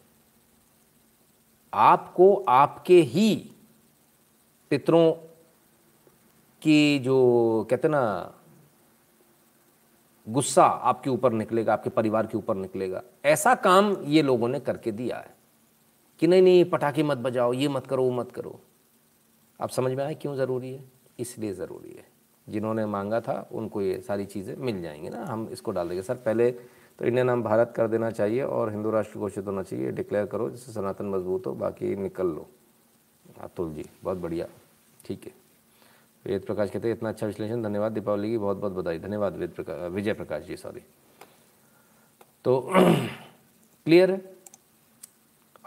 आपको 1.75 2.45
आपके 2.49 3.01
ही 3.01 3.51
पितरों 4.71 5.13
की 6.63 6.99
जो 6.99 7.67
कहते 7.71 7.89
ना, 7.89 8.33
गुस्सा 10.29 10.65
आपके 10.65 11.11
ऊपर 11.11 11.33
निकलेगा, 11.33 11.73
आपके 11.73 11.91
परिवार 11.91 12.27
के 12.27 12.39
ऊपर 12.39 12.55
निकलेगा। 12.55 13.03
ऐसा 13.25 13.55
काम 13.55 13.97
ये 14.05 14.23
लोगों 14.23 14.49
ने 14.49 14.61
करके 14.61 14.93
दिया 14.93 15.17
है। 15.17 15.40
कि 16.21 16.27
नहीं 16.27 16.43
नहीं, 16.43 16.65
पटाखे 16.65 17.03
मत 17.03 17.19
बजाओ, 17.19 17.53
ये 17.53 17.69
मत 17.69 17.87
करो, 17.87 18.05
वो 18.05 18.11
मत 18.11 18.33
करो। 18.33 18.61
आप 19.61 19.69
समझ 19.69 19.93
में 19.93 20.05
आए 20.05 20.15
क्यों 20.15 20.37
ज़रूरी 20.37 20.73
है? 20.73 20.85
इसलिए 21.19 21.53
ज़रूरी 21.53 21.93
है। 21.93 22.05
जिन्होंने 22.49 22.87
मांगा 22.87 23.21
था, 23.21 23.49
उनको 23.53 23.83
ये 23.83 24.01
सारी 24.01 24.25
चीज़ें 24.25 24.57
मिल 24.57 24.83
जाएँगी 24.83 25.09
ना। 25.09 25.25
हम 25.25 25.49
इसको 25.53 25.71
डाल 25.71 25.89
देंगे। 25.89 26.03
सर, 26.03 26.15
पहले 26.15 26.51
तो 26.99 27.05
इंडिया 27.05 27.25
नाम 27.25 27.43
भारत 27.43 27.73
कर 27.77 27.89
देना 27.89 28.11
चाहिए 28.11 28.43
और 28.43 28.71
हिंदू 28.71 28.91
राष्ट्र 28.91 29.19
घोषित 29.19 29.47
होना 29.47 29.63
चाहिए। 29.63 29.91
डिक्लेयर 29.91 30.27
करो, 30.27 30.51
जिससे 30.51 30.73
सनातन 30.73 31.07
मज़बूत 31.07 31.47
हो, 31.47 31.53
बाकी 31.53 31.97
निकल 31.97 32.27
लो। 32.27 32.47
अतुल 33.41 33.75
जी, 33.75 33.85
बहुत 34.03 34.19
बढ़िया। 34.19 34.47
ठीक 35.05 35.25
है। 35.25 35.33
वेद 36.27 36.43
प्रकाश 36.43 36.71
कहते 36.71 36.89
हैं, 36.89 36.97
इतना 36.97 37.09
अच्छा 37.09 37.27
विश्लेषण। 37.27 37.63
धन्यवाद 37.63 37.93
दीपावली 37.93 38.31
की, 38.31 38.39
बहुत 38.39 38.57
बहुत 38.57 38.73
बधाई। 38.73 38.99
धन्यवाद 38.99 39.37
वेद 39.37 39.51
प्रकाश 39.51 39.93
विजय 39.93 40.13
प्रकाश 40.13 40.45
जी, 40.45 40.57
सॉरी। 40.57 40.81
तो 42.45 42.71
क्लियर 43.85 44.11
है? 44.11 44.40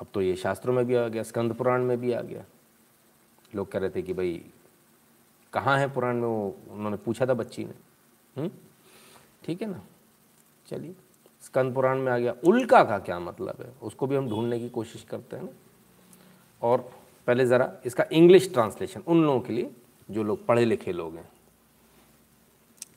अब 0.03 0.07
तो 0.13 0.21
ये 0.21 0.35
शास्त्रों 0.35 0.73
में 0.73 0.85
भी 0.85 0.95
आ 0.95 1.07
गया, 1.07 1.23
स्कंद 1.23 1.53
पुराण 1.53 1.83
में 1.83 1.99
भी 1.99 2.11
आ 2.11 2.21
गया। 2.21 2.43
लोग 3.55 3.71
कह 3.71 3.79
रहे 3.79 3.89
थे 3.89 4.01
कि 4.01 4.13
भाई, 4.13 4.45
कहाँ 5.53 5.77
है 5.77 5.93
पुराण 5.93 6.15
में 6.15 6.27
वो? 6.27 6.55
उन्होंने 6.69 6.97
पूछा 6.97 7.25
था 7.25 7.33
बच्ची 7.33 7.65
ने। 7.65 7.73
हम्म? 8.41 8.51
ठीक 9.45 9.61
है 9.61 9.67
ना? 9.67 9.81
चलिए, 10.67 10.95
स्कंद 11.41 11.73
पुराण 11.73 11.99
में 11.99 12.11
आ 12.11 12.17
गया। 12.17 12.35
उल्का 12.45 12.83
का 12.83 12.99
क्या 12.99 13.19
मतलब 13.19 13.55
है? 13.59 13.73
उसको 13.81 14.07
भी 14.07 14.15
हम 14.15 14.29
ढूँढने 14.29 14.59
की 14.59 14.69
कोशिश 14.69 15.03
करते 15.03 15.35
हैं 15.35 15.43
ना। 15.43 15.49
और 16.61 16.91
पहले 17.27 17.45
ज़रा 17.45 17.73
इसका 17.85 18.05
इंग्लिश 18.11 18.53
ट्रांसलेशन 18.53 19.03
उन 19.07 19.23
लोगों 19.23 19.41
के 19.41 19.53
लिए 19.53 19.71
जो 20.11 20.23
लोग 20.23 20.45
पढ़े 20.45 20.65
लिखे 20.65 20.91
लोग 20.91 21.15
हैं। 21.15 21.31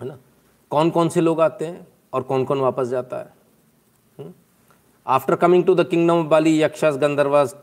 है 0.03 0.09
ना? 0.09 0.19
कौन 0.71 0.91
कौन 0.91 1.09
से 1.09 1.21
लोग 1.21 1.41
आते 1.41 1.67
हैं 1.67 1.87
और 2.13 2.23
कौन 2.23 2.45
कौन 2.45 2.61
वापस 2.61 2.87
जाता 2.87 3.19
है? 3.19 3.46
After 5.09 5.37
coming 5.37 5.65
to 5.67 5.73
the 5.77 5.85
kingdom 5.85 6.17
of 6.19 6.29
Bali, 6.29 6.51
yakshas, 6.51 6.97
gandharvas, 6.99 7.55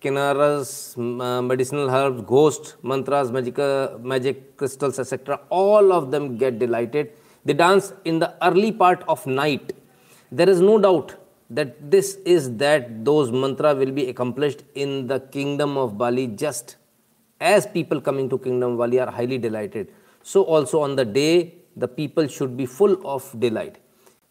kinnaras, 0.00 0.96
uh, 0.96 1.42
medicinal 1.42 1.90
herbs, 1.90 2.22
ghosts, 2.22 2.76
mantras, 2.82 3.30
magical 3.30 4.00
magic 4.02 4.56
crystals, 4.56 4.98
etc., 4.98 5.38
all 5.50 5.92
of 5.92 6.10
them 6.10 6.38
get 6.38 6.58
delighted. 6.58 7.12
They 7.44 7.52
dance 7.52 7.92
in 8.06 8.20
the 8.20 8.34
early 8.42 8.72
part 8.72 9.04
of 9.06 9.26
night. 9.26 9.74
There 10.32 10.48
is 10.48 10.62
no 10.62 10.78
doubt 10.78 11.14
that 11.50 11.90
this 11.90 12.14
is 12.24 12.56
that 12.56 13.04
those 13.04 13.30
mantra 13.30 13.74
will 13.74 13.92
be 13.92 14.08
accomplished 14.08 14.62
in 14.74 15.08
the 15.08 15.20
kingdom 15.20 15.76
of 15.76 15.98
Bali 15.98 16.28
just 16.28 16.76
as 17.38 17.66
people 17.66 18.00
coming 18.00 18.30
to 18.30 18.38
kingdom 18.38 18.72
of 18.72 18.78
Bali 18.78 18.98
are 18.98 19.10
highly 19.10 19.36
delighted. 19.36 19.92
So 20.22 20.44
also 20.44 20.80
on 20.80 20.96
the 20.96 21.04
day, 21.04 21.56
the 21.76 21.88
people 21.88 22.28
should 22.28 22.56
be 22.56 22.64
full 22.64 22.98
of 23.06 23.38
delight 23.38 23.79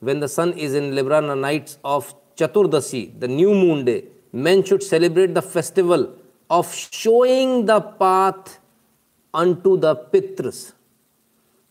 When 0.01 0.21
the 0.21 0.29
sun 0.29 0.53
is 0.53 0.75
in 0.75 0.95
Libra 0.95 1.17
on 1.17 1.29
the 1.29 1.35
nights 1.35 1.79
of 1.85 2.15
Chaturdasi, 2.37 3.19
the 3.21 3.29
new 3.29 3.55
moon 3.55 3.85
day, 3.85 4.05
men 4.33 4.65
should 4.65 4.83
celebrate 4.83 5.35
the 5.35 5.43
festival 5.43 6.15
of 6.51 6.75
showing 6.75 7.67
the 7.67 7.81
path 7.81 8.59
unto 9.33 9.77
the 9.77 9.97
Pitras, 9.97 10.73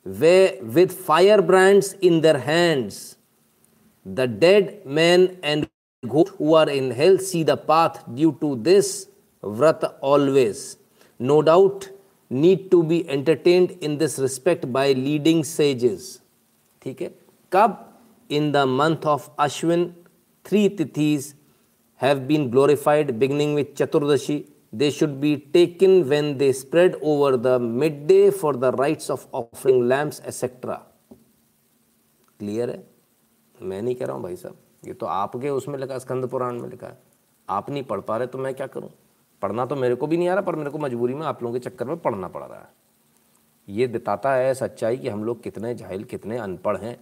where 0.03 0.55
with 0.61 0.91
firebrands 0.91 1.93
in 2.01 2.21
their 2.21 2.39
hands 2.39 3.17
the 4.05 4.27
dead 4.27 4.85
men 4.85 5.37
and 5.43 5.69
ghosts 6.07 6.35
who 6.37 6.55
are 6.55 6.69
in 6.69 6.91
hell 6.91 7.17
see 7.17 7.43
the 7.43 7.55
path 7.55 8.03
due 8.13 8.37
to 8.41 8.55
this 8.57 9.07
vrata 9.41 9.93
always. 10.01 10.77
No 11.19 11.41
doubt, 11.41 11.89
need 12.29 12.71
to 12.71 12.83
be 12.83 13.07
entertained 13.09 13.71
in 13.81 13.97
this 13.97 14.17
respect 14.19 14.71
by 14.71 14.91
leading 14.93 15.43
sages. 15.43 16.19
ठीक 16.81 17.01
है 17.01 17.09
कब 17.51 17.86
in 18.28 18.52
the 18.52 18.66
month 18.66 19.04
of 19.06 19.34
Ashwin, 19.36 19.94
three 20.44 20.68
tithis 20.68 21.34
have 21.96 22.28
been 22.28 22.50
glorified, 22.50 23.18
beginning 23.18 23.54
with 23.54 23.74
Chaturdashi. 23.74 24.48
They 24.72 24.90
should 24.90 25.20
be 25.20 25.36
taken 25.38 26.08
when 26.08 26.36
they 26.36 26.52
spread 26.52 26.96
over 27.00 27.36
the 27.36 27.58
midday 27.58 28.30
for 28.30 28.52
the 28.52 28.70
rites 28.72 29.08
of 29.08 29.26
offering 29.32 29.88
lamps, 29.88 30.20
etc. 30.24 30.82
Clear 32.40 32.68
है 32.68 32.82
मैं 33.54 33.80
नहीं 33.82 33.94
कह 33.94 34.06
रहा 34.06 34.14
हूँ 34.16 34.22
भाई 34.22 34.36
साहब 34.36 34.56
ये 34.86 34.92
तो 34.94 35.06
आपके 35.06 35.50
उसमें 35.50 35.78
लिखा 35.78 35.98
स्कंद 35.98 36.26
पुराण 36.30 36.60
में 36.60 36.68
लिखा 36.70 36.86
है 36.86 36.98
आप 37.48 37.70
नहीं 37.70 37.82
पढ़ 37.84 38.00
पा 38.00 38.16
रहे 38.16 38.26
तो 38.26 38.38
मैं 38.38 38.52
क्या 38.54 38.66
करूँ 38.74 38.90
पढ़ना 39.42 39.64
तो 39.66 39.76
मेरे 39.76 39.94
को 39.94 40.06
भी 40.06 40.16
नहीं 40.16 40.28
आ 40.28 40.34
रहा 40.34 40.42
पर 40.42 40.56
मेरे 40.56 40.70
को 40.70 40.78
मजबूरी 40.78 41.14
में 41.14 41.26
आप 41.26 41.42
लोगों 41.42 41.58
के 41.58 41.68
चक्कर 41.68 41.86
में 41.86 41.96
पढ़ना 42.00 42.28
पड़ 42.28 42.42
रहा 42.42 42.58
है 42.58 42.68
ये 43.68 43.86
बताता 43.86 44.34
है 44.34 44.52
सच्चाई 44.54 44.96
कि 44.96 45.08
हम 45.08 45.24
लोग 45.24 45.42
कितने 45.42 45.74
जाहिल 45.74 46.04
कितने 46.12 46.38
अनपढ़ 46.38 46.76
हैं 46.76 46.96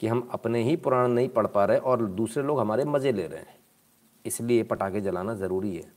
कि 0.00 0.06
हम 0.06 0.28
अपने 0.32 0.62
ही 0.62 0.76
पुराण 0.76 1.08
नहीं 1.08 1.28
पढ़ 1.28 1.46
पा 1.46 1.64
रहे 1.64 1.78
और 1.78 2.06
दूसरे 2.06 2.42
लोग 2.42 2.60
हमारे 2.60 2.84
मज़े 2.84 3.12
ले 3.12 3.26
रहे 3.26 3.40
हैं। 3.40 3.58
इसलिए 4.24 4.62
पटाखे 4.62 5.00
जलाना 5.00 5.34
ज़रूरी 5.34 5.76
है। 5.76 5.92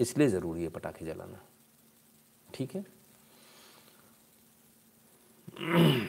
इसलिए 0.00 0.28
ज़रूरी 0.28 0.62
है 0.62 0.68
पटाखे 0.68 1.04
जलाना। 1.06 1.40
ठीक 2.48 2.74
है? 2.74 2.84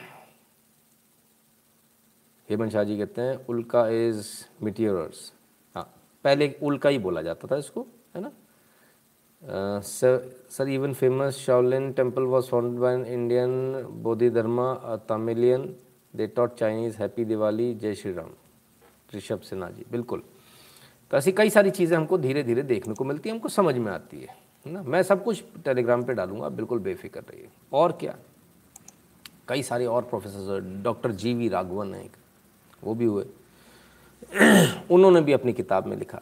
हेमंत 2.48 2.72
शाह 2.72 2.84
जी 2.84 2.96
कहते 2.98 3.22
हैं, 3.22 3.46
उल्का 3.46 3.86
इज़ 3.88 4.26
मिटियर्स 4.62 5.32
हाँ 5.74 5.84
पहले 6.24 6.54
उल्का 6.62 6.88
ही 6.88 6.98
बोला 6.98 7.22
जाता 7.22 7.48
था 7.50 7.56
इसको, 7.56 7.86
है 8.16 8.20
ना? 8.22 8.30
Sir 9.82 10.68
even 10.68 10.92
famous 10.94 11.36
Shaolin 11.36 11.92
temple 11.92 12.22
was 12.24 12.48
founded 12.50 12.80
by 12.80 12.94
Indian 13.14 13.82
Bodhidharma 14.30 14.96
Tamilian 15.08 15.74
they 16.16 16.26
taught 16.26 16.54
Chinese 16.58 16.96
happy 16.96 17.24
Diwali 17.24 17.74
जय 17.74 17.94
श्री 17.94 18.12
राम 18.12 18.30
ऋषभ 19.14 19.40
सिन्हा 19.40 19.68
जी 19.70 19.84
बिल्कुल। 19.90 20.22
तो 21.10 21.16
ऐसी 21.16 21.32
कई 21.32 21.50
सारी 21.50 21.70
चीज़ें 21.70 21.96
हमको 21.96 22.18
धीरे 22.18 22.42
धीरे 22.42 22.62
देखने 22.62 22.94
को 22.94 23.04
मिलती 23.04 23.28
है, 23.28 23.34
हमको 23.34 23.48
समझ 23.48 23.74
में 23.74 23.90
आती 23.92 24.20
है 24.20 24.34
ना? 24.66 24.82
मैं 24.82 25.02
सब 25.02 25.24
कुछ 25.24 25.42
टेलीग्राम 25.64 26.04
पे 26.04 26.14
डालूँगा 26.14 26.48
बिल्कुल 26.48 26.78
बेफिक्र 26.78 27.20
रहिए। 27.20 27.48
और 27.72 27.92
क्या? 27.92 28.16
कई 29.48 29.62
सारे 29.62 29.86
और 29.86 30.02
professor 30.02 30.60
doctor 30.82 31.12
G 31.12 31.34
V 31.34 31.48
Raghavan 31.48 31.94
है 31.94 32.08
वो 32.84 32.94
भी 32.94 33.04
हुए। 33.04 33.24
उन्होंने 34.90 35.20
भी 35.20 35.32
अपनी 35.32 35.52
किताब 35.52 35.86
में 35.86 35.96
लिखा, 35.96 36.20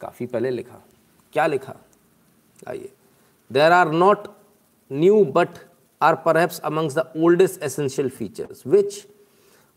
काफ़ी 0.00 0.26
पहले 0.26 0.50
लिखा। 0.50 0.82
क्या 1.32 1.46
लिखा? 1.46 1.76
आइए। 2.68 2.90
There 3.50 3.72
are 3.72 3.90
not 3.92 4.28
new 4.90 5.24
but 5.24 5.58
are 6.00 6.14
perhaps 6.24 6.58
amongst 6.60 6.94
the 6.98 7.12
oldest 7.16 7.62
essential 7.62 8.08
features 8.08 8.66
which 8.66 9.06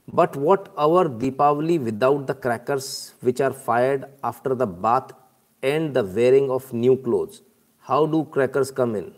but 0.07 0.35
what 0.35 0.73
our 0.77 1.07
Deepavali 1.07 1.79
without 1.79 2.27
the 2.27 2.33
crackers 2.33 3.13
which 3.21 3.39
are 3.39 3.53
fired 3.53 4.05
after 4.23 4.53
the 4.53 4.67
bath 4.67 5.11
and 5.61 5.93
the 5.93 6.03
wearing 6.03 6.51
of 6.51 6.73
new 6.73 6.97
clothes? 6.97 7.41
How 7.79 8.05
do 8.05 8.25
crackers 8.25 8.71
come 8.71 8.95
in? 8.95 9.13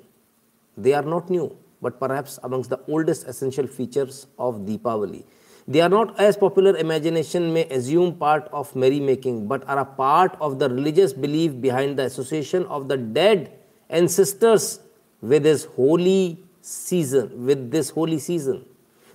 They 0.77 0.93
are 0.93 1.03
not 1.03 1.29
new, 1.29 1.55
but 1.81 1.99
perhaps 1.99 2.39
amongst 2.43 2.69
the 2.69 2.79
oldest 2.87 3.27
essential 3.27 3.67
features 3.67 4.27
of 4.37 4.65
Deepavali. 4.65 5.23
They 5.67 5.81
are 5.81 5.89
not 5.89 6.19
as 6.19 6.37
popular 6.37 6.77
imagination 6.77 7.51
may 7.51 7.65
assume 7.69 8.17
part 8.17 8.47
of 8.53 8.71
merrymaking, 8.73 9.47
but 9.47 9.67
are 9.67 9.79
a 9.79 9.85
part 9.85 10.37
of 10.39 10.59
the 10.59 10.69
religious 10.69 11.11
belief 11.11 11.59
behind 11.59 11.97
the 11.97 12.03
association 12.03 12.65
of 12.67 12.87
the 12.87 12.97
dead 12.97 13.51
ancestors 13.89 14.79
with 15.21 15.41
this 15.41 15.65
holy 15.65 16.43
season, 16.61 17.45
with 17.45 17.71
this 17.71 17.89
holy 17.89 18.19
season. 18.19 18.65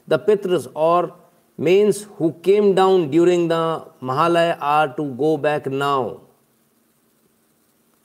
The 0.08 0.18
Pitras 0.18 0.66
or 0.74 1.14
mains 1.66 2.04
who 2.16 2.32
came 2.48 2.74
down 2.74 3.11
during 3.11 3.48
the 3.48 3.62
Mahalaya 4.00 4.56
are 4.61 4.88
to 4.96 5.04
go 5.22 5.36
back 5.36 5.66
now 5.66 6.20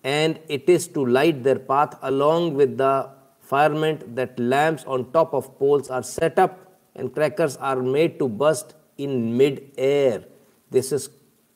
and 0.03 0.39
it 0.55 0.69
is 0.69 0.87
to 0.95 1.05
light 1.05 1.43
their 1.43 1.61
path 1.69 1.97
along 2.01 2.53
with 2.53 2.77
the 2.77 3.09
firement 3.39 4.03
that 4.17 4.37
lamps 4.39 4.83
on 4.85 5.09
top 5.13 5.33
of 5.33 5.47
poles 5.57 5.89
are 5.89 6.03
set 6.03 6.37
up 6.37 6.59
and 6.95 7.13
crackers 7.13 7.55
are 7.57 7.81
made 7.81 8.19
to 8.19 8.27
burst 8.27 8.75
in 8.97 9.37
mid-air. 9.37 10.23
This 10.69 10.91
is 10.91 11.09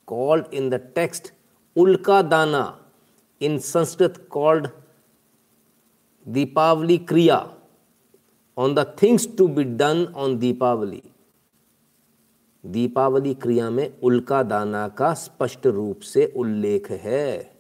called 0.06 0.54
in 0.54 0.70
the 0.70 0.80
text 0.80 1.32
Ulka 1.76 2.30
Dana, 2.30 2.80
in 3.39 3.60
Sanskrit 3.60 4.30
called 4.30 4.72
Deepavali 6.30 7.06
Kriya, 7.06 7.54
on 8.58 8.76
the 8.76 8.86
things 8.86 9.26
to 9.26 9.47
be 9.47 9.64
done 9.64 10.14
on 10.14 10.39
Deepavali. 10.39 11.04
Deepavali 12.64 13.34
क्रिया 13.34 13.70
में 13.70 13.89
उल्का 14.03 14.41
दाना 14.43 14.88
का 14.97 15.14
स्पष्ट 15.14 15.68
रूप 15.68 15.99
से 15.99 16.26
उल्लेख 16.36 16.89
है। 16.91 17.51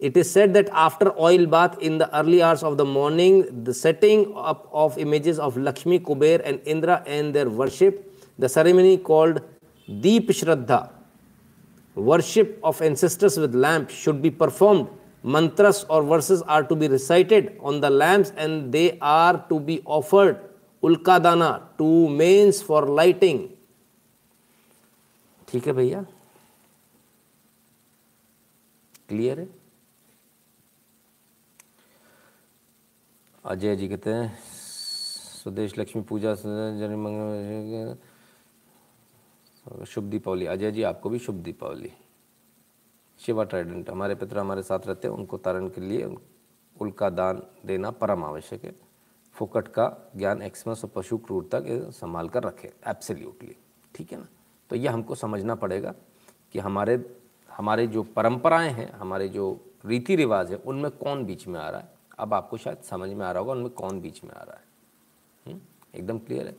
It 0.00 0.16
is 0.16 0.26
said 0.26 0.50
that 0.50 0.68
after 0.82 1.08
oil 1.08 1.46
bath 1.46 1.82
in 1.82 1.98
the 1.98 2.02
early 2.02 2.38
hours 2.40 2.64
of 2.64 2.74
the 2.74 2.86
morning 2.88 3.42
the 3.64 3.72
setting 3.72 4.24
up 4.38 4.70
of 4.74 4.98
images 4.98 5.38
of 5.38 5.58
Lakshmi 5.58 5.98
Kuber 5.98 6.40
and 6.40 6.60
Indra 6.66 7.02
and 7.06 7.32
their 7.32 7.48
worship 7.58 8.04
the 8.40 8.46
ceremony 8.46 8.96
called 9.10 9.40
Deep 9.88 10.30
Shraddha 10.32 10.88
worship 11.96 12.60
of 12.64 12.82
ancestors 12.84 13.38
with 13.38 13.54
lamp 13.56 13.88
should 14.04 14.20
be 14.20 14.30
performed 14.40 14.86
mantras 15.24 15.84
और 15.90 16.02
verses 16.02 16.42
are 16.48 16.62
to 16.62 16.74
be 16.76 16.88
recited 16.88 17.56
on 17.64 17.80
the 17.80 17.84
lamp 17.92 18.38
and 18.38 18.62
they 18.72 18.98
are 19.02 19.36
to 19.48 19.58
be 19.58 19.80
offered 19.88 20.36
ulkadana 20.82 21.50
to 21.78 22.08
manes 22.08 22.62
for 22.62 22.88
lighting 22.88 23.48
ठीक 25.48 25.66
है 25.66 25.72
भैया? 25.72 26.04
Clear 29.08 29.40
है? 29.40 29.48
अजय 33.44 33.76
जी 33.76 33.88
कहते 33.88 34.10
हैं 34.10 34.38
स्वदेश 35.42 35.78
लक्ष्मी 35.78 36.02
पूजा 36.02 36.34
जन 36.34 36.94
मंगल 36.98 37.96
शुभ 39.84 40.04
दीपावली। 40.04 40.46
अजय 40.46 40.70
जी, 40.72 40.82
आपको 40.82 41.10
भी 41.10 41.18
शुभ 41.18 41.34
दीपावली। 41.34 41.92
शिवा 43.20 43.44
ट्राइडेंट, 43.44 43.90
हमारे 43.90 44.14
पितर 44.14 44.38
हमारे 44.38 44.62
साथ 44.62 44.86
रहते 44.86 45.08
हैं, 45.08 45.14
उनको 45.14 45.36
तारण 45.38 45.68
के 45.68 45.80
लिए 45.80 46.16
उल्का 46.76 47.10
दान 47.10 47.42
देना 47.66 47.90
परम 47.90 48.24
आवश्यक 48.24 48.64
है। 48.64 48.74
फोकट 49.34 49.68
का 49.68 50.12
ज्ञान 50.16 50.42
एक्समस 50.42 50.84
और 50.84 50.90
पशु 50.94 51.18
क्रूरता 51.18 51.60
के 51.60 51.92
संभाल 51.92 52.28
कर 52.28 52.42
रखे 52.42 52.72
एब्सोल्युटली 52.88 53.56
ठीक 53.94 54.12
है 54.12 54.18
ना? 54.18 54.26
तो 54.70 54.76
ये 54.76 54.88
हमको 54.88 55.14
समझना 55.14 55.54
पड़ेगा 55.54 55.94
कि 56.52 56.58
हमारे 56.58 57.04
हमारे 57.50 57.86
जो 57.86 58.02
परंपराएँ 58.02 58.70
हैं, 58.70 58.92
हमारे 58.92 59.28
जो 59.28 59.60
रीति 59.86 60.16
रिवाज 60.16 60.50
है, 60.50 60.56
उनमें 60.56 60.90
कौन 60.90 61.24
बीच 61.24 61.46
में 61.48 61.60
आ 61.60 61.68
रहा 61.70 61.80
है? 61.80 61.88
अब 62.18 62.34
आपको 62.34 62.56
शायद 62.56 62.78
समझ 62.78 63.10
में 63.10 63.26
आ 63.26 63.30
रहा 63.32 63.40
होगा, 63.40 63.52
उनमें 63.52 63.70
कौन 63.70 64.00
बीच 64.00 64.24
में 64.24 64.30
आ 64.30 64.42
रहा 64.42 64.56
है। 64.56 64.64
हुँ? 65.46 65.60
एकदम 65.94 66.18
क्लियर 66.18 66.46
है? 66.46 66.54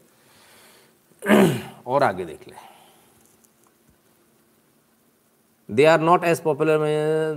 और 1.88 2.04
आगे 2.04 2.26
देख 2.26 2.48
लें। 2.48 2.58
They 5.70 5.86
are 5.86 6.00
not 6.00 6.24
as 6.24 6.42
popular 6.42 6.80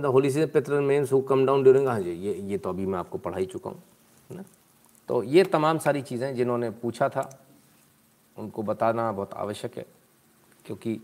the 0.01 0.05
holy 0.05 0.31
season 0.31 0.47
Pitr 0.47 0.79
manes 0.81 1.13
who 1.13 1.21
come 1.21 1.45
down 1.45 1.63
during 1.63 1.87
हाँ 1.87 1.99
जी, 1.99 2.11
ये 2.11 2.33
ये 2.33 2.57
तो 2.57 2.69
अभी 2.69 2.85
मैं 2.85 2.99
आपको 2.99 3.17
पढ़ा 3.17 3.37
ही 3.37 3.45
चुका 3.45 3.69
है 3.69 4.35
ना? 4.37 4.43
तो 5.09 5.21
ये 5.23 5.43
तमाम 5.45 5.77
सारी 5.79 6.01
चीज़ें 6.01 6.35
जिन्होंने 6.35 6.69
पूछा 6.71 7.09
था, 7.09 7.29
उनको 8.37 8.63
बताना 8.63 9.11
बहुत 9.11 9.33
आवश्यक 9.35 9.77
है, 9.77 9.85
क्योंकि 10.65 10.99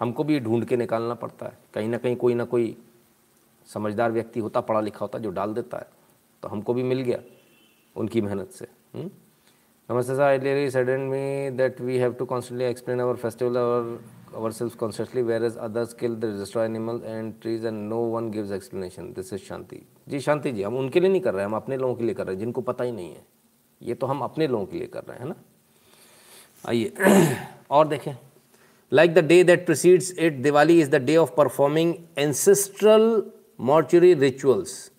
हमको 0.00 0.24
भी 0.24 0.38
ढूंढ 0.40 0.64
के 0.64 0.76
निकालना 0.76 1.14
पड़ता 1.14 1.46
है। 1.46 1.58
कहीं 1.74 1.88
ना 1.88 1.98
कहीं 1.98 2.16
कोई 2.16 2.34
ना 2.34 2.44
कोई 2.44 2.76
समझदार 3.68 4.12
व्यक्ति 4.12 4.40
होता 4.40 4.60
पढ़ा 4.60 4.80
लिखा 4.80 4.98
होता 5.00 5.18
जो 5.18 5.30
डाल 5.30 5.54
देता 5.54 5.78
है 5.78 5.86
तो 6.42 6.48
हमको 6.48 6.74
भी 6.74 6.82
मिल 6.82 7.00
गया 7.00 7.18
उनकी 7.96 8.20
मेहनत 8.20 8.50
से। 8.50 8.66
नमस्ते 8.94 10.14
sir 10.14 10.22
I 10.22 10.38
really 10.38 10.70
saddens 10.70 11.00
me 11.10 11.50
that 11.56 11.80
we 11.80 11.98
have 11.98 12.12
to 12.14 12.24
constantly 12.24 12.64
explain 12.64 13.00
our 13.00 13.16
festival 13.16 13.58
और 13.58 14.00
our 14.34 14.52
self 14.52 14.74
consciously 14.76 15.22
whereas 15.44 15.56
others 15.58 15.94
kill 15.94 16.14
the 16.16 16.46
animal 16.58 17.00
and 17.04 17.32
trees 17.42 17.66
and 17.66 17.88
no 17.88 17.98
one 18.10 18.30
gives 18.30 18.52
explanation 18.52 19.12
this 19.12 19.32
is 19.32 19.42
Shanti 19.42 19.82
ji, 20.06 20.20
Shanti 20.20 20.52
ji, 20.52 20.62
हम 20.62 20.76
उनके 20.76 21.00
लिए 21.00 21.10
नहीं 21.10 21.20
कर 21.20 21.34
रहे, 21.34 21.44
हम 21.44 21.56
अपने 21.56 21.76
लोगों 21.76 21.94
के 21.94 22.04
लिए 22.04 22.14
कर 22.14 22.26
रहे 22.26 22.34
हैं 22.34 22.40
जिनको 22.40 22.60
पता 22.60 22.84
ही 22.84 22.92
नहीं 22.92 23.14
है। 23.14 23.24
ये 23.80 23.94
तो 23.94 24.06
हम 24.06 24.20
अपने 24.20 24.46
लोगों 24.46 24.66
के 24.66 24.78
लिए 24.78 24.86
कर 24.86 25.04
रहे 25.04 25.18
हैं 25.18 25.26
ना? 25.26 25.34
आइए, 26.64 26.92
और 27.70 27.88
देखें। 27.88 28.14
Like 28.92 29.14
the 29.14 29.18
day 29.18 29.44
that 29.44 29.64
precedes 29.66 30.12
it 30.18 30.32
Diwali 30.32 30.80
is 30.80 30.90
the 30.90 30.94
day 30.94 31.16
of 31.16 31.30
performing 31.36 31.94
ancestral 32.18 33.22
mortuary 33.60 34.14
rituals 34.14 34.90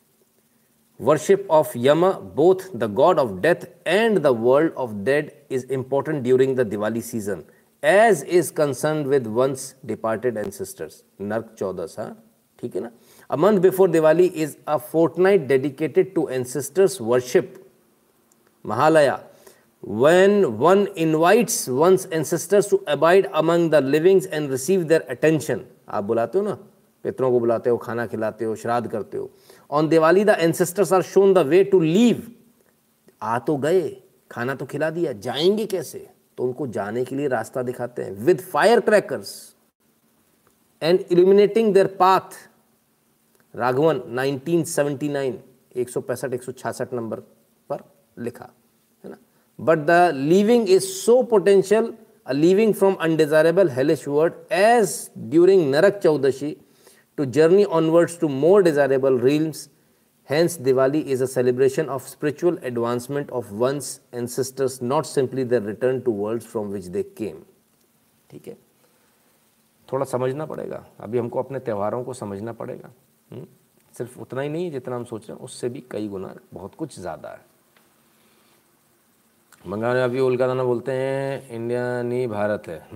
worship 1.00 1.48
of 1.52 1.78
Yama 1.78 2.06
both 2.36 2.56
the 2.76 2.92
god 2.94 3.20
of 3.20 3.32
death 3.32 3.68
and 3.88 4.20
the 4.20 4.28
world 4.40 4.74
of 4.74 4.94
dead 5.04 5.32
is 5.52 5.66
important 5.74 6.24
during 6.24 6.56
the 6.58 6.66
Diwali 6.68 7.02
season 7.02 7.44
as 7.84 8.24
is 8.30 8.52
concern 8.54 9.06
with 9.06 9.28
one's 9.28 9.76
departed 9.86 10.38
ancestors 10.38 11.04
Narak 11.22 11.56
Chaudas 11.58 11.96
हाँ 12.00 12.12
ठीक 12.60 12.76
है 12.76 12.82
ना 12.82 12.92
A 13.30 13.38
month 13.38 13.62
before 13.62 13.88
Diwali 13.88 14.32
is 14.32 14.58
a 14.68 14.78
fortnight 14.78 15.48
dedicated 15.48 16.14
to 16.16 16.30
ancestors 16.30 17.00
worship, 17.00 17.66
Mahalaya, 18.66 19.24
when 19.82 20.58
one 20.58 20.88
invites 20.96 21.68
one's 21.68 22.06
ancestors 22.08 22.68
to 22.68 22.84
abide 22.88 23.30
among 23.34 23.70
the 23.70 23.82
livings 23.82 24.26
and 24.26 24.50
receive 24.50 24.88
their 24.88 25.04
attention. 25.10 25.66
आप 25.90 26.04
बुलाते 26.04 26.38
हो 26.38 26.44
ना 26.44 26.58
पितरों 27.04 27.32
को 27.32 27.40
बुलाते 27.40 27.70
हो 27.70 27.78
खाना 27.78 28.06
खिलाते 28.08 28.46
हो 28.46 28.56
श्राद्ध 28.56 28.88
करते 28.92 29.18
हो 29.18 29.30
on 29.72 29.88
Diwali 29.90 30.24
the 30.26 30.36
ancestors 30.40 30.94
are 30.94 31.02
shown 31.02 31.34
the 31.34 31.38
way 31.48 31.64
to 31.72 31.80
leave 31.80 32.22
आ 33.22 33.40
तो 33.48 33.58
गए 33.66 33.90
खाना 34.32 34.56
तो 34.56 34.66
खिला 34.66 34.90
दिया 34.90 35.12
जाएँगे 35.26 35.66
कैसे 35.74 36.08
तो 36.38 36.44
उनको 36.44 36.68
जाने 36.78 37.04
के 37.06 37.16
लिए 37.16 37.28
रास्ता 37.28 37.62
दिखाते 37.64 38.04
हैं 38.04 38.12
with 38.26 38.42
fire 38.54 38.80
crackers 38.88 39.34
and 40.82 41.00
illuminating 41.12 41.74
their 41.74 41.88
path 42.00 42.40
Raghavan 43.56 44.00
1979 44.00 45.34
एक 45.76 45.90
सौ 45.90 46.04
नंबर 46.94 47.20
पर 47.70 47.84
लिखा, 48.20 48.50
है 49.04 49.12
ना? 49.12 49.18
But 49.60 49.78
the 49.78 50.12
living 50.16 50.70
is 50.70 50.84
so 50.84 51.22
potential 51.24 51.94
a 52.28 52.32
living 52.32 52.74
from 52.74 52.94
undesirable 52.94 53.70
hellish 53.70 54.08
world 54.08 54.34
as 54.52 55.12
during 55.18 55.70
Narak 55.72 56.00
Chaudashi 56.04 56.58
to 57.18 57.26
journey 57.26 57.64
onwards 57.64 58.20
to 58.20 58.28
more 58.28 58.64
desirable 58.64 59.20
realms 59.20 59.70
hence 60.30 60.58
Diwali 60.58 61.00
is 61.00 61.24
a 61.24 61.26
celebration 61.26 61.86
of 61.86 62.08
spiritual 62.08 62.60
advancement 62.64 63.32
of 63.32 63.54
ones 63.54 64.00
and 64.14 64.28
sisters 64.28 64.82
not 64.84 65.06
simply 65.06 65.44
the 65.44 65.54
return 65.54 66.00
to 66.00 66.12
world 66.12 66.42
from 66.42 66.68
which 66.68 66.86
they 66.86 67.04
came 67.04 67.38
ठीक 68.30 68.48
है? 68.48 68.58
थोड़ा 69.94 70.06
समझना 70.06 70.46
पड़ेगा। 70.46 70.86
अभी 71.00 71.18
हमको 71.18 71.40
अपने 71.40 71.60
त्योहारों 71.60 72.04
को 72.04 72.14
समझना 72.14 72.54
पड़ेगा। 72.54 72.94
हुँ? 73.34 73.48
सिर्फ़ 73.98 74.20
उतना 74.20 74.42
ही 74.42 74.50
नहीं 74.50 74.66
है 74.66 74.72
जितना 74.72 74.96
हम 74.96 75.04
सोच 75.04 75.30
रहे 75.30 75.38
हैं, 75.38 75.46
उससे 75.46 75.70
भी 75.70 75.84
कई 75.92 76.08
गुना 76.08 76.36
बहुत 76.54 76.76
कुछ 76.76 77.00
ज़्यादा 77.00 77.30
है। 77.30 77.54
बंगाल 79.68 79.96
में 79.96 80.04
अभी 80.04 80.20
उल्कादाना 80.20 80.64
बोलते 80.64 80.92
हैं, 80.92 81.50
इंडिया 81.50 82.02
नहीं, 82.02 82.28
भारत 82.28 82.64
है। 82.68 82.88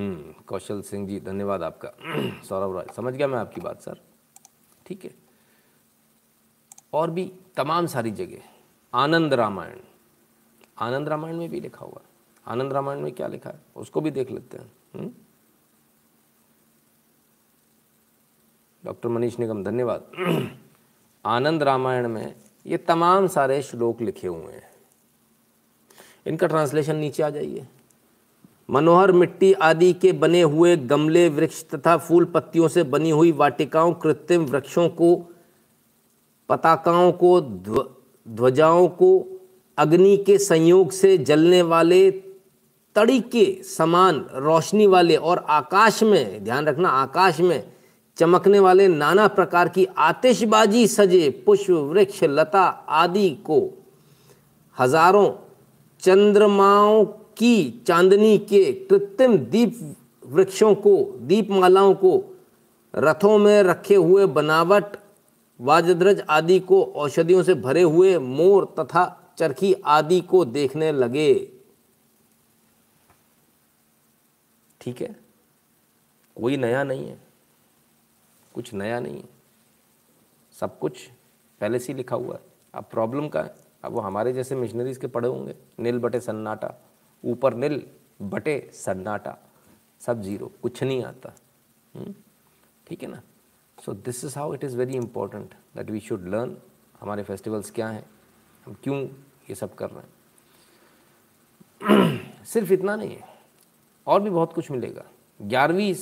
कौशल 0.48 0.82
सिंह 0.82 1.08
जी, 1.08 1.20
धन्यवाद 1.20 1.64
आपका। 1.64 1.92
सौरभ 2.44 2.76
राय, 2.76 2.86
समझ 2.96 3.14
गया 3.14 3.28
मैं 3.28 3.40
आपकी 3.40 3.62
बात, 3.62 3.82
सर? 3.82 4.02
ठीक 4.86 5.06
है। 5.06 5.12
और 6.94 7.12
भी 7.12 7.32
तमाम 7.56 7.86
सारी 7.86 8.12
जगह, 8.12 8.38
आनंद 8.94 9.34
रामायण। 9.34 9.80
आनंद 10.80 11.10
रामायण 11.10 11.38
में 11.38 11.50
भी 11.50 11.60
लिखा 11.60 11.86
हुआ 11.86 12.02
आनंद 12.48 12.74
रामायण 12.74 13.00
में 13.00 13.12
क्या 13.12 13.28
लिखा 13.28 13.50
है? 13.50 13.60
उसको 13.76 14.02
भी 14.02 14.12
देख 14.12 14.32
लेते 14.32 14.58
हैं। 14.58 14.72
हम्म? 14.96 15.12
डॉक्टर 18.88 19.10
मनीष 19.10 19.40
निगम, 19.40 19.64
धन्यवाद। 19.64 20.02
आनंद 21.26 21.64
रामायण 21.64 22.08
में 22.08 22.36
ये 22.68 22.78
तमाम 22.78 23.28
सारे 23.28 23.62
श्लोक 23.62 24.02
लिखे 24.02 24.28
हुए 24.28 24.54
हैं। 24.54 24.72
इनका 26.28 26.48
ट्रांसलेशन 26.48 26.96
नीचे 26.96 27.24
आ 27.24 27.30
जाइए। 27.30 27.68
मनोहर 28.70 29.12
मिट्टी 29.12 29.54
आदि 29.54 29.94
के 29.94 30.12
बने 30.12 30.42
हुए 30.42 30.78
गमले, 30.78 31.30
वृक्ष 31.30 31.64
तथा 31.64 31.98
फूल 31.98 32.26
पत्तियों 32.26 32.68
से 32.68 32.84
बनी 32.84 33.10
हुई 33.10 33.32
वाटिकाओं, 33.32 33.94
कृत्रिम 33.94 34.46
वृक्षों 34.46 34.90
को, 34.90 35.16
पताकाओं 36.50 37.12
को, 37.12 37.42
ध्व- 37.42 37.88
ध्वजाओं 38.28 38.88
को, 38.88 39.42
अग्नि 39.78 40.18
के 40.18 40.38
संयोग 40.38 40.92
से 40.92 41.18
जलने 41.18 41.62
वाले, 41.62 42.12
तड़ी 42.96 43.20
के 43.20 43.64
समान 43.64 44.28
रोशनी 44.34 44.88
वाले 44.88 45.16
और 45.16 45.38
आकाश 45.38 46.04
में, 46.04 46.44
ध्यान 46.44 46.66
रखना, 46.66 46.90
आकाश 46.90 47.40
में 47.40 47.77
चमकने 48.18 48.60
वाले 48.60 48.88
नाना 48.88 49.27
प्रकार 49.27 49.69
की 49.69 49.85
आतिशबाजी, 49.85 50.88
सजे, 50.88 51.30
पुष्प, 51.45 51.69
वृक्ष, 51.69 52.23
लता 52.23 52.64
आदि 52.89 53.30
को 53.30 53.77
हज़ारों 54.80 55.31
चंद्रमाओं 55.99 57.06
की 57.06 57.84
चांदनी 57.88 58.38
के 58.38 58.73
कृत्रिम 58.73 59.38
दीप 59.38 59.95
वृक्षों 60.26 60.76
को, 60.76 61.18
दीपमालाओं 61.19 61.94
को, 61.94 62.23
रथों 62.95 63.38
में 63.38 63.64
रखे 63.64 63.95
हुए 63.95 64.26
बनावट, 64.26 64.98
वाजद्रज 65.61 66.23
आदि 66.30 66.60
को, 66.60 66.84
औषधियों 66.84 67.44
से 67.44 67.53
भरे 67.53 67.81
हुए 67.81 68.18
मोर 68.18 68.76
तथा 68.80 69.34
चरखी 69.38 69.73
आदि 69.73 70.22
को 70.22 70.45
देखने 70.45 70.91
लगे। 70.91 71.52
ठीक 74.81 75.02
है? 75.02 75.15
कोई 76.35 76.57
नया 76.57 76.84
नहीं 76.84 77.07
है। 77.07 77.27
कुछ 78.58 78.74
नया 78.74 79.00
नहीं 79.00 79.18
है। 79.18 79.30
सब 80.52 80.80
कुछ 80.80 81.10
पहले 81.62 81.80
से 81.80 81.92
ही 81.94 81.98
लिखा 81.98 82.16
हुआ 82.16 82.36
है। 82.36 82.42
अब 82.74 82.84
प्रॉब्लम 82.84 83.28
का 83.30 83.44
है। 83.44 83.56
अब 83.84 83.92
वो 83.92 84.00
हमारे 84.02 84.34
जैसे 84.34 84.56
मिशनरीज 84.56 84.98
के 84.98 85.08
पढ़े 85.08 85.28
होंगे। 85.28 85.56
नील 85.80 86.00
बटे 86.00 86.20
सन्नाटा। 86.20 86.74
ऊपर 87.26 87.54
नील 87.54 87.88
बटे 88.22 88.72
सन्नाटा। 88.74 89.38
सब 90.00 90.22
ज़ीरो 90.22 90.52
कुछ 90.62 90.84
नहीं 90.84 91.04
आता। 91.04 91.36
हम्म? 91.96 92.16
ठीक 92.88 93.04
है 93.04 93.10
ना? 93.10 93.22
So 93.86 93.94
this 93.94 94.26
is 94.26 94.40
how 94.40 94.54
it 94.54 94.64
is 94.64 94.78
very 94.78 94.94
important 94.94 95.54
that 95.76 95.90
we 95.90 96.00
should 96.00 96.28
learn 96.28 96.58
हमारे 97.02 97.24
फेस्टिवल्स 97.24 97.72
क्या 97.72 97.90
हैं। 97.90 98.10
हम 98.66 98.74
क्यों 98.84 99.06
ये 99.50 99.56
सब 99.56 99.76
कर 99.76 99.90
रहे 99.90 100.04
हैं? 100.04 100.12
सिर्फ़ 102.46 102.74
इतना 102.74 102.96
नहीं 102.96 103.16
है। 103.16 103.24
और 104.08 104.22
भी 104.22 104.30
बहुत 104.30 104.54
कुछ 104.54 104.72
मिलेगा। 104.72 105.06
ग्यारहवीं 105.40 105.94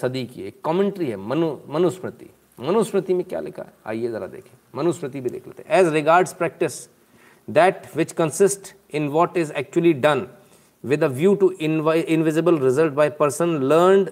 सदी 0.00 0.24
की 0.26 0.42
एक 0.42 0.60
कॉमेंट्री 0.64 1.06
है, 1.06 1.16
मनु, 1.16 1.56
मनुस्मृति। 1.68 2.30
मनुस्मृति 2.58 3.14
में 3.14 3.24
क्या 3.24 3.40
लिखा? 3.40 3.62
है 3.62 3.72
आइए 3.86 4.08
जरा 4.08 4.26
देखें। 4.26 4.56
मनुस्मृति 4.76 5.20
भी 5.20 5.30
देख 5.30 5.46
लेते 5.46 5.62
हैं। 5.62 5.80
As 5.80 5.92
regards 5.94 6.32
practice 6.32 6.88
that 7.48 7.86
which 7.96 8.12
consist 8.12 8.74
in 8.94 9.08
what 9.08 9.36
is 9.36 9.52
actually 9.52 9.92
done 9.92 10.26
with 10.84 11.04
a 11.04 11.08
view 11.08 11.34
to 11.34 11.50
invisible 11.60 12.58
result 12.58 12.92
by 12.94 13.10
person 13.18 13.58
learn 13.62 14.06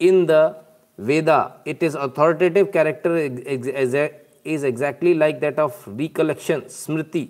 in 0.00 0.24
the 0.26 0.62
Veda 0.98 1.64
it 1.66 1.82
is 1.82 1.96
authoritative 1.98 2.70
character 2.72 3.16
is 3.16 4.66
exactly 4.66 5.14
like 5.14 5.40
that 5.40 5.58
of 5.60 5.88
recollection 5.90 6.62
smriti 6.70 7.28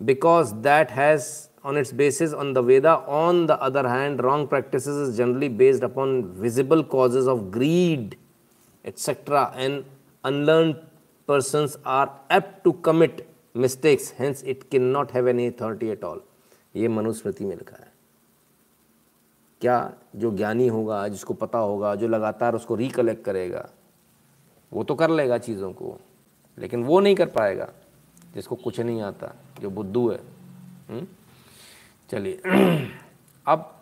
because 0.00 0.54
that 0.66 0.90
has 0.90 1.47
on 1.64 1.76
its 1.76 1.92
basis 1.92 2.32
on 2.32 2.52
the 2.52 2.62
Veda. 2.62 2.98
On 3.06 3.46
the 3.46 3.60
other 3.60 3.88
hand, 3.88 4.22
wrong 4.22 4.46
practices 4.46 5.08
is 5.08 5.16
generally 5.16 5.48
based 5.48 5.82
upon 5.82 6.32
visible 6.34 6.84
causes 6.84 7.26
of 7.26 7.50
greed, 7.50 8.16
etc. 8.84 9.52
And 9.56 9.84
unlearned 10.24 10.76
persons 11.28 11.76
are 11.84 12.12
apt 12.30 12.64
to 12.64 12.72
commit 12.74 13.28
mistakes. 13.54 14.10
Hence, 14.10 14.42
it 14.42 14.70
cannot 14.70 15.10
have 15.10 15.26
any 15.26 15.48
authority 15.48 15.90
at 15.90 16.04
all. 16.04 16.20
ये 16.76 16.88
मनुस्मृति 16.88 17.44
में 17.44 17.54
लिखा 17.56 17.76
है 17.76 17.86
क्या 19.60 19.76
जो 20.16 20.30
ज्ञानी 20.36 20.66
होगा 20.68 21.06
जिसको 21.08 21.34
पता 21.34 21.58
होगा 21.58 21.94
जो 22.00 22.08
लगातार 22.08 22.54
उसको 22.54 22.74
रिकलेक्ट 22.74 23.24
करेगा 23.24 23.68
वो 24.72 24.84
तो 24.84 24.94
कर 24.94 25.10
लेगा 25.10 25.38
चीज़ों 25.38 25.72
को 25.72 25.98
लेकिन 26.58 26.84
वो 26.84 27.00
नहीं 27.00 27.14
कर 27.16 27.26
पाएगा 27.38 27.68
जिसको 28.34 28.56
कुछ 28.56 28.80
नहीं 28.80 29.00
आता 29.02 29.34
जो 29.60 29.70
बुद्धू 29.70 30.08
है 30.10 30.18
हम्म? 30.88 31.06
चलिए। 32.10 32.40
अब 33.46 33.74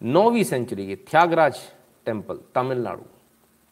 नौवीं 0.00 0.42
सेंचुरी 0.44 0.86
की 0.86 0.94
त्यागराज 1.10 1.58
टेंपल 2.06 2.38
तमिलनाडु। 2.54 3.04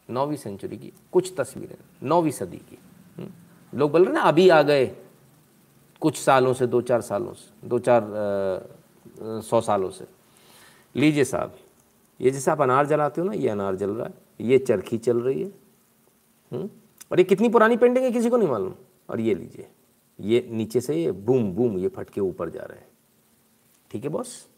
नौवीं 0.09 0.37
सेंचुरी 0.37 0.77
की 0.77 0.93
कुछ 1.13 1.33
तस्वीरें 1.39 1.77
नौवीं 2.09 2.31
सदी 2.31 2.57
की। 2.57 2.79
हम्म? 3.19 3.31
लोग 3.73 3.91
बोल 3.93 4.05
रहे 4.05 4.15
ना 4.15 4.21
अभी 4.21 4.49
आ 4.49 4.61
गए। 4.63 4.87
कुछ 6.01 6.17
सालों 6.17 6.53
से 6.55 6.67
दो 6.67 6.81
चार 6.81 7.01
सालों 7.01 7.33
से 7.35 7.69
दो 7.69 7.79
चार 7.79 8.03
अ, 8.03 9.41
सौ 9.41 9.61
सालों 9.61 9.91
से। 9.91 10.05
लीजिए 10.95 11.25
साहब 11.25 11.57
ये 12.21 12.31
जैसे 12.31 12.51
आप 12.51 12.61
अनार 12.63 12.87
जलाते 12.87 13.21
हो 13.21 13.27
ना 13.27 13.33
ये 13.35 13.49
अनार 13.49 13.77
जल 13.77 13.91
रहा 13.91 14.07
है 14.07 14.47
ये 14.49 14.59
चरखी 14.59 14.99
चल 14.99 15.21
रही 15.21 15.43
है। 15.43 15.49
हम्म? 16.53 16.69
और 17.13 17.19
ये 17.19 17.25
कितनी 17.25 17.49
पुरानी 17.49 17.77
पेंटिंग 17.77 18.05
है 18.05 18.11
किसी 18.13 18.31
को 18.31 18.37
नहीं 18.37 18.49
मालूम। 18.49 18.75
और 19.11 19.21
ये 19.21 19.35
लीजिए 19.35 19.67
ये 20.19 20.47
नीचे 20.51 20.81
से 20.81 20.95
ये 20.97 21.13
बूम 21.13 21.53
बूम 21.55 21.79
ये 21.79 21.89
फटके 21.89 22.21
ऊपर 22.21 22.51
जा 22.51 22.63
रहे 22.63 22.79
हैं। 22.79 22.87
ठीक 23.95 24.05
है 24.05 24.11
बॉस 24.11 24.49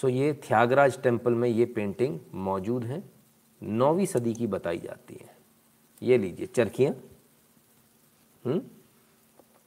सो 0.00 0.08
ये 0.08 0.32
त्यागराज 0.32 1.02
टेंपल 1.02 1.34
में 1.34 1.48
ये 1.48 1.64
पेंटिंग 1.64 2.20
मौजूद 2.34 2.84
है। 2.84 3.10
नौवीं 3.62 4.06
सदी 4.06 4.34
की 4.34 4.46
बताई 4.46 4.78
जाती 4.78 5.14
है। 5.14 5.36
ये 6.02 6.18
लीजिए, 6.18 6.46
चरखियाँ। 6.46 6.94
हम्म? 8.46 8.62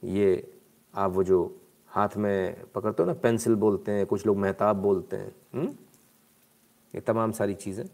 ये 0.04 0.58
आप 0.94 1.10
वो 1.10 1.24
जो 1.24 1.60
हाथ 1.88 2.08
में 2.16 2.64
पकड़ते 2.74 3.02
हो 3.02 3.06
ना 3.06 3.14
पेंसिल 3.14 3.54
बोलते 3.54 3.92
हैं, 3.92 4.06
कुछ 4.06 4.26
लोग 4.26 4.36
मेहताब 4.36 4.76
बोलते 4.76 5.16
हैं। 5.16 5.36
हम्म? 5.54 5.68
ये 6.94 7.00
तमाम 7.00 7.32
सारी 7.32 7.54
चीज़ें। 7.54 7.84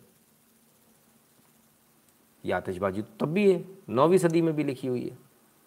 ये 2.44 2.52
आतिशबाजी 2.52 3.02
तो 3.02 3.26
तब 3.26 3.32
भी 3.32 3.52
है। 3.52 3.64
नौवीं 3.88 4.18
सदी 4.18 4.42
में 4.42 4.56
भी 4.56 4.64
लिखी 4.64 4.88
हुई 4.88 5.08
है। 5.08 5.18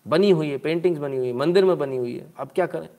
बनी 0.08 0.32
हुई 0.32 0.50
है 0.50 0.58
पेंटिंग्स 0.58 1.00
बनी 1.00 1.18
हुई 1.18 1.28
है, 1.28 1.34
मंदिर 1.34 1.66
में 1.66 1.78
बनी 1.78 1.98
हुई 1.98 2.18
है। 2.18 2.34
अब 2.38 2.48
क्या 2.48 2.68
करें? 2.68 2.90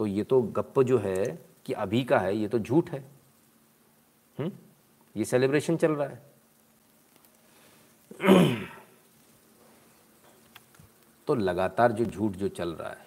तो 0.00 0.06
ये 0.06 0.22
तो 0.24 0.40
गप्प 0.42 0.82
जो 0.82 0.98
है 0.98 1.24
कि 1.66 1.72
अभी 1.72 2.02
का 2.04 2.18
है 2.18 2.36
ये 2.36 2.48
तो 2.48 2.58
झूठ 2.58 2.90
है। 2.90 3.00
हम्म? 4.38 4.50
ये 5.16 5.24
सेलिब्रेशन 5.24 5.76
चल 5.76 5.92
रहा 5.92 6.08
है। 6.08 6.22
तो 11.26 11.34
लगातार 11.34 11.92
जो 11.92 12.04
झूठ 12.04 12.32
जो 12.32 12.48
चल 12.48 12.72
रहा 12.74 12.90
है 12.90 13.06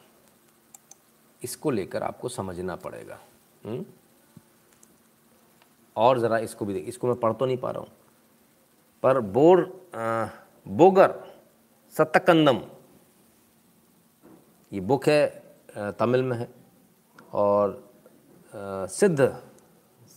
इसको 1.42 1.72
लेकर 1.72 2.04
आपको 2.04 2.30
समझना 2.30 2.76
पड़ेगा। 2.76 3.20
हुँ? 3.66 3.86
और 5.96 6.20
ज़रा 6.20 6.38
इसको 6.38 6.66
भी 6.66 6.74
देख 6.74 6.88
इसको 6.88 7.08
मैं 7.08 7.16
पढ़ 7.16 7.34
तो 7.34 7.46
नहीं 7.46 7.58
पा 7.58 7.72
रहा 7.72 7.82
हूँ। 7.82 7.92
पर 9.04 9.20
बोर 9.20 9.62
अ, 9.96 10.30
बोगर 10.68 11.20
सतकंदम 11.96 12.62
ये 14.72 14.80
बुक 14.80 15.08
है 15.10 15.92
तमिल 16.00 16.24
में 16.24 16.38
है। 16.38 16.63
और 17.34 17.92
सिद्ध 18.90 19.44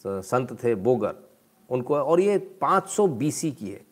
संत 0.06 0.64
थे 0.64 0.74
बोगर। 0.74 1.14
उनको, 1.70 1.97
और 1.97 2.20
ये 2.20 2.38
500 2.60 3.06
बीसी 3.09 3.52
की 3.52 3.70
है। 3.70 3.84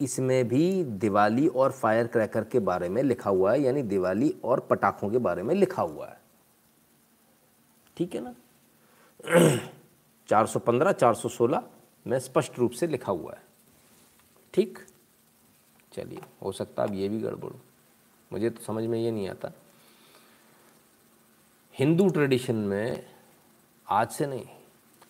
इसमें 0.00 0.48
भी 0.48 0.84
दिवाली 0.84 1.46
और 1.48 1.72
फायर 1.72 2.06
क्रैकर 2.06 2.44
के 2.44 2.58
बारे 2.58 2.88
में 2.88 3.02
लिखा 3.02 3.30
हुआ 3.30 3.52
है, 3.52 3.60
यानी 3.60 3.82
दिवाली 3.82 4.34
और 4.44 4.60
पटाखों 4.60 5.10
के 5.10 5.18
बारे 5.18 5.42
में 5.42 5.54
लिखा 5.54 5.82
हुआ 5.82 6.06
है। 6.06 6.20
ठीक 7.96 8.14
है 8.14 8.20
ना? 8.20 8.34
415 10.28 10.92
416 10.92 11.62
में 12.06 12.18
स्पष्ट 12.18 12.58
रूप 12.58 12.70
से 12.70 12.86
लिखा 12.86 13.12
हुआ 13.12 13.32
है। 13.32 13.42
ठीक? 14.54 14.78
चलिए, 15.92 16.20
हो 16.42 16.52
सकता 16.52 16.82
अब 16.82 16.94
ये 16.94 17.08
भी 17.08 17.20
गड़बड़ 17.20 17.52
मुझे 18.32 18.50
तो 18.50 18.62
समझ 18.62 18.84
में 18.84 18.98
ये 18.98 19.10
नहीं 19.10 19.28
आता। 19.28 19.50
हिंदू 21.74 22.08
ट्रेडिशन 22.08 22.54
में 22.54 23.04
आज 23.88 24.10
से 24.10 24.26
नहीं 24.26 24.44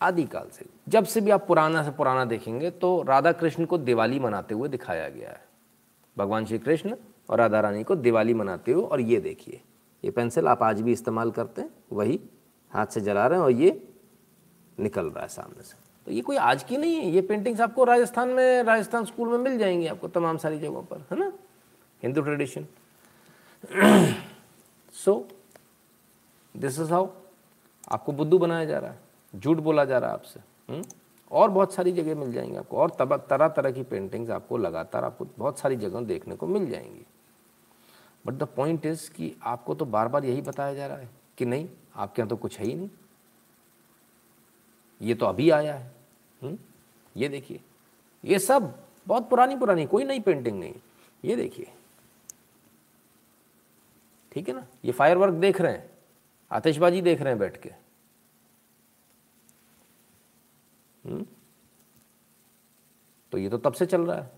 आदिकाल 0.00 0.48
से। 0.52 0.64
जब 0.88 1.04
से 1.04 1.20
भी 1.20 1.30
आप 1.30 1.46
पुराना 1.46 1.82
से 1.84 1.90
पुराना 1.90 2.24
देखेंगे 2.24 2.70
तो 2.70 3.02
राधा 3.02 3.32
कृष्ण 3.32 3.64
को 3.64 3.78
दिवाली 3.78 4.20
मनाते 4.20 4.54
हुए 4.54 4.68
दिखाया 4.68 5.08
गया 5.08 5.30
है। 5.30 5.44
भगवान 6.16 6.46
श्री 6.46 6.58
कृष्ण 6.58 6.96
और 7.30 7.38
राधा 7.38 7.60
रानी 7.60 7.84
को 7.84 7.96
दिवाली 7.96 8.34
मनाते 8.34 8.72
हुए, 8.72 8.84
और 8.84 9.00
ये 9.00 9.20
देखिए, 9.20 9.60
ये 10.04 10.10
पेंसिल 10.10 10.48
आप 10.48 10.62
आज 10.62 10.80
भी 10.80 10.92
इस्तेमाल 10.92 11.30
करते 11.30 11.62
हैं, 11.62 11.70
वही 11.92 12.20
हाथ 12.72 12.86
से 12.86 13.00
जला 13.00 13.26
रहे 13.26 13.38
हैं 13.38 13.44
और 13.44 13.52
ये 13.52 13.88
निकल 14.78 15.06
रहा 15.06 15.22
है 15.22 15.28
सामने 15.28 15.62
से। 15.62 15.76
तो 16.06 16.12
ये 16.12 16.20
कोई 16.20 16.36
आज 16.36 16.62
की 16.64 16.76
नहीं 16.76 16.94
है, 16.94 17.10
ये 17.10 17.22
पेंटिंग्स 17.22 17.60
आपको 17.60 17.84
राजस्थान 17.84 18.28
में, 18.28 18.62
राजस्थान 18.62 19.04
स्कूल 19.04 19.28
में 19.28 19.38
मिल 19.38 19.58
जाएँगी 19.58 19.86
आपको 19.86 20.08
तमाम 20.08 20.36
सारी 20.36 20.58
जगहों 20.58 20.82
पर, 20.82 21.06
है 21.10 21.18
ना? 21.18 21.32
Hindu 22.02 22.20
tradition 22.20 22.66
so 24.94 25.28
this 26.56 26.78
is 26.80 26.92
how 26.92 27.08
आपको 27.92 28.12
बुद्धू 28.12 28.38
बनाया 28.38 28.64
जा 28.64 28.78
रहा 28.78 28.90
है। 28.90 28.98
झूठ 29.36 29.56
बोला 29.56 29.84
जा 29.84 29.98
रहा 29.98 30.10
है 30.10 30.14
आपसे। 30.14 30.82
और 31.30 31.50
बहुत 31.50 31.74
सारी 31.74 31.92
जगह 31.92 32.14
मिल 32.14 32.32
जाएँगी 32.32 32.56
आपको। 32.56 32.76
और 32.76 32.90
तरह 33.30 33.48
तरह 33.48 33.70
की 33.70 33.82
पेंटिंग्स 33.82 34.30
आपको 34.30 34.56
लगातार 34.56 35.04
आपको 35.04 35.26
बहुत 35.38 35.58
सारी 35.58 35.76
जगह 35.76 36.00
देखने 36.00 36.36
को 36.36 36.46
मिल 36.46 36.70
जाएँगी। 36.70 37.06
बट 38.26 38.34
द 38.34 38.42
पॉइंट 38.42 38.86
इज़ 38.86 39.10
कि 39.10 39.36
आपको 39.42 39.74
तो 39.74 39.84
बार 39.84 40.08
बार 40.08 40.24
यही 40.24 40.42
बताया 40.42 40.74
जा 40.74 40.86
रहा 40.86 40.96
है 40.96 41.08
कि 41.38 41.44
नहीं, 41.44 41.68
आपके 41.96 42.22
यहाँ 42.22 42.28
तो 42.28 42.36
कुछ 42.36 42.58
है 42.58 42.66
ही 42.66 42.74
नहीं। 42.74 42.90
ये 45.02 45.14
तो 45.14 45.26
अभी 45.26 45.50
आया 45.50 45.74
है। 45.74 45.92
हुँ? 46.42 46.58
ये 47.16 47.28
देखिए। 47.28 47.60
ये 48.24 48.38
सब 48.38 48.84
बहुत 49.06 49.30
पुरानी 49.30 49.56
पुरानी 49.56 49.86
कोई 49.86 50.04
नई 50.04 50.20
पेंटिंग 50.20 50.60
नहीं। 50.60 50.74
ये 51.24 51.36
देखिए। 51.36 51.72
ठीक 54.32 54.48
है 54.48 54.54
ना? 54.54 54.66
ये 54.84 54.92
फायरवर्क 54.92 55.34
देख 55.34 55.60
रहे 55.60 55.72
हैं। 55.72 55.91
आतिशबाजी 56.52 57.02
देख 57.02 57.20
रहे 57.20 57.28
हैं 57.28 57.38
बैठ 57.38 57.56
के। 57.56 57.70
हुँ? 61.06 61.26
तो 63.32 63.38
ये 63.38 63.48
तो 63.48 63.58
तब 63.58 63.72
से 63.72 63.86
चल 63.86 64.02
रहा 64.02 64.16
है। 64.16 64.30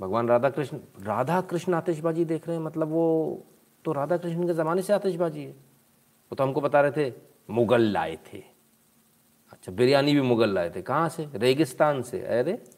भगवान 0.00 0.28
राधा 0.28 0.50
कृष्ण 0.50 0.80
राधा 1.02 1.40
कृष्ण 1.40 1.74
आतिशबाजी 1.74 2.24
देख 2.24 2.48
रहे 2.48 2.56
हैं 2.56 2.64
मतलब 2.64 2.88
वो 2.88 3.44
तो 3.84 3.92
राधा 3.92 4.16
कृष्ण 4.16 4.46
के 4.46 4.54
ज़माने 4.54 4.82
से 4.82 4.92
आतिशबाजी 4.92 5.44
है। 5.44 5.52
वो 5.52 6.34
तो 6.36 6.44
हमको 6.44 6.60
बता 6.60 6.80
रहे 6.80 6.90
थे, 6.90 7.14
मुगल 7.50 7.80
लाए 7.80 8.18
थे। 8.32 8.38
अच्छा 9.52 9.72
बिरयानी 9.72 10.14
भी 10.14 10.20
मुगल 10.20 10.50
लाए 10.50 10.70
थे। 10.70 10.82
कहाँ 10.82 11.08
से? 11.08 11.28
रेगिस्तान 11.34 12.02
से। 12.02 12.20
अरे, 12.20 12.70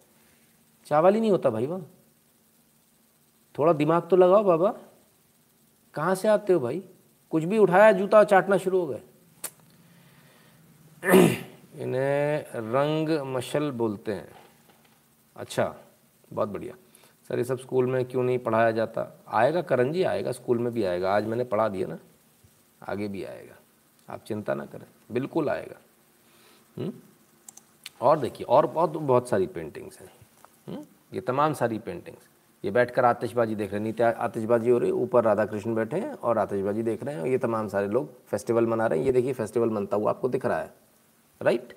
चावल 0.86 1.14
ही 1.14 1.20
नहीं 1.20 1.30
होता 1.30 1.50
भाई 1.50 1.66
वहाँ। 1.66 1.90
थोड़ा 3.58 3.72
दिमाग 3.72 4.08
तो 4.08 4.16
लगाओ 4.16 4.44
बाबा। 4.44 4.78
कहाँ 5.94 6.14
से 6.14 6.28
आते 6.28 6.52
हो 6.52 6.60
भाई? 6.60 6.88
कुछ 7.34 7.44
भी 7.44 7.58
उठाया, 7.58 7.92
जूता 7.92 8.24
चाटना 8.24 8.56
शुरू 8.56 8.80
हो 8.80 8.86
गए। 8.86 9.00
इन्हें 11.82 12.44
रंग 12.54 13.34
मशल 13.36 13.70
बोलते 13.70 14.12
हैं। 14.12 14.28
अच्छा 15.36 15.76
बहुत 16.32 16.48
बढ़िया। 16.48 16.74
सर, 17.28 17.38
ये 17.38 17.44
सब 17.44 17.58
स्कूल 17.58 17.86
में 17.86 18.04
क्यों 18.04 18.22
नहीं 18.22 18.38
पढ़ाया 18.38 18.70
जाता? 18.70 19.24
आएगा 19.28 19.62
करण 19.62 19.92
जी, 19.92 20.02
आएगा, 20.02 20.32
स्कूल 20.32 20.58
में 20.58 20.72
भी 20.72 20.84
आएगा। 20.84 21.14
आज 21.14 21.24
मैंने 21.26 21.44
पढ़ा 21.44 21.68
दिया 21.68 21.88
ना। 21.88 21.98
आगे 22.88 23.08
भी 23.08 23.24
आएगा। 23.24 23.54
आप 24.14 24.24
चिंता 24.24 24.54
ना 24.54 24.66
करें। 24.66 24.86
बिल्कुल 25.12 25.48
आएगा। 25.48 25.76
हुँ? 26.78 27.02
और 28.00 28.18
देखिए, 28.18 28.44
और 28.44 28.66
बहुत 28.66 28.90
बहुत 28.90 29.28
सारी 29.28 29.46
पेंटिंग्स 29.46 30.00
हैं। 30.00 30.12
ये 31.14 31.20
तमाम 31.20 31.52
सारी 31.52 31.78
पेंटिंग्स 31.78 32.28
ये 32.64 32.70
बैठकर 32.70 33.04
आतिशबाजी 33.04 33.54
देख 33.54 33.70
रहे 33.70 33.78
हैं। 33.78 33.86
नीचे 33.86 34.02
आतिशबाजी 34.02 34.70
हो 34.70 34.78
रही 34.78 34.90
है, 34.90 34.94
ऊपर 34.94 35.24
राधा 35.24 35.46
कृष्ण 35.46 35.74
बैठे 35.74 35.96
हैं 35.96 36.12
और 36.12 36.38
आतिशबाजी 36.38 36.82
देख 36.82 37.04
रहे 37.04 37.14
हैं। 37.14 37.22
और 37.22 37.28
ये 37.28 37.38
तमाम 37.38 37.68
सारे 37.68 37.86
लोग 37.86 38.24
फेस्टिवल 38.26 38.66
मना 38.66 38.86
रहे 38.86 38.98
हैं। 38.98 39.06
ये 39.06 39.12
देखिए, 39.12 39.32
फेस्टिवल 39.32 39.70
मनता 39.70 39.96
हुआ 39.96 40.10
आपको 40.10 40.28
दिख 40.28 40.46
रहा 40.46 40.60
है। 40.60 40.74
राइट? 41.42 41.76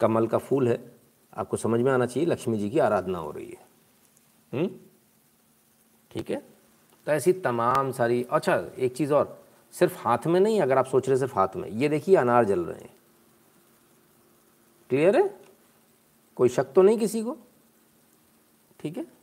कमल 0.00 0.26
का 0.26 0.38
फूल 0.38 0.68
है। 0.68 0.92
आपको 1.36 1.56
समझ 1.56 1.80
में 1.80 1.92
आना 1.92 2.06
चाहिए, 2.06 2.28
लक्ष्मी 2.28 2.58
जी 2.58 2.70
की 2.70 2.78
आराधना 2.78 3.18
हो 3.18 3.30
रही 3.30 3.48
है। 3.48 3.68
हुँ? 4.54 4.90
ठीक 6.10 6.30
है? 6.30 6.42
तो 7.06 7.12
ऐसी 7.12 7.32
तमाम 7.32 7.92
सारी 7.92 8.26
अच्छा 8.30 8.64
एक 8.78 8.96
चीज़ 8.96 9.14
और। 9.14 9.44
सिर्फ़ 9.72 9.98
हाथ 9.98 10.26
में 10.26 10.40
नहीं, 10.40 10.60
अगर 10.60 10.78
आप 10.78 10.86
सोच 10.86 11.08
रहे 11.08 11.18
सिर्फ़ 11.18 11.34
हाथ 11.34 11.48
में। 11.56 11.68
ये 11.68 11.88
देखिए, 11.88 12.16
अनार 12.16 12.44
जल 12.44 12.60
रहे 12.60 12.80
हैं। 12.80 12.96
क्लियर 14.88 15.16
है? 15.16 15.40
कोई 16.36 16.48
शक 16.48 16.72
तो 16.72 16.82
नहीं 16.82 16.98
किसी 16.98 17.22
को? 17.22 17.36
ठीक 18.80 18.96
है? 18.96 19.17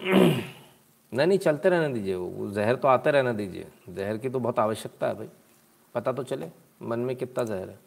नहीं 1.14 1.26
नहीं, 1.26 1.38
चलते 1.38 1.68
रहने 1.68 1.94
दीजिए, 1.94 2.14
वो 2.14 2.50
जहर 2.50 2.76
तो 2.76 2.88
आते 2.88 3.10
रहने 3.10 3.32
दीजिए। 3.32 3.66
जहर 3.88 4.18
की 4.18 4.28
तो 4.28 4.40
बहुत 4.40 4.58
आवश्यकता 4.58 5.06
है 5.06 5.14
भाई। 5.14 5.28
पता 5.94 6.12
तो 6.12 6.22
चले, 6.22 6.48
मन 6.82 7.00
में 7.00 7.16
कितना 7.16 7.44
जहर 7.44 7.70
है। 7.70 7.78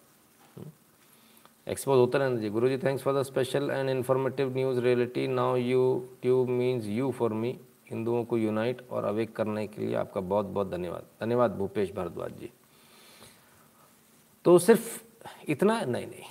एक्सपोज 1.68 1.98
होते 1.98 2.18
रहने 2.18 2.36
दीजिए। 2.36 2.50
Guru 2.50 2.70
ji 2.70 2.78
thanks 2.78 3.04
for 3.04 3.20
the 3.20 3.24
special 3.24 3.70
and 3.72 3.90
informative 3.90 4.54
news 4.54 4.80
reality 4.80 5.28
now 5.28 5.56
YouTube 6.22 6.50
means 6.50 6.86
you 6.86 7.12
for 7.12 7.34
me 7.34 7.60
हिंदुओं 7.92 8.24
को 8.24 8.38
यूनाइट 8.38 8.90
और 8.92 9.06
अवेक 9.06 9.36
करने 9.36 9.68
के 9.68 9.82
लिए 9.82 9.96
आपका 9.96 10.22
बहुत 10.22 10.46
बहुत 10.46 10.70
धन्यवाद। 10.70 11.06
धन्यवाद, 11.22 11.52
भूपेश 11.52 11.92
भारद्वाज 11.92 12.32
जी। 12.32 12.52
तो 14.46 14.60
सिर्फ़ 14.60 15.04
इतना, 15.48 15.82
नहीं 15.82 16.08
नहीं। 16.08 16.24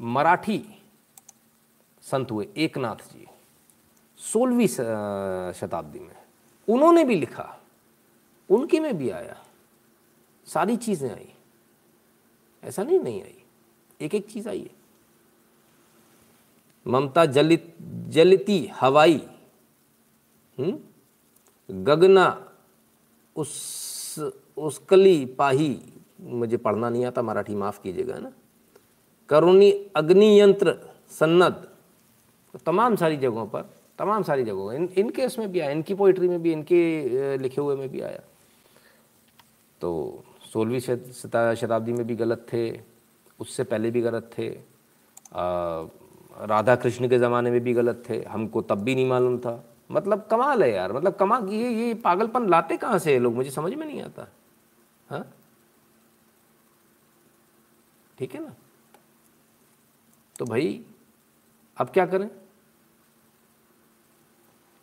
मराठी 0.00 0.64
संत 2.02 2.30
हुए, 2.30 2.48
एकनाथ 2.56 3.12
जी। 3.12 3.26
सोलहवीं 4.20 4.66
शताब्दी 5.52 6.00
में। 6.00 6.16
उन्होंने 6.68 7.04
भी 7.04 7.14
लिखा, 7.14 7.58
उनके 8.50 8.80
में 8.80 8.96
भी 8.98 9.10
आया। 9.10 9.36
सारी 10.46 10.76
चीज़ें 10.76 11.10
आई। 11.10 11.32
ऐसा 12.64 12.82
नहीं 12.82 13.00
नहीं 13.00 13.22
आई। 13.22 13.42
एक 14.00 14.14
एक 14.14 14.30
चीज़ 14.30 14.48
आई 14.48 14.60
है। 14.60 14.70
ममता 16.86 17.24
जलित, 17.26 17.74
जलती 18.08 18.66
हवाई, 18.66 19.28
हुँ? 20.58 20.94
गगना, 21.70 22.52
उस, 23.36 24.32
उसकली 24.56 25.24
पाही, 25.26 25.82
मुझे 26.20 26.56
पढ़ना 26.56 26.88
नहीं 26.90 27.04
आता, 27.04 27.22
मराठी 27.22 27.54
माफ़ 27.54 27.82
कीजिएगा 27.82 28.18
ना? 28.18 28.32
करुणी 29.28 29.70
अग्नियंत्र 29.96 30.78
सन्नद 31.10 31.68
तो 32.52 32.58
तमाम 32.58 32.96
सारी 32.96 33.16
जगहों 33.16 33.46
पर 33.46 33.79
तमाम 34.00 34.22
सारी 34.24 34.44
जगहों 34.44 34.72
इन 34.74 34.88
इनके 34.98 35.26
उसमें 35.26 35.50
भी 35.52 35.60
आया 35.60 35.70
इनकी 35.70 35.94
पोइट्री 35.94 36.28
में 36.28 36.40
भी 36.42 36.52
इनके 36.52 37.36
लिखे 37.38 37.60
हुए 37.60 37.76
में 37.76 37.88
भी 37.88 38.00
आया। 38.00 38.20
तो 39.80 39.90
सोलहवीं 40.52 40.80
शताब्दी 41.56 41.92
में 41.92 42.06
भी 42.06 42.14
गलत 42.16 42.46
थे 42.52 42.62
उससे 43.40 43.64
पहले 43.64 43.90
भी 43.90 44.00
गलत 44.00 44.30
थे 44.38 44.48
आ, 44.48 45.84
राधा 46.48 46.76
कृष्ण 46.76 47.08
के 47.08 47.18
ज़माने 47.18 47.50
में 47.50 47.60
भी 47.60 47.72
गलत 47.74 48.02
थे 48.08 48.22
हमको 48.24 48.62
तब 48.62 48.82
भी 48.84 48.94
नहीं 48.94 49.06
मालूम 49.08 49.38
था। 49.38 49.54
मतलब 49.90 50.26
कमाल 50.30 50.62
है 50.62 50.70
यार 50.72 50.92
मतलब 50.92 51.14
कमाल 51.14 51.48
ये 51.50 51.70
ये 51.70 51.94
पागलपन 52.00 52.48
लाते 52.48 52.76
कहाँ 52.76 52.98
से 52.98 53.18
लोग 53.18 53.34
मुझे 53.34 53.50
समझ 53.50 53.72
में 53.74 53.86
नहीं 53.86 54.02
आता। 54.02 54.26
हाँ? 55.10 55.24
ठीक 58.18 58.34
है 58.34 58.44
ना? 58.44 58.54
तो 60.36 60.44
भाई 60.46 60.80
अब 61.76 61.88
क्या 61.88 62.06
करें? 62.06 62.28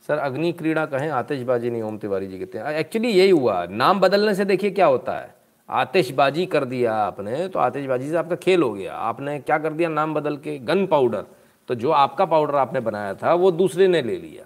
सर, 0.07 0.17
अग्नि 0.17 0.51
क्रीड़ा 0.51 0.85
कहें, 0.85 1.09
आतिशबाजी 1.09 1.69
नहीं, 1.69 1.81
ओम 1.81 1.97
तिवारी 1.97 2.27
जी 2.27 2.39
कहते 2.39 2.57
हैं। 2.57 2.65
एक्चुअली 2.65 3.09
यही 3.09 3.29
हुआ, 3.29 3.65
नाम 3.65 3.99
बदलने 3.99 4.35
से 4.35 4.45
देखिए 4.45 4.71
क्या 4.71 4.85
होता 4.85 5.17
है। 5.19 5.35
आतिशबाजी 5.69 6.45
कर 6.45 6.65
दिया 6.65 6.93
आपने 6.95 7.47
तो 7.47 7.59
आतिशबाजी 7.59 8.09
से 8.09 8.17
आपका 8.17 8.35
खेल 8.35 8.63
हो 8.63 8.73
गया। 8.73 8.95
आपने 8.95 9.39
क्या 9.39 9.57
कर 9.57 9.73
दिया, 9.73 9.89
नाम 9.89 10.13
बदल 10.13 10.37
के, 10.37 10.57
गन 10.59 10.85
पाउडर। 10.87 11.25
तो 11.67 11.75
जो 11.75 11.91
आपका 11.91 12.25
पाउडर 12.25 12.55
आपने 12.55 12.79
बनाया 12.79 13.13
था, 13.13 13.33
वो 13.33 13.51
दूसरे 13.51 13.87
ने 13.87 14.01
ले 14.01 14.17
लिया। 14.17 14.45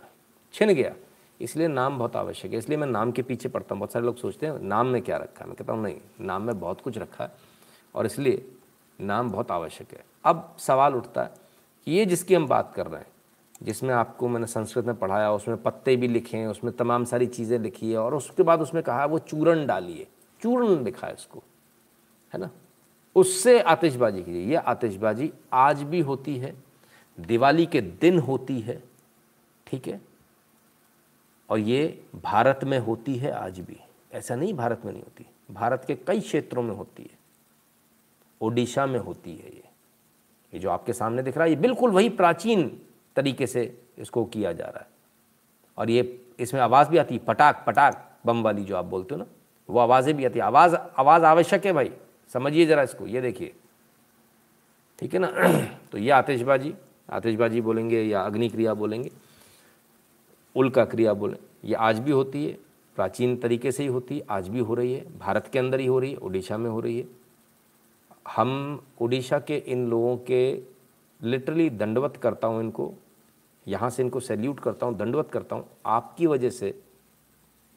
छिन 0.53 0.73
गया। 0.73 0.93
इसलिए 1.41 1.67
नाम 1.67 1.97
बहुत 1.97 2.15
आवश्यक 2.15 2.51
है। 2.51 2.57
इसलिए 2.57 2.77
मैं 2.77 2.87
नाम 2.87 3.11
के 3.11 3.21
पीछे 3.21 3.49
पढ़ता 3.49 3.75
हूँ। 3.75 3.79
बहुत 3.79 3.91
सारे 3.91 4.05
लोग 4.05 4.17
सोचते 4.17 4.45
हैं, 4.45 4.59
नाम 4.59 4.87
में 4.87 5.01
क्या 5.01 5.17
रखा 5.17 5.45
मैं 5.45 5.55
कहता 5.55 5.73
हूँ, 5.73 5.83
नहीं, 5.83 5.95
नाम 6.21 6.41
में 6.41 6.59
बहुत 6.59 6.81
कुछ 6.81 6.97
रखा 6.97 7.23
है। 7.23 7.31
और 7.95 8.05
इसलिए 8.05 8.45
नाम 9.01 9.31
बहुत 9.31 9.51
आवश्यक 9.51 9.87
है। 9.93 10.03
अब 10.25 10.55
सवाल 10.59 10.95
उठता 10.95 11.23
है 11.23 11.31
कि 11.85 11.91
ये 11.91 12.05
जिसकी 12.05 12.35
हम 12.35 12.47
बात 12.47 12.73
कर 12.75 12.87
रहे 12.87 12.99
हैं 12.99 13.07
जिसमें 13.61 13.93
आपको 13.93 14.27
मैंने 14.27 14.47
संस्कृत 14.47 14.85
में 14.85 14.95
पढ़ाया, 14.95 15.31
उसमें 15.31 15.61
पत्ते 15.63 15.95
भी 15.95 16.07
लिखे 16.07 16.37
हैं, 16.37 16.47
उसमें 16.47 16.73
तमाम 16.73 17.05
सारी 17.05 17.27
चीज़ें 17.27 17.57
लिखी 17.59 17.91
है, 17.91 17.97
और 17.97 18.15
उसके 18.15 18.43
बाद 18.43 18.61
उसमें 18.61 18.81
कहा 18.83 19.05
वो 19.05 19.19
चूरन 19.19 19.65
डालिए। 19.65 20.07
चूर्ण 20.41 20.83
लिखा 20.83 21.07
है 21.07 21.13
इसको 21.13 21.43
है 22.33 22.39
ना? 22.39 22.49
उससे 23.15 23.59
आतिशबाजी 23.61 24.23
कीजिए। 24.23 24.45
ये 24.45 24.55
आतिशबाजी 24.55 25.31
आज 25.53 25.81
भी 25.83 25.99
होती 25.99 26.37
है, 26.37 26.53
दिवाली 27.17 27.65
के 27.65 27.81
दिन 27.81 28.19
होती 28.19 28.59
है, 28.59 28.81
ठीक 29.67 29.87
है? 29.87 30.01
और 31.49 31.59
ये 31.59 32.03
भारत 32.15 32.59
में 32.63 32.77
होती 32.79 33.15
है 33.15 33.31
आज 33.31 33.59
भी। 33.59 33.77
ऐसा 34.13 34.35
नहीं 34.35 34.53
भारत 34.53 34.81
में 34.85 34.91
नहीं 34.91 35.03
होती, 35.03 35.25
भारत 35.51 35.83
के 35.87 35.95
कई 35.97 36.19
क्षेत्रों 36.19 36.63
में 36.63 36.75
होती 36.75 37.03
है। 37.03 37.19
ओडिशा 38.41 38.85
में 38.85 38.99
होती 38.99 39.31
है 39.31 39.47
ये। 39.47 39.63
ये 40.53 40.59
जो 40.59 40.69
आपके 40.69 40.93
सामने 40.93 41.23
दिख 41.23 41.37
रहा 41.37 41.45
है, 41.45 41.49
ये 41.49 41.55
बिल्कुल 41.57 41.91
वही 41.91 42.09
प्राचीन 42.09 42.81
तरीके 43.15 43.47
से 43.47 43.63
इसको 43.97 44.25
किया 44.25 44.51
जा 44.53 44.65
रहा 44.65 44.79
है। 44.79 44.87
और 45.77 45.89
ये, 45.89 46.21
इसमें 46.39 46.61
आवाज़ 46.61 46.89
भी 46.89 46.97
आती 46.97 47.15
है 47.15 47.25
पटाख 47.25 47.63
पटाक, 47.67 48.07
बम 48.25 48.41
वाली 48.43 48.63
जो 48.63 48.75
आप 48.75 48.85
बोलते 48.85 49.15
हो 49.15 49.19
ना, 49.19 49.25
वो 49.69 49.79
आवाज़ें 49.79 50.15
भी 50.17 50.25
आती 50.25 50.39
है। 50.39 50.45
आवाज़ 50.45 50.75
आवाज़ 50.75 51.23
आवश्यक 51.23 51.65
है 51.65 51.73
भाई, 51.73 51.91
समझिए 52.33 52.65
ज़रा 52.65 52.83
इसको, 52.83 53.07
ये 53.07 53.21
देखिए। 53.21 53.53
ठीक 54.99 55.13
है 55.13 55.19
ना? 55.19 55.31
तो 55.91 55.97
ये 55.97 56.09
आतिशबाजी 56.11 56.73
आतिशबाजी 57.09 57.61
बोलेंगे 57.61 58.01
या 58.03 58.21
अग्नि 58.21 58.49
क्रिया 58.49 58.73
बोलेंगे 58.73 59.11
उल्का 60.55 60.85
क्रिया 60.85 61.13
बोलें, 61.13 61.37
ये 61.65 61.75
आज 61.75 61.99
भी 61.99 62.11
होती 62.11 62.45
है, 62.45 62.57
प्राचीन 62.95 63.35
तरीके 63.37 63.71
से 63.71 63.83
ही 63.83 63.89
होती 63.89 64.17
है, 64.17 64.25
आज 64.29 64.47
भी 64.47 64.59
हो 64.59 64.73
रही 64.73 64.93
है, 64.93 65.05
भारत 65.19 65.47
के 65.47 65.59
अंदर 65.59 65.79
ही 65.79 65.85
हो 65.85 65.99
रही 65.99 66.11
है 66.11 66.17
उड़ीसा 66.17 66.57
में 66.57 66.69
हो 66.69 66.79
रही 66.79 66.99
है। 66.99 67.05
हम 68.27 68.81
उड़ीसा 69.01 69.39
के 69.39 69.57
इन 69.57 69.87
लोगों 69.89 70.17
के 70.17 70.41
लिटरली 71.21 71.69
दंडवत 71.71 72.17
करता 72.17 72.47
हूँ 72.47 72.61
इनको, 72.61 72.93
यहाँ 73.65 73.89
से 73.89 74.03
इनको 74.03 74.19
सैल्यूट 74.19 74.59
करता 74.59 74.85
हूँ, 74.85 74.97
दंडवत 74.97 75.29
करता 75.31 75.55
हूँ, 75.55 75.67
आपकी 75.85 76.27
वजह 76.27 76.49
से 76.49 76.73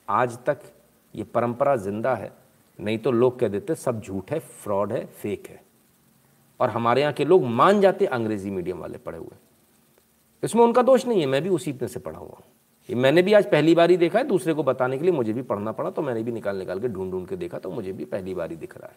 आज 0.08 0.38
तक 0.46 0.60
ये 1.14 1.24
परंपरा 1.24 1.76
ज़िंदा 1.76 2.14
है। 2.14 2.32
नहीं 2.78 2.98
तो 2.98 3.10
लोग 3.12 3.38
कह 3.38 3.48
देते, 3.48 3.74
सब 3.74 4.00
झूठ 4.00 4.32
है, 4.32 4.38
फ्रॉड 4.38 4.92
है, 4.92 5.04
फेक 5.06 5.46
है। 5.46 5.62
और 6.60 6.70
हमारे 6.70 7.00
यहाँ 7.00 7.12
के 7.12 7.24
लोग 7.24 7.44
मान 7.44 7.80
जाते 7.80 8.06
अंग्रेज़ी 8.08 8.50
मीडियम 8.50 8.78
वाले 8.78 8.98
पढ़े 8.98 9.18
हुए। 9.18 9.36
इसमें 10.42 10.62
उनका 10.62 10.82
दोष 10.82 11.06
नहीं 11.06 11.20
है, 11.20 11.26
मैं 11.26 11.42
भी 11.42 11.48
उसी 11.50 11.72
में 11.72 11.86
से 11.88 12.00
पढ़ा 12.00 12.18
हुआ 12.18 12.28
हूँ। 12.30 12.44
ये 12.88 12.96
मैंने 12.96 13.22
भी 13.22 13.32
आज 13.32 13.50
पहली 13.50 13.74
बार 13.74 13.90
ही 13.90 13.96
देखा 13.96 14.18
है, 14.18 14.24
दूसरे 14.24 14.54
को 14.54 14.62
बताने 14.62 14.98
के 14.98 15.04
लिए 15.04 15.12
मुझे 15.12 15.32
भी 15.32 15.42
पढ़ना 15.42 15.72
पड़ा 15.72 15.90
तो 15.90 16.02
मैंने 16.02 16.22
भी 16.22 16.32
निकाल 16.32 16.56
निकाल 16.56 16.80
के 16.80 16.88
ढूंढ 16.88 17.10
ढूंढ 17.10 17.28
के 17.28 17.36
देखा 17.36 17.58
तो 17.58 17.70
मुझे 17.70 17.92
भी 17.92 18.04
पहली 18.06 18.34
बार 18.34 18.50
ही 18.50 18.56
दिख 18.56 18.76
रहा 18.76 18.88
है। 18.88 18.96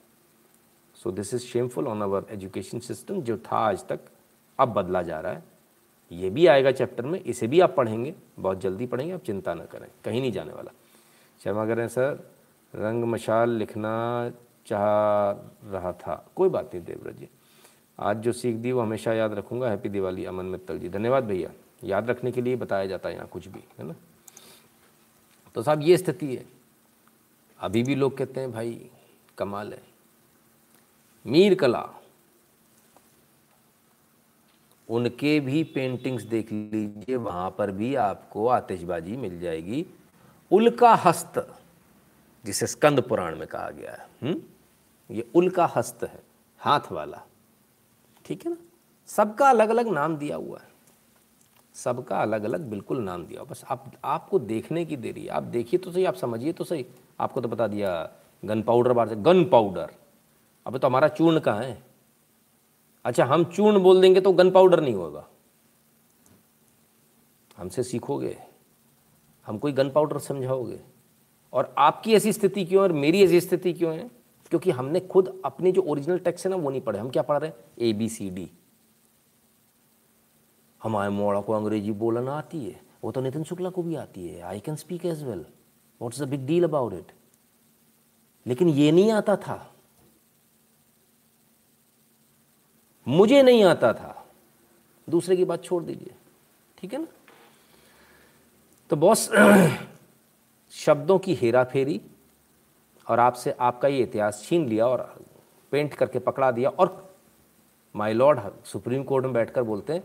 So 0.98 1.12
this 1.12 1.34
is 1.34 1.42
shameful 1.44 1.88
on 1.88 2.02
our 2.02 2.26
education 2.32 2.80
system 2.82 3.22
जो 3.22 3.38
था 3.44 3.58
आज 3.60 3.86
तक 3.88 4.00
अब 4.60 4.74
बदला 4.74 5.02
जा 5.02 5.20
रहा 5.20 5.34
है। 5.34 5.44
ये 6.12 6.30
भी 6.30 6.48
आएगा 6.48 6.72
चैप्टर 6.72 7.06
में, 7.06 7.22
इसे 7.22 7.48
भी 7.48 7.60
आप 7.60 7.76
पढ़ेंगे, 7.76 8.16
बहुत 8.40 8.60
जल्दी 8.60 8.86
पढ़ेंगे, 8.86 9.14
आप 9.14 9.22
चिंता 9.22 9.54
ना 9.54 9.66
करें, 9.66 9.88
कहीं 10.06 10.22
नहीं 10.22 10.32
जाने 10.32 10.54
वाला। 10.54 10.72
शर्मा 11.44 11.66
करें 11.66 11.88
सर, 11.88 12.32
रंग 12.76 13.04
मशाल 13.04 13.50
लिखना 13.50 14.32
चाह 14.66 15.32
रहा 15.72 15.94
था। 15.94 16.30
कोई 16.36 16.50
बात 16.50 16.66
नहीं, 16.74 16.86
देवव्रत 16.86 17.16
जी। 17.16 17.30
आज 18.00 18.18
जो 18.18 18.32
सीख 18.32 18.56
दी, 18.56 18.72
वो 18.72 18.82
हमेशा 18.82 19.14
याद 19.14 19.34
रखूँगा। 19.34 19.70
हैप्पी 19.70 19.90
दिवाली, 19.90 20.26
अमन 20.26 20.46
मित्तल 20.46 20.80
जी। 20.80 20.90
धन्यवाद 20.90 21.24
भैया। 21.24 21.50
याद 21.84 22.10
रखने 22.10 22.32
के 22.32 22.42
लिए 22.42 22.56
बताया 22.56 22.86
जाता 22.86 23.10
है 23.10 23.16
यहाँ 23.16 23.28
कुछ 23.28 23.48
भी, 23.48 23.64
है 23.80 23.88
ना? 23.88 23.96
तो 25.56 25.62
साहब, 25.62 25.82
ये 25.82 25.98
स्थिति 25.98 26.36
है। 26.36 26.46
अभी 27.60 27.84
भी 27.84 27.96
लोग 27.96 28.18
कहते 28.18 28.40
हैं, 28.40 28.52
भाई, 28.52 28.90
कमाल 29.38 29.74
है। 29.74 29.84
मीर 31.28 31.56
कला 31.56 31.90
उनके 34.90 35.40
भी 35.40 35.64
पेंटिंग्स 35.66 36.24
देख 36.24 36.52
लीजिए, 36.52 37.16
वहाँ 37.16 37.50
पर 37.58 37.72
भी 37.72 37.94
आपको 37.96 38.48
आतिशबाजी 38.48 39.16
मिल 39.18 39.40
जाएगी। 39.40 39.86
उल्का 40.52 40.94
हस्त, 40.96 41.48
जिसे 42.46 42.68
स्कंद 42.68 43.02
पुराण 43.02 43.38
में 43.38 43.48
कहा 43.48 43.70
गया 43.72 43.92
है 43.92 44.08
हुँ? 44.24 44.42
ये 45.10 45.28
उल्का 45.36 45.72
हस्त 45.76 46.04
है, 46.04 46.20
हाथ 46.62 46.92
वाला। 46.92 47.22
ठीक 48.26 48.46
है 48.46 48.52
ना? 48.52 48.58
सबका 49.10 49.50
अलग 49.50 49.70
अलग 49.70 49.88
नाम 49.88 50.16
दिया 50.18 50.36
हुआ 50.36 50.60
है। 50.60 50.76
सबका 51.76 52.22
अलग 52.22 52.44
अलग 52.44 52.62
बिल्कुल 52.62 53.02
नाम 53.02 53.26
दिया 53.26 53.42
हुआ 53.42 53.50
बस 53.50 53.64
आप, 53.70 53.92
आपको 54.04 54.40
देखने 54.40 54.86
की 54.86 54.98
देरी 54.98 55.22
है। 55.22 55.28
आप 55.28 55.44
देखिए 55.44 55.80
तो 55.80 55.92
सही, 55.92 56.06
आप 56.06 56.16
समझिए 56.16 56.54
तो 56.54 56.64
सही। 56.64 56.86
आपको 57.20 57.42
तो 57.42 57.48
बता 57.48 57.68
दिया 57.68 58.10
गन 58.44 58.62
पाउडर 58.62 58.94
बार 58.94 59.10
से। 59.10 59.16
गन 59.16 59.44
पाउडर 59.46 59.92
अबे 60.66 60.80
तो 60.80 60.88
हमारा 60.88 61.08
चूर्ण 61.08 61.40
कहाँ 61.40 61.64
है? 61.64 61.82
अच्छा 63.08 63.26
हम 63.26 63.44
चूर्ण 63.44 63.80
बोल 63.80 64.02
देंगे 64.02 64.22
तो 64.22 64.32
गन 64.34 64.50
पाउडर 64.52 64.82
नहीं 64.82 64.94
होगा। 64.94 65.28
हमसे 67.58 67.84
सीखोगे। 67.84 68.38
हम 69.46 69.58
कोई 69.58 69.72
गन 69.72 69.90
पाउडर 69.90 70.18
समझाओगे। 70.20 70.80
और 71.54 71.76
आपकी 71.78 72.14
ऐसी 72.14 72.34
स्थिति 72.34 72.66
क्यों 72.66 72.84
है 72.84 72.90
और 72.90 72.94
मेरी 72.94 73.24
ऐसी 73.24 73.42
स्थिति 73.42 73.74
क्यों 73.74 73.94
है? 73.94 74.10
क्योंकि 74.50 74.72
हमने 74.72 75.00
खुद 75.00 75.42
अपने 75.46 75.72
जो 75.72 75.82
ओरिजिनल 75.82 76.20
टेक्स्ट 76.20 76.46
है 76.46 76.50
ना, 76.50 76.56
वो 76.56 76.70
नहीं 76.70 76.82
पढ़े। 76.82 77.00
हम 77.00 77.10
क्या 77.10 77.24
पढ़ 77.24 77.38
रहे 77.38 77.50
हैं? 77.50 77.58
ए 77.80 77.94
बी 77.94 78.10
सी 78.10 78.30
डी 78.30 78.50
हमारे 80.84 81.10
मोड़ा 81.10 81.42
को 81.42 81.54
अंग्रेज़ी 81.54 81.92
बोलना 81.92 82.34
आती 82.34 82.66
है। 82.66 82.82
वो 83.04 83.12
तो 83.12 83.22
नितिन 83.22 83.44
शुक्ला 83.44 83.70
को 83.70 83.84
भी 83.84 83.96
आती 83.96 84.28
है। 84.28 84.42
I 84.42 84.60
can 84.60 84.76
speak 84.76 85.06
as 85.06 85.24
well 85.24 85.46
what's 86.02 86.22
the 86.22 86.28
big 86.28 86.46
deal 86.46 86.64
about 86.64 86.94
it 86.94 87.12
लेकिन 88.46 88.70
ये 88.70 88.92
नहीं 88.92 89.12
आता 89.12 89.36
था। 89.38 89.77
मुझे 93.08 93.42
नहीं 93.44 93.64
आता 93.64 93.94
था। 93.94 94.26
दूसरे 95.10 95.36
की 95.36 95.46
बात 95.46 95.64
छोड़ 95.64 95.84
दीजिए। 95.84 96.16
ठीक 96.78 96.94
है 96.94 97.00
ना? 97.00 97.08
तो 98.90 98.96
बॉस, 98.96 99.30
शब्दों 100.72 101.20
की 101.20 101.36
हेरा 101.36 101.64
फेरी 101.64 102.02
और 103.08 103.20
आपसे 103.20 103.52
आपका 103.52 103.88
ये 103.88 104.04
इतिहास 104.04 104.44
छीन 104.46 104.68
लिया 104.68 104.88
और 104.88 105.20
पेंट 105.72 105.94
करके 105.94 106.20
पकड़ा 106.20 106.52
दिया 106.52 106.70
और 106.70 107.16
माय 107.96 108.14
लॉर्ड 108.14 108.40
सुप्रीम 108.66 109.04
कोर्ट 109.04 109.26
में 109.26 109.34
बैठकर 109.34 109.64
बोलते 109.64 109.94
हैं, 109.94 110.04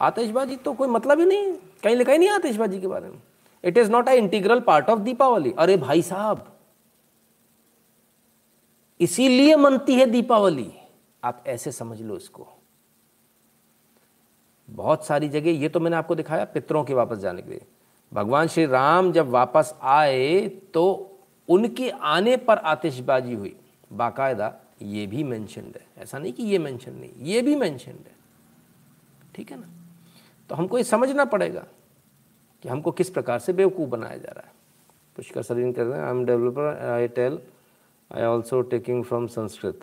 आतिशबाजी 0.00 0.56
तो 0.56 0.72
कोई 0.72 0.88
मतलब 0.88 1.20
ही 1.20 1.26
नहीं 1.26 1.52
कहीं 1.82 1.96
लिखा 1.96 2.12
ही 2.12 2.18
नहीं 2.18 2.28
आतिशबाजी 2.28 2.80
के 2.80 2.86
बारे 2.86 3.08
में। 3.08 3.22
It 3.64 3.78
is 3.78 3.90
not 3.90 4.08
a 4.08 4.12
integral 4.12 4.60
part 4.60 4.90
of 4.90 5.00
Deepawali. 5.00 5.52
अरे 5.58 5.76
भाई 5.76 6.02
साहब, 6.02 6.46
इसीलिए 9.00 9.56
मनती 9.56 9.94
है 9.94 10.06
दीपावली। 10.06 10.72
आप 11.22 11.44
ऐसे 11.46 11.72
समझ 11.72 12.00
लो 12.02 12.16
इसको। 12.16 12.46
बहुत 14.68 15.06
सारी 15.06 15.28
जगह 15.28 15.50
ये 15.50 15.68
तो 15.68 15.80
मैंने 15.80 15.96
आपको 15.96 16.14
दिखाया 16.14 16.44
पितरों 16.44 16.84
के 16.84 16.94
वापस 16.94 17.18
जाने 17.18 17.42
के 17.42 17.50
लिए। 17.50 17.64
भगवान 18.12 18.46
श्री 18.46 18.66
राम 18.66 19.12
जब 19.12 19.28
वापस 19.28 19.74
आए 19.82 20.48
तो 20.74 20.84
उनके 21.48 21.90
आने 21.90 22.36
पर 22.36 22.58
आतिशबाजी 22.58 23.34
हुई। 23.34 23.54
बाकायदा 23.92 24.54
ये 24.82 25.06
भी 25.06 25.22
मैंशनड 25.24 25.76
है। 25.76 25.86
ऐसा 25.98 26.18
नहीं 26.18 26.32
कि 26.32 26.42
ये 26.42 26.58
मैंशन 26.58 26.94
नहीं, 26.94 27.10
ये 27.18 27.42
भी 27.42 27.54
मैंशनड 27.56 27.94
है। 27.96 28.16
ठीक 29.34 29.50
है 29.50 29.60
ना? 29.60 29.66
तो 30.50 30.54
हमको 30.54 30.78
ये 30.78 30.84
समझना 30.84 31.24
पड़ेगा 31.24 31.64
कि 32.62 32.68
हमको 32.68 32.92
किस 32.92 33.10
प्रकार 33.10 33.38
से 33.38 33.52
बेवकूफ़ 33.52 33.90
बनाया 33.90 34.16
जा 34.16 34.32
रहा 34.32 34.46
है। 34.46 34.52
पुष्कर 35.16 35.42
सलीन 35.42 35.72
कर 35.72 35.84
रहे 35.84 35.98
हैं 35.98 36.06
I 36.06 36.10
am 36.10 36.24
developer 36.24 36.76
I 36.90 37.08
tell 37.08 37.38
I 38.10 38.24
also 38.24 38.60
taking 38.62 39.04
from 39.04 39.26
Sanskrit. 39.26 39.80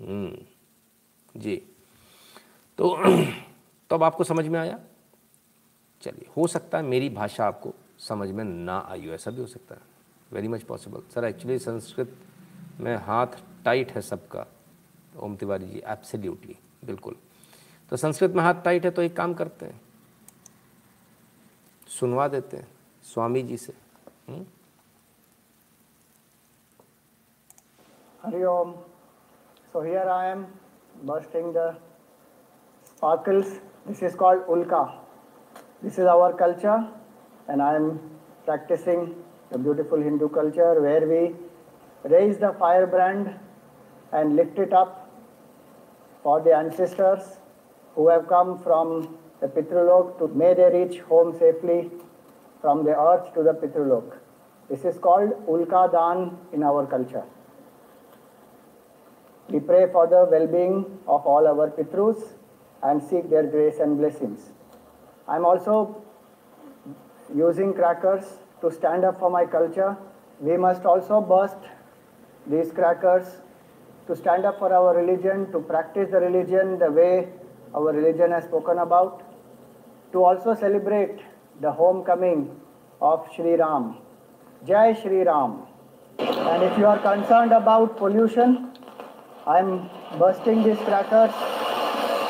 जी। 0.00 1.56
तो 2.78 2.96
तो 3.90 3.96
अब 3.96 4.02
आपको 4.02 4.24
समझ 4.24 4.46
में 4.48 4.58
आया? 4.60 4.78
चलिए, 6.02 6.26
हो 6.36 6.46
सकता 6.46 6.78
है 6.78 6.84
मेरी 6.84 7.08
भाषा 7.08 7.46
आपको 7.46 7.74
समझ 7.98 8.30
में 8.30 8.44
ना 8.44 8.78
आई 8.88 9.06
हो, 9.06 9.12
ऐसा 9.12 9.30
भी 9.30 9.40
हो 9.40 9.46
सकता 9.46 9.74
है। 9.74 9.80
Very 10.32 10.48
much 10.48 10.62
possible 10.62 11.02
sir 11.14 11.24
actually 11.24 11.58
Sanskrit 11.58 12.16
में 12.80 12.96
हाथ 12.96 13.26
टाइट 13.64 13.90
है 13.92 14.00
सबका, 14.00 14.46
ओम 15.16 15.36
तिवारी 15.36 15.66
जी 15.66 15.82
एब्सोल्युटली 15.86 16.56
बिल्कुल। 16.84 17.16
तो 17.92 17.96
संस्कृत 17.96 18.30
में 18.30 18.42
हाथ 18.42 18.54
टाइट 18.54 18.84
है 18.84 18.90
तो 18.90 19.02
एक 19.02 19.16
काम 19.16 19.34
करते 19.34 19.66
हैं। 19.66 19.80
सुनवा 21.88 22.28
देते 22.28 22.56
हैं, 22.56 22.68
स्वामी 23.04 23.42
जी 23.42 23.56
से। 23.56 23.72
हुँ? 24.28 24.46
So 29.72 29.82
here 29.82 30.08
I 30.10 30.26
am 30.28 30.46
bursting 31.04 31.52
the 31.52 31.76
sparkles. 32.84 33.60
This 33.86 34.02
is 34.02 34.16
called 34.16 34.44
Ulka. 34.48 34.98
This 35.80 35.96
is 35.96 36.06
our 36.06 36.32
culture, 36.32 36.88
and 37.46 37.62
I 37.62 37.76
am 37.76 38.00
practicing 38.44 39.14
the 39.52 39.58
beautiful 39.58 40.02
Hindu 40.02 40.28
culture 40.30 40.82
where 40.82 41.06
we 41.06 41.36
raise 42.02 42.38
the 42.38 42.52
firebrand 42.58 43.32
and 44.12 44.34
lift 44.34 44.58
it 44.58 44.72
up 44.72 45.08
for 46.24 46.40
the 46.40 46.52
ancestors 46.52 47.38
who 47.94 48.08
have 48.08 48.26
come 48.28 48.58
from 48.58 49.16
the 49.40 49.46
Pitrulok 49.46 50.18
to 50.18 50.26
may 50.36 50.52
they 50.52 50.70
reach 50.78 50.98
home 51.02 51.32
safely 51.38 51.92
from 52.60 52.84
the 52.84 52.98
earth 52.98 53.32
to 53.34 53.44
the 53.44 53.52
Pitrulok. 53.52 54.18
This 54.68 54.84
is 54.84 54.98
called 54.98 55.30
Ulka 55.46 55.92
Dan 55.92 56.36
in 56.52 56.64
our 56.64 56.86
culture. 56.86 57.24
We 59.50 59.58
pray 59.58 59.90
for 59.90 60.06
the 60.06 60.28
well-being 60.30 60.84
of 61.08 61.26
all 61.26 61.46
our 61.48 61.70
Pitrus 61.70 62.18
and 62.84 63.02
seek 63.02 63.28
their 63.28 63.42
grace 63.42 63.78
and 63.80 63.98
blessings. 63.98 64.50
I'm 65.26 65.44
also 65.44 66.02
using 67.34 67.74
crackers 67.74 68.24
to 68.60 68.70
stand 68.70 69.04
up 69.04 69.18
for 69.18 69.28
my 69.28 69.44
culture. 69.46 69.96
We 70.40 70.56
must 70.56 70.84
also 70.84 71.20
burst 71.20 71.56
these 72.46 72.70
crackers 72.70 73.26
to 74.06 74.14
stand 74.14 74.44
up 74.44 74.60
for 74.60 74.72
our 74.72 74.96
religion, 74.96 75.50
to 75.52 75.58
practice 75.58 76.10
the 76.10 76.20
religion 76.20 76.78
the 76.78 76.90
way 76.90 77.28
our 77.74 77.92
religion 77.92 78.30
has 78.30 78.44
spoken 78.44 78.78
about, 78.78 79.22
to 80.12 80.24
also 80.24 80.54
celebrate 80.54 81.18
the 81.60 81.70
homecoming 81.70 82.50
of 83.02 83.28
Sri 83.34 83.56
Ram. 83.56 83.98
Jai 84.66 84.94
Sri 84.94 85.22
Ram. 85.22 85.62
And 86.18 86.62
if 86.62 86.78
you 86.78 86.86
are 86.86 86.98
concerned 86.98 87.52
about 87.52 87.96
pollution, 87.96 88.69
I'm 89.50 89.90
bursting 90.16 90.62
these 90.62 90.78
crackers 90.78 91.32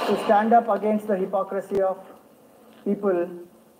to 0.06 0.12
stand 0.24 0.54
up 0.54 0.68
against 0.74 1.06
the 1.06 1.16
hypocrisy 1.16 1.82
of 1.82 1.98
people 2.84 3.28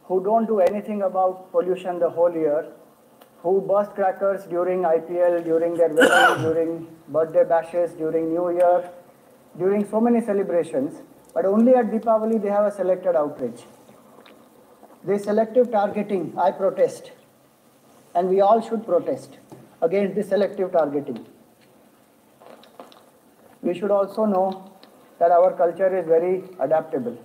who 0.04 0.22
don't 0.22 0.46
do 0.46 0.58
anything 0.60 1.00
about 1.02 1.50
pollution 1.50 1.98
the 1.98 2.10
whole 2.10 2.32
year, 2.32 2.66
who 3.42 3.62
burst 3.62 3.92
crackers 3.92 4.44
during 4.44 4.82
IPL, 4.82 5.42
during 5.44 5.74
their 5.74 5.88
wedding, 5.88 6.42
during 6.48 6.86
birthday 7.08 7.44
bashes, 7.44 7.92
during 7.92 8.28
New 8.34 8.50
Year, 8.50 8.90
during 9.56 9.88
so 9.88 10.02
many 10.02 10.20
celebrations, 10.20 11.00
but 11.32 11.46
only 11.46 11.74
at 11.74 11.90
Deepavali 11.90 12.42
they 12.42 12.50
have 12.50 12.66
a 12.66 12.70
selected 12.70 13.16
outrage. 13.16 13.62
This 15.02 15.24
selective 15.24 15.70
targeting, 15.72 16.34
I 16.36 16.50
protest, 16.50 17.12
and 18.14 18.28
we 18.28 18.42
all 18.42 18.60
should 18.60 18.84
protest 18.84 19.38
against 19.80 20.14
this 20.14 20.28
selective 20.28 20.72
targeting. 20.72 21.26
We 23.62 23.74
should 23.78 23.90
also 23.90 24.24
know 24.24 24.72
that 25.18 25.30
our 25.30 25.52
culture 25.52 25.94
is 25.96 26.06
very 26.06 26.44
adaptable. 26.60 27.16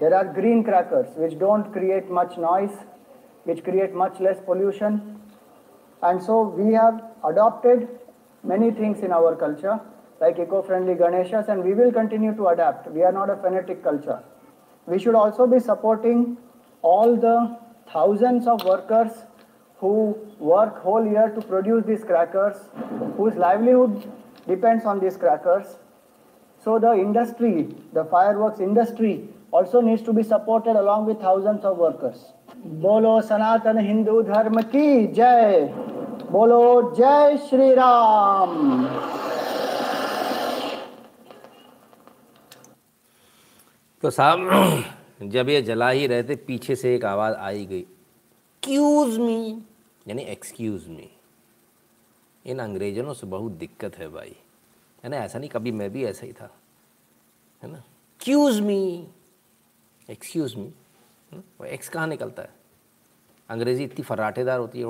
There 0.00 0.14
are 0.14 0.24
green 0.24 0.64
crackers 0.64 1.08
which 1.16 1.38
don't 1.38 1.72
create 1.72 2.10
much 2.10 2.36
noise, 2.38 2.72
which 3.44 3.62
create 3.62 3.94
much 3.94 4.18
less 4.20 4.40
pollution, 4.40 5.20
And 6.02 6.22
so 6.22 6.42
we 6.42 6.72
have 6.74 7.02
adopted 7.24 7.88
many 8.42 8.70
things 8.70 9.00
in 9.00 9.12
our 9.12 9.36
culture, 9.36 9.78
like 10.20 10.38
eco-friendly 10.38 10.94
Ganeshas, 10.94 11.48
and 11.48 11.62
we 11.62 11.74
will 11.74 11.92
continue 11.92 12.34
to 12.36 12.48
adapt. 12.48 12.90
We 12.90 13.02
are 13.02 13.12
not 13.12 13.28
a 13.28 13.36
fanatic 13.36 13.82
culture. 13.82 14.22
We 14.86 14.98
should 14.98 15.14
also 15.14 15.46
be 15.46 15.60
supporting 15.60 16.38
all 16.82 17.16
the 17.16 17.58
thousands 17.92 18.46
of 18.46 18.64
workers 18.64 19.12
who 19.78 20.16
work 20.38 20.82
whole 20.82 21.06
year 21.06 21.30
to 21.34 21.40
produce 21.42 21.84
these 21.84 22.02
crackers, 22.04 22.56
whose 23.16 23.34
livelihood 23.34 24.10
depends 24.50 24.84
on 24.84 25.00
these 25.00 25.16
crackers. 25.16 25.76
So 26.66 26.78
the 26.78 26.92
industry, 26.94 27.54
the 27.92 28.04
fireworks 28.06 28.60
industry, 28.60 29.14
also 29.50 29.80
needs 29.80 30.02
to 30.02 30.12
be 30.12 30.22
supported 30.22 30.76
along 30.76 31.06
with 31.06 31.20
thousands 31.20 31.64
of 31.64 31.78
workers. 31.78 32.20
बोलो 32.82 33.20
सनातन 33.22 33.78
हिंदू 33.78 34.22
धर्म 34.22 34.60
की 34.72 35.06
जय 35.14 35.60
बोलो 36.32 36.94
जय 36.96 37.36
श्री 37.48 37.72
राम 37.74 38.50
तो 44.02 44.10
साहब 44.10 45.28
जब 45.32 45.48
ये 45.48 45.62
जला 45.62 45.88
ही 45.90 46.06
रहे 46.06 46.22
थे 46.22 46.36
पीछे 46.46 46.76
से 46.76 46.94
एक 46.94 47.04
आवाज़ 47.04 47.34
आई 47.48 47.64
गई 47.66 47.84
क्यूज 48.62 49.18
मी 49.18 49.40
यानी 50.08 50.22
एक्सक्यूज 50.36 50.88
मी 50.88 51.10
इन 52.46 52.58
अंग्रेज़ों 52.58 53.14
से 53.14 53.26
बहुत 53.26 53.52
दिक्कत 53.52 53.98
है 53.98 54.08
भाई। 54.08 54.36
है 55.04 55.10
ना? 55.10 55.16
ऐसा 55.16 55.38
नहीं, 55.38 55.50
कभी 55.50 55.72
मैं 55.72 55.90
भी 55.92 56.04
ऐसा 56.04 56.26
ही 56.26 56.32
था। 56.32 56.50
है 57.62 57.70
ना? 57.70 57.82
क्यूज 58.20 58.60
मी 58.60 59.08
एक्सक्यूज 60.10 60.54
मी 60.54 60.72
वो 61.34 61.64
एक्स 61.64 61.88
कहाँ 61.88 62.06
निकलता 62.06 62.42
है? 62.42 62.50
अंग्रेज़ी 63.48 63.84
इतनी 63.84 64.02
फर्राटेदार 64.02 64.58
होती 64.58 64.78
है। 64.80 64.84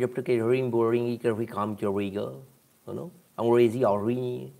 जब 0.00 0.14
तक 0.18 0.24
बोरिंग 0.70 1.18
कभी 1.18 1.46
काम 1.46 1.74
चलेगा 1.74 2.22
है 2.88 2.94
ना 2.94 3.02
अंग्रेज़ी 3.38 3.82
और 3.82 4.06
रही 4.06 4.38
है। 4.38 4.52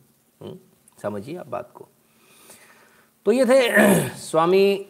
समझिए 1.03 1.36
आप 1.36 1.49
बात 1.49 1.70
को। 1.74 1.89
तो 3.24 3.32
ये 3.32 3.47
थे 3.47 4.09
स्वामी 4.16 4.86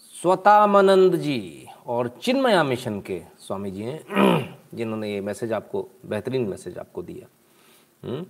स्वतामानंद 0.00 1.16
जी 1.16 1.66
और 1.86 2.08
चिन्मया 2.08 2.64
मिशन 2.64 3.00
के 3.00 3.22
स्वामी 3.38 3.70
जी 3.70 3.82
हैं। 3.82 4.55
जिन्होंने 4.74 5.12
ये 5.14 5.20
मैसेज 5.20 5.52
आपको, 5.52 5.88
बेहतरीन 6.06 6.48
मैसेज 6.48 6.78
आपको 6.78 7.02
दिया। 7.02 7.26
हम्म? 8.08 8.26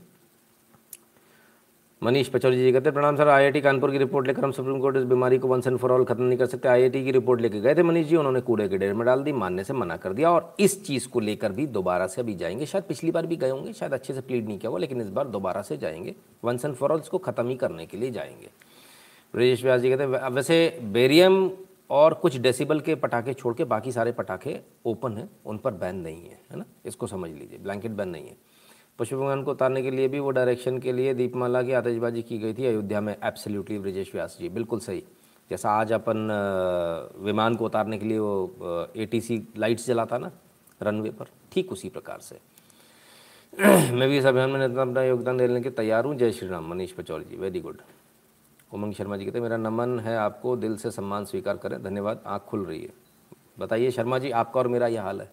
मनीष 2.03 2.29
पचौरी 2.29 2.57
जी 2.57 2.73
कहते 2.73 2.91
प्रणाम 2.91 3.17
सर, 3.17 3.29
आईआईटी 3.29 3.61
कानपुर 3.61 3.91
की 3.91 3.99
रिपोर्ट 3.99 4.27
लेकर 4.27 4.45
हम 4.45 4.51
सुप्रीम 4.53 4.81
कोर्ट 4.81 4.97
इस 4.97 5.05
बीमारी 5.05 5.39
को 5.39 5.49
वंस 5.49 5.67
एंड 5.67 5.79
फॉर 5.79 5.93
ऑल 5.93 6.05
खत्म 6.05 6.23
नहीं 6.23 6.39
कर 6.39 6.47
सकते। 6.47 6.69
आईआईटी 6.69 7.05
की 7.05 7.11
रिपोर्ट 7.11 7.41
लेकर 7.41 7.59
गए 7.59 7.75
थे 7.75 7.83
मनीष 7.83 8.07
जी, 8.07 8.17
उन्होंने 8.17 8.41
कूड़े 8.41 8.69
के 8.69 8.79
ढेर 8.79 8.95
में 8.95 9.05
डाल 9.07 9.23
दी, 9.23 9.33
मानने 9.33 9.65
से 9.65 9.73
मना 9.73 9.97
कर 9.97 10.13
दिया 10.13 10.31
और 10.31 10.55
इस 10.61 10.85
चीज़ 10.85 11.09
को 11.09 11.21
लेकर 11.21 11.53
भी 11.53 11.67
दोबारा 11.67 12.07
से 12.07 12.21
अभी 12.21 12.35
जाएँगे। 12.35 12.67
शायद 12.67 12.85
पिछली 12.85 13.11
बार 13.11 13.27
भी 13.27 13.37
गए 13.37 13.51
होंगे, 13.51 13.73
शायद 13.73 13.93
अच्छे 13.93 14.15
से 14.15 14.21
प्लीड 14.21 14.47
नहीं 14.47 14.59
किया 14.59 14.71
हुआ, 14.71 14.79
लेकिन 14.79 15.01
इस 15.01 15.09
बार 15.09 15.29
दोबारा 15.29 15.63
से 15.63 15.77
जाएँगे। 15.77 16.15
वंस 16.45 16.65
एंड 16.65 16.75
फॉर 16.75 16.93
ऑल 16.93 17.01
इसको 17.01 17.19
ख़त्म 17.19 17.49
ही 17.49 17.57
करने 17.57 17.87
के 17.87 17.97
लिए 17.97 18.11
जाएँगे। 18.11 18.51
ब्रजेश 19.35 19.63
व्यास 19.65 19.81
जी 19.81 19.91
कहते 19.91 20.07
वैसे 20.29 20.79
बेरियम 20.83 21.51
और 21.91 22.15
कुछ 22.15 22.37
डेसिबल 22.39 22.81
के 22.81 22.95
पटाखे 22.95 23.35
छोड़ 23.35 23.55
के 23.55 23.65
बाकी 23.65 23.93
सारे 23.93 24.13
पटाखे 24.13 24.61
ओपन 24.87 25.17
हैं, 25.17 25.29
उन 25.47 25.59
पर 25.59 25.75
बैन 25.75 25.97
नहीं 25.97 26.29
है 26.29 26.41
है 26.51 26.59
ना? 26.59 26.65
इसको 26.87 27.07
समझ 27.07 27.31
लीजिए 27.31 27.59
ब्लैंकेट 27.59 27.91
बैन 27.93 28.09
नहीं 28.09 28.29
है। 28.29 28.37
पुष्प 28.99 29.13
विमान 29.13 29.43
को 29.43 29.51
उतारने 29.51 29.83
के 29.83 29.91
लिए 29.91 30.09
भी 30.09 30.19
वो 30.19 30.31
डायरेक्शन 30.31 30.79
के 30.79 30.93
लिए 30.93 31.15
दीपमाला 31.15 31.63
की 31.63 31.73
आतिशबाजी 31.73 32.23
की 32.23 32.39
गई 32.39 32.55
थी, 32.55 32.67
अयोध्या 32.67 33.01
में 33.01 33.15
एब्सोल्युटली 33.15 33.79
ब्रजेश 33.79 34.15
व्यास 34.15 34.37
जी, 34.41 34.49
बिल्कुल 34.49 34.81
सही। 34.81 35.03
जैसा 35.51 35.71
आज 35.71 35.93
अपन 35.93 36.29
विमान 37.25 37.55
को 37.57 37.65
उतारने 37.65 37.99
के 37.99 38.07
लिए 38.07 38.19
वो 38.19 38.89
ए 38.97 39.09
लाइट्स 39.57 39.87
जलाता 39.87 40.19
ना 40.19 40.31
रनवे 40.81 41.11
पर, 41.11 41.27
ठीक 41.53 41.73
उसी 41.73 41.89
प्रकार 41.89 42.21
से। 42.21 42.39
मैं 43.93 44.09
भी 44.09 44.19
इस 44.19 44.25
अभियान 44.27 44.51
में 44.51 44.65
अपना 44.65 45.03
योगदान 45.05 45.37
देने 45.37 45.61
के 45.63 45.71
तैयार 45.73 46.05
हूँ। 46.05 46.17
जय 46.17 46.33
श्री 46.33 46.49
राम, 46.49 46.69
मनीष 46.71 46.93
पचौरी 46.93 47.25
जी 47.25 47.37
वेरी 47.37 47.61
गुड 47.61 47.79
उमंग 48.73 48.95
शर्मा 48.95 49.17
जी 49.17 49.25
कहते 49.25 49.39
हैं, 49.39 49.43
मेरा 49.43 49.57
नमन 49.57 49.99
है 50.01 50.17
आपको, 50.17 50.57
दिल 50.57 50.77
से 50.77 50.91
सम्मान 50.91 51.25
स्वीकार 51.25 51.57
करें, 51.57 51.83
धन्यवाद, 51.83 52.23
आँख 52.27 52.43
खुल 52.43 52.65
रही 52.65 52.83
है। 52.83 52.93
बताइए 53.59 53.91
शर्मा 53.91 54.19
जी, 54.19 54.31
आपका 54.31 54.61
और 54.61 54.69
मेरा 54.69 54.87
यह 54.87 55.03
हाल 55.03 55.21
है? 55.21 55.33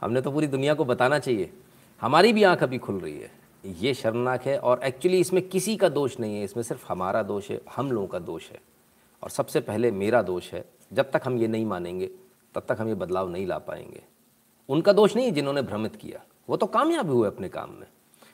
हमने 0.00 0.20
तो 0.20 0.32
पूरी 0.32 0.46
दुनिया 0.46 0.74
को 0.74 0.84
बताना 0.84 1.18
चाहिए, 1.18 1.50
हमारी 2.00 2.32
भी 2.32 2.42
आँख 2.42 2.62
अभी 2.62 2.78
खुल 2.78 3.00
रही 3.00 3.18
है। 3.18 3.30
ये 3.66 3.94
शर्मनाक 3.94 4.42
है 4.42 4.58
और 4.58 4.80
एक्चुअली 4.84 5.20
इसमें 5.20 5.48
किसी 5.48 5.76
का 5.76 5.88
दोष 5.88 6.20
नहीं 6.20 6.36
है, 6.36 6.44
इसमें 6.44 6.62
सिर्फ़ 6.62 6.86
हमारा 6.88 7.22
दोष 7.22 7.50
है, 7.50 7.60
हम 7.76 7.92
लोगों 7.92 8.06
का 8.06 8.18
दोष 8.18 8.50
है। 8.50 8.60
और 9.22 9.30
सबसे 9.30 9.60
पहले 9.60 9.90
मेरा 9.90 10.22
दोष 10.22 10.52
है, 10.52 10.64
जब 10.92 11.10
तक 11.10 11.22
हम 11.24 11.38
ये 11.38 11.48
नहीं 11.48 11.66
मानेंगे, 11.66 12.10
तब 12.54 12.64
तक 12.68 12.76
हम 12.80 12.88
ये 12.88 12.94
बदलाव 12.94 13.28
नहीं 13.28 13.46
ला 13.46 13.58
पाएँगे। 13.58 14.02
उनका 14.68 14.92
दोष 14.92 15.16
नहीं 15.16 15.32
जिन्होंने 15.32 15.62
भ्रमित 15.62 15.96
किया, 15.96 16.24
वो 16.48 16.56
तो 16.56 16.66
कामयाब 16.66 17.10
हुए 17.10 17.26
अपने 17.26 17.48
काम 17.48 17.70
में। 17.70 17.86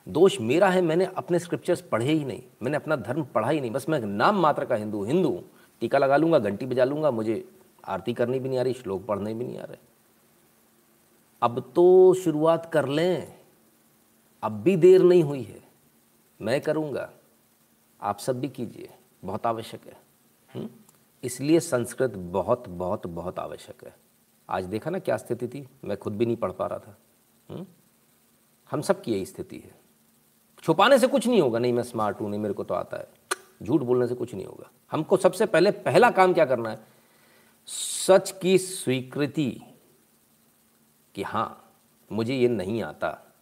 दोष 0.09 0.41
मेरा 0.41 0.69
है, 0.69 0.81
मैंने 0.83 1.05
अपने 1.07 1.39
स्क्रिप्चर्स 1.39 1.81
पढ़े 1.81 2.13
ही 2.13 2.25
नहीं, 2.25 2.43
मैंने 2.63 2.77
अपना 2.77 2.97
धर्म 2.97 3.25
पढ़ा 3.25 3.51
ही 3.51 3.61
नहीं, 3.61 3.71
बस 3.71 3.89
मैं 3.89 4.01
नाम 4.01 4.37
मात्र 4.37 4.65
का 4.65 4.75
हिंदू 4.75 5.05
हिंदू 5.05 5.43
टीका 5.81 5.99
लगा 5.99 6.17
लूँगा, 6.17 6.39
घंटी 6.39 6.67
बजा 6.67 6.85
लूँगा, 6.85 7.11
मुझे 7.11 7.45
आरती 7.85 8.15
करनी 8.15 8.39
भी 8.39 8.49
नहीं 8.49 8.59
आ 8.59 8.63
रही, 8.63 8.75
श्लोक 8.75 9.07
पढ़ने 9.07 9.35
भी 9.35 9.45
नहीं 9.45 9.59
आ 9.59 9.65
रहे। 9.65 9.79
अब 11.43 11.73
तो 11.75 12.15
शुरुआत 12.15 12.73
कर 12.73 12.89
लें, 12.89 13.35
अब 14.43 14.53
भी 14.53 14.77
देर 14.77 15.03
नहीं 15.03 15.23
हुई 15.23 15.43
है, 15.43 15.63
मैं 16.41 16.61
करूँगा, 16.61 17.11
आप 18.03 18.19
सब 18.19 18.41
भी 18.41 18.49
कीजिए, 18.49 18.89
बहुत 19.25 19.47
आवश्यक 19.47 19.87
है। 19.87 19.97
हुँ? 20.55 20.69
इसलिए 21.25 21.61
संस्कृत 21.61 22.11
बहुत 22.11 22.69
बहुत 22.69 23.07
बहुत 23.07 23.39
आवश्यक 23.39 23.85
है। 23.85 23.95
आज 24.49 24.65
देखा 24.65 24.91
ना 24.91 24.99
क्या 24.99 25.17
स्थिति 25.17 25.49
थी, 25.49 25.69
मैं 25.85 25.97
खुद 25.97 26.17
भी 26.17 26.27
नहीं 26.27 26.37
पढ़ 26.37 26.53
पा 26.53 26.67
रहा 26.67 26.79
था। 26.79 26.97
हुँ? 27.51 27.67
हम 28.71 28.81
सब 28.81 29.03
की 29.03 29.13
यही 29.13 29.27
स्थिति 29.27 29.57
है। 29.57 29.84
छुपाने 30.65 30.99
से 30.99 31.07
कुछ 31.07 31.27
नहीं 31.27 31.41
होगा। 31.41 31.59
नहीं 31.59 31.73
मैं 31.73 31.83
स्मार्ट 31.83 32.21
हूँ 32.21 32.31
नहीं 32.31 32.41
मेरे 32.41 32.55
को 32.55 32.65
तो 32.65 32.75
आता 32.75 32.97
है। 32.97 33.09
झूठ 33.63 33.81
बोलने 33.81 34.07
से 34.07 34.15
कुछ 34.15 34.35
नहीं 34.35 34.47
होगा। 34.47 34.71
हमको 34.93 35.17
सबसे 35.17 35.47
पहले 35.47 35.71
पहला 35.71 36.11
काम 36.11 36.33
क्या 36.35 36.45
करना 36.45 36.71
है? 36.71 36.79
सच 37.67 38.35
की 38.43 38.59
स्वीकृति 38.59 39.63
कि 41.15 41.23
हाँ 41.23 41.73
मुझे 42.13 42.35
ये 42.35 42.49
नहीं 42.49 42.83
आता। 42.83 43.37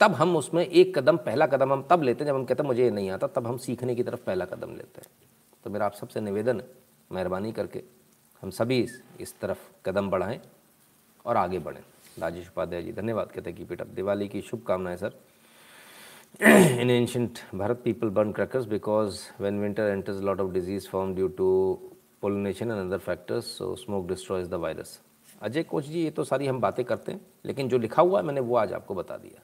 तब 0.00 0.12
हम 0.12 0.36
उसमें 0.36 0.66
एक 0.66 0.98
कदम 0.98 1.16
पहला 1.16 1.46
कदम 1.46 1.72
हम 1.72 1.86
तब 1.90 2.02
लेते 2.02 2.24
हैं 2.24 2.30
जब 2.30 2.36
हम 2.36 2.44
कहते 2.44 2.62
हैं 2.62 2.68
मुझे 2.68 2.84
ये 2.84 2.90
नहीं 2.90 3.10
आता। 3.10 3.26
तब 3.26 3.46
हम 3.46 3.56
सीखने 3.56 3.94
की 3.94 4.02
तरफ़ 4.02 4.20
पहला 4.24 4.44
कदम 4.44 4.76
लेते 4.76 5.00
हैं। 5.00 5.28
तो 5.64 5.70
मेरा 5.70 5.86
आप 5.86 5.94
सबसे 5.94 6.20
निवेदन 6.20 6.62
मेहरबानी 7.12 7.52
करके 7.52 7.82
हम 8.42 8.50
सभी 8.50 8.80
इस, 8.80 9.02
इस 9.20 9.40
तरफ़ 9.40 9.58
कदम 9.86 10.10
बढ़ाएँ 10.10 10.40
और 11.26 11.36
आगे 11.36 11.58
बढ़ें। 11.58 11.80
राजेश 12.18 12.48
उपाध्याय 12.48 12.82
जी 12.82 12.92
धन्यवाद। 12.92 13.26
कहते 13.26 13.50
हैं 13.50 13.58
कि 13.58 13.64
पीटअप 13.64 13.86
दिवाली 13.86 14.28
की 14.28 14.40
शुभकामनाएँ 14.40 14.96
sir. 14.96 15.18
in 16.40 16.90
ancient 16.90 17.44
Bharat, 17.50 17.82
people 17.82 18.10
burn 18.10 18.30
crackers 18.30 18.66
because 18.66 19.30
when 19.38 19.58
winter 19.58 19.88
enters, 19.90 20.18
a 20.18 20.22
lot 20.22 20.38
of 20.38 20.52
disease 20.52 20.86
form 20.86 21.14
due 21.14 21.30
to 21.30 21.80
pollination 22.20 22.70
and 22.70 22.92
other 22.92 22.98
factors. 22.98 23.46
So 23.46 23.74
smoke 23.74 24.06
destroys 24.06 24.46
the 24.46 24.58
virus. 24.58 24.98
Ajay 25.42 25.62
Koch 25.62 25.84
ji 25.84 26.02
ये 26.02 26.10
तो 26.10 26.24
सारी 26.24 26.46
हम 26.46 26.60
बातें 26.60 26.84
करते 26.84 27.12
हैं 27.12 27.20
लेकिन 27.46 27.68
जो 27.68 27.78
लिखा 27.78 28.02
हुआ 28.02 28.20
है 28.20 28.26
मैंने 28.26 28.40
वो 28.40 28.56
आज 28.56 28.72
आपको 28.72 28.94
बता 28.94 29.16
दिया 29.16 29.42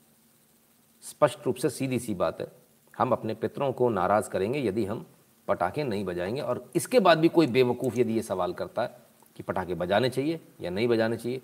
स्पष्ट 1.05 1.47
रूप 1.47 1.56
से 1.56 1.70
सीधी 1.70 1.98
सी 1.98 2.14
बात 2.14 2.40
है 2.40 2.47
हम 2.94 3.12
अपने 3.12 3.35
पितरों 3.35 3.73
को 3.73 3.89
नाराज़ 3.90 4.28
करेंगे 4.31 4.60
यदि 4.60 4.85
हम 4.85 5.05
पटाखे 5.48 5.85
नहीं 5.85 6.05
बजाएँगे 6.05 6.40
और 6.40 6.64
इसके 6.77 7.01
बाद 7.01 7.19
भी 7.19 7.28
कोई 7.28 7.47
बेवकूफ़ 7.56 7.98
यदि 8.01 8.14
ये 8.14 8.23
सवाल 8.23 8.52
करता 8.60 8.82
है 8.82 8.97
कि 9.36 9.43
पटाखे 9.43 9.74
बजाने 9.85 10.10
चाहिए 10.10 10.40
या 10.60 10.70
नहीं 10.70 10.89
बजाने 10.89 11.16
चाहिए 11.16 11.40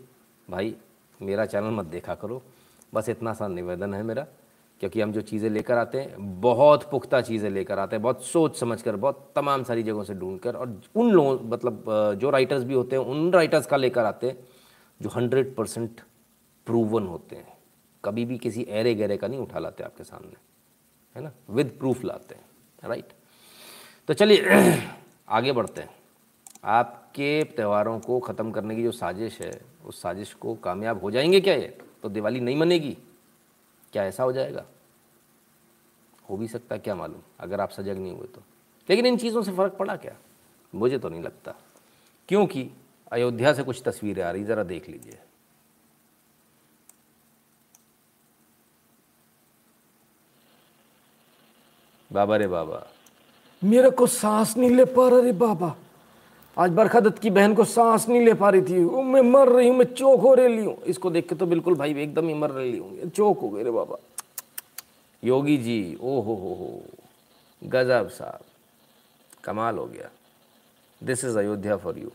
भाई 0.51 0.75
मेरा 1.21 1.47
चैनल 1.47 1.75
मत 1.77 1.87
देखा 1.97 2.15
करो 2.23 2.43
बस 2.95 3.09
इतना 3.09 3.33
सा 3.35 3.49
निवेदन 3.49 3.95
है 3.95 4.03
मेरा 4.03 4.27
क्योंकि 4.81 5.01
हम 5.01 5.13
जो 5.13 5.21
चीज़ें 5.21 5.49
लेकर 5.51 5.79
आते 5.79 6.01
हैं, 6.01 6.41
बहुत 6.41 6.89
पुख्ता 6.91 7.21
चीज़ें 7.21 7.49
लेकर 7.51 7.79
आते 7.79 7.97
हैं, 7.97 8.03
बहुत 8.03 8.25
सोच 8.25 8.57
समझ 8.57 8.81
कर 8.83 8.97
बहुत 8.97 9.33
तमाम 9.37 9.63
सारी 9.63 9.83
जगहों 9.83 10.05
से 10.05 10.15
ढूंढ 10.15 10.39
कर 10.41 10.57
और 10.57 10.81
उन 10.97 11.11
लोगों 11.11 11.39
मतलब 11.45 11.85
जो 12.21 12.31
राइटर्स 12.31 12.65
भी 12.65 12.75
होते 12.75 12.97
हैं, 12.97 13.03
उन 13.05 13.33
राइटर्स 13.33 13.67
का 13.67 13.77
लेकर 13.77 14.05
आते 14.05 14.27
हैं, 14.27 14.37
जो 15.01 15.09
हंड्रेड 15.09 15.55
परसेंट 15.57 16.01
प्रूवन 16.67 17.07
होते 17.07 17.37
हैं। 17.37 17.57
कभी 18.05 18.25
भी 18.25 18.39
किसी 18.39 18.67
एरे 18.71 18.95
गहरे 18.95 19.17
का 19.17 19.29
नहीं 19.29 19.41
उठा 19.41 19.59
लाते 19.59 19.85
आपके 19.85 20.05
सामने, 20.05 20.37
है 21.17 21.23
ना? 21.23 21.33
विद 21.51 21.77
प्रूफ 21.79 22.05
लाते 22.05 22.35
हैं 22.35 22.89
राइट 22.89 23.13
तो 24.09 24.15
चलिए, 24.15 24.43
आगे 25.29 25.53
बढ़ते 25.53 25.81
हैं। 25.81 25.91
आपके 26.65 27.43
त्यौहारों 27.47 27.99
को 28.01 28.19
ख़त्म 28.21 28.51
करने 28.51 28.77
की 28.77 28.83
जो 28.83 28.93
साजिश 28.93 29.41
है, 29.41 29.61
उस 29.87 30.01
साजिश 30.03 30.33
को 30.35 30.55
कामयाब 30.55 31.01
हो 31.01 31.11
जाएँगे 31.11 31.41
क्या 31.41 31.55
ये? 31.55 31.79
तो 32.03 32.09
दिवाली 32.09 32.41
नहीं 32.41 32.57
मनेगी। 32.57 32.97
क्या 33.99 34.07
ऐसा 34.07 34.23
हो 34.23 34.33
जाएगा? 34.33 34.67
हो 36.31 36.37
भी 36.37 36.49
सकता 36.49 36.77
क्या 36.77 36.95
मालूम? 36.95 37.23
अगर 37.41 37.61
आप 37.61 37.71
सजग 37.71 37.99
नहीं 37.99 38.13
हुए 38.13 38.27
तो। 38.27 38.43
लेकिन 38.91 39.07
इन 39.07 39.17
चीज़ों 39.17 39.43
से 39.43 39.53
फ़र्क 39.53 39.73
पड़ा 39.73 39.97
क्या? 39.97 40.17
मुझे 40.75 40.99
तो 40.99 41.09
नहीं 41.09 41.23
लगता। 41.23 41.55
क्योंकि 42.29 42.71
अयोध्या 43.13 43.53
से 43.53 43.63
कुछ 43.63 43.83
तस्वीरें 43.85 44.23
आ 44.23 44.31
रही, 44.31 44.45
ज़रा 44.45 44.63
देख 44.63 44.89
लीजिए। 44.89 45.19
बाबा 52.13 52.37
रे 52.37 52.47
बाबा। 52.47 52.87
मेरे 53.65 53.91
को 53.91 54.07
सांस 54.07 54.57
नहीं 54.57 54.71
ले 54.71 54.85
पा 54.85 55.09
रहा 55.09 55.21
रे 55.21 55.33
बाबा। 55.33 55.77
आज 56.59 56.71
बरखा 56.71 57.01
दत्त 57.01 57.19
की 57.19 57.31
बहन 57.31 57.53
को 57.55 57.65
सांस 57.65 58.09
नहीं 58.09 58.21
ले 58.21 58.33
पा 58.35 58.49
रही 58.51 58.63
थी। 58.63 58.85
ओ, 58.85 59.03
मैं 59.03 59.21
मर 59.23 59.49
रही 59.49 59.69
हूँ 59.69 59.77
मैं 59.77 59.85
चौक 59.85 60.21
हो 60.21 60.33
रही 60.35 60.65
हूँ। 60.65 60.77
इसको 60.85 61.11
देख 61.11 61.29
के 61.29 61.35
तो 61.35 61.47
बिल्कुल 61.47 61.75
भाई 61.75 61.95
एकदम 61.95 62.29
ही 62.29 62.35
मर 62.35 62.51
रही 62.51 62.77
हूँ। 62.79 63.09
चौक 63.11 63.41
हो 63.41 63.49
गए 63.49 63.63
रे 63.63 63.71
बाबा। 63.71 63.97
योगी 65.23 65.57
जी 65.59 65.97
ओ 66.01 66.21
हो 66.21 66.35
हो। 66.35 66.55
हो 66.55 66.83
गजब 67.63 68.09
साहब। 68.09 68.41
कमाल 69.45 69.79
हो 69.79 69.87
गया। 69.87 70.11
This 71.01 71.25
is 71.25 71.39
Ayodhya 71.39 71.77
for 71.77 71.99
you 71.99 72.11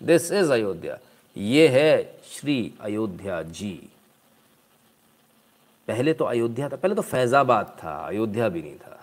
this 0.00 0.30
is 0.32 0.52
Ayodhya. 0.52 0.98
ये 1.36 1.68
है 1.68 2.18
श्री 2.30 2.72
अयोध्या 2.80 3.42
जी। 3.42 3.72
पहले 5.88 6.12
तो 6.14 6.24
अयोध्या 6.24 6.68
था 6.68 6.76
पहले 6.76 6.94
तो 6.94 7.02
फैज़ाबाद 7.02 7.76
था 7.78 7.96
अयोध्या 8.08 8.48
भी 8.48 8.62
नहीं 8.62 8.76
था। 8.76 8.98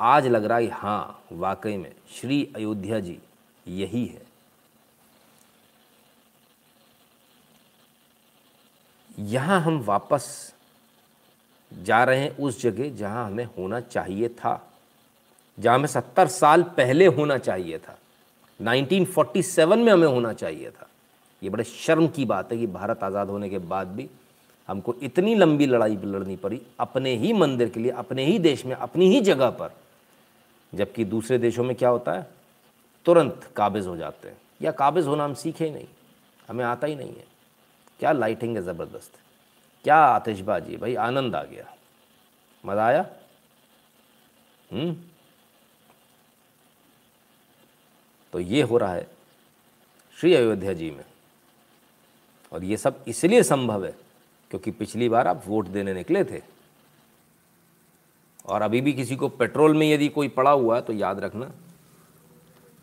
आज 0.00 0.26
लग 0.26 0.44
रहा 0.44 0.58
है 0.58 0.70
हाँ 0.70 1.22
वाकई 1.32 1.76
में 1.76 1.92
श्री 2.14 2.42
अयोध्या 2.56 3.00
जी। 3.00 3.18
यही 3.66 4.04
है। 4.06 4.22
यहाँ 9.18 9.60
हम 9.60 9.78
वापस 9.80 10.54
जा 11.72 12.02
रहे 12.04 12.20
हैं 12.20 12.36
उस 12.36 12.60
जगह 12.62 12.88
जहाँ 12.96 13.26
हमें 13.26 13.44
होना 13.44 13.80
चाहिए 13.80 14.28
था, 14.28 14.60
जहाँ 15.58 15.76
हमें 15.76 15.86
सत्तर 15.86 16.28
साल 16.28 16.62
पहले 16.76 17.06
होना 17.06 17.38
चाहिए 17.38 17.78
था। 17.78 17.98
1947 18.60 19.78
में 19.78 19.92
हमें 19.92 20.06
होना 20.06 20.32
चाहिए 20.32 20.70
था। 20.70 20.88
ये 21.42 21.50
बड़े 21.50 21.64
शर्म 21.64 22.08
की 22.08 22.24
बात 22.24 22.52
है 22.52 22.58
कि 22.58 22.66
भारत 22.66 23.02
आज़ाद 23.02 23.28
होने 23.28 23.48
के 23.48 23.58
बाद 23.58 23.88
भी 23.88 24.08
हमको 24.68 24.94
इतनी 25.02 25.34
लंबी 25.34 25.66
लड़ाई 25.66 25.96
लड़नी 25.96 26.36
पड़ी, 26.36 26.60
अपने 26.80 27.14
ही 27.16 27.32
मंदिर 27.32 27.68
के 27.68 27.80
लिए, 27.80 27.90
अपने 27.92 28.24
ही 28.24 28.38
देश 28.38 28.64
में, 28.66 28.74
अपनी 28.74 29.08
ही 29.08 29.20
जगह 29.20 29.50
पर। 29.50 29.74
जबकि 30.72 31.04
दूसरे 31.04 31.38
देशों 31.38 31.64
में 31.64 31.74
क्या 31.76 31.88
होता 31.88 32.12
है? 32.12 32.26
तुरंत 33.06 33.50
काबिज 33.56 33.86
हो 33.86 33.96
जाते 33.96 34.28
हैं। 34.28 34.36
या 34.62 34.70
काबिज 34.70 35.06
होना 35.06 35.24
हम 35.24 35.34
सीखे 35.34 35.64
ही 35.64 35.70
नहीं। 35.70 35.86
हमें 36.48 36.64
आता 36.64 36.86
ही 36.86 36.94
नहीं 36.96 37.14
है। 37.14 37.24
क्या 38.00 38.12
लाइटिंग 38.12 38.56
है 38.56 38.62
ज़बरदस्त। 38.62 39.18
क्या 39.84 39.96
आतिशबाजी। 39.96 40.76
भाई 40.76 40.94
आनंद 40.94 41.36
आ 41.36 41.42
गया। 41.42 41.74
मज़ा 42.64 42.86
आया? 42.86 43.06
हम्म। 44.70 44.96
तो 48.32 48.40
ये 48.40 48.62
हो 48.62 48.78
रहा 48.78 48.94
है 48.94 49.06
श्री 50.18 50.34
अयोध्या 50.34 50.72
जी 50.72 50.90
में। 50.90 51.04
और 52.52 52.64
ये 52.64 52.76
सब 52.76 53.04
इसलिए 53.08 53.42
संभव 53.42 53.84
है 53.84 53.94
क्योंकि 54.50 54.70
पिछली 54.70 55.08
बार 55.08 55.28
आप 55.28 55.42
वोट 55.46 55.66
देने 55.66 55.94
निकले 55.94 56.24
थे। 56.24 56.42
और 58.46 58.62
अभी 58.62 58.80
भी 58.80 58.92
किसी 58.92 59.16
को 59.16 59.28
पेट्रोल 59.28 59.74
में 59.74 59.86
यदि 59.92 60.08
कोई 60.08 60.28
पड़ा 60.28 60.50
हुआ 60.50 60.76
है 60.76 60.82
तो 60.82 60.92
याद 60.92 61.20
रखना। 61.20 61.50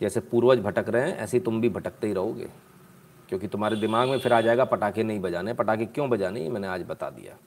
जैसे 0.02 0.20
पूर्वज 0.20 0.60
भटक 0.60 0.90
रहे 0.90 1.10
हैं, 1.10 1.18
ऐसे 1.18 1.38
ही 1.38 1.44
तुम 1.44 1.62
भी 1.62 1.70
भटकते 1.70 2.08
ही 2.08 2.14
रहोगे। 2.14 2.48
क्योंकि 3.30 3.48
तुम्हारे 3.48 3.76
दिमाग 3.76 4.10
में 4.10 4.20
फिर 4.20 4.34
आ 4.34 4.42
जाएगा, 4.42 4.66
पटाखे 4.66 5.04
नहीं 5.04 5.20
बजाने। 5.20 5.54
पटाखे 5.54 5.86
क्यों 5.86 6.10
बजाने? 6.10 6.42
ये 6.42 6.50
मैंने 6.50 6.68
आज 6.68 6.84
बता 6.84 7.10
दिया। 7.10 7.38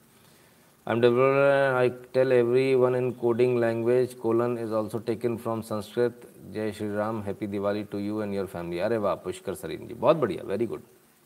I 0.87 0.97
am 0.97 1.77
I 1.77 1.89
tell 1.89 2.33
everyone 2.75 2.95
in 2.95 3.11
coding 3.11 3.59
language 3.61 4.15
colon 4.15 4.59
is 4.59 4.73
also 4.73 4.99
taken 4.99 5.37
from 5.37 5.61
Sanskrit 5.61 6.21
जय 6.51 6.73
Shri 6.73 6.95
Ram 6.95 7.23
happy 7.23 7.47
Diwali 7.47 7.85
to 7.85 7.99
you 7.99 8.23
and 8.23 8.35
your 8.35 8.47
family 8.47 8.79
अरे 8.79 8.97
वाह, 8.97 9.15
पुष्कर 9.15 9.55
सरीन 9.55 9.87
जी, 9.87 9.95
बहुत 9.95 10.17
बढ़िया 10.17 10.43
वेरी 10.43 10.67
गुड 10.67 10.83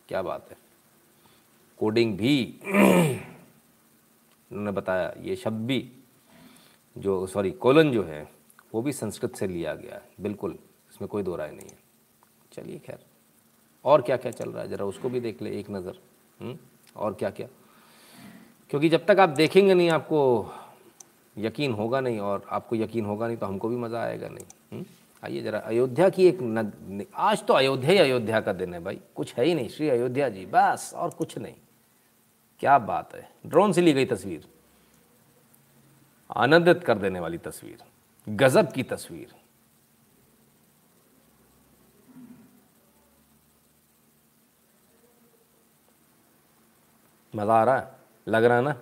क्या 0.07 0.21
बात 0.21 0.47
है। 0.51 0.57
कोडिंग 1.77 2.17
भी, 2.17 2.59
उन्होंने 4.51 4.71
बताया, 4.71 5.13
ये 5.21 5.35
शब्द 5.35 5.65
भी, 5.65 5.91
जो 6.97 7.27
सॉरी 7.27 7.51
कोलन 7.51 7.91
जो 7.91 8.03
है, 8.03 8.29
वो 8.73 8.81
भी 8.81 8.91
संस्कृत 8.91 9.35
से 9.35 9.47
लिया 9.47 9.75
गया 9.75 9.95
है, 9.95 10.01
बिल्कुल। 10.21 10.57
इसमें 10.99 11.09
कोई 11.09 11.23
दो 11.23 11.35
राय 11.35 11.51
नहीं 11.51 11.69
है। 11.69 11.77
चलिए 12.53 12.79
खैर। 12.79 12.99
और 13.85 14.01
क्या 14.01 14.17
क्या 14.17 14.31
चल 14.31 14.49
रहा 14.49 14.63
है? 14.63 14.69
ज़रा 14.69 14.85
उसको 14.85 15.09
भी 15.09 15.19
देख 15.19 15.41
ले, 15.41 15.59
एक 15.59 15.69
नज़र। 15.69 15.99
हम्म? 16.41 16.57
और 16.95 17.13
क्या 17.13 17.29
क्या? 17.29 17.47
क्योंकि 18.69 18.89
जब 18.89 19.05
तक 19.05 19.19
आप 19.19 19.29
देखेंगे 19.29 19.73
नहीं, 19.73 19.89
आपको 19.89 20.51
यकीन 21.37 21.73
होगा 21.73 21.99
नहीं, 21.99 22.19
और 22.19 22.47
आपको 22.49 22.75
यकीन 22.75 23.05
होगा 23.05 23.27
नहीं 23.27 23.37
तो 23.37 23.45
हमको 23.45 23.69
भी 23.69 23.75
मज़ा 23.75 24.01
आएगा 24.01 24.27
नहीं। 24.27 24.45
हम्म? 24.71 24.85
आइए 25.23 25.41
ज़रा, 25.41 25.59
अयोध्या 25.59 26.09
की 26.09 26.27
एक 26.27 26.37
नग 26.41 27.05
आज 27.15 27.45
तो 27.45 27.53
अयोध्या 27.53 27.91
ही 27.91 27.97
अयोध्या 27.97 28.41
का 28.41 28.53
दिन 28.53 28.73
है 28.73 28.79
भाई। 28.79 28.99
कुछ 29.15 29.35
है 29.35 29.45
ही 29.45 29.53
नहीं, 29.55 29.69
श्री 29.69 29.89
अयोध्या 29.89 30.29
जी, 30.29 30.45
बस, 30.45 30.91
और 30.95 31.09
कुछ 31.09 31.37
नहीं। 31.37 31.55
क्या 32.59 32.79
बात 32.79 33.15
है। 33.15 33.29
ड्रोन 33.45 33.73
से 33.73 33.81
ली 33.81 33.93
गई 33.93 34.05
तस्वीर। 34.05 34.47
आनंदित 36.35 36.83
कर 36.83 36.97
देने 36.97 37.19
वाली 37.19 37.37
तस्वीर। 37.37 37.83
गजब 38.29 38.71
की 38.71 38.83
तस्वीर। 38.83 39.38
मज़ा 47.33 47.53
आ 47.53 47.63
रहा 47.63 47.77
है 47.77 47.87
लग 48.27 48.43
रहा 48.43 48.57
है 48.57 48.63
ना? 48.63 48.75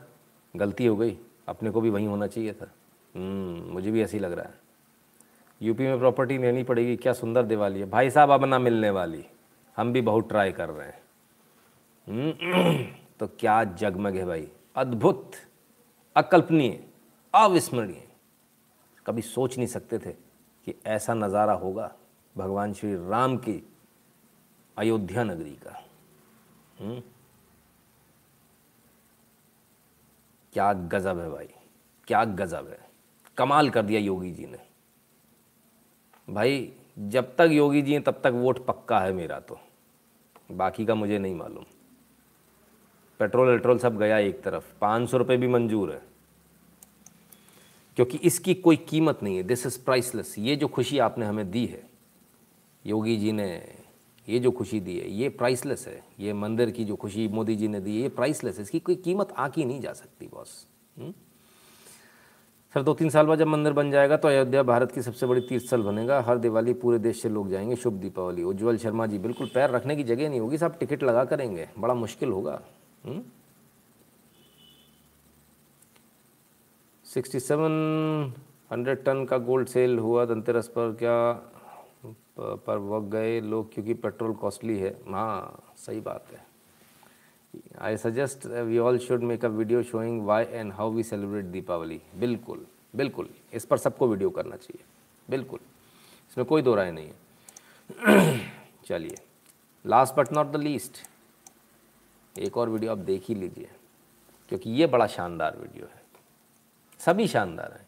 गलती 0.56 0.86
हो 0.86 0.96
गई 0.96 1.18
अपने 1.48 1.70
को 1.70 1.82
भी 1.82 1.90
वहीं 1.90 2.08
होना 2.08 2.28
चाहिए 2.28 2.54
था। 2.54 2.72
हम्म, 3.16 3.74
मुझे 3.74 3.92
भी 3.92 4.02
ऐसी 4.04 4.20
लग 4.20 4.32
रहा 4.32 4.46
है। 4.46 4.54
यूपी 5.62 5.84
में 5.84 5.98
प्रॉपर्टी 6.00 6.38
लेनी 6.38 6.64
पड़ेगी 6.64 6.96
क्या 6.96 7.14
सुंदर 7.14 7.44
दिवाली 7.44 7.80
है। 7.80 7.90
भाई 7.90 8.10
साहब 8.10 8.32
अब 8.32 8.46
ना 8.46 8.60
मिलने 8.60 8.90
वाली 8.90 9.26
हम 9.78 9.94
भी 9.94 10.02
बहुत 10.02 10.28
ट्राई 10.30 10.52
कर 10.52 10.70
रहे 10.70 10.88
हैं। 10.88 11.00
हम्म, 12.08 12.86
तो 13.20 13.28
क्या 13.40 13.64
जगमग 13.64 14.16
है 14.16 14.26
भाई। 14.26 14.48
अद्भुत 14.76 15.32
अकल्पनीय 16.16 16.80
अविस्मरणीय। 17.34 18.04
कभी 19.06 19.22
सोच 19.22 19.58
नहीं 19.58 19.68
सकते 19.68 19.98
थे 20.00 20.12
कि 20.68 20.74
ऐसा 20.86 21.14
नज़ारा 21.14 21.54
होगा 21.54 21.92
भगवान 22.36 22.74
श्री 22.74 22.94
राम 23.10 23.38
की 23.38 23.62
अयोध्या 24.78 25.24
नगरी 25.24 25.52
का 25.64 25.84
हुँ? 26.82 27.02
क्या 30.58 30.74
गज़ब 30.74 31.20
है 31.20 31.30
भाई, 31.30 31.48
क्या 32.08 32.26
गज़ब 32.26 32.68
है। 32.68 32.80
कमाल 33.38 33.70
कर 33.70 33.82
दिया 33.82 34.00
योगी 34.00 34.32
जी 34.32 34.46
ने। 34.46 34.58
भाई, 36.34 36.74
जब 37.00 37.36
तक 37.36 37.50
योगी 37.52 37.82
जी 37.82 37.94
हैं, 37.94 38.04
तब 38.04 38.12
तक 38.12 38.32
वोट 38.36 38.66
पक्का 38.66 39.00
है 39.00 39.14
मेरा 39.14 39.40
तो। 39.40 39.60
बाकी 40.52 40.86
का 40.86 40.96
मुझे 40.96 41.20
नहीं 41.20 41.36
मालूम। 41.36 41.66
पेट्रोल, 43.20 43.48
वेट्रोल 43.50 43.78
सब 43.78 43.98
गया 43.98 44.18
एक 44.18 44.42
तरफ़। 44.42 44.80
पाँच 44.82 45.10
सौ 45.10 45.18
रुपये 45.18 45.38
भी 45.38 45.48
मंजूर 45.48 45.94
है। 45.94 46.02
क्योंकि 47.96 48.18
इसकी 48.18 48.54
कोई 48.54 48.76
कीमत 48.76 49.20
नहीं 49.24 49.38
है। 49.38 49.44
दिस 49.44 49.66
इज़ 49.66 49.86
प्राइसलेस 49.86 50.36
ये 50.38 50.56
जो 50.56 50.68
खुशी 50.68 51.00
आपने 51.00 51.26
हमें 51.26 51.52
दी 51.52 51.66
है, 51.66 51.90
योगी 52.86 53.18
जी 53.18 53.32
ने 53.32 53.76
ये 54.28 54.40
जो 54.40 54.52
खुशी 54.52 54.80
दी 54.80 54.98
है, 55.00 55.10
ये 55.12 55.30
प्राइसलेस 55.30 55.88
है। 55.88 56.02
ये 56.20 56.34
मंदिर 56.34 56.72
की 56.72 56.86
जो 56.86 56.96
खुशी 56.96 57.28
मोदी 57.28 57.56
जी 57.56 57.68
ने 57.68 57.80
दी 57.80 57.96
है, 57.96 58.02
ये 58.02 58.10
प्राइसलेस 58.10 58.58
है। 58.58 58.64
इसकी 58.64 58.80
कोई 58.80 58.96
कीमत 58.96 59.32
आकी 59.38 59.66
नहीं 59.66 59.82
जा 59.82 59.94
सकती 59.94 60.28
बॉस 60.28 60.66
हम्म? 60.98 61.14
सर 62.74 62.84
दो 62.84 62.94
तीन 62.94 63.10
साल 63.10 63.26
बाद 63.26 63.40
जब 63.40 63.48
मंदिर 63.48 63.74
बन 63.74 63.92
जाएगा 63.92 64.18
तो 64.18 64.28
अयोध्या 64.28 64.64
भारत 64.64 64.92
की 64.92 65.02
सबसे 65.02 65.26
बड़ी 65.26 65.42
तीर्थ 65.42 65.66
स्थल 65.66 65.82
बनेगा। 65.82 66.20
हर 66.22 66.38
दिवाली 66.38 66.74
पूरे 66.74 67.00
देश 67.00 67.22
से 67.22 67.30
लोग 67.30 67.50
जाएँगे, 67.50 67.76
शुभ 67.76 67.94
दीपावली। 67.94 68.44
उज्ज्वल 68.44 68.78
शर्मा 68.78 69.06
जी, 69.06 69.18
बिल्कुल 69.18 69.50
पैर 69.54 69.70
रखने 69.70 69.96
की 69.96 70.04
जगह 70.04 70.30
नहीं 70.30 70.40
होगी 70.40 70.58
साहब 70.58 70.76
टिकट 70.80 71.04
लगा 71.04 71.24
करेंगे। 71.26 71.68
बड़ा 71.80 71.94
मुश्किल 71.94 72.30
होगा। 72.30 72.62
हम्म? 73.06 73.22
सिक्सटी 77.06 77.40
सेवन 77.40 78.34
हंड्रेड 78.72 79.04
टन 79.04 79.26
का 79.26 79.38
गोल्ड 79.38 79.68
सेल 79.68 79.98
हुआ 80.00 80.26
धनतेरस 80.26 80.68
पर, 80.68 80.96
क्या 81.00 81.16
पर 82.40 82.78
वक 82.80 83.04
गए, 83.12 83.40
लोग 83.42 83.74
क्योंकि 83.74 83.94
पेट्रोल 83.96 84.34
कॉस्टली 84.36 84.78
है। 84.80 84.90
हाँ 85.08 85.74
सही 85.78 86.00
बात 86.02 86.32
है। 86.32 86.46
I 87.80 87.98
suggest 87.98 88.46
we 88.46 88.78
all 88.78 88.98
should 89.00 89.24
make 89.24 89.46
a 89.46 89.48
video 89.50 89.84
showing 89.84 90.26
why 90.26 90.46
and 90.46 90.74
how 90.74 90.92
we 90.92 91.04
celebrate 91.04 91.46
Deepawali 91.46 92.02
बिल्कुल 92.16 92.66
बिल्कुल, 92.96 93.30
इस 93.54 93.66
पर 93.66 93.78
सबको 93.78 94.08
वीडियो 94.08 94.30
करना 94.30 94.56
चाहिए। 94.56 94.84
बिल्कुल, 95.28 95.60
इसमें 96.32 96.46
कोई 96.48 96.62
दो 96.62 96.76
राय 96.76 96.92
नहीं 96.92 97.08
है। 97.08 98.40
चलिए 98.86 99.18
last 99.86 100.16
but 100.16 100.32
not 100.34 100.52
the 100.52 100.56
least 100.58 100.98
एक 102.36 102.58
और 102.58 102.70
वीडियो 102.70 102.92
आप 102.92 102.98
देख 103.00 103.24
ही 103.28 103.36
लीजिए, 103.36 103.70
क्योंकि 104.52 104.70
ये 104.72 104.86
बड़ा 104.88 105.08
शानदार 105.08 105.58
वीडियो 105.58 105.86
है। 105.86 106.02
सभी 107.00 107.28
शानदार 107.28 107.72
हैं। 107.72 107.86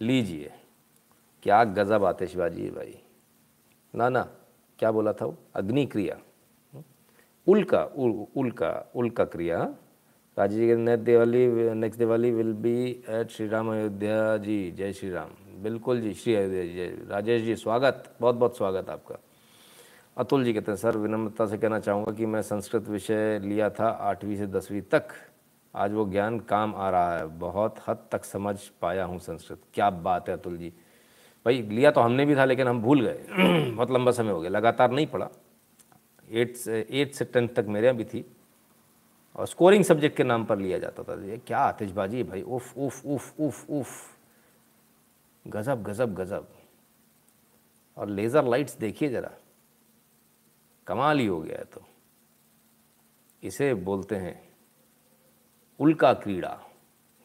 लीजिए, 0.00 0.52
क्या 1.42 1.62
गज़ब 1.64 2.04
आतिशबाजी 2.04 2.64
है 2.64 2.70
भाई। 2.70 2.98
ना 3.98 4.08
ना 4.08 4.22
क्या 4.78 4.90
बोला 4.92 5.12
था 5.12 5.24
वो? 5.26 5.36
अग्नि 5.56 5.84
क्रिया 5.86 6.16
उल्का 7.46 7.82
उल, 7.84 8.10
उल्का 8.36 8.70
उल्का 8.94 9.24
क्रिया 9.26 9.58
Rajesh 10.36 10.58
ji 10.58 10.74
next 10.76 11.04
Diwali 11.04 11.46
next 11.74 11.98
Diwali 11.98 12.30
will 12.32 12.52
be 12.62 12.74
at 13.10 13.30
Shri 13.30 13.46
Ram 13.48 13.70
Ayodhya 13.72 14.36
ji. 14.36 14.70
जय 14.70 14.92
श्री 14.92 15.10
राम 15.10 15.30
बिल्कुल 15.62 16.00
जी 16.00 16.12
श्री 16.14 16.34
अयोध्या 16.34 16.64
जी 16.64 16.86
राजेश 17.10 17.42
जी 17.42 17.56
स्वागत। 17.56 18.04
बहुत 18.20 18.34
बहुत 18.34 18.56
स्वागत 18.56 18.90
आपका। 18.90 19.18
अतुल 20.16 20.44
जी 20.44 20.52
कहते 20.52 20.72
हैं 20.72 20.76
सर 20.78 20.96
विनम्रता 20.96 21.46
से 21.46 21.58
कहना 21.58 21.78
चाहूँगा 21.80 22.12
कि 22.12 22.26
मैं 22.26 22.42
संस्कृत 22.42 22.88
विषय 22.88 23.38
लिया 23.44 23.70
था 23.70 23.88
आठवीं 23.88 24.36
से 24.36 24.46
दसवीं 24.48 24.82
तक। 24.92 25.08
आज 25.74 25.92
वो 25.92 26.04
ज्ञान 26.10 26.38
काम 26.40 26.74
आ 26.74 26.90
रहा 26.90 27.16
है। 27.18 27.26
बहुत 27.38 27.76
हद 27.88 28.06
तक 28.12 28.24
समझ 28.24 28.56
पाया 28.82 29.04
हूँ 29.04 29.18
संस्कृत। 29.20 29.60
क्या 29.74 29.90
बात 29.90 30.28
है 30.28 30.36
अतुल 30.36 30.56
जी। 30.56 30.72
भाई, 31.46 31.62
लिया 31.62 31.90
तो 31.90 32.00
हमने 32.00 32.26
भी 32.26 32.36
था, 32.36 32.44
लेकिन 32.44 32.68
हम 32.68 32.82
भूल 32.82 33.00
गए। 33.00 33.26
बहुत 33.70 33.90
लंबा 33.90 34.12
समय 34.12 34.30
हो 34.30 34.40
गया, 34.40 34.50
लगातार 34.50 34.90
नहीं 34.90 35.06
पढ़ा। 35.06 35.28
एट 36.30 36.56
से 36.56 36.86
एट 36.90 37.14
से 37.14 37.24
टेंथ 37.24 37.48
तक 37.48 37.64
मेरे 37.68 37.86
यहाँ 37.86 37.96
भी 37.96 38.04
थी। 38.04 38.36
और 39.36 39.46
स्कोरिंग 39.46 39.84
सब्जेक्ट 39.84 40.16
के 40.16 40.24
नाम 40.24 40.44
पर 40.44 40.58
लिया 40.58 40.78
जाता 40.78 41.02
था। 41.02 41.24
ये 41.24 41.36
क्या 41.38 41.58
आतिशबाजी 41.58 42.22
भाई। 42.22 42.42
उफ 42.42 42.78
उफ 42.78 43.06
उफ 43.06 43.40
उफ 43.40 43.70
उफ। 43.70 44.16
गज़ब 45.46 45.82
गज़ब 45.82 46.14
गज़ब। 46.14 46.48
और 47.96 48.08
लेज़र 48.08 48.44
लाइट्स 48.44 48.76
देखिए 48.78 49.08
ज़रा। 49.08 49.30
कमाल 50.86 51.18
ही 51.18 51.26
हो 51.26 51.40
गया 51.40 51.58
है 51.58 51.64
तो। 51.64 51.82
इसे 53.42 53.74
बोलते 53.74 54.16
हैं, 54.16 54.48
उल्का 55.80 56.12
क्रीड़ा। 56.12 56.60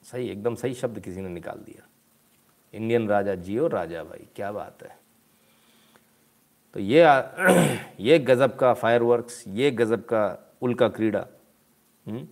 सही, 0.04 0.30
एकदम 0.30 0.56
सही 0.56 0.74
शब्द 0.74 1.00
किसी 1.00 1.22
ने 1.22 1.30
निकाल 1.30 1.58
दिया। 1.58 1.83
इंडियन 2.74 3.08
राजा 3.08 3.36
जी 3.36 3.58
और 3.58 3.72
राजा 3.72 4.04
भाई, 4.04 4.28
क्या 4.36 4.52
बात 4.52 4.84
है 4.84 4.98
तो 6.76 6.80
ये 6.80 7.02
ये 8.00 8.20
गज़ब 8.20 8.56
का 8.56 8.74
फायरवर्क्स 8.74 9.44
ये 9.48 9.72
गज़ब 9.72 10.04
का 10.04 10.24
उल्का 10.62 10.88
क्रीड़ा 10.90 11.26
हम्म? 12.08 12.28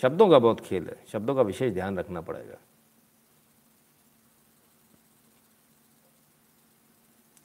शब्दों 0.00 0.28
का 0.28 0.38
बहुत 0.38 0.60
खेल 0.60 0.86
है, 0.86 0.96
शब्दों 1.12 1.34
का 1.34 1.42
विशेष 1.42 1.72
ध्यान 1.72 1.98
रखना 1.98 2.20
पड़ेगा 2.20 2.56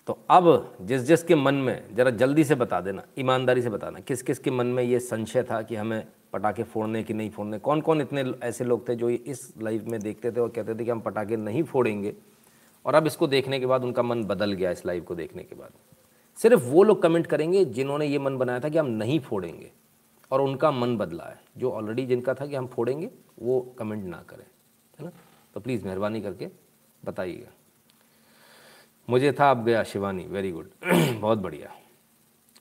तो 0.07 0.19
अब 0.29 0.77
जिस 0.81 1.01
जिस 1.01 1.23
के 1.23 1.35
मन 1.35 1.55
में, 1.55 1.95
ज़रा 1.95 2.11
जल्दी 2.11 2.43
से 2.43 2.55
बता 2.55 2.81
देना, 2.81 3.03
ईमानदारी 3.19 3.61
से 3.61 3.69
बताना, 3.69 3.99
किस 3.99 4.21
किस 4.21 4.39
के 4.39 4.51
मन 4.51 4.67
में 4.67 4.83
ये 4.83 4.99
संशय 4.99 5.43
था 5.43 5.61
कि 5.61 5.75
हमें 5.75 6.07
पटाखे 6.33 6.63
फोड़ने 6.63 7.03
कि 7.03 7.13
नहीं 7.13 7.29
फोड़ने? 7.29 7.59
कौन 7.59 7.81
कौन 7.81 8.01
इतने 8.01 8.33
ऐसे 8.43 8.63
लोग 8.63 8.89
थे 8.89 8.95
जो 8.95 9.09
इस 9.09 9.53
लाइव 9.61 9.85
में 9.89 10.01
देखते 10.01 10.31
थे 10.31 10.39
और 10.39 10.49
कहते 10.49 10.75
थे 10.75 10.85
कि 10.85 10.91
हम 10.91 10.99
पटाखे 10.99 11.35
नहीं 11.35 11.63
फोड़ेंगे? 11.63 12.15
और 12.85 12.95
अब 12.95 13.07
इसको 13.07 13.27
देखने 13.27 13.59
के 13.59 13.65
बाद 13.65 13.83
उनका 13.83 14.03
मन 14.03 14.23
बदल 14.23 14.51
गया 14.51 14.71
इस 14.71 14.85
लाइव 14.85 15.03
को 15.03 15.15
देखने 15.15 15.43
के 15.43 15.55
बाद। 15.55 15.69
सिर्फ़ 16.37 16.63
वो 16.63 16.83
लोग 16.83 17.01
कमेंट 17.01 17.27
करेंगे 17.27 17.65
जिन्होंने 17.65 18.05
ये 18.05 18.19
मन 18.19 18.37
बनाया 18.37 18.59
था 18.59 18.69
कि 18.69 18.77
हम 18.77 18.85
नहीं 18.85 19.19
फोड़ेंगे। 19.19 19.71
और 20.31 20.41
उनका 20.41 20.71
मन 20.71 20.97
बदला 20.97 21.23
है। 21.23 21.41
जो 21.57 21.71
ऑलरेडी 21.71 22.05
जिनका 22.05 22.33
था 22.33 22.45
कि 22.45 22.55
हम 22.55 22.67
फोड़ेंगे, 22.67 23.09
वो 23.41 23.75
कमेंट 23.79 24.05
ना 24.05 24.23
करें। 24.29 24.45
है 24.99 25.05
ना? 25.05 25.11
तो 25.53 25.59
प्लीज़ 25.59 25.85
मेहरबानी 25.85 26.21
करके 26.21 26.47
बताइएगा। 27.05 27.53
मुझे 29.07 29.31
था, 29.31 29.49
अब 29.51 29.63
गया 29.65 29.83
शिवानी 29.83 30.23
वेरी 30.27 30.51
गुड 30.51 30.69
बहुत 31.19 31.37
बढ़िया। 31.37 31.71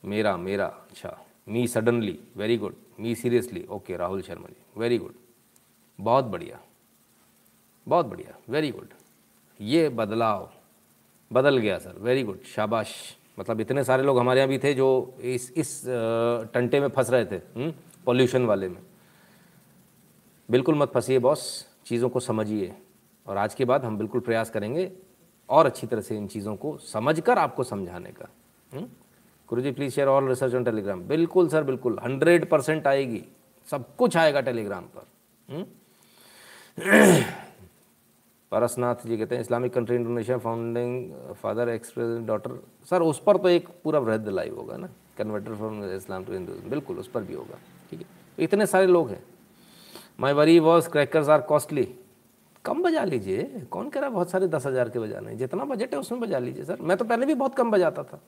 मेरा 0.05 0.37
मेरा 0.37 0.67
अच्छा। 0.67 1.17
Me 1.49 1.67
suddenly 1.69 2.19
very 2.37 2.57
good 2.59 2.75
me 3.01 3.15
seriously 3.15 3.65
okay 3.71 3.97
Rahul 3.97 4.23
Sharma 4.23 4.49
ji 4.49 4.81
very 4.81 4.99
good 4.99 5.15
बहुत 5.99 6.25
बढ़िया। 6.25 6.59
बहुत 7.87 8.07
बढ़िया 8.07 8.37
वेरी 8.51 8.71
गुड 8.71 8.89
ये 9.61 9.89
बदलाव, 9.91 10.51
बदल 11.31 11.59
गया 11.59 11.79
सर 11.79 11.99
वेरी 11.99 12.23
गुड 12.23 12.43
शाबाश। 12.55 12.95
मतलब 13.39 13.61
इतने 13.61 13.85
सारे 13.85 14.03
लोग 14.03 14.19
हमारे 14.19 14.41
यहाँ 14.41 14.49
भी 14.49 14.59
थे 14.59 14.73
जो 14.75 14.89
इस 15.21 15.53
इस 15.57 15.83
टंटे 16.55 16.81
में 16.81 16.89
फंस 16.89 17.11
रहे 17.11 17.25
थे 17.25 17.39
पॉल्यूशन 18.07 18.45
वाले 18.47 18.69
में। 18.69 18.83
बिल्कुल 20.49 20.75
मत 20.79 20.93
फंसिए 20.93 21.19
बॉस 21.19 21.45
चीज़ों 21.87 22.09
को 22.09 22.21
समझिए। 22.21 22.75
और 23.27 23.37
आज 23.37 23.55
के 23.55 23.65
बाद 23.65 23.85
हम 23.85 23.99
बिल्कुल 23.99 24.21
प्रयास 24.21 24.51
करेंगे 24.51 24.91
और 25.49 25.67
अच्छी 25.67 25.87
तरह 25.87 26.01
से 26.01 26.17
इन 26.17 26.27
चीज़ों 26.27 26.55
को 26.57 26.77
समझकर 26.83 27.39
आपको 27.39 27.65
समझाने 27.65 28.11
का। 28.11 28.29
Guru 29.49 29.63
ji 29.63 29.71
please 29.73 29.95
share 29.95 30.09
all 30.09 30.29
research 30.29 30.55
on 30.55 30.65
Telegram 30.65 31.03
बिल्कुल 31.09 31.49
सर 31.49 31.63
बिल्कुल। 31.65 31.99
हंड्रेड 32.05 32.49
परसेंट 32.51 32.87
आएगी। 32.87 33.25
सब 33.69 33.85
कुछ 33.97 34.17
आएगा 34.17 34.41
टेलीग्राम 34.41 34.85
पर। 34.97 35.07
हुँ? 35.49 35.65
परसनाथ 38.53 39.07
जी 39.07 39.17
कहते 39.19 39.35
हैं 39.35 39.43
Islamic 39.43 39.73
country 39.75 39.97
Indonesia 39.97 40.37
founding 40.39 41.35
father 41.43 41.69
express 41.69 42.19
daughter 42.27 42.59
sir 42.91 43.03
उस 43.03 43.23
पर 43.23 43.37
तो 43.37 43.49
एक 43.49 43.69
पूरा 43.85 43.99
वृद्ध 43.99 44.29
लाइव 44.29 44.57
होगा 44.57 44.77
ना? 44.77 44.89
Converter 45.19 45.55
from 45.55 45.85
Islam 45.85 46.25
to 46.25 46.33
Hindu 46.33 46.53
बिल्कुल, 46.71 46.99
उस 46.99 47.09
पर 47.09 47.23
भी 47.23 47.35
होगा। 47.35 47.59
ठीक 47.91 48.01
है? 48.01 48.07
इतने 48.39 48.67
सारे 48.67 48.87
लोग 48.87 49.11
हैं। 49.11 49.23
My 50.21 50.33
worry 50.33 50.59
was 50.59 50.89
crackers 50.89 51.29
are 51.29 51.41
costly 51.43 51.85
कम 52.65 52.83
बजा 52.83 53.05
लीजिए। 53.05 53.43
कौन 53.71 53.89
कह 53.89 54.01
रहा 54.01 54.09
है 54.09 54.15
बहुत 54.15 54.31
सारे 54.31 54.49
दस 54.49 54.67
हज़ार 54.67 54.89
के 54.89 54.99
बजाने 54.99 55.35
जितना 55.37 55.65
बजट 55.65 55.93
है 55.95 55.99
उसमें 56.01 56.21
बजा 56.21 56.39
लीजिए 56.39 56.65
सर। 56.65 56.81
मैं 56.81 56.97
तो 56.97 57.05
पहले 57.05 57.27
भी 57.27 57.35
बहुत 57.35 57.55
कम 57.55 57.71
बजाता 57.71 58.03
था 58.03 58.21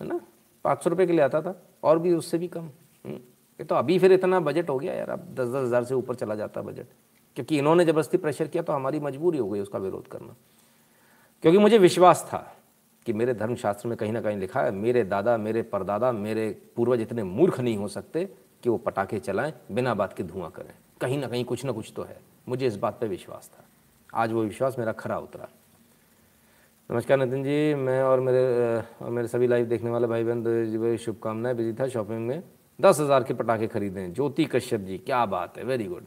है 0.00 0.06
ना? 0.08 0.20
पाँच 0.64 0.82
सौ 0.84 0.90
रुपये 0.90 1.06
के 1.06 1.12
लिए 1.12 1.22
आता 1.22 1.40
था 1.42 1.54
और 1.82 1.98
भी 1.98 2.12
उससे 2.14 2.38
भी 2.38 2.48
कम। 2.48 2.68
हम्म, 3.04 3.14
ये 3.60 3.64
तो 3.64 3.74
अभी 3.74 3.98
फिर 3.98 4.12
इतना 4.12 4.40
बजट 4.40 4.70
हो 4.70 4.78
गया 4.78 4.94
यार। 4.94 5.10
अब 5.10 5.26
दस 5.34 5.48
दस 5.48 5.54
हज़ार 5.56 5.84
से 5.84 5.94
ऊपर 5.94 6.14
चला 6.14 6.34
जाता 6.34 6.62
बजट। 6.62 6.86
क्योंकि 7.36 7.58
इन्होंने 7.58 7.84
ज़बरदस्ती 7.84 8.16
प्रेशर 8.16 8.48
किया 8.48 8.62
तो 8.62 8.72
हमारी 8.72 9.00
मजबूरी 9.00 9.38
हो 9.38 9.48
गई 9.48 9.60
उसका 9.60 9.78
विरोध 9.78 10.08
करना। 10.08 10.34
क्योंकि 11.44 11.58
मुझे 11.58 11.78
विश्वास 11.78 12.24
था 12.28 12.38
कि 13.06 13.12
मेरे 13.12 13.34
धर्मशास्त्र 13.34 13.88
में 13.88 13.96
कहीं 13.98 14.12
ना 14.12 14.20
कहीं 14.20 14.36
लिखा 14.38 14.60
है 14.60 14.70
मेरे 14.70 15.04
दादा 15.04 15.36
मेरे 15.36 15.62
परदादा 15.62 16.12
मेरे 16.12 16.48
पूर्वज 16.76 17.00
इतने 17.00 17.22
मूर्ख 17.22 17.60
नहीं 17.60 17.76
हो 17.76 17.88
सकते 17.88 18.24
कि 18.62 18.68
वो 18.70 18.76
पटाखे 18.78 19.18
चलाएँ 19.18 19.52
बिना 19.72 19.94
बात 19.94 20.12
के 20.12 20.22
धुआँ 20.22 20.50
करें। 20.50 20.74
कहीं 21.00 21.18
ना 21.18 21.28
कहीं 21.28 21.44
कुछ 21.44 21.64
ना 21.64 21.72
कुछ 21.72 21.92
तो 21.96 22.02
है। 22.02 22.20
मुझे 22.46 22.66
इस 22.66 22.76
बात 22.76 22.98
पर 23.00 23.06
विश्वास 23.08 23.50
था। 23.54 23.64
आज 24.12 24.32
वो 24.32 24.42
विश्वास 24.44 24.78
मेरा 24.78 24.92
खरा 24.92 25.18
उतरा। 25.18 25.48
नमस्कार 26.90 27.18
नितिन 27.18 27.42
जी, 27.44 27.74
मैं 27.74 28.02
और 28.02 28.20
मेरे 28.20 28.42
और 29.02 29.10
मेरे 29.10 29.28
सभी 29.28 29.46
लाइव 29.46 29.66
देखने 29.66 29.90
वाले 29.90 30.06
भाई 30.06 30.24
बहन 30.24 30.42
जी 30.44 30.96
शुभकामनाएँ। 30.98 31.56
बिज़ी 31.56 31.72
था 31.80 31.88
शॉपिंग 31.88 32.26
में। 32.28 32.42
दस 32.78 33.00
हज़ार 33.00 33.24
के 33.24 33.34
पटाखे 33.34 33.66
खरीदें। 33.66 34.12
ज्योति 34.14 34.44
कश्यप 34.44 34.80
जी, 34.80 34.98
क्या 34.98 35.24
बात 35.26 35.58
है। 35.58 35.64
Very 35.64 35.84
good 35.84 36.06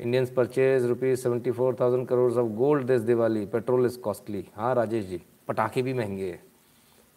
Indians 0.00 0.30
purchase 0.30 0.84
rupees 0.86 1.20
seventy 1.20 1.50
four 1.50 1.76
thousand 1.80 2.06
crore 2.08 2.32
of 2.32 2.52
gold 2.54 2.86
this 2.86 3.00
Diwali 3.02 3.44
petrol 3.46 3.86
is 3.86 3.98
costly 4.00 4.44
हाँ 4.56 4.74
राजेश 4.74 5.04
जी, 5.04 5.20
पटाखे 5.48 5.82
भी 5.82 5.94
महँगे 5.94 6.30
हैं। 6.30 6.42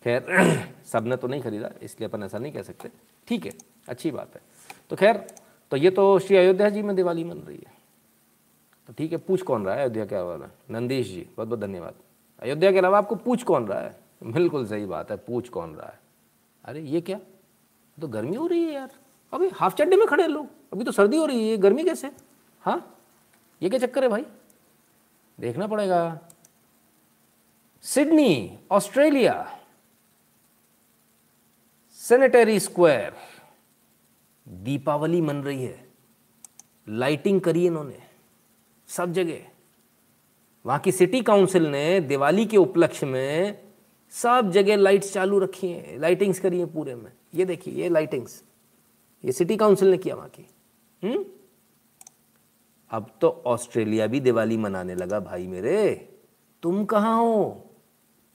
खैर 0.05 0.63
सबने 0.85 1.15
तो 1.17 1.27
नहीं 1.27 1.41
खरीदा, 1.41 1.71
इसलिए 1.81 2.09
अपन 2.09 2.23
ऐसा 2.23 2.37
नहीं 2.37 2.53
कह 2.53 2.61
सकते। 2.61 2.89
ठीक 3.27 3.45
है, 3.45 3.51
अच्छी 3.89 4.11
बात 4.11 4.35
है। 4.35 4.41
तो 4.89 4.95
खैर 4.95 5.25
तो 5.71 5.77
ये 5.77 5.89
तो 5.91 6.17
श्री 6.19 6.37
अयोध्या 6.37 6.69
जी 6.69 6.81
में 6.81 6.95
दिवाली 6.95 7.23
मन 7.23 7.37
रही 7.37 7.57
है। 7.57 7.77
तो 8.89 8.93
ठीक 8.93 9.11
है, 9.11 9.17
पूछ 9.17 9.41
कौन 9.41 9.65
रहा 9.65 9.75
है 9.75 9.81
अयोध्या 9.81 10.05
के 10.05 10.15
वाला 10.15 10.49
नंदीश 10.71 11.07
जी, 11.07 11.29
बहुत 11.37 11.47
बहुत 11.47 11.59
धन्यवाद। 11.59 11.93
अयोध्या 12.39 12.71
के 12.71 12.77
अलावा 12.77 12.97
आपको 12.97 13.15
पूछ 13.15 13.43
कौन 13.43 13.67
रहा 13.67 13.79
है? 13.79 13.99
बिल्कुल 14.23 14.67
सही 14.67 14.85
बात 14.85 15.11
है, 15.11 15.17
पूछ 15.17 15.49
कौन 15.49 15.75
रहा 15.75 15.87
है? 15.87 15.99
अरे, 16.65 16.81
ये 16.81 17.01
क्या? 17.01 17.19
तो 18.01 18.07
गर्मी 18.07 18.35
हो 18.35 18.47
रही 18.47 18.63
है 18.63 18.73
यार। 18.73 18.91
अभी 19.33 19.49
हाफ़ 19.49 19.75
चड्डे 19.75 19.95
में 19.95 20.07
खड़े 20.07 20.27
लोग। 20.27 20.47
अभी 20.73 20.83
तो 20.83 20.91
सर्दी 20.91 21.17
हो 21.17 21.25
रही 21.25 21.49
है 21.49 21.57
गर्मी 21.57 21.83
कैसे? 21.83 22.11
हाँ? 22.61 22.95
ये 23.61 23.69
क्या 23.69 23.79
चक्कर 23.79 24.03
है 24.03 24.09
भाई? 24.09 24.25
देखना 25.39 25.67
पड़ेगा। 25.67 26.19
Sydney, 27.81 28.59
Australia. 28.71 29.59
Centenary 31.91 32.59
square. 32.59 33.15
Deepawali 34.47 35.21
मन 35.21 35.35
रही 35.35 35.63
है। 35.63 35.89
लाइटिंग 36.89 37.41
करी 37.41 37.65
इन्होंने। 37.65 38.08
सब 38.89 39.11
जगह। 39.11 39.39
वहाँ 40.65 40.79
की 40.79 40.91
सिटी 40.91 41.21
काउंसिल 41.21 41.65
ने 41.65 41.99
दिवाली 41.99 42.45
के 42.45 42.57
उपलक्ष्य 42.57 43.05
में 43.05 43.61
सब 44.09 44.51
जगह 44.51 44.75
लाइट्स 44.75 45.13
चालू 45.13 45.39
रखी 45.39 45.67
हैं 45.67 45.99
लाइटिंग्स 45.99 46.39
करी 46.39 46.59
हैं 46.59 46.73
पूरे 46.73 46.95
में। 46.95 47.11
ये 47.33 47.45
देखिए, 47.45 47.73
ये 47.73 47.89
लाइटिंग्स 47.89 48.43
ये 49.25 49.31
सिटी 49.31 49.57
काउंसिल 49.57 49.87
ने 49.87 49.97
किया 49.97 50.15
वहाँ 50.15 50.29
की। 50.29 50.49
हुँ? 51.03 51.25
अब 52.91 53.11
तो 53.21 53.43
ऑस्ट्रेलिया 53.45 54.07
भी 54.07 54.19
दिवाली 54.19 54.57
मनाने 54.57 54.95
लगा, 54.95 55.19
भाई 55.19 55.47
मेरे। 55.47 56.09
तुम 56.63 56.85
कहाँ 56.85 57.17
हो? 57.17 57.69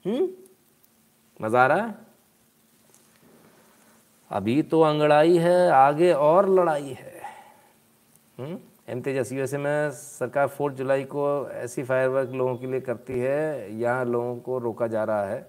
हम्म? 0.05 0.29
मज़ा 1.41 1.63
आ 1.63 1.67
रहा 1.67 1.85
है? 1.85 1.95
अभी 4.29 4.61
तो 4.61 4.81
अंगड़ाई 4.81 5.37
है, 5.37 5.69
आगे 5.69 6.13
और 6.13 6.49
लड़ाई 6.49 6.97
है। 6.99 7.21
हम्म? 8.39 8.59
एम 8.87 9.01
तेजस 9.01 9.31
यूएसए 9.31 9.57
में 9.57 9.91
सरकार 9.91 10.47
फोर्थ 10.47 10.75
जुलाई 10.75 11.03
को 11.03 11.25
ऐसी 11.49 11.83
फायरवर्क 11.83 12.31
लोगों 12.31 12.55
के 12.55 12.67
लिए 12.67 12.81
करती 12.81 13.19
है, 13.19 13.79
यहाँ 13.79 14.05
लोगों 14.05 14.35
को 14.37 14.57
रोका 14.59 14.87
जा 14.87 15.03
रहा 15.03 15.25
है, 15.25 15.47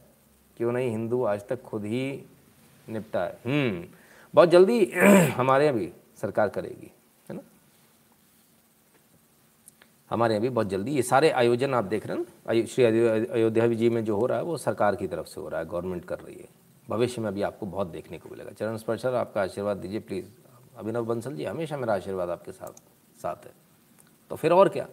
क्यों 0.56 0.72
नहीं? 0.72 0.90
हिंदू 0.90 1.22
आज 1.24 1.46
तक 1.48 1.62
खुद 1.62 1.84
ही 1.84 2.24
निपटा 2.86 3.24
है 3.24 3.38
हम्म 3.46 3.84
बहुत 4.34 4.48
जल्दी 4.48 4.84
हमारे 5.36 5.66
यहाँ 5.66 5.78
भी 5.78 5.92
सरकार 6.20 6.48
करेगी, 6.48 6.90
है 7.28 7.36
ना? 7.36 7.42
हमारे 10.10 10.34
यहाँ 10.34 10.42
भी 10.42 10.48
बहुत 10.48 10.68
जल्दी। 10.68 10.92
ये 10.92 11.02
सारे 11.02 11.30
आयोजन 11.30 11.74
आप 11.74 11.84
देख 11.84 12.06
रहे 12.06 12.16
हैं 12.16 12.24
ना? 12.24 12.64
श्री 12.66 12.84
अयोध्या 12.84 13.66
जी 13.68 13.88
में 13.90 14.04
जो 14.04 14.16
हो 14.16 14.26
रहा 14.26 14.38
है, 14.38 14.44
वो 14.44 14.56
सरकार 14.56 14.96
की 14.96 15.06
तरफ़ 15.06 15.26
से 15.26 15.40
हो 15.40 15.48
रहा 15.48 15.60
है, 15.60 15.66
गवर्नमेंट 15.66 16.04
कर 16.04 16.18
रही 16.18 16.36
है। 16.36 16.48
भविष्य 16.88 17.22
में 17.22 17.28
अभी 17.28 17.42
आपको 17.42 17.66
बहुत 17.66 17.86
देखने 17.86 18.18
को 18.18 18.28
मिलेगा। 18.28 18.50
चरण 18.50 18.76
स्पर्शर 18.76 19.14
आपका 19.14 19.42
आशीर्वाद 19.42 19.76
दीजिए, 19.76 20.00
प्लीज़। 20.00 20.26
अभिनव 20.76 21.04
बंसल 21.04 21.34
जी, 21.34 21.44
हमेशा 21.44 21.76
मेरा 21.76 21.94
आशीर्वाद 21.94 22.30
आपके 22.30 22.52
साथ। 22.52 22.82
साथ 23.26 23.46
है। 23.46 23.52
तो 24.30 24.36
फिर 24.36 24.52
और 24.52 24.68
क्या? 24.68 24.88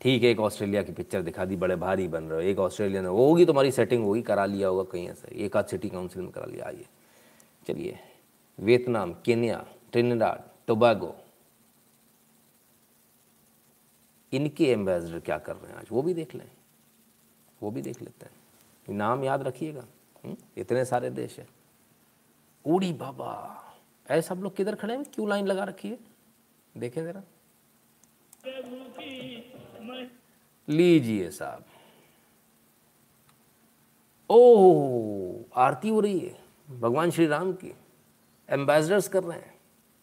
ठीक 0.00 0.22
है, 0.22 0.30
एक 0.30 0.40
ऑस्ट्रेलिया 0.40 0.82
की 0.82 0.92
पिक्चर 0.92 1.22
दिखा 1.22 1.44
दी, 1.44 1.56
बड़े 1.56 1.76
भारी 1.76 2.08
बन 2.08 2.24
रहे 2.24 2.34
हो। 2.34 2.40
एक 2.40 2.58
ऑस्ट्रेलिया 2.58 3.02
ने 3.02 3.08
वो 3.08 3.28
होगी 3.28 3.46
तुम्हारी 3.46 3.72
सेटिंग 3.72 4.04
होगी, 4.04 4.22
करा 4.22 4.46
लिया 4.46 4.68
होगा 4.68 4.82
कहीं 4.82 5.08
ऐसे। 5.08 5.28
एक 5.34 5.56
आध 5.56 5.66
सिटी 5.66 5.88
काउंसिल 5.88 6.22
में 6.22 6.30
करा 6.30 6.44
लिया, 6.44 6.66
आइए। 6.66 6.86
चलिए 7.66 7.98
वियतनाम 8.60 9.14
केन्या 9.14 9.66
ट्रिनिडाड 9.92 10.40
टोबागो 10.66 11.16
इनके 14.32 14.64
एम्बेसडर 14.64 15.20
क्या 15.20 15.38
कर 15.38 15.56
रहे 15.56 15.72
हैं 15.72 15.78
आज? 15.78 15.86
वो 15.92 16.02
भी 16.02 16.14
देख 16.14 16.34
लें। 16.34 16.50
वो 17.62 17.70
भी 17.70 17.82
देख 17.82 18.02
लेते 18.02 18.26
हैं। 18.26 18.96
नाम 18.96 19.24
याद 19.24 19.42
रखिएगा। 19.42 19.84
हम्म? 20.24 20.36
इतने 20.56 20.84
सारे 20.84 21.10
देश 21.10 21.38
है। 21.38 21.48
उड़ी 22.66 22.92
बाबा, 22.92 23.58
ऐसे 24.10 24.28
सब 24.28 24.38
लोग 24.38 24.56
किधर 24.56 24.74
खड़े 24.74 24.94
हैं? 24.94 25.04
क्यों 25.04 25.28
लाइन 25.28 25.46
लगा 25.46 25.64
रखी 25.64 25.88
है? 25.88 26.11
देखें 26.74 27.04
जरा। 27.04 27.22
लीजिए 30.68 31.30
साहब। 31.30 31.64
ओह 34.30 35.60
आरती 35.60 35.88
हो 35.88 36.00
रही 36.00 36.18
है। 36.18 36.34
भगवान 36.68 37.10
श्री 37.10 37.26
राम 37.26 37.52
की। 37.54 37.74
एम्बेसडर्स 38.48 39.08
कर 39.08 39.22
रहे 39.22 39.38
हैं। 39.38 39.54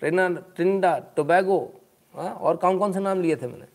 ट्रेना 0.02 0.28
ट्रिंडा 0.56 0.98
टोबैगो 1.16 1.60
हाँ 2.16 2.32
और 2.32 2.58
कौन 2.58 2.78
कौन 2.80 2.94
से 2.94 3.00
नाम 3.00 3.22
लिए 3.22 3.36
थे 3.36 3.48
मैंने? 3.48 3.66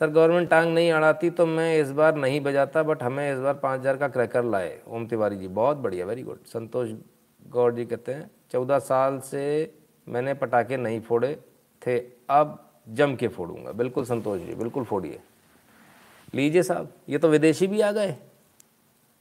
सर 0.00 0.10
गवर्नमेंट 0.10 0.48
टांग 0.50 0.72
नहीं 0.74 0.90
अड़ाती 0.92 1.30
तो 1.30 1.46
मैं 1.46 1.76
इस 1.78 1.90
बार 1.92 2.14
नहीं 2.16 2.40
बजाता 2.40 2.82
बट 2.82 3.02
हमें 3.02 3.32
इस 3.32 3.38
बार 3.38 3.54
पाँच 3.54 3.80
हज़ार 3.80 3.96
का 3.96 4.08
क्रैकर 4.08 4.44
लाए। 4.44 4.80
ओम 4.88 5.06
तिवारी 5.06 5.36
जी 5.36 5.48
बहुत 5.50 5.76
बढ़िया 5.76 6.06
वेरी 6.06 6.22
गुड 6.22 6.44
संतोष 6.46 6.90
गौर 7.42 7.74
जी 7.74 7.84
कहते 7.84 8.14
हैं 8.14 8.30
चौदह 8.52 8.78
साल 8.80 9.18
से 9.22 9.44
मैंने 10.06 10.34
पटाखे 10.34 10.76
नहीं 10.76 11.00
फोड़े 11.00 11.36
थे, 11.86 11.98
अब 12.30 12.72
जम 12.88 13.16
के 13.16 13.28
फोड़ूँगा। 13.28 13.72
बिल्कुल 13.72 14.04
संतोष 14.04 14.40
जी, 14.40 14.54
बिल्कुल 14.54 14.84
फोड़िए। 14.84 15.20
लीजिए 16.34 16.62
साहब, 16.62 16.92
ये 17.08 17.18
तो 17.18 17.28
विदेशी 17.28 17.66
भी 17.66 17.80
आ 17.80 17.92
गए। 17.92 18.12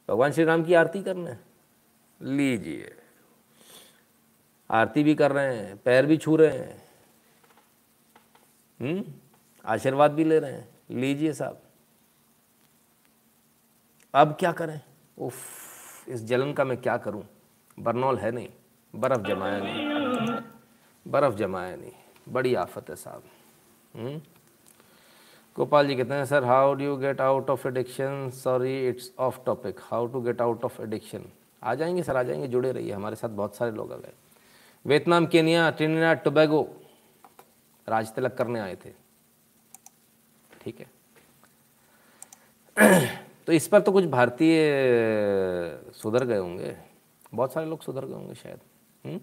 भगवान 0.10 0.32
श्री 0.32 0.44
राम 0.44 0.64
की 0.64 0.74
आरती 0.74 1.04
करने। 1.04 1.38
लीजिए। 2.22 2.96
आरती 4.72 5.04
भी 5.04 5.16
कर 5.16 5.32
रहे 5.32 5.56
हैं, 5.56 5.78
पैर 5.78 6.06
भी 6.06 6.18
छू 6.18 6.36
रहे 6.36 6.58
हैं। 6.58 6.86
हम्म? 8.82 9.04
आशीर्वाद 9.66 10.12
भी 10.12 10.24
ले 10.24 10.40
रहे 10.40 10.52
हैं। 10.52 10.70
लीजिए 10.92 11.34
साहब। 11.34 11.62
अब 14.14 14.38
क्या 14.40 14.52
करें? 14.52 14.82
उफ, 15.18 15.36
इस 16.10 16.24
जलन 16.24 16.54
का 16.54 16.64
मैं 16.64 16.78
क्या 16.78 16.98
करूँ? 16.98 17.28
बर्नौल 17.80 18.18
है 18.18 18.32
नहीं। 18.32 18.50
बर्फ़ 18.96 19.22
जमाया 19.22 19.60
नहीं। 19.64 19.88
बर्फ़ 21.12 21.36
जमाया 21.36 21.76
नहीं। 21.76 21.92
बड़ी 22.30 22.56
आफत 22.56 22.90
है 22.90 22.96
साहब। 22.96 23.24
हम्म? 23.96 24.22
गोपाल 25.56 25.88
जी 25.88 25.96
कहते 25.96 26.14
हैं, 26.14 26.26
sir 26.26 26.44
how 26.44 26.74
do 26.74 26.84
you 26.84 26.98
get 26.98 27.22
out 27.22 27.50
of 27.50 27.68
addiction 27.68 28.30
sorry 28.30 28.88
it's 28.88 29.12
off 29.20 29.40
topic 29.46 29.76
how 29.80 30.08
to 30.08 30.22
get 30.22 30.42
out 30.42 30.66
of 30.66 30.82
addiction 30.82 31.26
आ 31.64 31.76
जाएँगे, 31.76 32.04
सर, 32.04 32.16
आ 32.16 32.24
जाएँगे, 32.24 32.48
जुड़े 32.48 32.72
रहिए, 32.72 32.92
हमारे 32.92 33.16
साथ 33.16 33.30
बहुत 33.30 33.56
सारे 33.56 33.72
लोग 33.72 33.94
आ 33.94 33.96
गए। 33.96 34.12
वियतनाम, 34.86 35.26
केनिया 35.26 35.72
ट्रिनिडा 35.72 36.14
टोबैगो, 36.14 36.82
राज 37.90 38.12
तिलक 38.12 38.34
करने 38.34 38.60
आए 38.60 38.76
थे। 38.76 38.90
ठीक 40.62 40.80
है। 40.80 41.04
तो 43.48 43.54
इस 43.54 43.68
पर 43.68 43.82
तो 43.82 43.92
कुछ 43.92 44.06
भारतीय 44.06 44.58
सुधर 45.94 46.26
गए 46.26 46.38
होंगे। 46.38 46.78
बहुत 47.34 47.54
सारे 47.54 47.66
लोग 47.66 47.82
सुधर 47.82 48.06
गए 48.06 48.14
होंगे 48.14 48.36
शायद। 48.36 48.60
हुँ? 49.06 49.20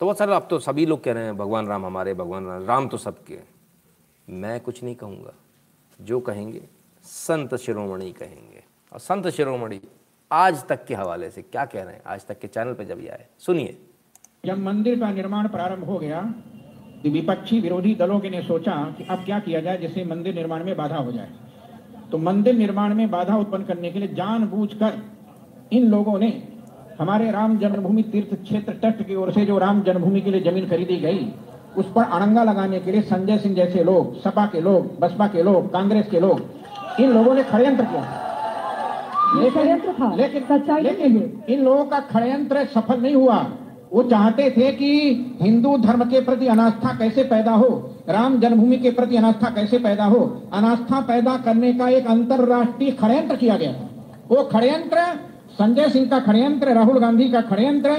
तो 0.00 0.06
बहुत 0.06 0.18
सारे 0.18 0.34
अब 0.34 0.46
तो 0.50 0.58
सभी 0.58 0.86
लोग 0.86 1.02
कह 1.04 1.12
रहे 1.12 1.24
हैं, 1.24 1.36
भगवान 1.36 1.66
राम 1.66 1.86
हमारे, 1.86 2.14
भगवान 2.14 2.46
राम 2.46 2.64
राम 2.64 2.88
तो 2.88 2.96
सबके। 2.96 3.38
मैं 4.28 4.60
कुछ 4.60 4.82
नहीं 4.82 4.94
कहूँगा। 4.94 5.32
जो 6.00 6.20
कहेंगे, 6.20 6.62
संत 7.04 7.54
शिरोमणि 7.54 8.10
कहेंगे। 8.12 8.64
और 8.92 8.98
संत 8.98 9.28
शिरोमणि 9.28 9.80
आज 10.30 10.66
तक 10.66 10.84
के 10.84 10.94
हवाले 10.94 11.30
से 11.30 11.42
क्या 11.42 11.64
कह 11.64 11.82
रहे 11.82 11.94
हैं? 11.94 12.02
आज 12.06 12.26
तक 12.26 12.38
के 12.38 12.48
चैनल 12.48 12.74
पे 12.74 12.84
जब 12.84 13.00
ये 13.00 13.08
आए, 13.08 13.26
सुनिए। 13.38 13.78
जब 14.46 14.58
मंदिर 14.58 14.98
का 15.00 15.10
निर्माण 15.10 15.48
प्रारंभ 15.48 15.84
हो 15.84 15.98
गया 15.98 16.22
तो 16.96 17.10
विपक्षी 17.10 17.60
विरोधी 17.60 17.94
दलों 17.94 18.18
के 18.20 18.30
ने 18.30 18.42
सोचा 18.42 18.72
कि 18.98 19.04
अब 19.04 19.24
क्या 19.24 19.38
किया 19.38 19.60
जाए 19.60 19.78
जिससे 19.78 20.04
मंदिर 20.04 20.34
निर्माण 20.34 20.64
में 20.64 20.76
बाधा 20.76 20.96
हो 20.96 21.12
जाए। 21.12 21.30
तो 22.10 22.18
मंदिर 22.18 22.54
निर्माण 22.54 22.94
में 22.94 23.10
बाधा 23.10 23.36
उत्पन्न 23.36 23.64
करने 23.64 23.90
के 23.90 23.98
लिए 23.98 24.08
जानबूझकर 24.08 25.02
इन 25.72 25.88
लोगों 25.88 26.18
ने 26.18 26.30
हमारे 27.00 27.30
राम 27.30 27.56
जन्मभूमि 27.58 28.02
तीर्थ 28.02 28.34
क्षेत्र 28.42 28.72
ट्रस्ट 28.72 29.02
की 29.08 29.14
ओर 29.14 29.30
से 29.32 29.44
जो 29.46 29.58
राम 29.58 29.82
जन्मभूमि 29.82 30.20
के 30.20 30.30
लिए 30.30 30.40
ज़मीन 30.40 30.68
खरीदी 30.68 30.96
गई 30.96 31.18
उस 31.76 31.90
पर 31.92 32.02
अड़ंगा 32.02 32.44
लगाने 32.44 32.78
के 32.80 32.92
लिए 32.92 33.02
संजय 33.02 33.38
सिंह 33.38 33.54
जैसे 33.54 33.82
लोग 33.84 34.20
सपा 34.22 34.44
के 34.46 34.60
लोग 34.60 34.98
बसपा 35.00 35.26
के 35.26 35.42
लोग 35.42 35.72
कांग्रेस 35.72 36.06
के 36.10 36.20
लोग 36.20 36.40
इन 37.00 37.10
लोगों 37.10 37.34
ने 37.34 37.42
षडयंत्र 37.42 37.84
किया। 37.84 38.22
लेकिन 39.34 39.62
लेकिन 40.16 40.42
लेकिन 40.84 41.44
इन 41.48 41.64
लोगों 41.64 41.84
का 41.84 42.00
षडयंत्र 42.12 42.64
सफल 42.64 43.00
नहीं 43.00 43.14
हुआ। 43.14 43.36
वो 43.92 44.02
चाहते 44.02 44.50
थे 44.50 44.70
कि 44.72 44.90
हिंदू 45.42 45.76
धर्म 45.78 46.04
के 46.04 46.20
प्रति 46.20 46.46
अनास्था 46.46 46.92
कैसे 46.98 47.24
पैदा 47.24 47.52
हो 47.52 47.68
राम 48.08 48.38
जन्मभूमि 48.40 48.76
के 48.76 48.90
प्रति 48.90 49.16
अनास्था 49.16 49.50
कैसे 49.50 49.78
पैदा 49.78 50.04
हो? 50.04 50.20
अनास्था 50.52 51.00
पैदा 51.02 51.36
करने 51.36 51.72
का 51.72 51.88
एक 51.88 52.06
अंतरराष्ट्रीय 52.06 52.90
षडयंत्र 52.92 53.36
किया 53.36 53.56
गया 53.56 53.72
था। 53.72 53.88
वो 54.28 54.48
षडयंत्र 54.52 54.98
संजय 55.58 55.88
सिंह 55.88 56.06
का 56.06 56.18
षडयंत्र 56.20 56.72
राहुल 56.74 56.98
गांधी 56.98 57.28
का 57.28 57.40
षडयंत्र 57.40 57.90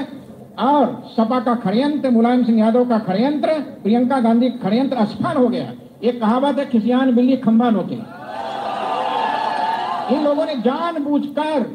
और 0.59 0.85
सपा 1.07 1.39
का 1.39 1.55
षडयंत्र 1.55 2.09
मुलायम 2.09 2.43
सिंह 2.43 2.59
यादव 2.59 2.85
का 2.85 2.97
षडयंत्र 2.99 3.53
प्रियंका 3.83 4.19
गांधी 4.19 4.49
का 4.49 4.69
षडयंत्र 4.69 4.97
असफल 4.97 5.37
हो 5.37 5.47
गया 5.47 5.71
एक 6.03 6.19
कहावत 6.21 6.59
है, 6.59 6.65
खिसियान 6.65 7.15
बिल्ली 7.15 7.37
खंबा 7.37 7.69
नोते 7.69 7.95
इन 10.15 10.23
लोगों 10.23 10.45
ने 10.45 10.55
जानबूझकर 10.55 11.65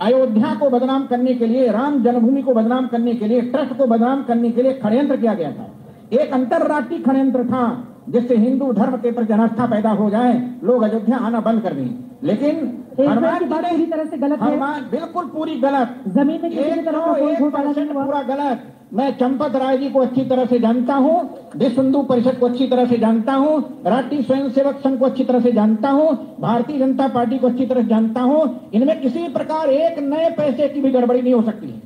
अयोध्या 0.00 0.54
को 0.54 0.68
बदनाम 0.70 1.06
करने 1.06 1.34
के 1.34 1.46
लिए, 1.46 1.66
राम 1.68 2.02
जन्मभूमि 2.02 2.42
को 2.42 2.54
बदनाम 2.54 2.86
करने 2.86 3.14
के 3.14 3.26
लिए, 3.26 3.40
ट्रस्ट 3.40 3.76
को 3.78 3.86
बदनाम 3.86 4.22
करने 4.22 4.50
के 4.50 4.62
लिए 4.62 4.72
षडयंत्र 4.72 5.16
किया 5.16 5.34
गया 5.34 5.50
था। 5.52 5.66
एक 6.12 6.32
अंतरराष्ट्रीय 6.32 7.00
षडयंत्र 7.00 7.44
था। 7.44 7.91
जिससे 8.08 8.36
हिंदू 8.36 8.72
धर्म 8.72 8.96
के 8.96 9.12
प्रति 9.12 9.32
अनास्था 9.32 9.66
पैदा 9.66 9.90
हो 9.90 10.10
जाए 10.10 10.32
लोग 10.64 10.82
अयोध्या 10.82 11.16
आना 11.16 11.40
बंद 11.40 11.62
कर 11.62 11.72
दें। 11.72 11.88
लेकिन 12.22 12.56
पूरी 12.96 13.86
तरह 13.86 14.04
से 14.04 14.16
गलत 14.16 14.42
है। 14.42 14.90
बिल्कुल 14.90 15.24
पूरी 15.24 15.54
गलत। 15.60 16.04
ज़मीन 16.08 16.42
में 16.42 16.50
किसी 16.50 16.80
तरह 16.82 17.48
परसेंट 17.50 17.92
पूरा 17.92 18.22
गलत। 18.22 18.62
मैं 18.92 19.18
चंपत 19.18 19.56
राय 19.56 19.78
जी 19.78 19.90
को 19.90 20.00
अच्छी 20.00 20.24
तरह 20.24 20.46
से 20.46 20.58
जानता 20.58 20.94
हूँ 20.94 21.14
विश्व 21.56 21.80
हिंदू 21.82 22.02
परिषद 22.02 22.38
को 22.38 22.46
अच्छी 22.46 22.66
तरह 22.66 22.86
से 22.86 22.96
जानता 22.98 23.32
हूँ 23.32 23.82
राष्ट्रीय 23.86 24.22
स्वयंसेवक 24.22 24.74
संघ 24.78 24.98
को 24.98 25.04
अच्छी 25.04 25.24
तरह 25.24 25.40
से 25.40 25.52
जानता 25.52 25.90
हूँ 25.90 26.36
भारतीय 26.40 26.78
जनता 26.78 27.08
पार्टी 27.08 27.38
को 27.38 27.46
अच्छी 27.46 27.66
तरह 27.66 27.82
से 27.82 27.88
जानता 27.88 28.20
हूँ। 28.20 28.70
इनमें 28.74 29.00
किसी 29.00 29.28
प्रकार 29.28 29.68
एक 29.68 29.98
नए 29.98 30.30
पैसे 30.30 30.68
की 30.68 30.80
भी 30.80 30.90
गड़बड़ी 30.90 31.22
नहीं 31.22 31.34
हो 31.34 31.42
सकती। 31.42 31.66
है 31.66 31.80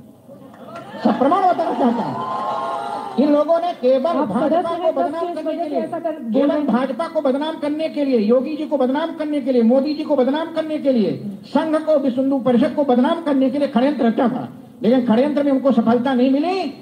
सब 1.04 1.18
प्रमाण 1.18 1.48
बताना 1.48 1.78
चाहता 1.78 2.02
हूँ। 2.02 2.74
इन 3.20 3.32
लोगों 3.32 3.58
ने 3.60 3.72
केवल 3.72 4.20
भाजपा 4.26 4.76
को 4.76 4.92
बदनाम 4.92 5.34
करने 5.34 5.52
के 5.56 5.68
लिए 5.68 5.82
केवल 6.32 6.62
भाजपा 6.62 7.06
को 7.08 7.20
बदनाम 7.20 7.54
करने 7.56 7.88
के 7.88 8.04
लिए 8.04 8.18
योगी 8.18 8.56
जी 8.56 8.64
को 8.64 8.76
बदनाम 8.76 9.14
करने 9.14 9.40
के 9.40 9.52
लिए 9.52 9.62
मोदी 9.62 9.94
जी 9.94 10.04
को 10.04 10.16
बदनाम 10.16 10.52
करने 10.52 10.78
के 10.78 10.92
लिए 10.92 11.10
संघ 11.46 11.76
को 11.76 11.98
विश्व 11.98 12.20
हिंदू 12.20 12.38
परिषद 12.38 12.74
को 12.74 12.84
बदनाम 12.84 13.22
करने 13.22 13.50
के 13.50 13.58
लिए 13.58 13.68
षडयंत्र 13.68 14.06
रचा 14.06 14.28
था। 14.28 14.48
लेकिन 14.82 15.06
खड़यंत्र 15.06 15.42
में 15.42 15.52
उनको 15.52 15.72
सफलता 15.72 16.14
नहीं 16.14 16.30
मिली। 16.30 16.74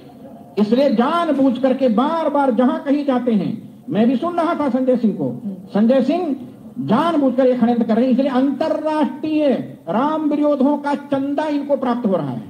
इसलिए 0.58 0.90
जान 0.90 1.32
बूझ 1.32 1.58
करके 1.58 1.88
बार 1.88 2.28
बार 2.28 2.50
जहाँ 2.50 2.82
कहीं 2.84 3.04
जाते 3.04 3.32
हैं। 3.32 3.52
मैं 3.90 4.06
भी 4.06 4.16
सुन 4.16 4.36
रहा 4.36 4.54
था 4.54 4.68
संजय 4.68 4.96
सिंह 4.96 5.14
को। 5.14 5.32
संजय 5.74 6.02
सिंह 6.02 6.36
जान 6.80 7.16
बूझकर 7.20 7.46
ये 7.46 7.56
षडयंत्र 7.56 7.82
कर 7.82 7.96
रहे 7.96 8.04
हैं। 8.04 8.12
इसलिए 8.12 8.30
अंतरराष्ट्रीय 8.30 9.48
राम 9.88 10.28
विरोधों 10.30 10.76
का 10.78 10.94
चंदा 10.94 11.46
इनको 11.48 11.76
प्राप्त 11.76 12.06
हो 12.06 12.16
रहा 12.16 12.30
है। 12.30 12.42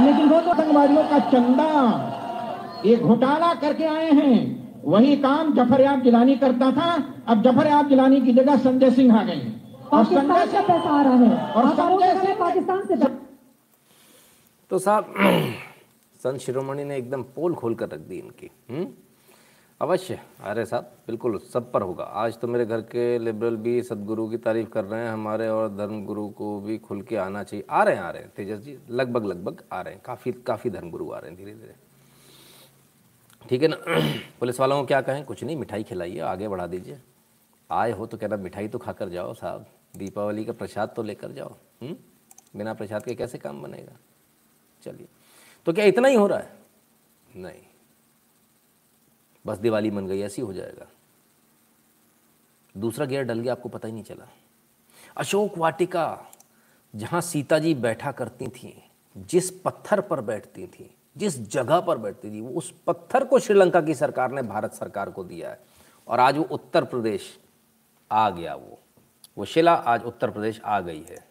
लेकिन 0.00 0.28
वो 0.28 0.40
तो 0.40 0.50
आतंकवादियों 0.50 1.02
का 1.02 1.18
चंदा 1.18 1.66
ये 2.84 2.96
घोटाला 2.96 3.52
करके 3.54 3.84
आए 3.86 4.10
हैं। 4.12 4.36
वही 4.84 5.16
काम 5.16 5.52
ज़फ़र 5.54 5.80
याब 5.80 6.02
जिलानी 6.02 6.36
करता 6.36 6.70
था। 6.72 6.92
अब 7.28 7.42
ज़फ़र 7.42 7.66
याब 7.66 7.88
जिलानी 7.88 8.20
की 8.20 8.32
जगह 8.32 8.56
संजय 8.58 8.90
सिंह 8.90 9.16
आ 9.18 9.22
गए 9.24 9.40
और 9.92 10.04
संजय 10.04 10.46
सिंह 10.46 10.62
पैसा 10.66 10.90
आ 10.90 11.02
रहा 11.02 11.14
है। 11.14 11.52
और 11.52 11.68
संजय 11.76 12.20
सिंह 12.20 12.36
पाकिस्तान 12.40 12.86
से। 12.86 12.96
तो 14.70 14.78
साहब 14.78 15.14
संत 16.20 16.40
शिरोमणि 16.40 16.84
ने 16.84 16.96
एकदम 16.96 17.22
पोल 17.34 17.54
खोल 17.54 17.74
कर 17.74 17.88
रख 17.88 18.00
दी 18.00 18.18
इनकी 18.18 18.50
हुँ? 18.70 18.86
अवश्य 19.80 20.18
अरे 20.44 20.64
साहब 20.66 20.84
बिल्कुल 21.06 21.38
सब 21.52 21.70
पर 21.72 21.82
होगा। 21.82 22.04
आज 22.22 22.38
तो 22.40 22.48
मेरे 22.48 22.64
घर 22.66 22.80
के 22.92 23.18
लिबरल 23.18 23.56
भी 23.56 23.82
सदगुरु 23.82 24.26
की 24.28 24.36
तारीफ़ 24.36 24.68
कर 24.68 24.84
रहे 24.84 25.04
हैं 25.04 25.12
हमारे 25.12 25.48
और 25.48 25.68
धर्मगुरु 25.76 26.28
को 26.38 26.58
भी 26.60 26.78
खुल 26.78 27.02
के 27.02 27.16
आना 27.16 27.42
चाहिए। 27.42 27.64
आ 27.70 27.82
रहे 27.82 27.94
हैं 27.94 28.02
आ 28.02 28.10
रहे 28.10 28.22
हैं। 28.22 28.32
तेजस 28.36 28.58
जी 28.64 28.76
लगभग 28.90 29.26
लगभग 29.26 29.62
आ 29.72 29.80
रहे 29.80 29.94
हैं। 29.94 30.02
काफ़ी 30.06 30.32
काफ़ी 30.46 30.70
धर्मगुरु 30.70 31.10
आ 31.10 31.18
रहे 31.18 31.30
हैं 31.30 31.38
धीरे 31.38 31.52
धीरे 31.52 31.74
ठीक 33.48 33.62
है 33.62 33.68
ना? 33.68 33.76
पुलिस 34.40 34.60
वालों 34.60 34.80
को 34.80 34.86
क्या 34.86 35.00
कहें? 35.00 35.24
कुछ 35.24 35.44
नहीं, 35.44 35.56
मिठाई 35.56 35.82
खिलाइए, 35.82 36.18
आगे 36.18 36.48
बढ़ा 36.48 36.66
दीजिए। 36.66 36.98
आए 37.70 37.92
हो 37.92 38.06
तो 38.06 38.16
कह 38.16 38.26
रहा, 38.26 38.36
मिठाई 38.36 38.68
तो 38.68 38.78
खाकर 38.78 39.08
जाओ 39.08 39.34
साहब। 39.34 39.66
दीपावली 39.96 40.44
का 40.44 40.52
प्रसाद 40.52 40.92
तो 40.96 41.02
लेकर 41.02 41.32
जाओ 41.32 41.56
हुँ? 41.82 41.96
बिना 42.56 42.74
प्रसाद 42.74 43.04
के 43.04 43.14
कैसे 43.14 43.38
काम 43.38 43.62
बनेगा? 43.62 43.92
चलिए। 44.82 45.08
तो 45.66 45.72
क्या 45.72 45.84
इतना 45.84 46.08
ही 46.08 46.14
हो 46.14 46.26
रहा 46.26 46.38
है? 46.38 46.58
नहीं। 47.36 47.62
बस 49.46 49.58
दिवाली 49.58 49.90
बन 49.90 50.06
गई, 50.06 50.20
ऐसी 50.20 50.42
हो 50.42 50.52
जाएगा। 50.52 50.86
दूसरा 52.76 53.06
गियर 53.06 53.24
डल 53.24 53.40
गया, 53.40 53.52
आपको 53.52 53.68
पता 53.68 53.88
ही 53.88 53.94
नहीं 53.94 54.04
चला। 54.04 54.28
अशोक 55.16 55.58
वाटिका, 55.58 56.26
जहाँ 56.96 57.20
सीता 57.20 57.58
जी 57.58 57.74
बैठा 57.74 58.12
करती 58.12 58.48
थी, 58.48 58.90
जिस 59.16 59.50
पत्थर 59.50 60.00
पर 60.00 60.20
बैठती 60.20 60.66
थी 60.66 60.94
जिस 61.18 61.50
जगह 61.50 61.80
पर 61.80 61.98
बैठती 61.98 62.30
थी, 62.30 62.40
वो 62.40 62.48
उस 62.48 62.74
पत्थर 62.86 63.24
को 63.24 63.38
श्रीलंका 63.38 63.80
की 63.80 63.94
सरकार 63.94 64.30
ने, 64.30 64.42
भारत 64.42 64.72
सरकार 64.72 65.10
को 65.10 65.24
दिया 65.24 65.50
है। 65.50 65.60
और 66.08 66.20
आज 66.20 66.36
वो 66.36 66.44
उत्तर 66.44 66.84
प्रदेश 66.84 67.38
आ 68.12 68.30
गया 68.30 68.54
वो। 68.54 68.78
वो 69.38 69.44
शिला 69.44 69.74
आज 69.74 70.04
उत्तर 70.04 70.30
प्रदेश 70.30 70.60
आ 70.64 70.80
गई 70.80 71.06
है। 71.10 71.27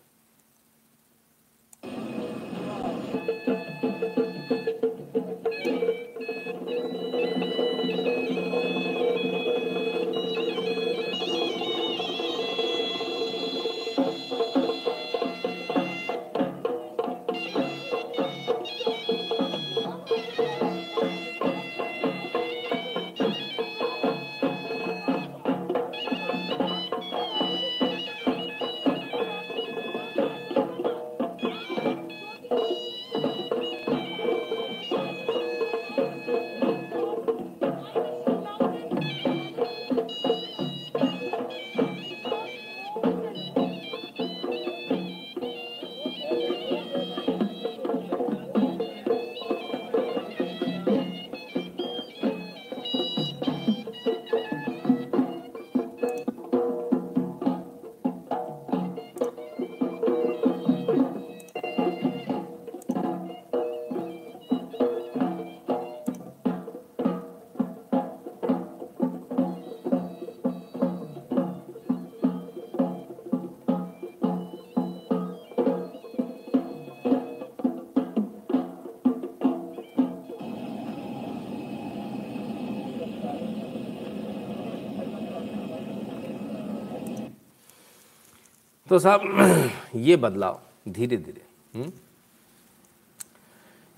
तो 88.89 88.99
साहब, 88.99 89.72
ये 89.97 90.15
बदलाव 90.15 90.59
धीरे 90.88 91.18
धीरे 91.18 91.41
हम्म? 91.73 91.91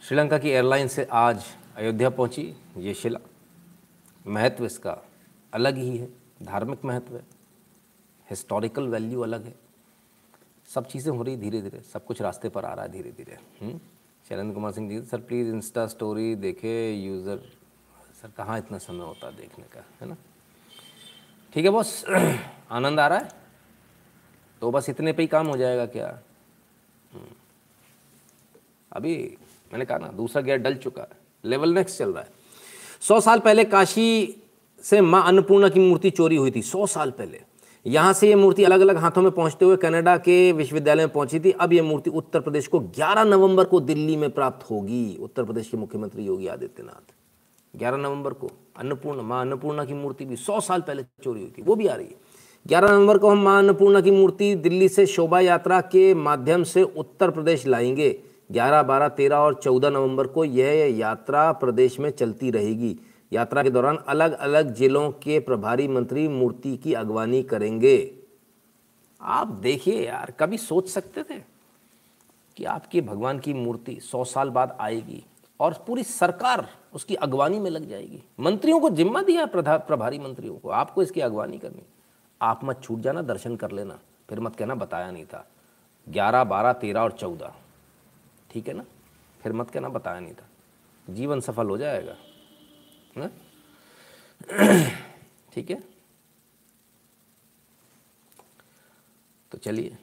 श्रीलंका 0.03 0.37
की 0.37 0.49
एयरलाइन 0.49 0.87
से 0.87 1.07
आज 1.13 1.43
अयोध्या 1.77 2.09
पहुँची, 2.09 2.53
ये 2.77 2.93
शिला 2.93 3.19
महत्व 4.25 4.65
इसका 4.65 4.97
अलग 5.53 5.77
ही 5.77 5.97
है, 5.97 6.07
धार्मिक 6.43 6.85
महत्व 6.85 7.15
है 7.15 7.23
हिस्टोरिकल 8.27 8.87
वैल्यू 8.87 9.21
अलग 9.21 9.45
है 9.45 9.53
सब 10.69 10.87
चीज़ें 10.87 11.11
हो 11.11 11.23
रही 11.23 11.35
धीरे 11.37 11.61
धीरे 11.61 11.81
सब 11.83 12.05
कुछ 12.05 12.21
रास्ते 12.21 12.49
पर 12.49 12.65
आ 12.65 12.73
रहा 12.73 12.85
है 12.85 12.91
धीरे 12.91 13.11
धीरे 13.11 13.37
हम्म? 13.61 13.79
Shailendra 14.25 14.53
Kumar 14.53 14.71
Singh 14.71 14.89
ji, 14.89 15.01
sir 15.01 15.19
please 15.19 15.47
insta 15.49 15.85
story 15.87 16.33
देखे 16.37 16.73
यूज़र 16.93 17.37
सर, 18.21 18.31
कहाँ 18.37 18.57
इतना 18.57 18.77
समय 18.77 19.05
होता 19.05 19.27
है 19.27 19.35
देखने 19.35 19.65
का, 19.65 19.83
है 20.01 20.07
ना 20.09 20.17
ठीक 21.53 21.65
है 21.65 21.71
बॉस 21.71 22.03
आनंद 22.71 22.99
आ 22.99 23.07
रहा 23.07 23.19
है 23.19 23.37
तो 24.61 24.71
बस 24.71 24.89
इतने 24.89 25.13
पे 25.13 25.23
ही 25.23 25.27
काम 25.27 25.47
हो 25.47 25.57
जाएगा 25.57 25.85
क्या? 25.85 26.19
हम्म। 27.13 27.23
अभी 28.93 29.37
मैंने 29.73 29.85
कहा 29.85 29.97
ना, 29.97 30.07
दूसरा 30.07 30.41
गेयर 30.41 30.57
डल 30.57 30.75
चुका 30.75 31.01
है। 31.01 31.09
लेवल 31.45 31.69
नेक्स्ट 31.69 31.97
चल 31.97 32.13
रहा 32.13 32.23
है। 32.23 32.29
सौ 33.01 33.19
साल 33.19 33.39
पहले 33.39 33.63
काशी 33.63 34.43
से 34.83 35.01
माँ 35.01 35.27
अन्नपूर्णा 35.27 35.69
की 35.69 35.79
मूर्ति 35.79 36.09
चोरी 36.09 36.35
हुई 36.35 36.51
थी, 36.51 36.61
सौ 36.61 36.87
साल 36.87 37.11
पहले। 37.11 37.41
यहाँ 37.87 38.13
से 38.13 38.27
ये 38.27 38.35
मूर्ति 38.35 38.63
अलग 38.63 38.79
अलग 38.79 38.97
हाथों 38.97 39.21
में 39.21 39.31
पहुँचते 39.31 39.65
हुए 39.65 39.77
कनाडा 39.77 40.17
के 40.17 40.51
विश्वविद्यालय 40.51 41.05
में 41.05 41.13
पहुँची 41.13 41.39
थी। 41.39 41.51
अब 41.51 41.73
ये 41.73 41.81
मूर्ति 41.81 42.09
उत्तर 42.09 42.39
प्रदेश 42.39 42.67
को 42.67 42.79
11 42.79 43.23
नवंबर 43.23 43.63
को 43.63 43.79
दिल्ली 43.79 44.15
में 44.15 44.31
प्राप्त 44.31 44.71
होगी। 44.71 45.17
उत्तर 45.21 45.43
प्रदेश 45.43 45.69
के 45.69 45.77
मुख्यमंत्री 45.77 46.23
योगी 46.23 46.47
आदित्यनाथ। 46.47 47.13
11 47.75 47.97
नवंबर 47.97 48.33
को 48.33 48.51
अन्नपूर्णा, 48.77 49.23
माँ 49.23 49.41
अन्नपूर्णा 49.41 49.85
की 49.85 49.93
मूर्ति 49.93 50.25
भी 50.25 50.35
100 50.35 50.61
साल 50.61 50.81
पहले 50.81 51.03
चोरी 51.03 51.41
हुई 51.41 51.53
थी। 51.57 51.61
वो 51.61 51.75
भी 51.75 51.87
आ 51.87 51.95
रही 51.95 52.07
है। 52.07 52.28
ग्यारह 52.67 52.91
नवंबर 52.91 53.17
को 53.17 53.29
हम 53.29 53.37
माँ 53.37 53.57
अन्नपूर्णा 53.59 54.01
की 54.01 54.11
मूर्ति 54.11 54.55
दिल्ली 54.55 54.89
से 54.89 55.05
शोभा 55.05 55.39
यात्रा 55.39 55.79
के 55.81 56.13
माध्यम 56.13 56.63
से 56.63 56.83
उत्तर 56.83 57.31
प्रदेश 57.31 57.65
लाएँगे। 57.67 58.09
ग्यारह, 58.51 58.83
बारह, 58.83 59.07
तेरह 59.07 59.35
और 59.35 59.53
चौदह 59.53 59.89
नवंबर 59.89 60.27
को 60.27 60.45
यह 60.45 60.97
यात्रा 60.97 61.51
प्रदेश 61.51 61.99
में 61.99 62.09
चलती 62.09 62.51
रहेगी। 62.51 62.95
यात्रा 63.33 63.63
के 63.63 63.69
दौरान 63.69 63.97
अलग 64.07 64.31
अलग 64.31 64.73
जिलों 64.73 65.09
के 65.11 65.39
प्रभारी 65.39 65.87
मंत्री 65.87 66.27
मूर्ति 66.27 66.77
की 66.77 66.93
अगवानी 66.93 67.43
करेंगे। 67.43 68.11
आप 69.21 69.47
देखिए 69.47 70.05
यार, 70.07 70.33
कभी 70.39 70.57
सोच 70.57 70.89
सकते 70.89 71.23
थे 71.23 71.39
कि 72.57 72.63
आपके 72.63 73.01
भगवान 73.01 73.39
की 73.39 73.53
मूर्ति 73.53 73.99
सौ 74.01 74.23
साल 74.23 74.49
बाद 74.49 74.77
आएगी 74.79 75.23
और 75.59 75.83
पूरी 75.87 76.03
सरकार 76.03 76.67
उसकी 76.93 77.15
अगवानी 77.15 77.59
में 77.59 77.69
लग 77.71 77.89
जाएगी? 77.89 78.23
मंत्रियों 78.39 78.79
को 78.79 78.89
जिम्मा 78.89 79.21
दिया 79.21 79.45
प्रभारी 79.47 80.19
मंत्रियों 80.19 80.55
को। 80.55 80.69
आपको 80.69 81.03
इसकी 81.03 81.21
अगवानी 81.21 81.57
करनी। 81.57 81.81
आप 82.41 82.63
मत 82.63 82.81
छूट 82.83 82.99
जाना, 82.99 83.21
दर्शन 83.21 83.55
कर 83.55 83.71
लेना। 83.71 83.99
फिर 84.29 84.39
मत 84.39 84.55
कहना, 84.55 84.75
बताया 84.75 85.11
नहीं 85.11 85.25
था। 85.25 85.47
ग्यारह, 86.09 86.43
बारह, 86.43 86.73
तेरह 86.73 87.01
और 87.01 87.11
चौदह। 87.11 87.53
ठीक 88.51 88.67
है 88.67 88.73
ना? 88.73 88.85
फिर 89.41 89.53
मत 89.53 89.69
कहना, 89.69 89.89
बताया 89.89 90.19
नहीं 90.19 90.33
था। 90.33 90.49
जीवन 91.13 91.39
सफल 91.39 91.67
हो 91.67 91.77
जाएगा। 91.77 92.15
ठीक 95.53 95.71
है? 95.71 95.83
तो 99.51 99.57
चलिए, 99.57 99.97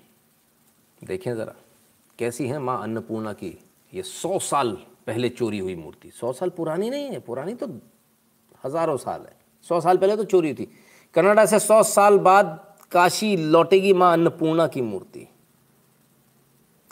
देखें 1.05 1.35
ज़रा, 1.35 1.55
कैसी 2.19 2.49
है 2.49 2.59
माँ 2.59 2.83
अन्नपूर्णा 2.83 3.33
की 3.33 3.59
ये 3.95 4.03
सौ 4.03 4.39
साल 4.39 4.73
पहले 5.07 5.29
चोरी 5.29 5.59
हुई 5.59 5.77
मूर्ति? 5.77 6.11
सौ 6.11 6.33
साल 6.33 6.51
पुरानी 6.51 6.91
नहीं 6.91 7.05
है। 7.05 7.21
पुरानी 7.21 7.55
तो 7.55 7.67
हज़ारों 8.65 8.97
साल 8.97 9.21
है। 9.21 9.37
सौ 9.63 9.81
साल 9.81 9.97
पहले 9.97 10.17
तो 10.17 10.25
चोरी 10.25 10.55
थी। 10.55 10.69
कनाडा 11.17 11.45
से 11.47 11.59
सौ 11.59 11.83
साल 11.83 12.19
बाद 12.19 12.49
काशी 12.93 13.37
लौटेगी 13.37 13.93
माँ 13.93 14.13
अन्नपूर्णा 14.13 14.67
की 14.67 14.81
मूर्ति। 14.81 15.27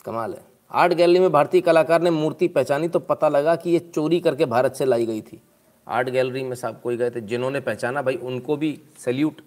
कमाल 0.04 0.34
है। 0.34 0.44
आर्ट 0.70 0.92
गैलरी 0.92 1.20
में 1.20 1.32
भारतीय 1.32 1.60
कलाकार 1.60 2.02
ने 2.02 2.10
मूर्ति 2.10 2.48
पहचानी 2.48 2.88
तो 2.88 2.98
पता 3.00 3.28
लगा 3.28 3.56
कि 3.56 3.70
ये 3.70 3.78
चोरी 3.78 4.20
करके 4.20 4.44
भारत 4.44 4.74
से 4.74 4.84
लाई 4.84 5.06
गई 5.06 5.20
थी। 5.22 5.40
आर्ट 5.86 6.08
गैलरी 6.08 6.42
में 6.42 6.54
साहब 6.56 6.80
कोई 6.80 6.96
गए 6.96 7.10
थे 7.10 7.20
जिन्होंने 7.20 7.60
पहचाना, 7.60 8.02
भाई 8.02 8.16
उनको 8.16 8.56
भी 8.56 8.80
सल्यूट। 8.98 9.40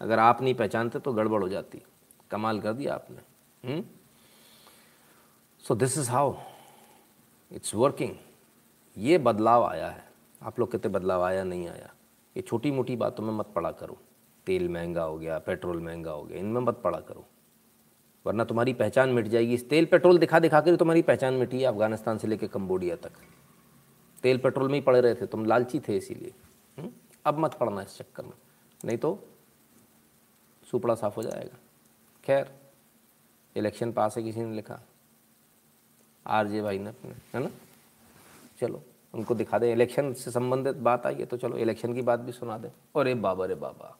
अगर 0.00 0.18
आप 0.18 0.42
नहीं 0.42 0.54
पहचानते 0.54 0.98
तो 0.98 1.12
गड़बड़ 1.12 1.42
हो 1.42 1.48
जाती। 1.48 1.82
कमाल 2.30 2.60
कर 2.60 2.72
दिया 2.72 2.94
आपने। 2.94 3.82
So 5.64 5.74
this 5.74 5.98
is 5.98 6.10
how 6.10 6.34
it's 7.52 7.74
working 7.74 8.14
ये 8.96 9.18
बदलाव 9.18 9.64
आया 9.64 9.88
है। 9.88 10.04
आप 10.42 10.58
लोग 10.60 10.72
कहते 10.72 10.88
बदलाव 10.88 11.22
आया, 11.22 11.44
नहीं 11.44 11.68
आया। 11.68 11.92
ये 12.36 12.42
छोटी 12.42 12.70
मोटी 12.70 12.96
बातों 12.96 13.24
में 13.24 13.32
मत 13.32 13.46
पड़ा 13.54 13.70
करो। 13.70 13.98
तेल 14.46 14.68
महँगा 14.68 15.02
हो 15.02 15.18
गया, 15.18 15.38
पेट्रोल 15.38 15.80
महँगा 15.80 16.10
हो 16.10 16.22
गया, 16.22 16.38
इनमें 16.38 16.60
मत 16.60 16.80
पड़ा 16.84 17.00
करो। 17.00 17.24
वरना 18.26 18.44
तुम्हारी 18.44 18.72
पहचान 18.72 19.08
मिट 19.08 19.26
जाएगी। 19.26 19.54
इस 19.54 19.68
तेल 19.68 19.84
पेट्रोल 19.84 20.18
दिखा 20.18 20.38
दिखा 20.38 20.60
कर 20.60 20.76
तुम्हारी 20.76 21.02
पहचान 21.02 21.34
मिटी 21.34 21.60
है 21.60 21.64
अफ़गानिस्तान 21.64 22.18
से 22.18 22.28
लेकर 22.28 22.46
कम्बोडिया 22.46 22.96
तक। 22.96 23.12
तेल 24.22 24.38
पेट्रोल 24.38 24.68
में 24.68 24.74
ही 24.74 24.80
पड़े 24.80 25.00
रहे 25.00 25.14
थे, 25.14 25.26
तुम 25.26 25.44
लालची 25.44 25.80
थे 25.80 25.96
इसीलिए। 25.96 26.32
हम्म? 26.78 26.90
अब 27.24 27.38
मत 27.38 27.54
पड़ना 27.54 27.82
इस 27.82 27.98
चक्कर 27.98 28.22
में। 28.22 28.32
नहीं 28.84 28.98
तो 28.98 29.24
सुपड़ा 30.70 30.94
साफ़ 30.94 31.16
हो 31.16 31.22
जाएगा। 31.22 31.58
खैर, 32.24 32.52
इलेक्शन 33.56 33.92
पास 33.92 34.16
है, 34.16 34.22
किसी 34.22 34.40
ने 34.40 34.56
लिखा। 34.56 34.80
आर 36.26 36.46
जे 36.46 36.62
भाई 36.62 36.78
ने 36.78 36.88
अपने, 36.88 37.10
है 37.10 37.40
ना? 37.40 37.50
चलो, 38.60 38.82
उनको 39.14 39.34
दिखा 39.34 39.58
दें। 39.58 39.72
इलेक्शन 39.72 40.12
से 40.12 40.30
संबंधित 40.30 40.76
बात 40.76 41.06
आई 41.06 41.14
है 41.14 41.26
तो 41.26 41.36
चलो, 41.36 41.56
इलेक्शन 41.56 41.94
की 41.94 42.02
बात 42.02 42.20
भी 42.20 42.32
सुना 42.32 42.58
दें। 42.58 43.00
अरे 43.00 43.14
बाबा 43.14 43.46
रे 43.46 43.54
बाबा। 43.54 43.98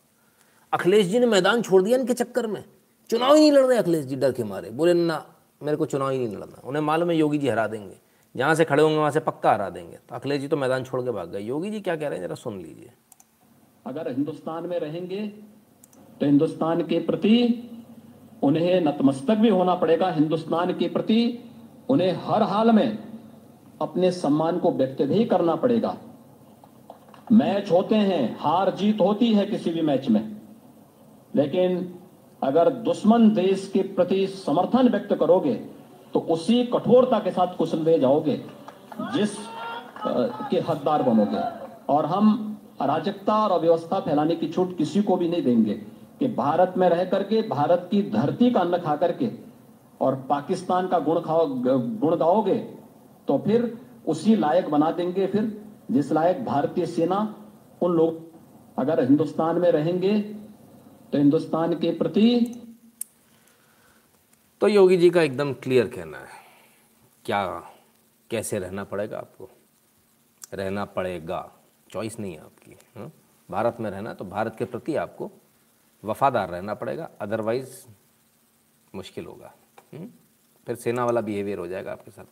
अखिलेश 0.74 1.06
जी 1.06 1.18
ने 1.18 1.26
मैदान 1.26 1.62
छोड़ 1.62 1.82
दिया 1.82 1.98
इनके 1.98 2.14
चक्कर 2.14 2.46
में। 2.46 2.64
चुनाव 3.10 3.34
ही 3.34 3.40
नहीं 3.40 3.52
लड़ 3.52 3.66
रहे 3.66 3.78
अखिलेश 3.78 4.04
जी, 4.04 4.16
डर 4.16 4.32
के 4.32 4.44
मारे। 4.44 4.70
बोले, 4.70 4.94
ना, 4.94 5.26
मेरे 5.62 5.76
को 5.76 5.86
चुनाव 5.86 6.10
ही 6.10 6.18
नहीं 6.18 6.36
लड़ना। 6.36 6.60
उन्हें 6.64 6.82
मालूम 6.82 7.10
है 7.10 7.16
योगी 7.16 7.38
जी 7.38 7.48
हरा 7.48 7.66
देंगे। 7.66 7.94
जहाँ 8.36 8.54
से 8.54 8.64
खड़े 8.64 8.82
होंगे, 8.82 8.98
वहाँ 8.98 9.10
से 9.10 9.20
पक्का 9.20 9.52
हरा 9.52 9.70
देंगे। 9.70 9.96
तो 9.96 10.14
अखिलेश 10.14 10.40
जी 10.40 10.48
तो 10.48 10.56
मैदान 10.56 10.84
छोड़ 10.84 11.02
के 11.02 11.10
भाग 11.10 11.30
गए। 11.30 11.40
योगी 11.40 11.70
जी 11.70 11.80
क्या 11.80 11.96
कह 11.96 12.08
रहे 12.08 12.18
हैं? 12.18 12.26
जरा 12.26 12.34
सुन 12.34 12.58
लीजिए। 12.58 12.90
अगर 13.86 14.10
हिंदुस्तान 14.12 14.66
में 14.66 14.78
रहेंगे 14.80 15.26
तो 16.20 16.26
हिंदुस्तान 16.26 16.82
के 16.82 16.98
प्रति 16.98 17.70
उन्हें 18.42 18.80
नतमस्तक 18.80 19.34
भी 19.34 19.48
होना 19.48 19.74
पड़ेगा। 19.74 20.10
हिंदुस्तान 20.10 20.72
के 20.72 20.88
प्रति 20.88 21.38
उन्हें 21.88 22.12
हर 22.24 22.42
हाल 22.42 22.70
में 22.70 22.98
अपने 23.82 24.10
सम्मान 24.12 24.58
को 24.58 24.72
व्यक्त 24.72 25.02
भी 25.02 25.24
करना 25.24 25.56
पड़ेगा। 25.56 25.96
मैच 27.32 27.70
होते 27.70 27.94
हैं, 27.94 28.36
हार 28.40 28.74
जीत 28.74 29.00
होती 29.00 29.32
है 29.32 29.46
किसी 29.46 29.70
भी 29.70 29.80
मैच 29.80 30.08
में। 30.08 30.33
लेकिन 31.34 31.94
अगर 32.42 32.70
दुश्मन 32.84 33.28
देश 33.34 33.70
के 33.74 33.82
प्रति 33.94 34.26
समर्थन 34.26 34.88
व्यक्त 34.88 35.14
करोगे 35.14 35.54
तो 36.14 36.20
उसी 36.30 36.62
कठोरता 36.66 37.18
के 37.18 37.30
साथ 37.30 37.56
कुशल 37.56 37.84
दे 37.84 37.98
जाओगे, 37.98 38.36
जिस 39.14 39.36
के 40.50 40.60
हकदार 40.60 41.02
बनोगे। 41.02 41.40
और 41.88 42.06
हम 42.06 42.56
अराजकता 42.80 43.36
और 43.38 43.52
अव्यवस्था 43.52 44.00
फैलाने 44.00 44.34
की 44.36 44.48
छूट 44.48 44.76
किसी 44.78 45.02
को 45.02 45.16
भी 45.16 45.28
नहीं 45.28 45.42
देंगे, 45.42 45.74
कि 46.20 46.26
भारत 46.28 46.74
में 46.76 46.88
रह 46.88 47.04
करके, 47.04 47.42
भारत 47.42 47.88
की 47.90 48.02
धरती 48.10 48.50
का 48.50 48.60
अन्न 48.60 48.78
खा 48.78 48.94
करके 48.96 49.30
और 50.00 50.14
पाकिस्तान 50.28 50.86
का 50.86 50.98
गुण 50.98 51.20
खाओ, 51.20 51.46
गुण 51.46 52.16
गाओगे 52.16 52.56
तो 53.28 53.38
फिर 53.38 53.76
उसी 54.06 54.36
लायक 54.36 54.68
बना 54.70 54.90
देंगे 54.92 55.26
फिर, 55.26 55.62
जिस 55.90 56.12
लायक 56.12 56.44
भारतीय 56.44 56.86
सेना 56.86 57.34
उन 57.82 57.92
लोग 57.92 58.22
अगर 58.78 59.02
हिंदुस्तान 59.04 59.58
में 59.58 59.70
रहेंगे 59.72 60.14
तो 61.14 61.18
हिंदुस्तान 61.18 61.74
के 61.74 61.90
प्रति 61.92 62.22
तो 64.60 64.68
योगी 64.68 64.96
जी 64.96 65.10
का 65.10 65.22
एकदम 65.22 65.52
क्लियर 65.52 65.88
कहना 65.88 66.18
है। 66.18 66.40
क्या, 67.24 67.46
कैसे 68.30 68.58
रहना 68.58 68.84
पड़ेगा 68.84 69.18
आपको? 69.18 69.48
रहना 70.54 70.84
पड़ेगा। 70.84 71.38
चॉइस 71.90 72.18
नहीं 72.20 72.32
है 72.32 72.40
आपकी 72.40 72.76
हाँ? 72.96 73.10
भारत 73.50 73.76
में 73.80 73.90
रहना 73.90 74.14
तो 74.14 74.24
भारत 74.24 74.56
के 74.58 74.64
प्रति 74.64 74.96
आपको 74.96 75.30
वफादार 76.04 76.48
रहना 76.50 76.74
पड़ेगा 76.74 77.08
अदरवाइज़ 77.20 77.84
मुश्किल 78.94 79.26
होगा 79.26 79.52
हम्म? 79.92 80.08
फिर 80.66 80.76
सेना 80.76 81.04
वाला 81.04 81.20
बिहेवियर 81.20 81.58
हो 81.58 81.66
जाएगा 81.66 81.92
आपके 81.92 82.10
साथ। 82.10 82.24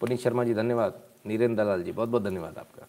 पुनीत 0.00 0.20
शर्मा 0.20 0.44
जी, 0.44 0.54
धन्यवाद। 0.54 1.00
नीरेंद्र 1.26 1.64
दलाल 1.64 1.82
जी 1.82 1.92
बहुत 1.92 2.08
बहुत 2.08 2.22
धन्यवाद 2.22 2.58
आपका। 2.58 2.86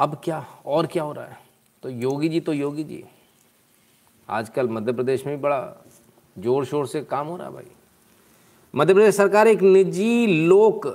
अब 0.00 0.20
क्या, 0.24 0.38
और 0.66 0.86
क्या 0.86 1.02
हो 1.02 1.12
रहा 1.12 1.26
है? 1.26 1.38
तो 1.82 1.88
योगी 1.88 2.28
जी 2.28 2.40
तो 2.40 2.52
योगी 2.52 2.84
जी। 2.84 3.04
आजकल 4.32 4.68
मध्य 4.68 4.92
प्रदेश 4.92 5.26
में 5.26 5.34
भी 5.36 5.42
बड़ा 5.42 5.60
ज़ोर 6.36 6.64
शोर 6.64 6.86
से 6.86 7.00
काम 7.02 7.26
हो 7.26 7.36
रहा 7.36 7.46
है 7.46 7.54
भाई। 7.54 7.70
मध्य 8.74 8.94
प्रदेश 8.94 9.16
सरकार 9.16 9.48
एक 9.48 9.62
निजी 9.62 10.26
लोक 10.46 10.86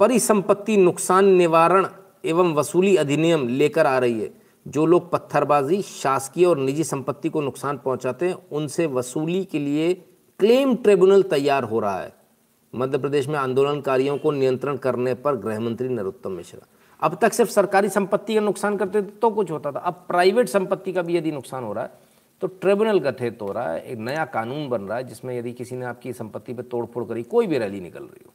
परिसंपत्ति 0.00 0.76
नुकसान 0.76 1.24
निवारण 1.26 1.86
एवं 2.24 2.52
वसूली 2.54 2.96
अधिनियम 2.96 3.48
लेकर 3.48 3.86
आ 3.86 3.98
रही 3.98 4.20
है। 4.20 4.30
जो 4.66 4.86
लोग 4.86 5.10
पत्थरबाजी, 5.10 5.80
शासकीय 5.82 6.44
और 6.44 6.58
निजी 6.58 6.84
संपत्ति 6.84 7.28
को 7.28 7.40
नुकसान 7.40 7.76
पहुंचाते 7.76 8.28
हैं, 8.28 8.36
उनसे 8.52 8.86
वसूली 8.88 9.44
के 9.44 9.58
लिए 9.58 9.92
क्लेम 10.40 10.74
ट्रिब्यूनल 10.76 11.22
तैयार 11.22 11.64
हो 11.64 11.80
रहा 11.80 12.00
है। 12.00 12.12
मध्य 12.74 12.98
प्रदेश 12.98 13.28
में 13.28 13.38
आंदोलनकारियों 13.38 14.18
को 14.18 14.30
नियंत्रण 14.30 14.76
करने 14.78 15.14
पर 15.14 15.36
गृह 15.36 15.60
मंत्री 15.60 15.88
नरोत्तम 15.88 16.32
मिश्रा। 16.32 16.66
अब 17.02 17.18
तक 17.22 17.32
सिर्फ़ 17.32 17.50
सरकारी 17.50 17.88
संपत्ति 17.88 18.34
का 18.34 18.40
नुकसान 18.40 18.76
करते 18.76 19.02
थे 19.02 19.06
तो 19.20 19.30
कुछ 19.30 19.50
होता 19.50 19.72
था। 19.72 19.78
अब 19.78 20.04
प्राइवेट 20.08 20.48
संपत्ति 20.48 20.92
का 20.92 21.02
भी 21.02 21.16
यदि 21.16 21.32
नुकसान 21.32 21.64
हो 21.64 21.72
रहा 21.72 21.84
है 21.84 22.08
तो 22.40 22.46
ट्रिब्यूनल 22.46 22.98
गठित 22.98 23.38
हो 23.42 23.52
रहा 23.52 23.72
है, 23.72 23.82
एक 23.82 23.98
नया 23.98 24.24
कानून 24.24 24.68
बन 24.68 24.82
रहा 24.82 24.98
है, 24.98 25.04
जिसमें 25.04 25.38
यदि 25.38 25.52
किसी 25.52 25.76
ने 25.76 25.84
आपकी 25.84 26.12
संपत्ति 26.12 26.54
पर 26.54 26.62
तोड़फोड़ 26.62 27.04
करी, 27.04 27.22
कोई 27.22 27.46
भी 27.46 27.58
रैली 27.58 27.80
निकल 27.80 28.02
रही 28.02 28.24
हो, 28.26 28.32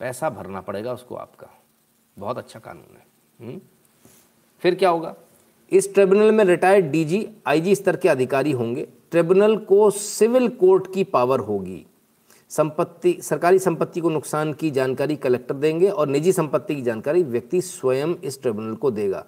पैसा 0.00 0.30
भरना 0.30 0.60
पड़ेगा 0.60 0.92
उसको 0.92 1.14
आपका। 1.14 1.46
बहुत 2.16 2.38
अच्छा 2.38 2.60
कानून 2.60 2.96
है। 2.96 3.06
हुँ? 3.40 3.60
फिर 4.62 4.74
क्या 4.74 4.90
होगा? 4.90 5.14
इस 5.72 5.92
ट्रिब्यूनल 5.94 6.32
में 6.32 6.44
रिटायर्ड 6.44 6.86
डीजी, 6.86 7.26
आईजी 7.46 7.74
स्तर 7.74 7.96
के 7.96 8.08
अधिकारी 8.08 8.52
होंगे। 8.52 8.86
ट्रिब्यूनल 9.10 9.56
को 9.56 9.90
सिविल 9.90 10.48
कोर्ट 10.48 10.92
की 10.94 11.04
पावर 11.04 11.40
होगी। 11.40 11.86
संपत्ति, 12.50 13.16
सरकारी 13.22 13.58
संपत्ति 13.58 14.00
को 14.00 14.10
नुकसान 14.10 14.52
की 14.52 14.70
जानकारी 14.70 15.16
कलेक्टर 15.16 15.54
देंगे 15.54 15.88
और 15.88 16.08
निजी 16.08 16.32
संपत्ति 16.32 16.76
की 16.76 16.82
जानकारी 16.82 17.22
व्यक्ति 17.22 17.60
स्वयं 17.60 18.14
इस 18.14 18.40
ट्रिब्यूनल 18.42 18.74
को 18.74 18.90
देगा। 18.90 19.24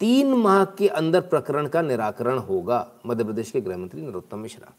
तीन 0.00 0.32
माह 0.34 0.64
के 0.64 0.88
अंदर 0.88 1.20
प्रकरण 1.20 1.66
का 1.68 1.82
निराकरण 1.82 2.38
होगा 2.38 2.86
मध्य 3.06 3.24
प्रदेश 3.24 3.50
के 3.50 3.60
गृह 3.60 3.76
मंत्री 3.76 4.02
नरोत्तम 4.02 4.38
मिश्रा। 4.38 4.72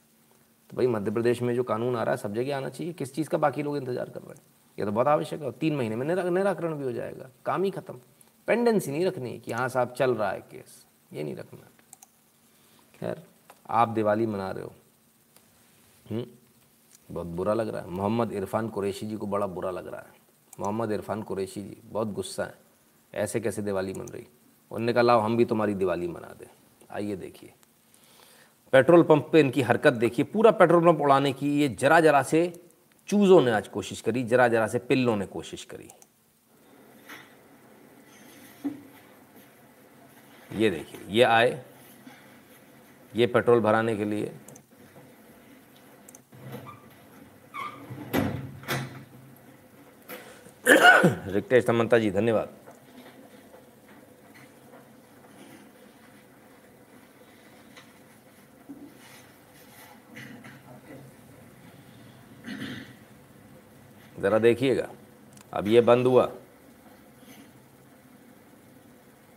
तो 0.70 0.78
भाई 0.78 0.88
मध्य 0.88 1.12
प्रदेश 1.12 1.42
में 1.42 1.54
जो 1.56 1.64
कानून 1.64 1.96
आ 1.96 2.04
रहा 2.04 2.12
है 2.12 2.18
सब 2.18 2.34
जगह 2.34 2.58
आना 2.58 2.70
चाहिए। 2.70 2.94
किस 2.94 3.14
चीज़ 3.16 3.30
का 3.30 3.38
बाकी 3.38 3.64
लोग 3.64 3.78
इंतज़ार 3.78 4.10
कर 4.10 4.22
रहे 4.22 4.34
हैं? 4.34 4.42
ये 4.78 4.86
तो 4.86 4.92
बहुत 4.92 5.08
आवश्यक 5.08 5.40
है। 5.40 5.46
और 5.46 5.54
तीन 5.54 5.76
महीने 5.76 5.96
में 5.96 6.06
निरा, 6.08 6.24
निराकरण 6.24 6.74
भी 6.74 6.84
हो 6.84 6.92
जाएगा। 6.92 7.30
काम 7.46 7.64
ही 7.64 7.72
खत्म। 7.72 8.00
पेंडेंसी 8.48 8.92
नहीं 8.92 9.06
रखनी 9.06 9.32
है 9.32 9.38
कि 9.40 9.52
हाँ 9.52 9.70
साहब 9.70 9.94
चल 9.94 10.16
रहा 10.16 10.32
है 10.32 10.40
केस। 10.42 10.86
ये 11.14 11.24
नहीं 11.24 11.36
रखना। 11.36 11.70
खैर 13.00 13.24
आप 13.70 13.90
दिवाली 13.90 14.26
मना 14.26 14.52
रहे 14.52 14.64
हो। 14.64 14.72
हुँ? 16.12 16.26
बहुत 17.12 17.28
बुरा 17.28 17.54
लग 17.54 17.68
रहा 17.68 17.82
है। 17.82 17.90
मोहम्मद 17.90 18.32
इरफान 18.32 18.70
कुरैशी 18.70 19.08
जी 19.08 19.16
को 19.16 19.28
बड़ा 19.28 19.48
बुरा 19.48 19.72
लग 19.72 19.88
रहा 19.88 20.02
है। 20.02 20.14
मोहम्मद 20.60 20.92
इरफान 20.92 21.22
कुरैशी 21.22 21.62
जी 21.62 21.78
बहुत 21.86 22.08
गुस्सा 22.08 22.44
है। 22.44 22.56
ऐसे 23.14 23.40
कैसे 23.40 23.62
दिवाली 23.62 23.94
मन 23.94 24.06
रही? 24.06 24.28
उनने 24.72 24.94
कहा 24.94 25.04
लाओ 25.04 25.20
हम 25.20 25.38
भी 25.38 25.46
तुम्हारी 25.46 25.74
दिवाली 25.74 26.08
मना 26.08 26.34
दें। 26.40 26.48
आइए 26.92 27.16
देखिए। 27.16 27.54
पेट्रोल 28.74 29.04
पंप 29.04 29.30
पे 29.34 29.40
इनकी 29.40 29.62
हरकत 29.62 29.94
देखिए। 29.94 30.26
पूरा 30.26 30.52
पेट्रोल 30.52 30.86
पंप 30.86 31.02
उड़ाने 31.02 31.34
की 31.34 31.50
ये 31.60 31.68
जरा 31.70 32.00
जरा 32.00 32.22
से 32.24 32.42
चूज़ों 33.10 33.42
ने 33.42 33.52
आज 33.52 33.68
कोशिश 33.68 34.02
करी 34.02 34.24
जरा 34.24 34.48
जरा 34.48 34.68
से 34.68 34.80
पिल्लों 34.80 35.16
ने 35.18 35.26
कोशिश 35.26 35.64
करी। 35.66 35.90
ये 40.52 40.70
देखिए, 40.70 41.00
ये 41.10 41.24
आए, 41.24 41.64
ये 43.14 43.28
पेट्रोल 43.28 43.60
भराने 43.60 43.96
के 43.98 44.06
लिए। 44.06 44.32
रिक्तेश 51.28 51.66
समंता 51.66 51.98
जी 51.98 52.12
धन्यवाद। 52.12 52.65
ज़रा 64.20 64.40
देखिएगा। 64.40 64.90
अब 65.54 65.68
ये 65.68 65.82
बंद 65.82 66.08
हुआ। 66.08 66.32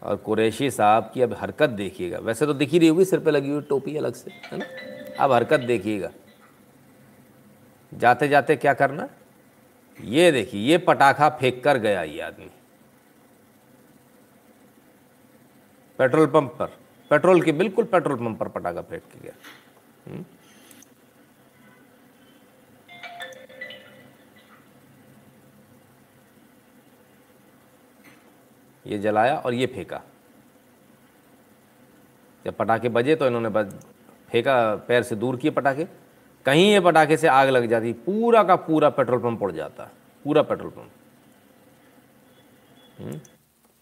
और 0.02 0.16
कुरैशी 0.16 0.70
साहब 0.70 1.10
की 1.14 1.22
अब 1.22 1.32
हरकत 1.32 1.70
देखिएगा। 1.70 2.18
वैसे 2.18 2.46
तो 2.46 2.52
दिख 2.52 2.70
ही 2.70 2.78
रही 2.78 2.88
होगी, 2.88 3.05
सिर 3.05 3.20
पे 3.20 3.30
लगी 3.30 3.50
हुई 3.50 3.62
टोपी 3.62 3.96
अलग 3.96 4.14
से, 4.14 4.30
है 4.30 4.59
ना? 4.59 4.64
अब 5.24 5.32
हरकत 5.32 5.60
देखिएगा। 5.60 6.10
जाते 7.94 8.28
जाते 8.28 8.56
क्या 8.56 8.74
करना? 8.74 9.09
ये 10.00 10.32
देखिए, 10.32 10.60
ये 10.60 10.78
पटाखा 10.78 11.28
फेंक 11.28 11.64
कर 11.64 11.78
गया 11.78 12.02
ये 12.02 12.20
आदमी। 12.20 12.50
पेट्रोल 15.98 16.26
पंप 16.26 16.56
पर। 16.59 16.66
पेट्रोल 17.10 17.42
के 17.42 17.52
बिल्कुल 17.52 17.84
पेट्रोल 17.84 18.16
पंप 18.16 18.38
पर 18.38 18.48
पटाखा 18.48 18.82
फेंक 18.82 19.02
के 19.02 19.20
गया। 19.20 19.32
हुँ? 20.10 20.24
ये 28.89 28.98
जलाया 28.98 29.36
और 29.36 29.55
ये 29.55 29.66
फेंका। 29.66 30.01
जब 32.44 32.56
पटाखे 32.56 32.89
बजे 32.89 33.15
तो 33.16 33.27
इन्होंने 33.27 33.48
फेंका, 34.31 34.74
पैर 34.78 35.02
से 35.02 35.16
दूर 35.16 35.36
किए 35.36 35.51
पटाखे। 35.51 35.85
कहीं 36.47 36.70
ये 36.73 36.81
पटाखे 36.81 37.16
से 37.16 37.28
आग 37.28 37.48
लग 37.48 37.66
जाती, 37.66 37.93
पूरा 37.93 38.43
का 38.43 38.56
पूरा 38.59 38.90
पेट्रोल 38.90 39.20
पंप 39.20 39.43
उड़ 39.43 39.52
जाता, 39.52 39.85
पूरा 40.24 40.43
पेट्रोल 40.43 40.70
पंप। 40.70 40.90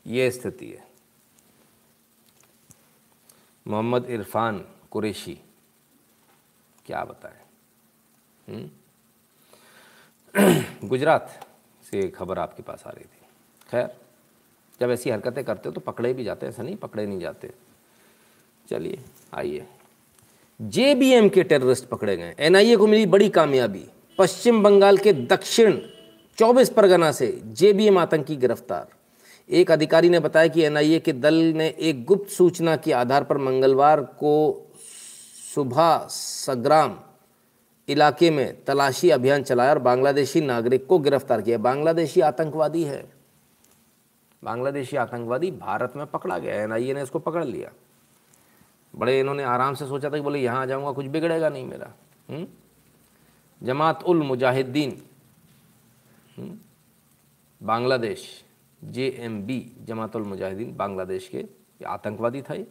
ये 0.06 0.30
स्थिति 0.30 0.66
है। 0.66 0.84
मोहम्मद 3.66 4.06
इरफान 4.06 4.58
कुरेशी, 4.90 5.38
क्या 6.86 7.04
बताएँ? 7.04 7.44
गुजरात 10.84 11.46
से 11.84 12.08
खबर 12.08 12.38
आपके 12.38 12.62
पास 12.62 12.82
आ 12.86 12.90
रही 12.90 13.04
थी। 13.04 13.26
खैर 13.70 13.86
जब 14.80 14.90
ऐसी 14.90 15.10
हरकतें 15.10 15.44
करते 15.44 15.68
हो 15.68 15.72
तो 15.72 15.80
पकड़े 15.80 16.12
भी 16.12 16.24
जाते 16.24 16.46
हैं, 16.46 16.52
ऐसा 16.52 16.62
नहीं, 16.62 16.76
पकड़े 16.76 17.06
नहीं 17.06 17.20
जाते। 17.20 17.50
चलिए, 18.70 18.98
आइए। 19.34 19.66
जेबीएम 20.62 21.28
के 21.28 21.42
टेररिस्ट 21.42 21.84
पकड़े 21.84 22.16
गए। 22.16 22.34
एनआईए 22.38 22.76
को 22.76 22.86
मिली 22.86 23.06
बड़ी 23.06 23.28
कामयाबी। 23.28 23.86
पश्चिम 24.18 24.62
बंगाल 24.62 24.98
के 24.98 25.12
दक्षिण 25.12 25.78
24 26.38 26.70
परगना 26.70 27.12
से 27.12 27.40
जेबीएम 27.46 27.98
आतंकी 27.98 28.36
गिरफ़्तार। 28.36 28.86
एक 29.50 29.70
अधिकारी 29.70 30.08
ने 30.08 30.20
बताया 30.20 30.48
कि 30.48 30.62
एनआईए 30.62 30.98
के 30.98 31.12
दल 31.12 31.34
ने 31.34 31.74
एक 31.80 32.04
गुप्त 32.04 32.30
सूचना 32.30 32.76
के 32.76 32.92
आधार 32.92 33.24
पर 33.24 33.38
मंगलवार 33.38 34.00
को 34.00 34.66
सुबह 35.54 36.06
सग्राम 36.10 37.00
इलाके 37.88 38.30
में 38.30 38.64
तलाशी 38.64 39.10
अभियान 39.10 39.42
चलाया 39.42 39.70
और 39.70 39.78
बांग्लादेशी 39.78 40.40
नागरिक 40.40 40.86
को 40.86 40.98
गिरफ़्तार 40.98 41.42
किया। 41.42 41.58
बांग्लादेशी 41.58 42.20
आतंकवादी 42.20 42.82
है। 42.82 43.15
बांग्लादेशी 44.42 44.96
आतंकवादी 44.96 45.50
भारत 45.50 45.92
में 45.96 46.06
पकड़ा 46.06 46.38
गया 46.38 46.62
एनआईए 46.62 46.94
ने 46.94 47.02
इसको 47.02 47.18
पकड़ 47.18 47.44
लिया। 47.44 47.70
बड़े 48.94 49.20
इन्होंने 49.20 49.42
आराम 49.42 49.74
से 49.74 49.86
सोचा 49.86 50.10
था 50.10 50.14
कि 50.14 50.20
बोले, 50.20 50.38
यहाँ 50.38 50.62
आ 50.62 50.66
जाऊँगा, 50.66 50.92
कुछ 50.92 51.06
बिगड़ेगा 51.06 51.48
नहीं 51.48 51.64
मेरा। 51.64 51.92
हुँ? 52.30 52.46
Jamaat 53.62 54.02
ul 54.02 54.22
Mujahideen 54.22 55.02
Bangladesh 57.62 58.44
J 58.84 59.08
M 59.18 59.42
B 59.42 59.72
Jamaat 59.84 60.16
ul 60.16 60.22
Mujahideen 60.22 60.76
Bangladesh 60.76 61.28
के 61.28 61.44
आतंकवादी 61.86 62.42
था। 62.42 62.54
ये 62.54 62.66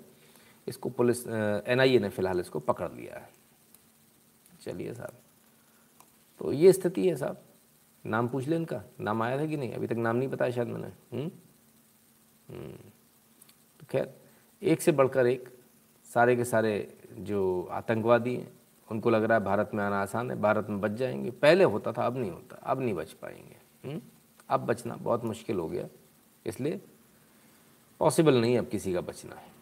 इसको 0.68 0.90
पुलिस 0.90 1.28
एन 1.28 1.80
आई 1.80 1.96
ए 1.96 2.00
ने 2.00 2.10
फ़िलहाल 2.10 2.40
इसको 2.40 2.60
पकड़ 2.60 2.92
लिया 2.92 3.20
है। 3.20 3.30
चलिए 4.62 4.94
साहब। 4.94 5.14
तो 6.40 6.52
ये 6.54 6.74
स्थिति 6.74 7.08
है 7.10 7.16
साहब। 7.16 7.42
नाम 8.06 8.28
पूछ 8.28 8.48
ले 8.48 8.56
इनका। 8.56 8.82
नाम 9.00 9.24
आया 9.24 9.40
था 9.40 9.46
कि 9.46 9.58
नहीं? 9.58 9.74
अभी 9.74 9.88
तक 9.88 9.96
नाम 9.96 10.16
नहीं 10.16 10.30
बताया 10.30 10.52
शायद 10.52 10.68
मैंने। 10.68 10.88
हम्म? 10.88 11.32
हम्म। 12.50 12.72
तो 13.80 13.86
खैर 13.92 14.14
एक 14.62 14.82
से 14.82 14.92
बढ़कर 14.92 15.28
एक 15.28 15.50
सारे 16.08 16.36
के 16.36 16.46
सारे 16.46 16.74
जो 17.20 17.42
आतंकवादी 17.72 18.36
हैं 18.36 18.52
उनको 18.88 19.10
लग 19.10 19.24
रहा 19.24 19.38
है 19.38 19.44
भारत 19.44 19.72
में 19.74 19.84
आना 19.84 20.02
आसान 20.02 20.30
है 20.32 20.40
भारत 20.42 20.68
में 20.70 20.80
बच 20.82 20.92
जाएँगे। 20.92 21.32
पहले 21.32 21.64
होता 21.64 21.92
था 21.92 22.06
अब 22.06 22.18
नहीं 22.18 22.32
होता 22.32 22.56
अब 22.64 22.82
नहीं 22.82 22.94
बच 22.94 23.12
पाएँगे। 23.22 23.58
हम्म? 23.88 24.02
अब 24.50 24.66
बचना 24.66 24.96
बहुत 24.96 25.24
मुश्किल 25.26 25.60
हो 25.60 25.68
गया 25.70 25.88
इसलिए 26.46 26.82
पॉसिबल 28.00 28.42
नहीं 28.42 28.58
अब 28.58 28.68
किसी 28.70 28.94
का 28.94 29.02
बचना 29.02 29.36
है। 29.36 29.54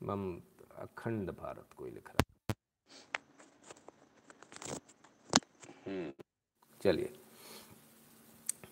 मम 0.00 0.40
अखंड 0.78 1.30
भारत 1.30 1.72
कोई 1.76 1.90
लिख 1.90 2.08
रहा 2.08 2.26
चलिए। 6.80 7.12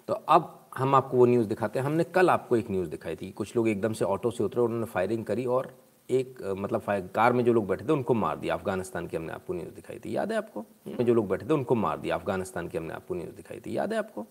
तो 0.08 0.14
अब 0.14 0.52
हम 0.76 0.94
आपको 0.94 1.16
वो 1.16 1.26
न्यूज़ 1.26 1.46
दिखाते 1.48 1.78
हैं। 1.78 1.86
हमने 1.86 2.04
कल 2.04 2.30
आपको 2.30 2.56
एक 2.56 2.70
न्यूज़ 2.70 2.88
दिखाई 2.90 3.16
थी। 3.16 3.30
कुछ 3.30 3.56
लोग 3.56 3.68
एकदम 3.68 3.92
से 3.92 4.04
ऑटो 4.04 4.30
से 4.30 4.44
उतरे, 4.44 4.60
उन्होंने 4.62 4.86
फायरिंग 4.86 5.24
करी 5.24 5.46
और 5.46 5.74
एक 6.10 6.42
मतलब 6.58 6.80
फायर 6.80 7.06
कार 7.14 7.32
में 7.32 7.44
जो 7.44 7.52
लोग 7.52 7.66
बैठे 7.68 7.84
थे, 7.84 7.92
उनको 7.92 8.14
मार 8.14 8.36
दिया। 8.36 8.54
अफ़गानिस्तान 8.54 9.06
की 9.06 9.16
हमने 9.16 9.32
आपको 9.32 9.54
न्यूज़ 9.54 9.70
दिखाई 9.70 9.98
थी। 9.98 10.16
याद 10.16 10.32
है 10.32 10.38
आपको? 10.38 10.64
जो 10.88 11.14
लोग 11.14 11.28
बैठे 11.28 11.46
थे, 11.46 11.52
उनको 11.52 11.74
मार 11.74 11.98
दिया। 11.98 12.14
अफ़गानिस्तान 12.14 12.68
की 12.68 12.78
हमने 12.78 12.94
आपको 12.94 13.14
न्यूज़ 13.14 13.34
दिखाई 13.36 13.60
थी। 13.66 13.76
याद 13.76 13.92
है 13.92 13.98
आपको? 13.98 14.26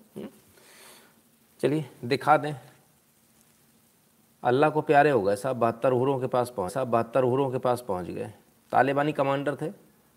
चलिए, 1.60 1.86
दिखा 2.06 2.38
दें। 2.38 2.54
अल्लाह 4.44 4.70
को 4.70 4.82
प्यारे 4.82 5.10
हो 5.10 5.22
गए। 5.22 5.36
साहब 5.36 5.56
बहत्तर 5.56 5.92
हुरों 5.92 6.20
के 6.20 6.28
पास 6.28 6.54
पहुँच, 6.58 6.72
साहब 6.72 6.88
बहत्तर 6.88 7.24
हुरों 7.24 7.50
के 7.52 7.58
पास 7.58 7.84
पहुँच 7.88 8.06
गए। 8.06 8.32
तालिबानी 8.72 9.12
कमांडर 9.12 9.56
थे, 9.56 9.70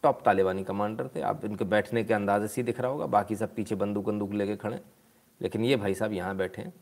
टॉप 0.05 0.21
तालिबानी 0.25 0.65
कमांडर 0.65 1.09
थे। 1.17 1.21
आप 1.21 1.45
इनके 1.45 1.65
बैठने 1.65 2.05
के 2.05 2.15
अंदाजे 2.15 2.49
से 2.49 2.61
ही 2.61 2.67
दिख 2.67 2.81
रहा 2.81 2.91
होगा। 2.91 3.07
बाकी 3.07 3.37
सब 3.37 3.55
पीछे 3.55 3.75
बंदूक 3.75 4.05
बंदूक 4.05 4.33
लेके 4.33 4.57
खड़े। 4.57 4.81
लेकिन 5.41 5.65
ये 5.65 5.77
भाई 5.77 5.95
साहब 5.95 6.13
यहाँ 6.13 6.37
बैठे 6.37 6.63
हैं। 6.63 6.73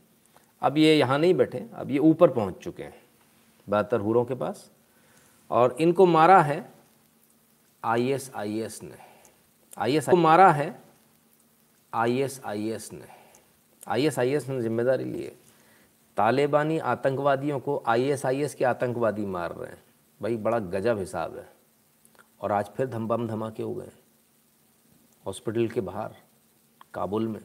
अब 0.61 0.77
ये 0.77 0.95
यहाँ 0.95 1.17
नहीं 1.19 1.33
बैठे, 1.33 1.65
अब 1.73 1.91
ये 1.91 1.97
ऊपर 1.99 2.29
पहुँच 2.29 2.57
चुके 2.57 2.83
हैं, 2.83 2.95
बहत्तर 3.67 3.99
हूरों 3.99 4.23
के 4.25 4.35
पास। 4.35 4.69
और 5.51 5.75
इनको 5.79 6.05
मारा 6.05 6.41
है 6.41 6.69
आई 7.83 8.07
एस 8.11 8.31
आई 8.35 8.59
एस 8.59 8.81
ने। 8.83 8.97
आई 9.77 9.97
एस 9.97 10.09
को 10.09 10.15
मारा 10.15 10.51
है 10.51 10.79
आई 11.93 12.17
एस 12.19 12.41
आई 12.45 12.69
एस 12.69 12.91
ने। 12.93 13.05
आई 13.87 14.05
एस 14.05 14.19
आई 14.19 14.31
एस 14.31 14.47
ने 14.49 14.61
ज़िम्मेदारी 14.61 15.03
ली 15.03 15.23
है। 15.23 15.35
तालिबानी 16.17 16.77
आतंकवादियों 16.79 17.59
को 17.59 17.81
आई 17.87 18.03
एस 18.03 18.25
आई 18.25 18.41
एस 18.41 18.55
के 18.55 18.65
आतंकवादी 18.65 19.25
मार 19.25 19.51
रहे 19.51 19.69
हैं। 19.69 19.83
भाई, 20.21 20.37
बड़ा 20.37 20.59
गजब 20.59 20.99
हिसाब 20.99 21.37
है। 21.37 21.47
और 22.41 22.51
आज 22.51 22.69
फिर 22.77 22.87
धम 22.87 23.07
बम 23.07 23.27
धमाके 23.27 23.63
हो 23.63 23.73
गए 23.73 23.91
हॉस्पिटल 25.25 25.67
के 25.67 25.81
बाहर, 25.81 26.15
काबुल 26.93 27.27
में। 27.27 27.41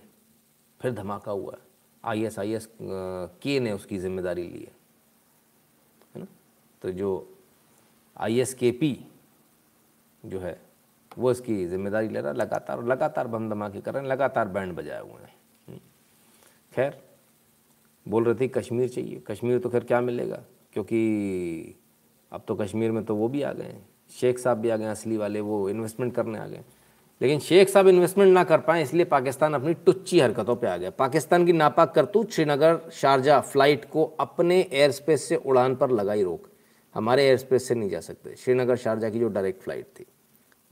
फिर 0.83 0.93
धमाका 0.93 1.33
हुआ 1.33 1.57
आई 2.05 2.25
एस 2.25 2.39
आई 2.39 2.53
एस 2.53 2.69
के 2.83 3.59
ने 3.61 3.73
उसकी 3.73 3.99
ज़िम्मेदारी 3.99 4.43
ली 4.43 4.61
है। 4.61 4.73
है 6.15 6.21
ना? 6.21 6.27
तो 6.83 6.91
जो 6.91 7.11
आई 8.17 8.39
एस 8.41 8.55
के 8.55 8.71
पी 8.73 8.99
जो 10.25 10.41
है, 10.41 10.61
वो 11.19 11.31
इसकी 11.31 11.67
ज़िम्मेदारी 11.67 12.09
ले 12.09 12.21
रहा 12.21 12.33
लगातार 12.33 12.83
लगातार 12.85 13.27
बम 13.29 13.49
धमाके 13.51 13.81
कर 13.81 13.93
रहे 13.95 14.03
हैं, 14.03 14.11
लगातार 14.11 14.49
बैंड 14.49 14.75
बजाए 14.77 15.01
हुए 15.01 15.23
हैं। 15.23 15.35
हम्म। 15.69 15.79
खैर, 16.73 17.01
बोल 18.07 18.25
रहे 18.25 18.35
थे 18.35 18.49
कश्मीर 18.51 18.89
चाहिए। 18.89 19.23
कश्मीर 19.27 19.59
तो 19.59 19.71
खैर 19.71 19.85
क्या 19.85 20.01
मिलेगा? 20.01 20.43
क्योंकि 20.73 21.75
अब 22.33 22.43
तो 22.49 22.55
कश्मीर 22.57 22.93
में 22.93 23.05
तो 23.05 23.17
वो 23.17 23.29
भी 23.29 23.43
आ 23.43 23.53
गए 23.53 23.65
हैं। 23.65 23.87
शेख 24.11 24.39
साहब 24.39 24.59
भी 24.59 24.71
आ 24.71 24.77
गए 24.77 24.87
असली 24.87 25.17
वाले 25.17 25.41
वो 25.41 25.69
इन्वेस्टमेंट 25.69 26.15
करने 26.15 26.39
आ 26.39 26.47
गए 26.47 26.65
लेकिन 27.23 27.39
शेख 27.39 27.69
साहब 27.69 27.89
इन्वेस्टमेंट 27.89 28.33
ना 28.35 28.45
कर 28.45 28.59
पाए, 28.59 28.83
इसलिए 28.83 29.05
पाकिस्तान 29.05 29.55
अपनी 29.55 29.75
टुच्ची 29.75 30.21
हरकतों 30.21 30.57
पे 30.57 30.67
आ 30.67 30.77
गया। 30.77 30.91
पाकिस्तान 30.91 31.47
की 31.47 31.53
नापाक 31.53 31.95
करतूत 31.95 32.31
श्रीनगर 32.31 32.81
शारजा 32.93 33.41
फ़्लाइट 33.41 33.85
को 33.85 34.05
अपने 34.21 34.69
एयर 34.73 34.91
स्पेस 34.91 35.29
से 35.29 35.37
उड़ान 35.37 35.77
पर 35.77 35.91
लगाई 35.91 36.23
रोक। 36.23 36.49
हमारे 36.95 37.25
एयर 37.25 37.37
स्पेस 37.37 37.69
से 37.69 37.75
नहीं 37.75 37.91
जा 37.91 38.01
सकते। 38.01 38.35
श्रीनगर 38.37 38.77
शारजा 38.77 39.11
की 39.11 39.19
जो 39.19 39.29
डायरेक्ट 39.29 39.63
फ़्लाइट 39.63 39.85
थी, 39.85 40.07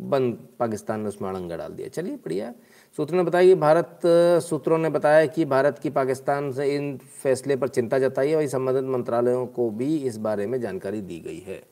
बंद 0.01 0.39
पाकिस्तान 0.59 1.01
ने 1.01 1.09
उसमें 1.09 1.29
अड़ंगा 1.29 1.57
डाल 1.57 1.73
दिया। 1.73 1.89
चलिए, 1.89 2.17
बढ़िया। 2.17 2.53
सूत्रों 2.97 3.19
ने 3.19 3.25
बताया 3.25 3.47
कि 3.47 3.55
भारत, 3.55 4.01
सूत्रों 4.43 4.79
ने 4.79 4.89
बताया 4.89 5.27
कि 5.27 5.45
भारत 5.45 5.79
की 5.79 5.91
पाकिस्तान 5.91 6.53
से 6.53 6.77
इन 6.77 6.97
फैसले 7.23 7.57
पर 7.57 7.69
चिंता 7.69 7.99
जताई 7.99 8.29
है 8.29 8.37
और 8.37 8.47
संबंधित 8.47 8.85
मंत्रालयों 8.85 9.47
को 9.47 9.71
भी 9.71 9.97
इस 9.97 10.17
बारे 10.17 10.47
में 10.47 10.61
जानकारी 10.61 11.01
दी 11.01 11.21
गई 11.21 11.39
है। 11.39 11.63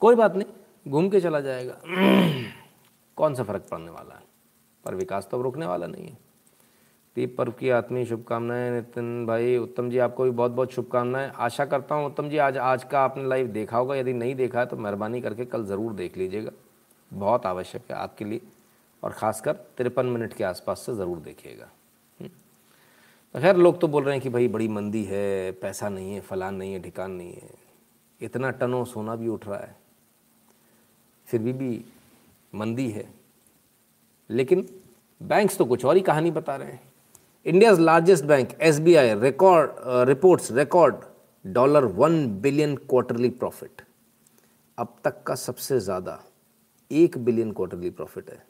कोई 0.00 0.14
बात 0.14 0.36
नहीं, 0.36 0.46
घूम 0.88 1.08
के 1.08 1.20
चला 1.20 1.40
जाएगा। 1.40 1.80
कौन 3.16 3.34
सा 3.34 3.42
फ़र्क 3.42 3.66
पड़ने 3.70 3.90
वाला 3.90 4.14
है? 4.14 4.22
पर 4.84 4.94
विकास 4.94 5.28
तो 5.30 5.36
अब 5.36 5.42
रुकने 5.42 5.66
वाला 5.66 5.86
नहीं 5.86 6.06
है। 6.06 6.18
दीप 7.16 7.36
पर्व 7.38 7.52
की 7.52 7.70
आत्मीय 7.70 8.04
शुभकामनाएँ, 8.04 8.70
नितिन 8.70 9.26
भाई, 9.26 9.56
उत्तम 9.56 9.90
जी, 9.90 9.98
आपको 9.98 10.24
भी 10.24 10.30
बहुत 10.30 10.50
बहुत 10.50 10.72
शुभकामनाएँ। 10.72 11.30
आशा 11.36 11.64
करता 11.64 11.94
हूँ, 11.94 12.06
उत्तम 12.06 12.28
जी, 12.28 12.36
आज 12.38 12.58
आज 12.58 12.84
का 12.84 13.00
आपने 13.00 13.28
लाइव 13.28 13.46
देखा 13.46 13.78
होगा। 13.78 13.94
यदि 13.94 14.12
नहीं 14.12 14.34
देखा 14.34 14.60
है 14.60 14.66
तो 14.66 14.76
मेहरबानी 14.76 15.20
करके 15.20 15.44
कल 15.44 15.64
ज़रूर 15.64 15.92
देख 15.92 16.16
लीजिएगा। 16.16 16.50
बहुत 17.12 17.46
आवश्यक 17.46 17.82
है 17.90 17.96
आपके 17.96 18.24
लिए। 18.24 18.40
और 19.02 19.12
ख़ासकर 19.12 19.52
तिरपन 19.52 20.06
मिनट 20.06 20.32
के 20.32 20.44
आसपास 20.44 20.80
से 20.80 20.94
ज़रूर 20.94 21.18
देखिएगा। 21.18 21.68
हम्म। 22.20 22.30
तो 23.34 23.40
खैर, 23.40 23.56
लोग 23.56 23.80
तो 23.80 23.88
बोल 23.88 24.04
रहे 24.04 24.14
हैं 24.14 24.22
कि 24.22 24.28
भाई, 24.28 24.48
बड़ी 24.48 24.68
मंदी 24.68 25.04
है, 25.04 25.52
पैसा 25.52 25.88
नहीं 25.88 26.14
है, 26.14 26.20
फलान 26.20 26.54
नहीं 26.54 26.72
है, 26.72 26.82
ठिकान 26.82 27.10
नहीं 27.10 27.32
है। 27.32 27.50
इतना 28.20 28.50
टनों 28.50 28.84
सोना 28.84 29.16
भी 29.16 29.28
उठ 29.28 29.46
रहा 29.46 29.58
है। 29.58 29.76
फिर 31.28 31.40
भी 31.40 31.52
भी 31.52 31.84
मंदी 32.52 32.88
है। 32.90 33.08
लेकिन 34.30 34.66
बैंक्स 35.20 35.58
तो 35.58 35.64
कुछ 35.64 35.84
और 35.84 35.96
ही 35.96 36.00
कहानी 36.02 36.30
बता 36.30 36.56
रहे 36.56 36.68
हैं। 36.68 36.80
India's 37.46 37.80
largest 37.80 38.24
bank 38.24 38.52
S 38.60 38.78
B 38.80 38.94
I 38.94 39.14
record 39.20 39.70
reports 40.08 40.50
record 40.52 40.94
dollar 41.44 41.84
one 41.96 42.26
billion 42.42 42.76
quarterly 42.78 43.28
profit 43.32 43.82
अब 44.78 44.94
तक 45.04 45.22
का 45.26 45.34
सबसे 45.36 45.78
ज़्यादा 45.80 46.18
एक 46.90 47.18
बिलियन 47.24 47.50
क्वार्टरली 47.52 47.90
प्रॉफिट 47.90 48.30
है। 48.30 48.44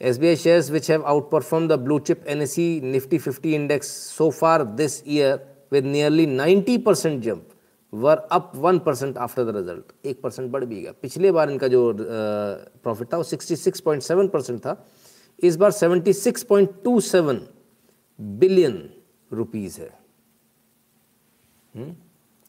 S 0.00 0.18
B 0.18 0.28
I 0.28 0.36
shares 0.36 0.70
which 0.70 0.90
have 0.90 1.04
out 1.04 1.30
perform 1.30 1.68
the 1.68 1.78
blue 1.78 1.98
chip 2.00 2.26
N 2.26 2.42
S 2.42 2.52
C 2.54 2.80
Nifty 2.82 3.18
fifty 3.18 3.54
index 3.54 3.88
so 4.08 4.30
far 4.32 4.64
this 4.76 5.02
year 5.06 5.38
with 5.72 5.84
nearly 5.86 6.26
ninety 6.26 6.76
percent 6.80 7.22
jump 7.22 7.48
were 7.92 8.16
up 8.32 8.52
one 8.56 8.78
percent 8.78 9.16
after 9.18 9.44
the 9.44 9.56
result 9.56 10.06
एक 10.06 10.20
percent 10.22 10.50
बढ़ 10.50 10.64
भी 10.64 10.80
गया। 10.82 10.92
पिछले 11.02 11.32
बार 11.32 11.50
इनका 11.50 11.68
जो 11.68 11.92
profit 11.98 13.12
था, 13.12 13.16
वो 13.16 13.22
sixty 13.22 13.56
six 13.56 13.80
point 13.80 14.02
seven 14.02 14.28
percent 14.28 14.60
था। 14.60 14.76
इस 15.38 15.56
बार 15.56 15.70
seventy 15.70 16.12
six 16.12 16.42
point 16.42 16.82
two 16.84 17.00
seven 17.00 17.40
billion 18.18 18.88
rupees 19.30 19.80
है। 19.80 19.88
हुँ? 21.74 21.84
हम्म? 21.84 21.94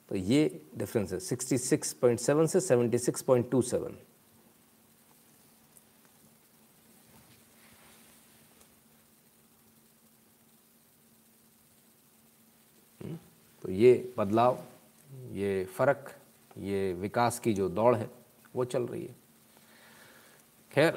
तो 0.09 0.15
ये 0.15 0.61
डिफरेंस 0.77 1.13
है। 1.13 1.19
सिक्सटी 1.19 1.57
सिक्स 1.57 1.93
पॉइंट 1.93 2.19
सेवन 2.19 2.45
से 2.45 2.59
seventy 2.59 2.97
six 2.97 3.21
point 3.21 3.49
two 3.51 3.61
seven 3.61 3.97
तो 13.63 13.71
ये 13.71 14.13
बदलाव 14.17 14.57
ये 15.31 15.65
फ़र्क, 15.65 16.11
ये 16.57 16.93
विकास 16.93 17.39
की 17.39 17.53
जो 17.53 17.69
दौड़ 17.69 17.95
है, 17.95 18.09
वो 18.55 18.65
चल 18.65 18.83
रही 18.83 19.05
है। 19.05 19.15
खैर, 20.75 20.93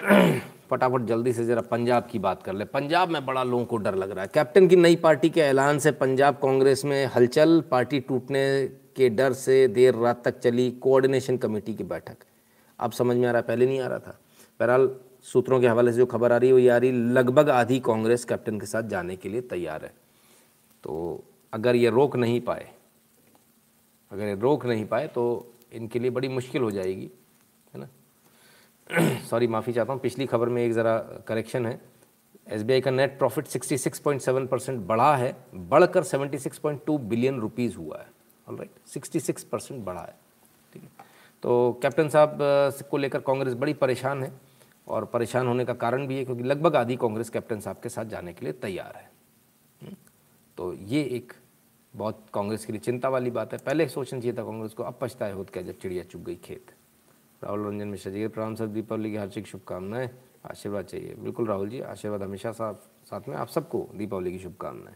फटाफट 0.71 1.01
जल्दी 1.03 1.33
से 1.33 1.45
ज़रा 1.45 1.61
पंजाब 1.61 2.09
की 2.11 2.19
बात 2.19 2.43
कर 2.43 2.53
ले। 2.53 2.65
पंजाब 2.65 3.09
में 3.09 3.27
बड़ा 3.27 3.43
लोगों 3.43 3.65
को 3.65 3.77
डर 3.77 3.95
लग 3.95 4.11
रहा 4.11 4.23
है। 4.25 4.31
कैप्टन 4.35 4.69
की 4.69 4.77
नई 4.77 4.97
पार्टी 4.97 5.31
के 5.31 5.41
ऐलान 5.41 5.79
से 5.79 5.93
पंजाब 5.93 6.35
कांग्रेस 6.35 6.85
में 6.85 7.07
हलचल, 7.07 7.61
पार्टी 7.61 8.01
टूटने 8.01 8.71
के 8.97 9.09
डर 9.09 9.33
से 9.33 9.69
देर 9.69 9.95
रात 9.95 10.25
तक 10.25 10.39
चली 10.39 10.71
कोऑर्डिनेशन 10.71 11.37
कमेटी 11.37 11.75
की 11.75 11.85
बैठक। 11.85 12.17
अब 12.79 12.93
समझ 12.93 13.17
में 13.17 13.29
आ 13.29 13.31
रहा 13.31 13.41
पहले 13.41 13.67
नहीं 13.67 13.81
आ 13.81 13.87
रहा 13.87 13.99
था। 13.99 14.19
बहरहाल, 14.61 14.97
सूत्रों 15.23 15.61
के 15.61 15.69
हवाले 15.69 15.93
से 15.93 15.99
जो 15.99 16.07
खबर 16.07 16.33
आ 16.33 16.37
रही 16.37 16.49
है, 16.49 16.53
वो 16.53 16.59
ये 16.59 16.69
आ 16.69 16.77
रही 16.77 16.93
लगभग 16.93 17.51
आधी 17.51 17.81
कांग्रेस 17.81 18.25
कैप्टन 18.25 18.61
के 18.61 18.67
साथ 18.67 18.83
जाने 18.83 19.17
के 19.17 19.29
लिए 19.29 19.41
तैयार 19.41 19.85
है। 19.85 19.95
तो 20.85 21.25
अगर 21.53 21.77
ये 21.77 21.91
रोक 21.91 22.17
नहीं 22.17 22.41
पाए 22.41 22.74
अगर 24.15 24.39
रोक 24.39 24.67
नहीं 24.67 24.87
पाए 24.87 25.09
तो 25.09 25.53
इनके 25.73 25.99
लिए 25.99 26.11
बड़ी 26.11 26.29
मुश्किल 26.29 26.63
हो 26.63 26.71
जाएगी, 26.71 27.11
है 27.75 27.81
ना? 27.81 27.89
सॉरी 29.31 29.47
माफ़ी 29.47 29.73
चाहता 29.73 29.93
हूँ। 29.93 30.01
पिछली 30.01 30.27
खबर 30.27 30.49
में 30.49 30.65
एक 30.65 30.73
ज़रा 30.73 30.99
करेक्शन 30.99 31.67
है। 31.67 31.81
एसबीआई 32.49 32.81
का 32.81 32.91
नेट 32.91 33.19
प्रॉफिट 33.19 33.47
66.7 33.47 34.47
परसेंट 34.47 34.81
बढ़ा 34.87 35.17
है। 35.17 35.37
बढ़कर 35.55 36.05
76.2 36.05 36.99
बिलियन 36.99 37.41
रुपीज़ 37.41 37.77
हुआ 37.77 37.99
है। 37.99 38.07
ऑल 38.49 38.57
राइट 38.57 38.71
66 38.89 39.43
परसेंट 39.43 39.85
बढ़ा 39.85 40.03
है। 40.03 40.15
ठीक 40.73 40.83
है? 40.83 40.89
तो 41.43 41.79
कैप्टन 41.83 42.09
साहब 42.09 42.39
को 42.91 42.97
लेकर 42.97 43.21
कांग्रेस 43.21 43.55
बड़ी 43.55 43.75
परेशान 43.75 44.23
है 44.23 44.33
और 44.89 45.05
परेशान 45.05 45.47
होने 45.47 45.65
का 45.65 45.75
कारण 45.75 46.07
भी 46.07 46.19
है 46.19 46.25
क्योंकि 46.25 46.43
लगभग 46.43 46.77
आधी 46.77 46.97
कांग्रेस 46.97 47.31
कैप्टन 47.31 47.61
साहब 47.61 47.77
के 47.83 47.89
साथ 47.89 48.05
जाने 48.05 48.33
के 48.33 48.45
लिए 48.45 48.53
तैयार 48.53 48.97
है। 48.97 49.11
हम्म? 49.83 49.97
तो 50.57 50.75
ये 50.75 51.03
एक 51.05 51.33
बहुत 51.97 52.27
कांग्रेस 52.35 52.65
के 52.65 52.73
लिए 52.73 52.81
चिंता 52.81 53.09
वाली 53.09 53.31
बात 53.31 53.53
है। 53.53 53.59
पहले 53.59 53.89
सोचना 53.89 54.21
चाहिए 54.21 54.39
था 54.39 54.43
कांग्रेस 54.43 54.73
को, 54.73 54.83
अब 54.83 54.99
पछताए 55.01 55.33
होत 55.33 55.51
क्या 55.51 55.63
जब 55.63 55.73
चिड़िया 55.73 56.05
चुग 56.05 56.25
गई 56.25 56.35
खेत। 56.35 56.67
राहुल 57.45 57.67
रंजन 57.67 57.89
मिश्रा 57.89 58.13
जी 58.13 58.27
प्रणाम 58.27 58.55
सर, 58.55 58.67
दीपावली 58.67 59.11
की 59.11 59.17
हार्दिक 59.17 59.47
शुभकामनाएँ, 59.47 60.11
आशीर्वाद 60.51 60.85
चाहिए। 60.85 61.15
बिल्कुल 61.19 61.47
राहुल 61.47 61.69
जी, 61.69 61.81
आशीर्वाद 61.81 62.23
हमेशा 62.23 62.53
साथ 62.53 62.75
साथ 63.07 63.21
में 63.29 63.37
आप 63.37 63.49
सबको 63.49 63.89
दीपावली 63.95 64.33
की 64.33 64.39
शुभकामनाएँ। 64.39 64.95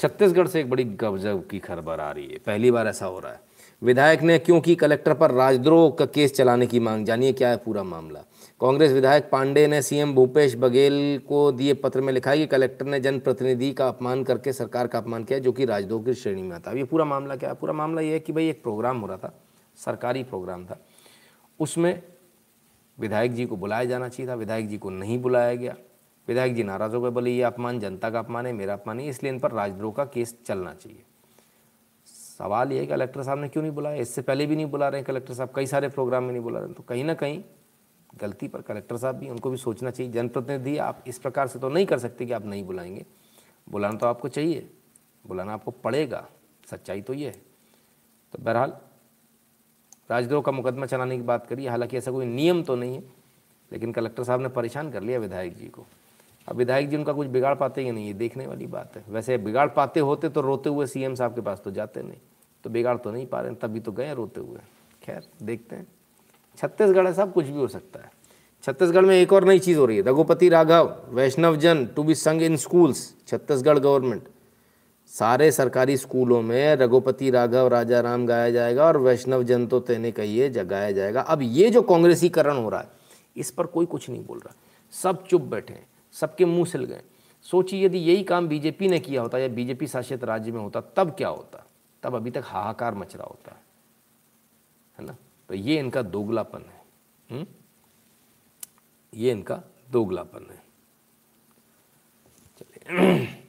छत्तीसगढ़ 0.00 0.46
से 0.46 0.60
एक 0.60 0.70
बड़ी 0.70 0.84
गजब 0.84 1.46
की 1.46 1.58
खबर 1.58 2.00
आ 2.00 2.10
रही 2.10 2.26
है। 2.26 2.38
पहली 2.38 2.70
बार 2.70 2.86
ऐसा 2.86 3.06
हो 3.06 3.18
रहा 3.18 3.32
है। 3.32 3.40
विधायक 3.82 4.22
ने 4.22 4.38
क्योंकि 4.38 4.74
कलेक्टर 4.74 5.14
पर 5.14 5.30
राजद्रोह 5.30 5.90
का 5.90 6.06
केस 6.06 6.34
चलाने 6.34 6.66
की 6.66 6.80
मांग? 6.80 7.06
जानिए 7.06 7.32
क्या 7.32 7.48
है 7.48 7.56
पूरा 7.56 7.82
मामला। 7.82 8.24
कांग्रेस 8.60 8.92
विधायक 8.92 9.28
पांडे 9.32 9.66
ने 9.66 9.80
सीएम 9.82 10.14
भूपेश 10.14 10.54
बघेल 10.56 10.94
को 11.28 11.50
दिए 11.52 11.72
पत्र 11.74 12.00
में 12.00 12.12
लिखा 12.12 12.30
है 12.30 12.38
कि 12.38 12.46
कलेक्टर 12.46 12.86
ने 12.86 13.00
जनप्रतिनिधि 13.00 13.72
का 13.72 13.88
अपमान 13.88 14.22
करके 14.24 14.52
सरकार 14.52 14.86
का 14.86 14.98
अपमान 14.98 15.24
किया, 15.24 15.38
जो 15.38 15.52
कि 15.52 15.64
राजद्रोह 15.64 16.04
की 16.04 16.14
श्रेणी 16.14 16.42
में 16.42 16.54
आता 16.56 16.70
है। 16.70 16.78
ये 16.78 16.84
पूरा 16.84 17.04
मामला 17.04 17.36
क्या 17.36 17.48
है? 17.50 17.54
पूरा 17.54 17.72
मामला 17.72 18.00
ये 18.00 18.12
है 18.12 18.20
कि 18.20 18.32
भाई 18.32 18.48
एक 18.48 18.62
प्रोग्राम 18.62 19.00
हो 19.00 19.06
रहा 19.06 19.16
था, 19.16 19.32
सरकारी 19.78 20.22
प्रोग्राम 20.22 20.64
था। 20.64 20.78
उसमें 21.60 22.02
विधायक 22.98 23.32
जी 23.32 23.46
को 23.46 23.56
बुलाया 23.56 23.84
जाना 23.84 24.08
चाहिए 24.08 24.30
था, 24.30 24.34
विधायक 24.34 24.68
जी 24.68 24.78
को 24.78 24.90
नहीं 24.90 25.18
बुलाया 25.18 25.54
गया। 25.54 25.74
विधायक 26.28 26.54
जी 26.54 26.62
नाराज़ 26.62 26.94
हो 26.94 27.00
गए, 27.00 27.10
बोले, 27.10 27.30
ये 27.30 27.42
अपमान 27.42 27.80
जनता 27.80 28.10
का 28.10 28.18
अपमान 28.18 28.46
है, 28.46 28.52
मेरा 28.52 28.72
अपमान 28.72 29.00
है, 29.00 29.08
इसलिए 29.08 29.32
इन 29.32 29.38
पर 29.38 29.52
राजद्रोह 29.52 29.92
का 29.92 30.04
केस 30.04 30.36
चलना 30.46 30.72
चाहिए। 30.74 31.02
सवाल 32.38 32.72
ये 32.72 32.80
है 32.80 32.86
कलेक्टर 32.86 33.22
साहब 33.22 33.38
ने 33.38 33.48
क्यों 33.48 33.62
नहीं 33.62 33.74
बुलाया? 33.74 33.96
इससे 33.96 34.22
पहले 34.22 34.46
भी 34.46 34.56
नहीं 34.56 34.66
बुला 34.66 34.88
रहे 34.88 35.00
हैं 35.00 35.06
कलेक्टर 35.06 35.34
साहब, 35.34 35.52
कई 35.56 35.66
सारे 35.66 35.88
प्रोग्राम 35.88 36.24
में 36.24 36.32
नहीं 36.32 36.42
बुला 36.42 36.58
रहे 36.58 36.68
हैं। 36.68 36.76
तो 36.76 36.82
कहीं 36.82 37.04
ना 37.04 37.14
कहीं 37.14 37.42
गलती 38.20 38.48
पर 38.48 38.62
कलेक्टर 38.62 38.96
साहब 38.96 39.14
भी 39.14 39.30
उनको 39.30 39.50
भी 39.50 39.56
सोचना 39.56 39.90
चाहिए। 39.90 40.12
जनप्रतिनिधि, 40.12 40.78
आप 40.78 41.04
इस 41.06 41.18
प्रकार 41.18 41.48
से 41.48 41.58
तो 41.58 41.68
नहीं 41.68 41.86
कर 41.86 41.98
सकते 41.98 42.26
कि 42.26 42.32
आप 42.32 42.44
नहीं 42.44 42.64
बुलाएँगे। 42.64 43.06
बुलाना 43.68 43.98
तो 43.98 44.06
आपको 44.06 44.28
चाहिए। 44.28 44.70
बुलाना 45.26 45.54
आपको 45.54 45.70
पड़ेगा। 45.70 46.28
सच्चाई 46.70 47.02
तो 47.02 47.14
ये 47.14 47.26
है। 47.26 47.42
तो 48.32 48.38
बहरहाल, 48.38 48.72
राजद्रोह 50.10 50.42
का 50.42 50.52
मुकदमा 50.52 50.86
चलाने 50.86 51.16
की 51.16 51.22
बात 51.22 51.46
करिए। 51.46 51.68
हालाँकि 51.68 51.96
ऐसा 51.96 52.10
कोई 52.10 52.26
नियम 52.26 52.62
तो 52.62 52.76
नहीं 52.76 52.94
है, 52.94 53.00
लेकिन 53.72 53.92
कलेक्टर 53.92 54.24
साहब 54.24 54.40
ने 54.40 54.48
परेशान 54.48 54.90
कर 54.90 55.02
लिया 55.02 55.18
विधायक 55.18 55.56
जी 55.56 55.66
को। 55.66 55.86
अब 56.48 56.56
विधायक 56.56 56.88
जी 56.88 56.96
उनका 56.96 57.12
कुछ 57.12 57.28
बिगाड़ 57.28 57.54
पाते 57.54 57.84
कि 57.84 57.92
नहीं, 57.92 58.06
ये 58.06 58.12
देखने 58.12 58.46
वाली 58.46 58.66
बात 58.66 58.96
है। 58.96 59.04
वैसे 59.08 59.38
बिगाड़ 59.38 59.68
पाते 59.68 60.00
होते 60.00 60.28
तो 60.28 60.40
रोते 60.40 60.68
हुए 60.68 60.86
सीएम 60.86 61.14
साहब 61.14 61.34
के 61.34 61.40
पास 61.40 61.60
तो 61.64 61.70
जाते 61.70 62.02
नहीं। 62.02 62.18
तो 62.64 62.70
बिगाड़ 62.70 62.96
तो 62.96 63.10
नहीं 63.10 63.26
पा 63.26 63.40
रहे, 63.40 63.54
तभी 63.54 63.80
तो 63.80 63.92
गए, 63.92 64.14
रोते 64.14 64.40
हुए। 64.40 64.58
खैर, 65.02 65.28
देखते 65.42 65.76
हैं। 65.76 65.86
छत्तीसगढ़ 66.58 67.08
है 67.08 67.26
कुछ 67.26 67.44
भी 67.44 67.58
हो 67.58 67.66
सकता 67.68 68.00
है। 68.00 68.10
छत्तीसगढ़ 68.64 69.04
में 69.04 69.14
एक 69.16 69.32
और 69.32 69.44
नई 69.44 69.58
चीज़ 69.58 69.78
हो 69.78 69.86
रही 69.86 69.96
है। 69.96 70.02
रघुपति 70.02 70.48
राघव, 70.48 70.96
वैष्णव 71.08 71.56
जन 71.56 71.84
टू 71.86 72.02
बी 72.02 72.14
संग 72.14 72.42
इन 72.42 72.56
स्कूल्स 72.56 73.12
छत्तीसगढ़ 73.28 73.78
गवर्नमेंट 73.78 74.28
सारे 75.10 75.50
सरकारी 75.52 75.96
स्कूलों 75.96 76.40
में 76.42 76.76
रघुपति 76.76 77.30
राघव, 77.30 77.66
राजा 77.68 78.00
राम 78.00 78.26
गाया 78.26 78.50
जाएगा 78.50 78.84
और 78.84 78.96
वैष्णव 78.96 79.42
जन 79.42 79.66
तो 79.66 79.80
तेने 79.80 80.10
कहिए 80.12 80.48
गाया 80.50 80.90
जाएगा। 80.90 81.20
अब 81.20 81.42
ये 81.42 81.70
जो 81.70 81.82
कांग्रेसीकरण 81.82 82.56
हो 82.56 82.68
रहा 82.68 82.80
है, 82.80 82.88
इस 83.36 83.50
पर 83.50 83.66
कोई 83.66 83.86
कुछ 83.86 84.08
नहीं 84.10 84.24
बोल 84.24 84.38
रहा। 84.38 84.54
सब 84.92 85.26
चुप 85.26 85.42
बैठे 85.42 85.74
हैं, 85.74 85.86
सबके 86.14 86.44
मुँह 86.44 86.64
सिल 86.64 86.84
गए। 86.84 87.00
सोचिए, 87.46 87.84
यदि 87.86 87.98
यही 87.98 88.22
काम 88.24 88.48
बीजेपी 88.48 88.88
ने 88.88 88.98
किया 88.98 89.22
होता 89.22 89.38
या 89.38 89.48
बीजेपी 89.48 89.86
शासित 89.86 90.24
राज्य 90.24 90.52
में 90.52 90.60
होता, 90.60 90.80
तब 90.96 91.10
क्या 91.10 91.28
होता? 91.28 91.66
तब 92.02 92.14
अभी 92.14 92.30
तक 92.30 92.42
हाहाकार 92.44 92.94
मच 92.94 93.16
रहा 93.16 93.26
होता, 93.26 93.56
है 94.98 95.06
ना? 95.06 95.16
तो 95.48 95.54
ये 95.54 95.78
इनका 95.78 96.02
दोगलापन 96.02 96.58
है। 96.58 96.82
हुँ? 97.28 97.38
हम्म? 97.38 97.46
ये 99.12 99.30
इनका 99.30 99.62
दोगलापन 99.92 100.50
है। 100.50 100.62
चलिए। 102.58 103.26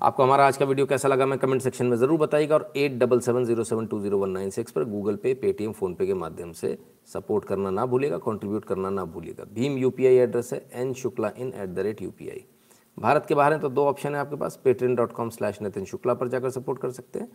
आपको 0.00 0.22
हमारा 0.22 0.46
आज 0.46 0.56
का 0.56 0.64
वीडियो 0.64 0.86
कैसा 0.86 1.08
लगा 1.08 1.26
मैं 1.26 1.38
कमेंट 1.38 1.62
सेक्शन 1.62 1.86
में 1.86 1.96
ज़रूर 1.96 2.18
बताइएगा 2.18 2.54
और 2.54 2.72
at 2.76 2.92
double 2.98 3.20
seven 3.20 3.44
zero 3.44 3.64
seven 3.64 3.86
two 3.86 4.00
zero 4.00 4.18
one 4.18 4.30
nine 4.30 4.50
six 4.50 4.72
पर 4.72 4.84
गूगल 4.84 5.16
पे, 5.16 5.34
पेटीएम 5.34 5.72
फ़ोनपे 5.72 6.06
के 6.06 6.14
माध्यम 6.14 6.52
से 6.52 6.76
सपोर्ट 7.06 7.44
करना 7.44 7.70
ना 7.70 7.84
भूलिएगा 7.86 8.18
कंट्रीब्यूट 8.18 8.64
करना 8.64 8.90
ना 8.90 9.04
भूलिएगा। 9.04 9.44
भीम 9.54 9.76
यूपीआई 9.78 10.16
एड्रेस 10.16 10.52
है 10.52 10.66
N 10.72 10.92
Shukla 10.94 11.32
in 11.36 11.52
at 11.54 11.68
the 11.68 11.78
rate 11.78 12.02
U 12.02 12.12
Bharat 12.98 13.26
के 13.26 13.34
बाहर 13.34 13.52
हैं 13.52 13.60
तो 13.60 13.68
दो 13.68 13.84
ऑप्शन 13.86 14.14
है 14.14 14.20
आपके 14.20 14.36
पास 14.36 14.58
Paytm 14.64 14.96
dot 14.96 15.12
com 15.12 15.30
slash 15.30 15.60
Nitin 15.62 15.84
Shukla 15.84 16.14
पर 16.14 16.28
जाकर 16.28 16.50
सपोर्ट 16.50 16.80
कर 16.80 16.90
सकते 16.90 17.18
हैं। 17.18 17.28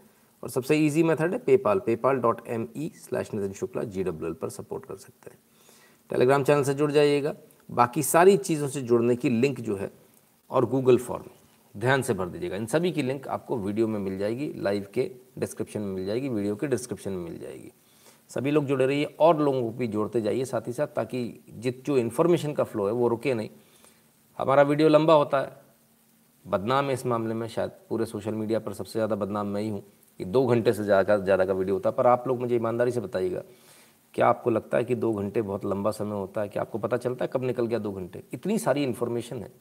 और 0.44 0.50
सबसे 0.50 0.76
ईजी 0.78 1.04
मेथड 1.04 1.34
है 1.34 1.38
PayPal 1.40 1.80
PayPal 1.86 2.20
dot 2.20 2.42
M 2.48 2.68
E 2.78 2.92
slash 2.98 3.34
Nitin 3.34 3.54
Shukla 3.54 3.84
G 3.86 4.04
W 4.04 4.28
L 4.28 4.34
पर 4.34 4.50
सपोर्ट 4.50 4.86
कर 4.86 4.96
सकते 4.98 5.30
हैं। 5.30 5.40
टेलीग्राम 6.10 6.44
चैनल 6.44 6.64
से 6.64 6.74
जुड़ 6.74 6.92
जाइएगा। 6.92 7.36
बाकी 7.70 8.04
सारी 8.04 8.36
चीज़ों 8.40 8.68
से 8.68 8.82
जुड़ने 8.82 9.16
की 9.16 9.30
लिंक 9.32 9.60
जो 9.60 9.76
है 9.76 9.92
और 10.52 10.66
गूगल 10.66 10.98
फॉर्म 10.98 11.30
ध्यान 11.76 12.02
से 12.02 12.14
भर 12.14 12.28
दीजिएगा। 12.28 12.56
इन 12.56 12.66
सभी 12.66 12.92
की 12.92 13.02
लिंक 13.02 13.28
आपको 13.28 13.58
वीडियो 13.58 13.88
में 13.88 14.00
मिल 14.00 14.18
जाएगी 14.18 14.52
लाइव 14.58 14.86
के 14.94 15.10
डिस्क्रिप्शन 15.40 15.82
में 15.82 15.96
मिल 15.96 16.06
जाएगी 16.06 16.30
वीडियो 16.30 16.56
के 16.56 16.68
डिस्क्रिप्शन 16.68 17.12
में 17.12 17.24
मिल 17.24 17.40
जाएगी। 17.40 17.72
सभी 18.32 18.52
लोग 18.52 18.66
जुड़े 18.66 18.86
रहिए 18.86 19.06
और 19.20 19.40
लोगों 19.40 19.62
को 19.62 19.70
भी 19.70 19.88
जोड़ते 19.88 20.22
जाइए 20.22 20.46
साथ 20.46 20.68
ही 20.68 20.74
साथ, 20.74 20.88
ताकि 20.88 21.44
जित 21.50 21.84
जो 21.86 21.98
इन्फॉर्मेशन 21.98 22.54
का 22.54 22.64
फ्लो 22.64 22.86
है 22.86 22.94
वो 22.94 23.08
रुके 23.08 23.34
नहीं। 23.34 23.50
हमारा 24.40 24.62
वीडियो 24.64 24.90
लंबा 24.90 25.14
होता 25.14 25.40
है। 25.40 25.52
बदनाम 26.46 26.86
है 26.86 26.94
इस 26.94 27.06
मामले 27.06 27.34
में, 27.34 27.48
शायद 27.48 27.72
पूरे 27.90 28.06
सोशल 28.06 28.34
मीडिया 28.34 28.60
पर 28.60 28.74
सबसे 28.74 28.92
ज़्यादा 28.92 29.16
बदनाम 29.16 29.48
मैं 29.48 29.62
ही 29.62 29.70
हूँ। 29.70 29.84
कि 30.20 30.26
दो 30.26 30.46
घंटे 30.46 30.74
से 30.74 30.84
ज़्यादा 30.84 31.18
ज़्यादा 31.18 31.46
का 31.46 31.54
वीडियो 31.54 31.76
होता 31.76 31.90
है। 31.90 31.96
पर 31.96 32.08
आप 32.08 32.28
लोग 32.28 32.40
मुझे 32.40 32.56
ईमानदारी 32.56 32.92
से 32.92 33.00
बताइएगा, 33.02 33.42
क्या 34.14 34.28
आपको 34.28 34.50
लगता 34.50 34.78
है 34.78 34.84
कि 34.84 34.96
दो 34.96 35.12
घंटे 35.14 35.42
बहुत 35.42 35.66
लंबा 35.66 35.92
समय 35.92 36.16
होता 36.16 36.42
है? 36.42 36.50
कि 36.50 36.60
आपको 36.60 36.78
पता 36.78 36.98
चलता 36.98 37.26
है 37.26 37.30
कब 37.34 37.44
निकल 37.44 37.66
गया 37.68 37.80
दो 37.80 37.92
घंटे? 37.92 38.24
इतनी 38.34 38.58
सारी 38.60 38.84
इन्फॉर्मेशन 38.84 39.38
है 39.38 39.52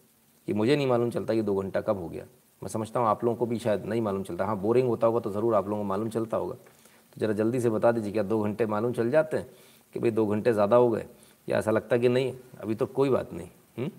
कि 0.48 0.52
मुझे 0.52 0.76
नहीं 0.76 0.86
मालूम 0.86 1.10
चलता 1.10 1.34
कि 1.34 1.42
दो 1.42 1.54
घंटा 1.54 1.80
कब 1.80 1.98
हो 1.98 2.08
गया। 2.08 2.24
मैं 2.62 2.68
समझता 2.68 3.00
हूँ 3.00 3.08
आप 3.08 3.24
लोगों 3.24 3.36
को 3.36 3.46
भी 3.46 3.58
शायद 3.58 3.84
नहीं 3.86 4.00
मालूम 4.00 4.22
चलता। 4.22 4.44
हाँ 4.44 4.56
बोरिंग 4.60 4.88
होता 4.88 5.06
होगा 5.06 5.20
तो 5.20 5.30
ज़रूर 5.30 5.54
आप 5.54 5.68
लोगों 5.68 5.82
को 5.82 5.88
मालूम 5.88 6.08
चलता 6.08 6.36
होगा। 6.36 6.54
तो 6.54 7.20
ज़रा 7.20 7.32
जल्दी 7.32 7.60
से 7.60 7.70
बता 7.70 7.92
दीजिए, 7.92 8.12
क्या 8.12 8.22
दो 8.22 8.40
घंटे 8.42 8.66
मालूम 8.66 8.92
चल 8.92 9.10
जाते 9.10 9.36
हैं 9.36 9.48
कि 9.94 10.00
भाई 10.00 10.10
दो 10.10 10.26
घंटे 10.26 10.52
ज़्यादा 10.52 10.76
हो 10.76 10.88
गए? 10.90 11.04
या 11.48 11.58
ऐसा 11.58 11.70
लगता 11.70 11.96
कि 11.96 12.08
नहीं, 12.08 12.32
अभी 12.60 12.74
तो 12.74 12.86
कोई 12.88 13.10
बात 13.10 13.32
नहीं 13.32 13.48
हम्म? 13.78 13.90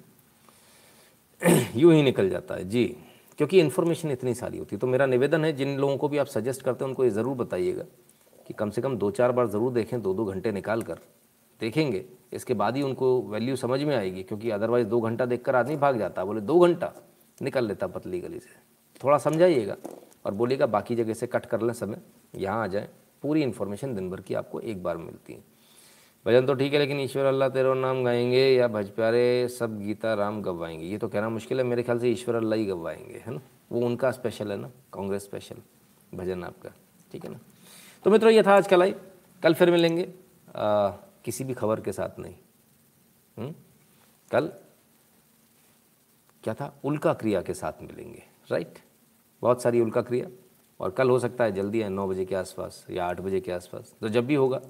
यूँ 1.76 1.94
ही 1.94 2.02
निकल 2.03 2.30
जाता 2.30 2.56
है। 2.56 2.69
जी। 2.69 2.95
क्योंकि 3.40 3.60
इन्फॉर्मेशन 3.60 4.12
इतनी 4.12 4.34
सारी 4.34 4.57
होती 4.57 4.76
है। 4.76 4.80
तो 4.80 4.88
मेरा 4.88 5.06
निवेदन 5.06 5.45
है, 5.45 5.52
जिन 5.53 5.78
लोगों 5.78 5.98
को 5.98 6.07
भी 6.07 6.18
आप 6.18 6.28
सजेस्ट 6.28 6.62
करते 6.62 6.84
हैं, 6.84 6.90
उनको 6.90 7.03
ये 7.03 7.10
ज़रूर 7.12 7.36
बताइएगा 7.38 7.84
कि 8.48 8.53
कम 8.53 8.70
से 8.70 8.82
कम 8.82 8.98
दो 8.98 9.10
चार 9.12 9.32
बार 9.32 9.48
ज़रूर 9.48 9.74
देखें 9.74 10.02
दो 10.02 10.14
दो 10.14 10.26
घंटे 10.26 10.52
निकाल 10.52 10.82
कर। 10.82 10.99
देखेंगे, 11.62 12.03
इसके 12.34 12.53
बाद 12.53 12.76
ही 12.76 12.82
उनको 12.82 13.22
वैल्यू 13.24 13.56
समझ 13.56 13.82
में 13.84 13.95
आएगी, 13.95 14.24
क्योंकि 14.24 14.49
अदरवाइज़ 14.49 14.88
दो 14.88 14.99
घंटा 15.02 15.26
देखकर 15.26 15.56
आदमी 15.56 15.76
भाग 15.76 15.98
जाता 15.99 16.26
बोले, 16.26 16.41
दो 16.41 16.60
घंटा? 16.60 16.91
निकल 17.41 17.68
लेता 17.68 17.88
पतली 17.88 18.20
गली 18.20 18.40
से। 18.40 18.60
थोड़ा 19.02 19.18
समझाइएगा 19.18 19.76
और 20.26 20.34
बोलिएगा, 20.34 20.66
बाकी 20.66 20.95
जगह 20.95 21.14
से 21.14 21.28
कट 21.28 21.45
कर 21.45 21.62
लें 21.62 21.74
समय, 21.74 22.02
यहाँ 22.36 22.64
आ 22.64 22.68
जाएँ। 22.68 22.88
पूरी 23.24 23.41
इन्फॉर्मेशन 23.44 23.95
दिन 23.95 24.10
भर 24.10 24.22
की 24.22 24.34
आपको 24.34 24.60
एक 24.60 24.84
बार 24.84 24.98
मिलती 24.98 25.34
है। 25.34 25.44
भजन 26.26 26.45
तो 26.45 26.53
ठीक 26.53 26.73
है 26.73 26.80
लेकिन 26.80 26.99
ईश्वर 26.99 27.26
अल्लाह 27.26 27.49
तेरो 27.49 27.73
नाम 27.73 28.03
गाएँगे 28.03 28.45
या 28.56 28.68
भज 28.68 28.89
प्यारे 28.91 29.47
सब 29.47 29.77
गीता 29.80 30.14
राम 30.14 30.41
गवाएँगे। 30.41 30.85
ये 30.85 30.97
तो 30.97 31.07
कहना 31.07 31.30
मुश्किल 31.30 31.57
है 31.60 31.64
मेरे 31.65 31.84
ख्याल 31.84 31.99
से 31.99 32.10
ईश्वर 32.10 32.35
अल्लाह 32.35 32.60
ही 32.60 32.65
गवाएँगे 32.65 33.22
है 33.26 33.34
ना? 33.34 33.41
वो 33.72 33.81
उनका 33.85 34.11
स्पेशल 34.11 34.52
है 34.52 34.57
ना 34.57 34.69
कांग्रेस 34.93 35.23
स्पेशल 35.23 35.57
भजन 36.14 36.43
आपका 36.43 36.69
ठीक 37.11 37.26
है 37.26 37.31
ना? 37.31 37.39
तो 38.06 38.11
मित्रों 38.11 38.31
ये 38.31 38.43
था 38.43 38.56
आज 38.56 38.68
का 38.68 38.76
लाइव 38.76 38.99
कल 39.43 39.53
फिर 39.53 39.72
मिलेंगे। 39.72 40.03
आ, 40.56 40.89
किसी 41.26 41.43
भी 41.43 41.53
खबर 41.53 41.81
के 41.81 41.91
साथ 41.91 42.19
नहीं। 42.19 42.34
हुँ? 42.34 43.45
हम्म? 43.45 43.53
कल 44.31 44.49
क्या 46.43 46.53
था? 46.53 46.73
उल्का 46.84 47.14
क्रिया 47.14 47.41
के 47.41 47.53
साथ 47.53 47.81
मिलेंगे 47.81 48.23
राइट 48.52 48.80
बहुत 49.41 49.61
सारी 49.61 49.81
उल्का 49.81 50.02
क्रिया 50.02 50.27
और 50.80 50.91
कल 50.91 51.10
हो 51.10 51.19
सकता 51.19 51.43
है 51.43 51.52
जल्दी 51.52 51.81
है 51.81 51.89
नौ 51.89 52.07
बजे 52.07 52.26
के 52.26 52.35
आसपास 52.35 52.85
या 52.89 53.06
आठ 53.06 53.22
बजे 53.22 53.39
के 53.39 53.52
आसपास 53.52 53.93
तो 54.02 54.10
जब 54.10 54.26
भी 54.26 54.35
होगा। 54.35 54.61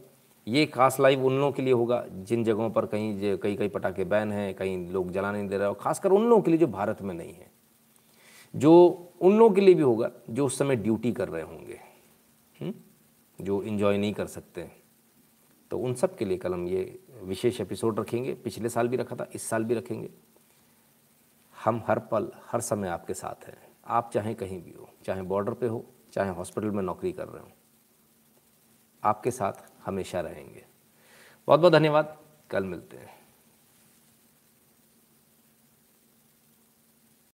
ये 0.48 0.66
खास 0.66 1.00
लाइव 1.00 1.26
उन 1.26 1.38
लोगों 1.38 1.52
के 1.52 1.62
लिए 1.62 1.74
होगा, 1.74 2.04
जिन 2.10 2.44
जगहों 2.44 2.70
पर 2.70 2.86
कहीं 2.86 3.38
कई 3.38 3.56
कई 3.56 3.68
पटाखे 3.68 4.04
बैन 4.06 4.32
हैं, 4.32 4.54
कहीं 4.56 4.92
लोग 4.92 5.12
जलाने 5.12 5.38
नहीं 5.38 5.50
दे 5.50 5.58
रहे 5.58 5.68
हो 5.68 5.74
खासकर 5.74 6.12
उन 6.12 6.28
लोगों 6.30 6.42
के 6.42 6.52
लिए 6.52 6.60
जो 6.60 6.68
भारत 6.68 7.02
में 7.02 7.14
नहीं 7.16 7.34
है, 7.34 7.50
जो 8.54 8.74
उन 9.22 9.38
लोगों 9.38 9.56
के 9.56 9.62
लिए 9.62 9.74
भी 9.76 9.84
होगा, 9.84 10.12
जो 10.30 10.46
उस 10.46 10.58
समय 10.58 10.76
ड्यूटी 10.76 11.12
कर 11.12 11.28
रहे 11.30 11.44
होंगे? 11.44 11.80
हम्म? 12.56 12.74
जो 13.40 13.62
इन्जॉय 13.64 13.98
नहीं 13.98 14.14
कर 14.14 14.28
सकते 14.28 14.70
तो 15.72 15.78
उन 15.80 15.94
सब 15.94 16.16
के 16.18 16.26
लिए 16.26 16.38
कल 16.38 16.54
हम 16.54 16.68
ये 16.68 17.00
विशेष 17.24 17.60
एपिसोड 17.62 18.00
रखेंगे, 18.00 18.34
पिछले 18.36 18.70
साल 18.70 18.88
भी 18.88 18.98
रखा 18.98 19.16
था, 19.16 19.28
इस 19.36 19.48
साल 19.50 19.64
भी 19.64 19.74
रखेंगे 19.74 20.10
हम 21.56 21.82
हर 21.88 22.00
पल, 22.02 22.32
हर 22.52 22.62
समय 22.62 22.88
आपके 22.88 23.14
साथ 23.14 23.48
हैं, 23.48 23.58
आप 23.88 24.10
चाहे 24.14 24.34
कहीं 24.34 24.62
भी 24.62 24.72
हो, 24.72 24.90
चाहे 25.06 25.22
बॉर्डर 25.24 25.54
पे 25.54 25.68
हो, 25.68 25.84
चाहे 26.14 26.30
हॉस्पिटल 26.32 26.72
में 26.72 26.84
नौकरी 26.84 27.12
कर 27.12 27.28
रहे 27.28 27.42
हो, 27.42 27.52
आपके 29.04 29.32
साथ 29.32 29.64
हमेशा 29.86 30.22
रहेंगे। 30.22 30.66
बहुत 31.48 31.60
बहुत 31.60 31.74
धन्यवाद। 31.74 32.18
कल 32.50 32.64
मिलते 32.64 32.98
हैं। 32.98 33.15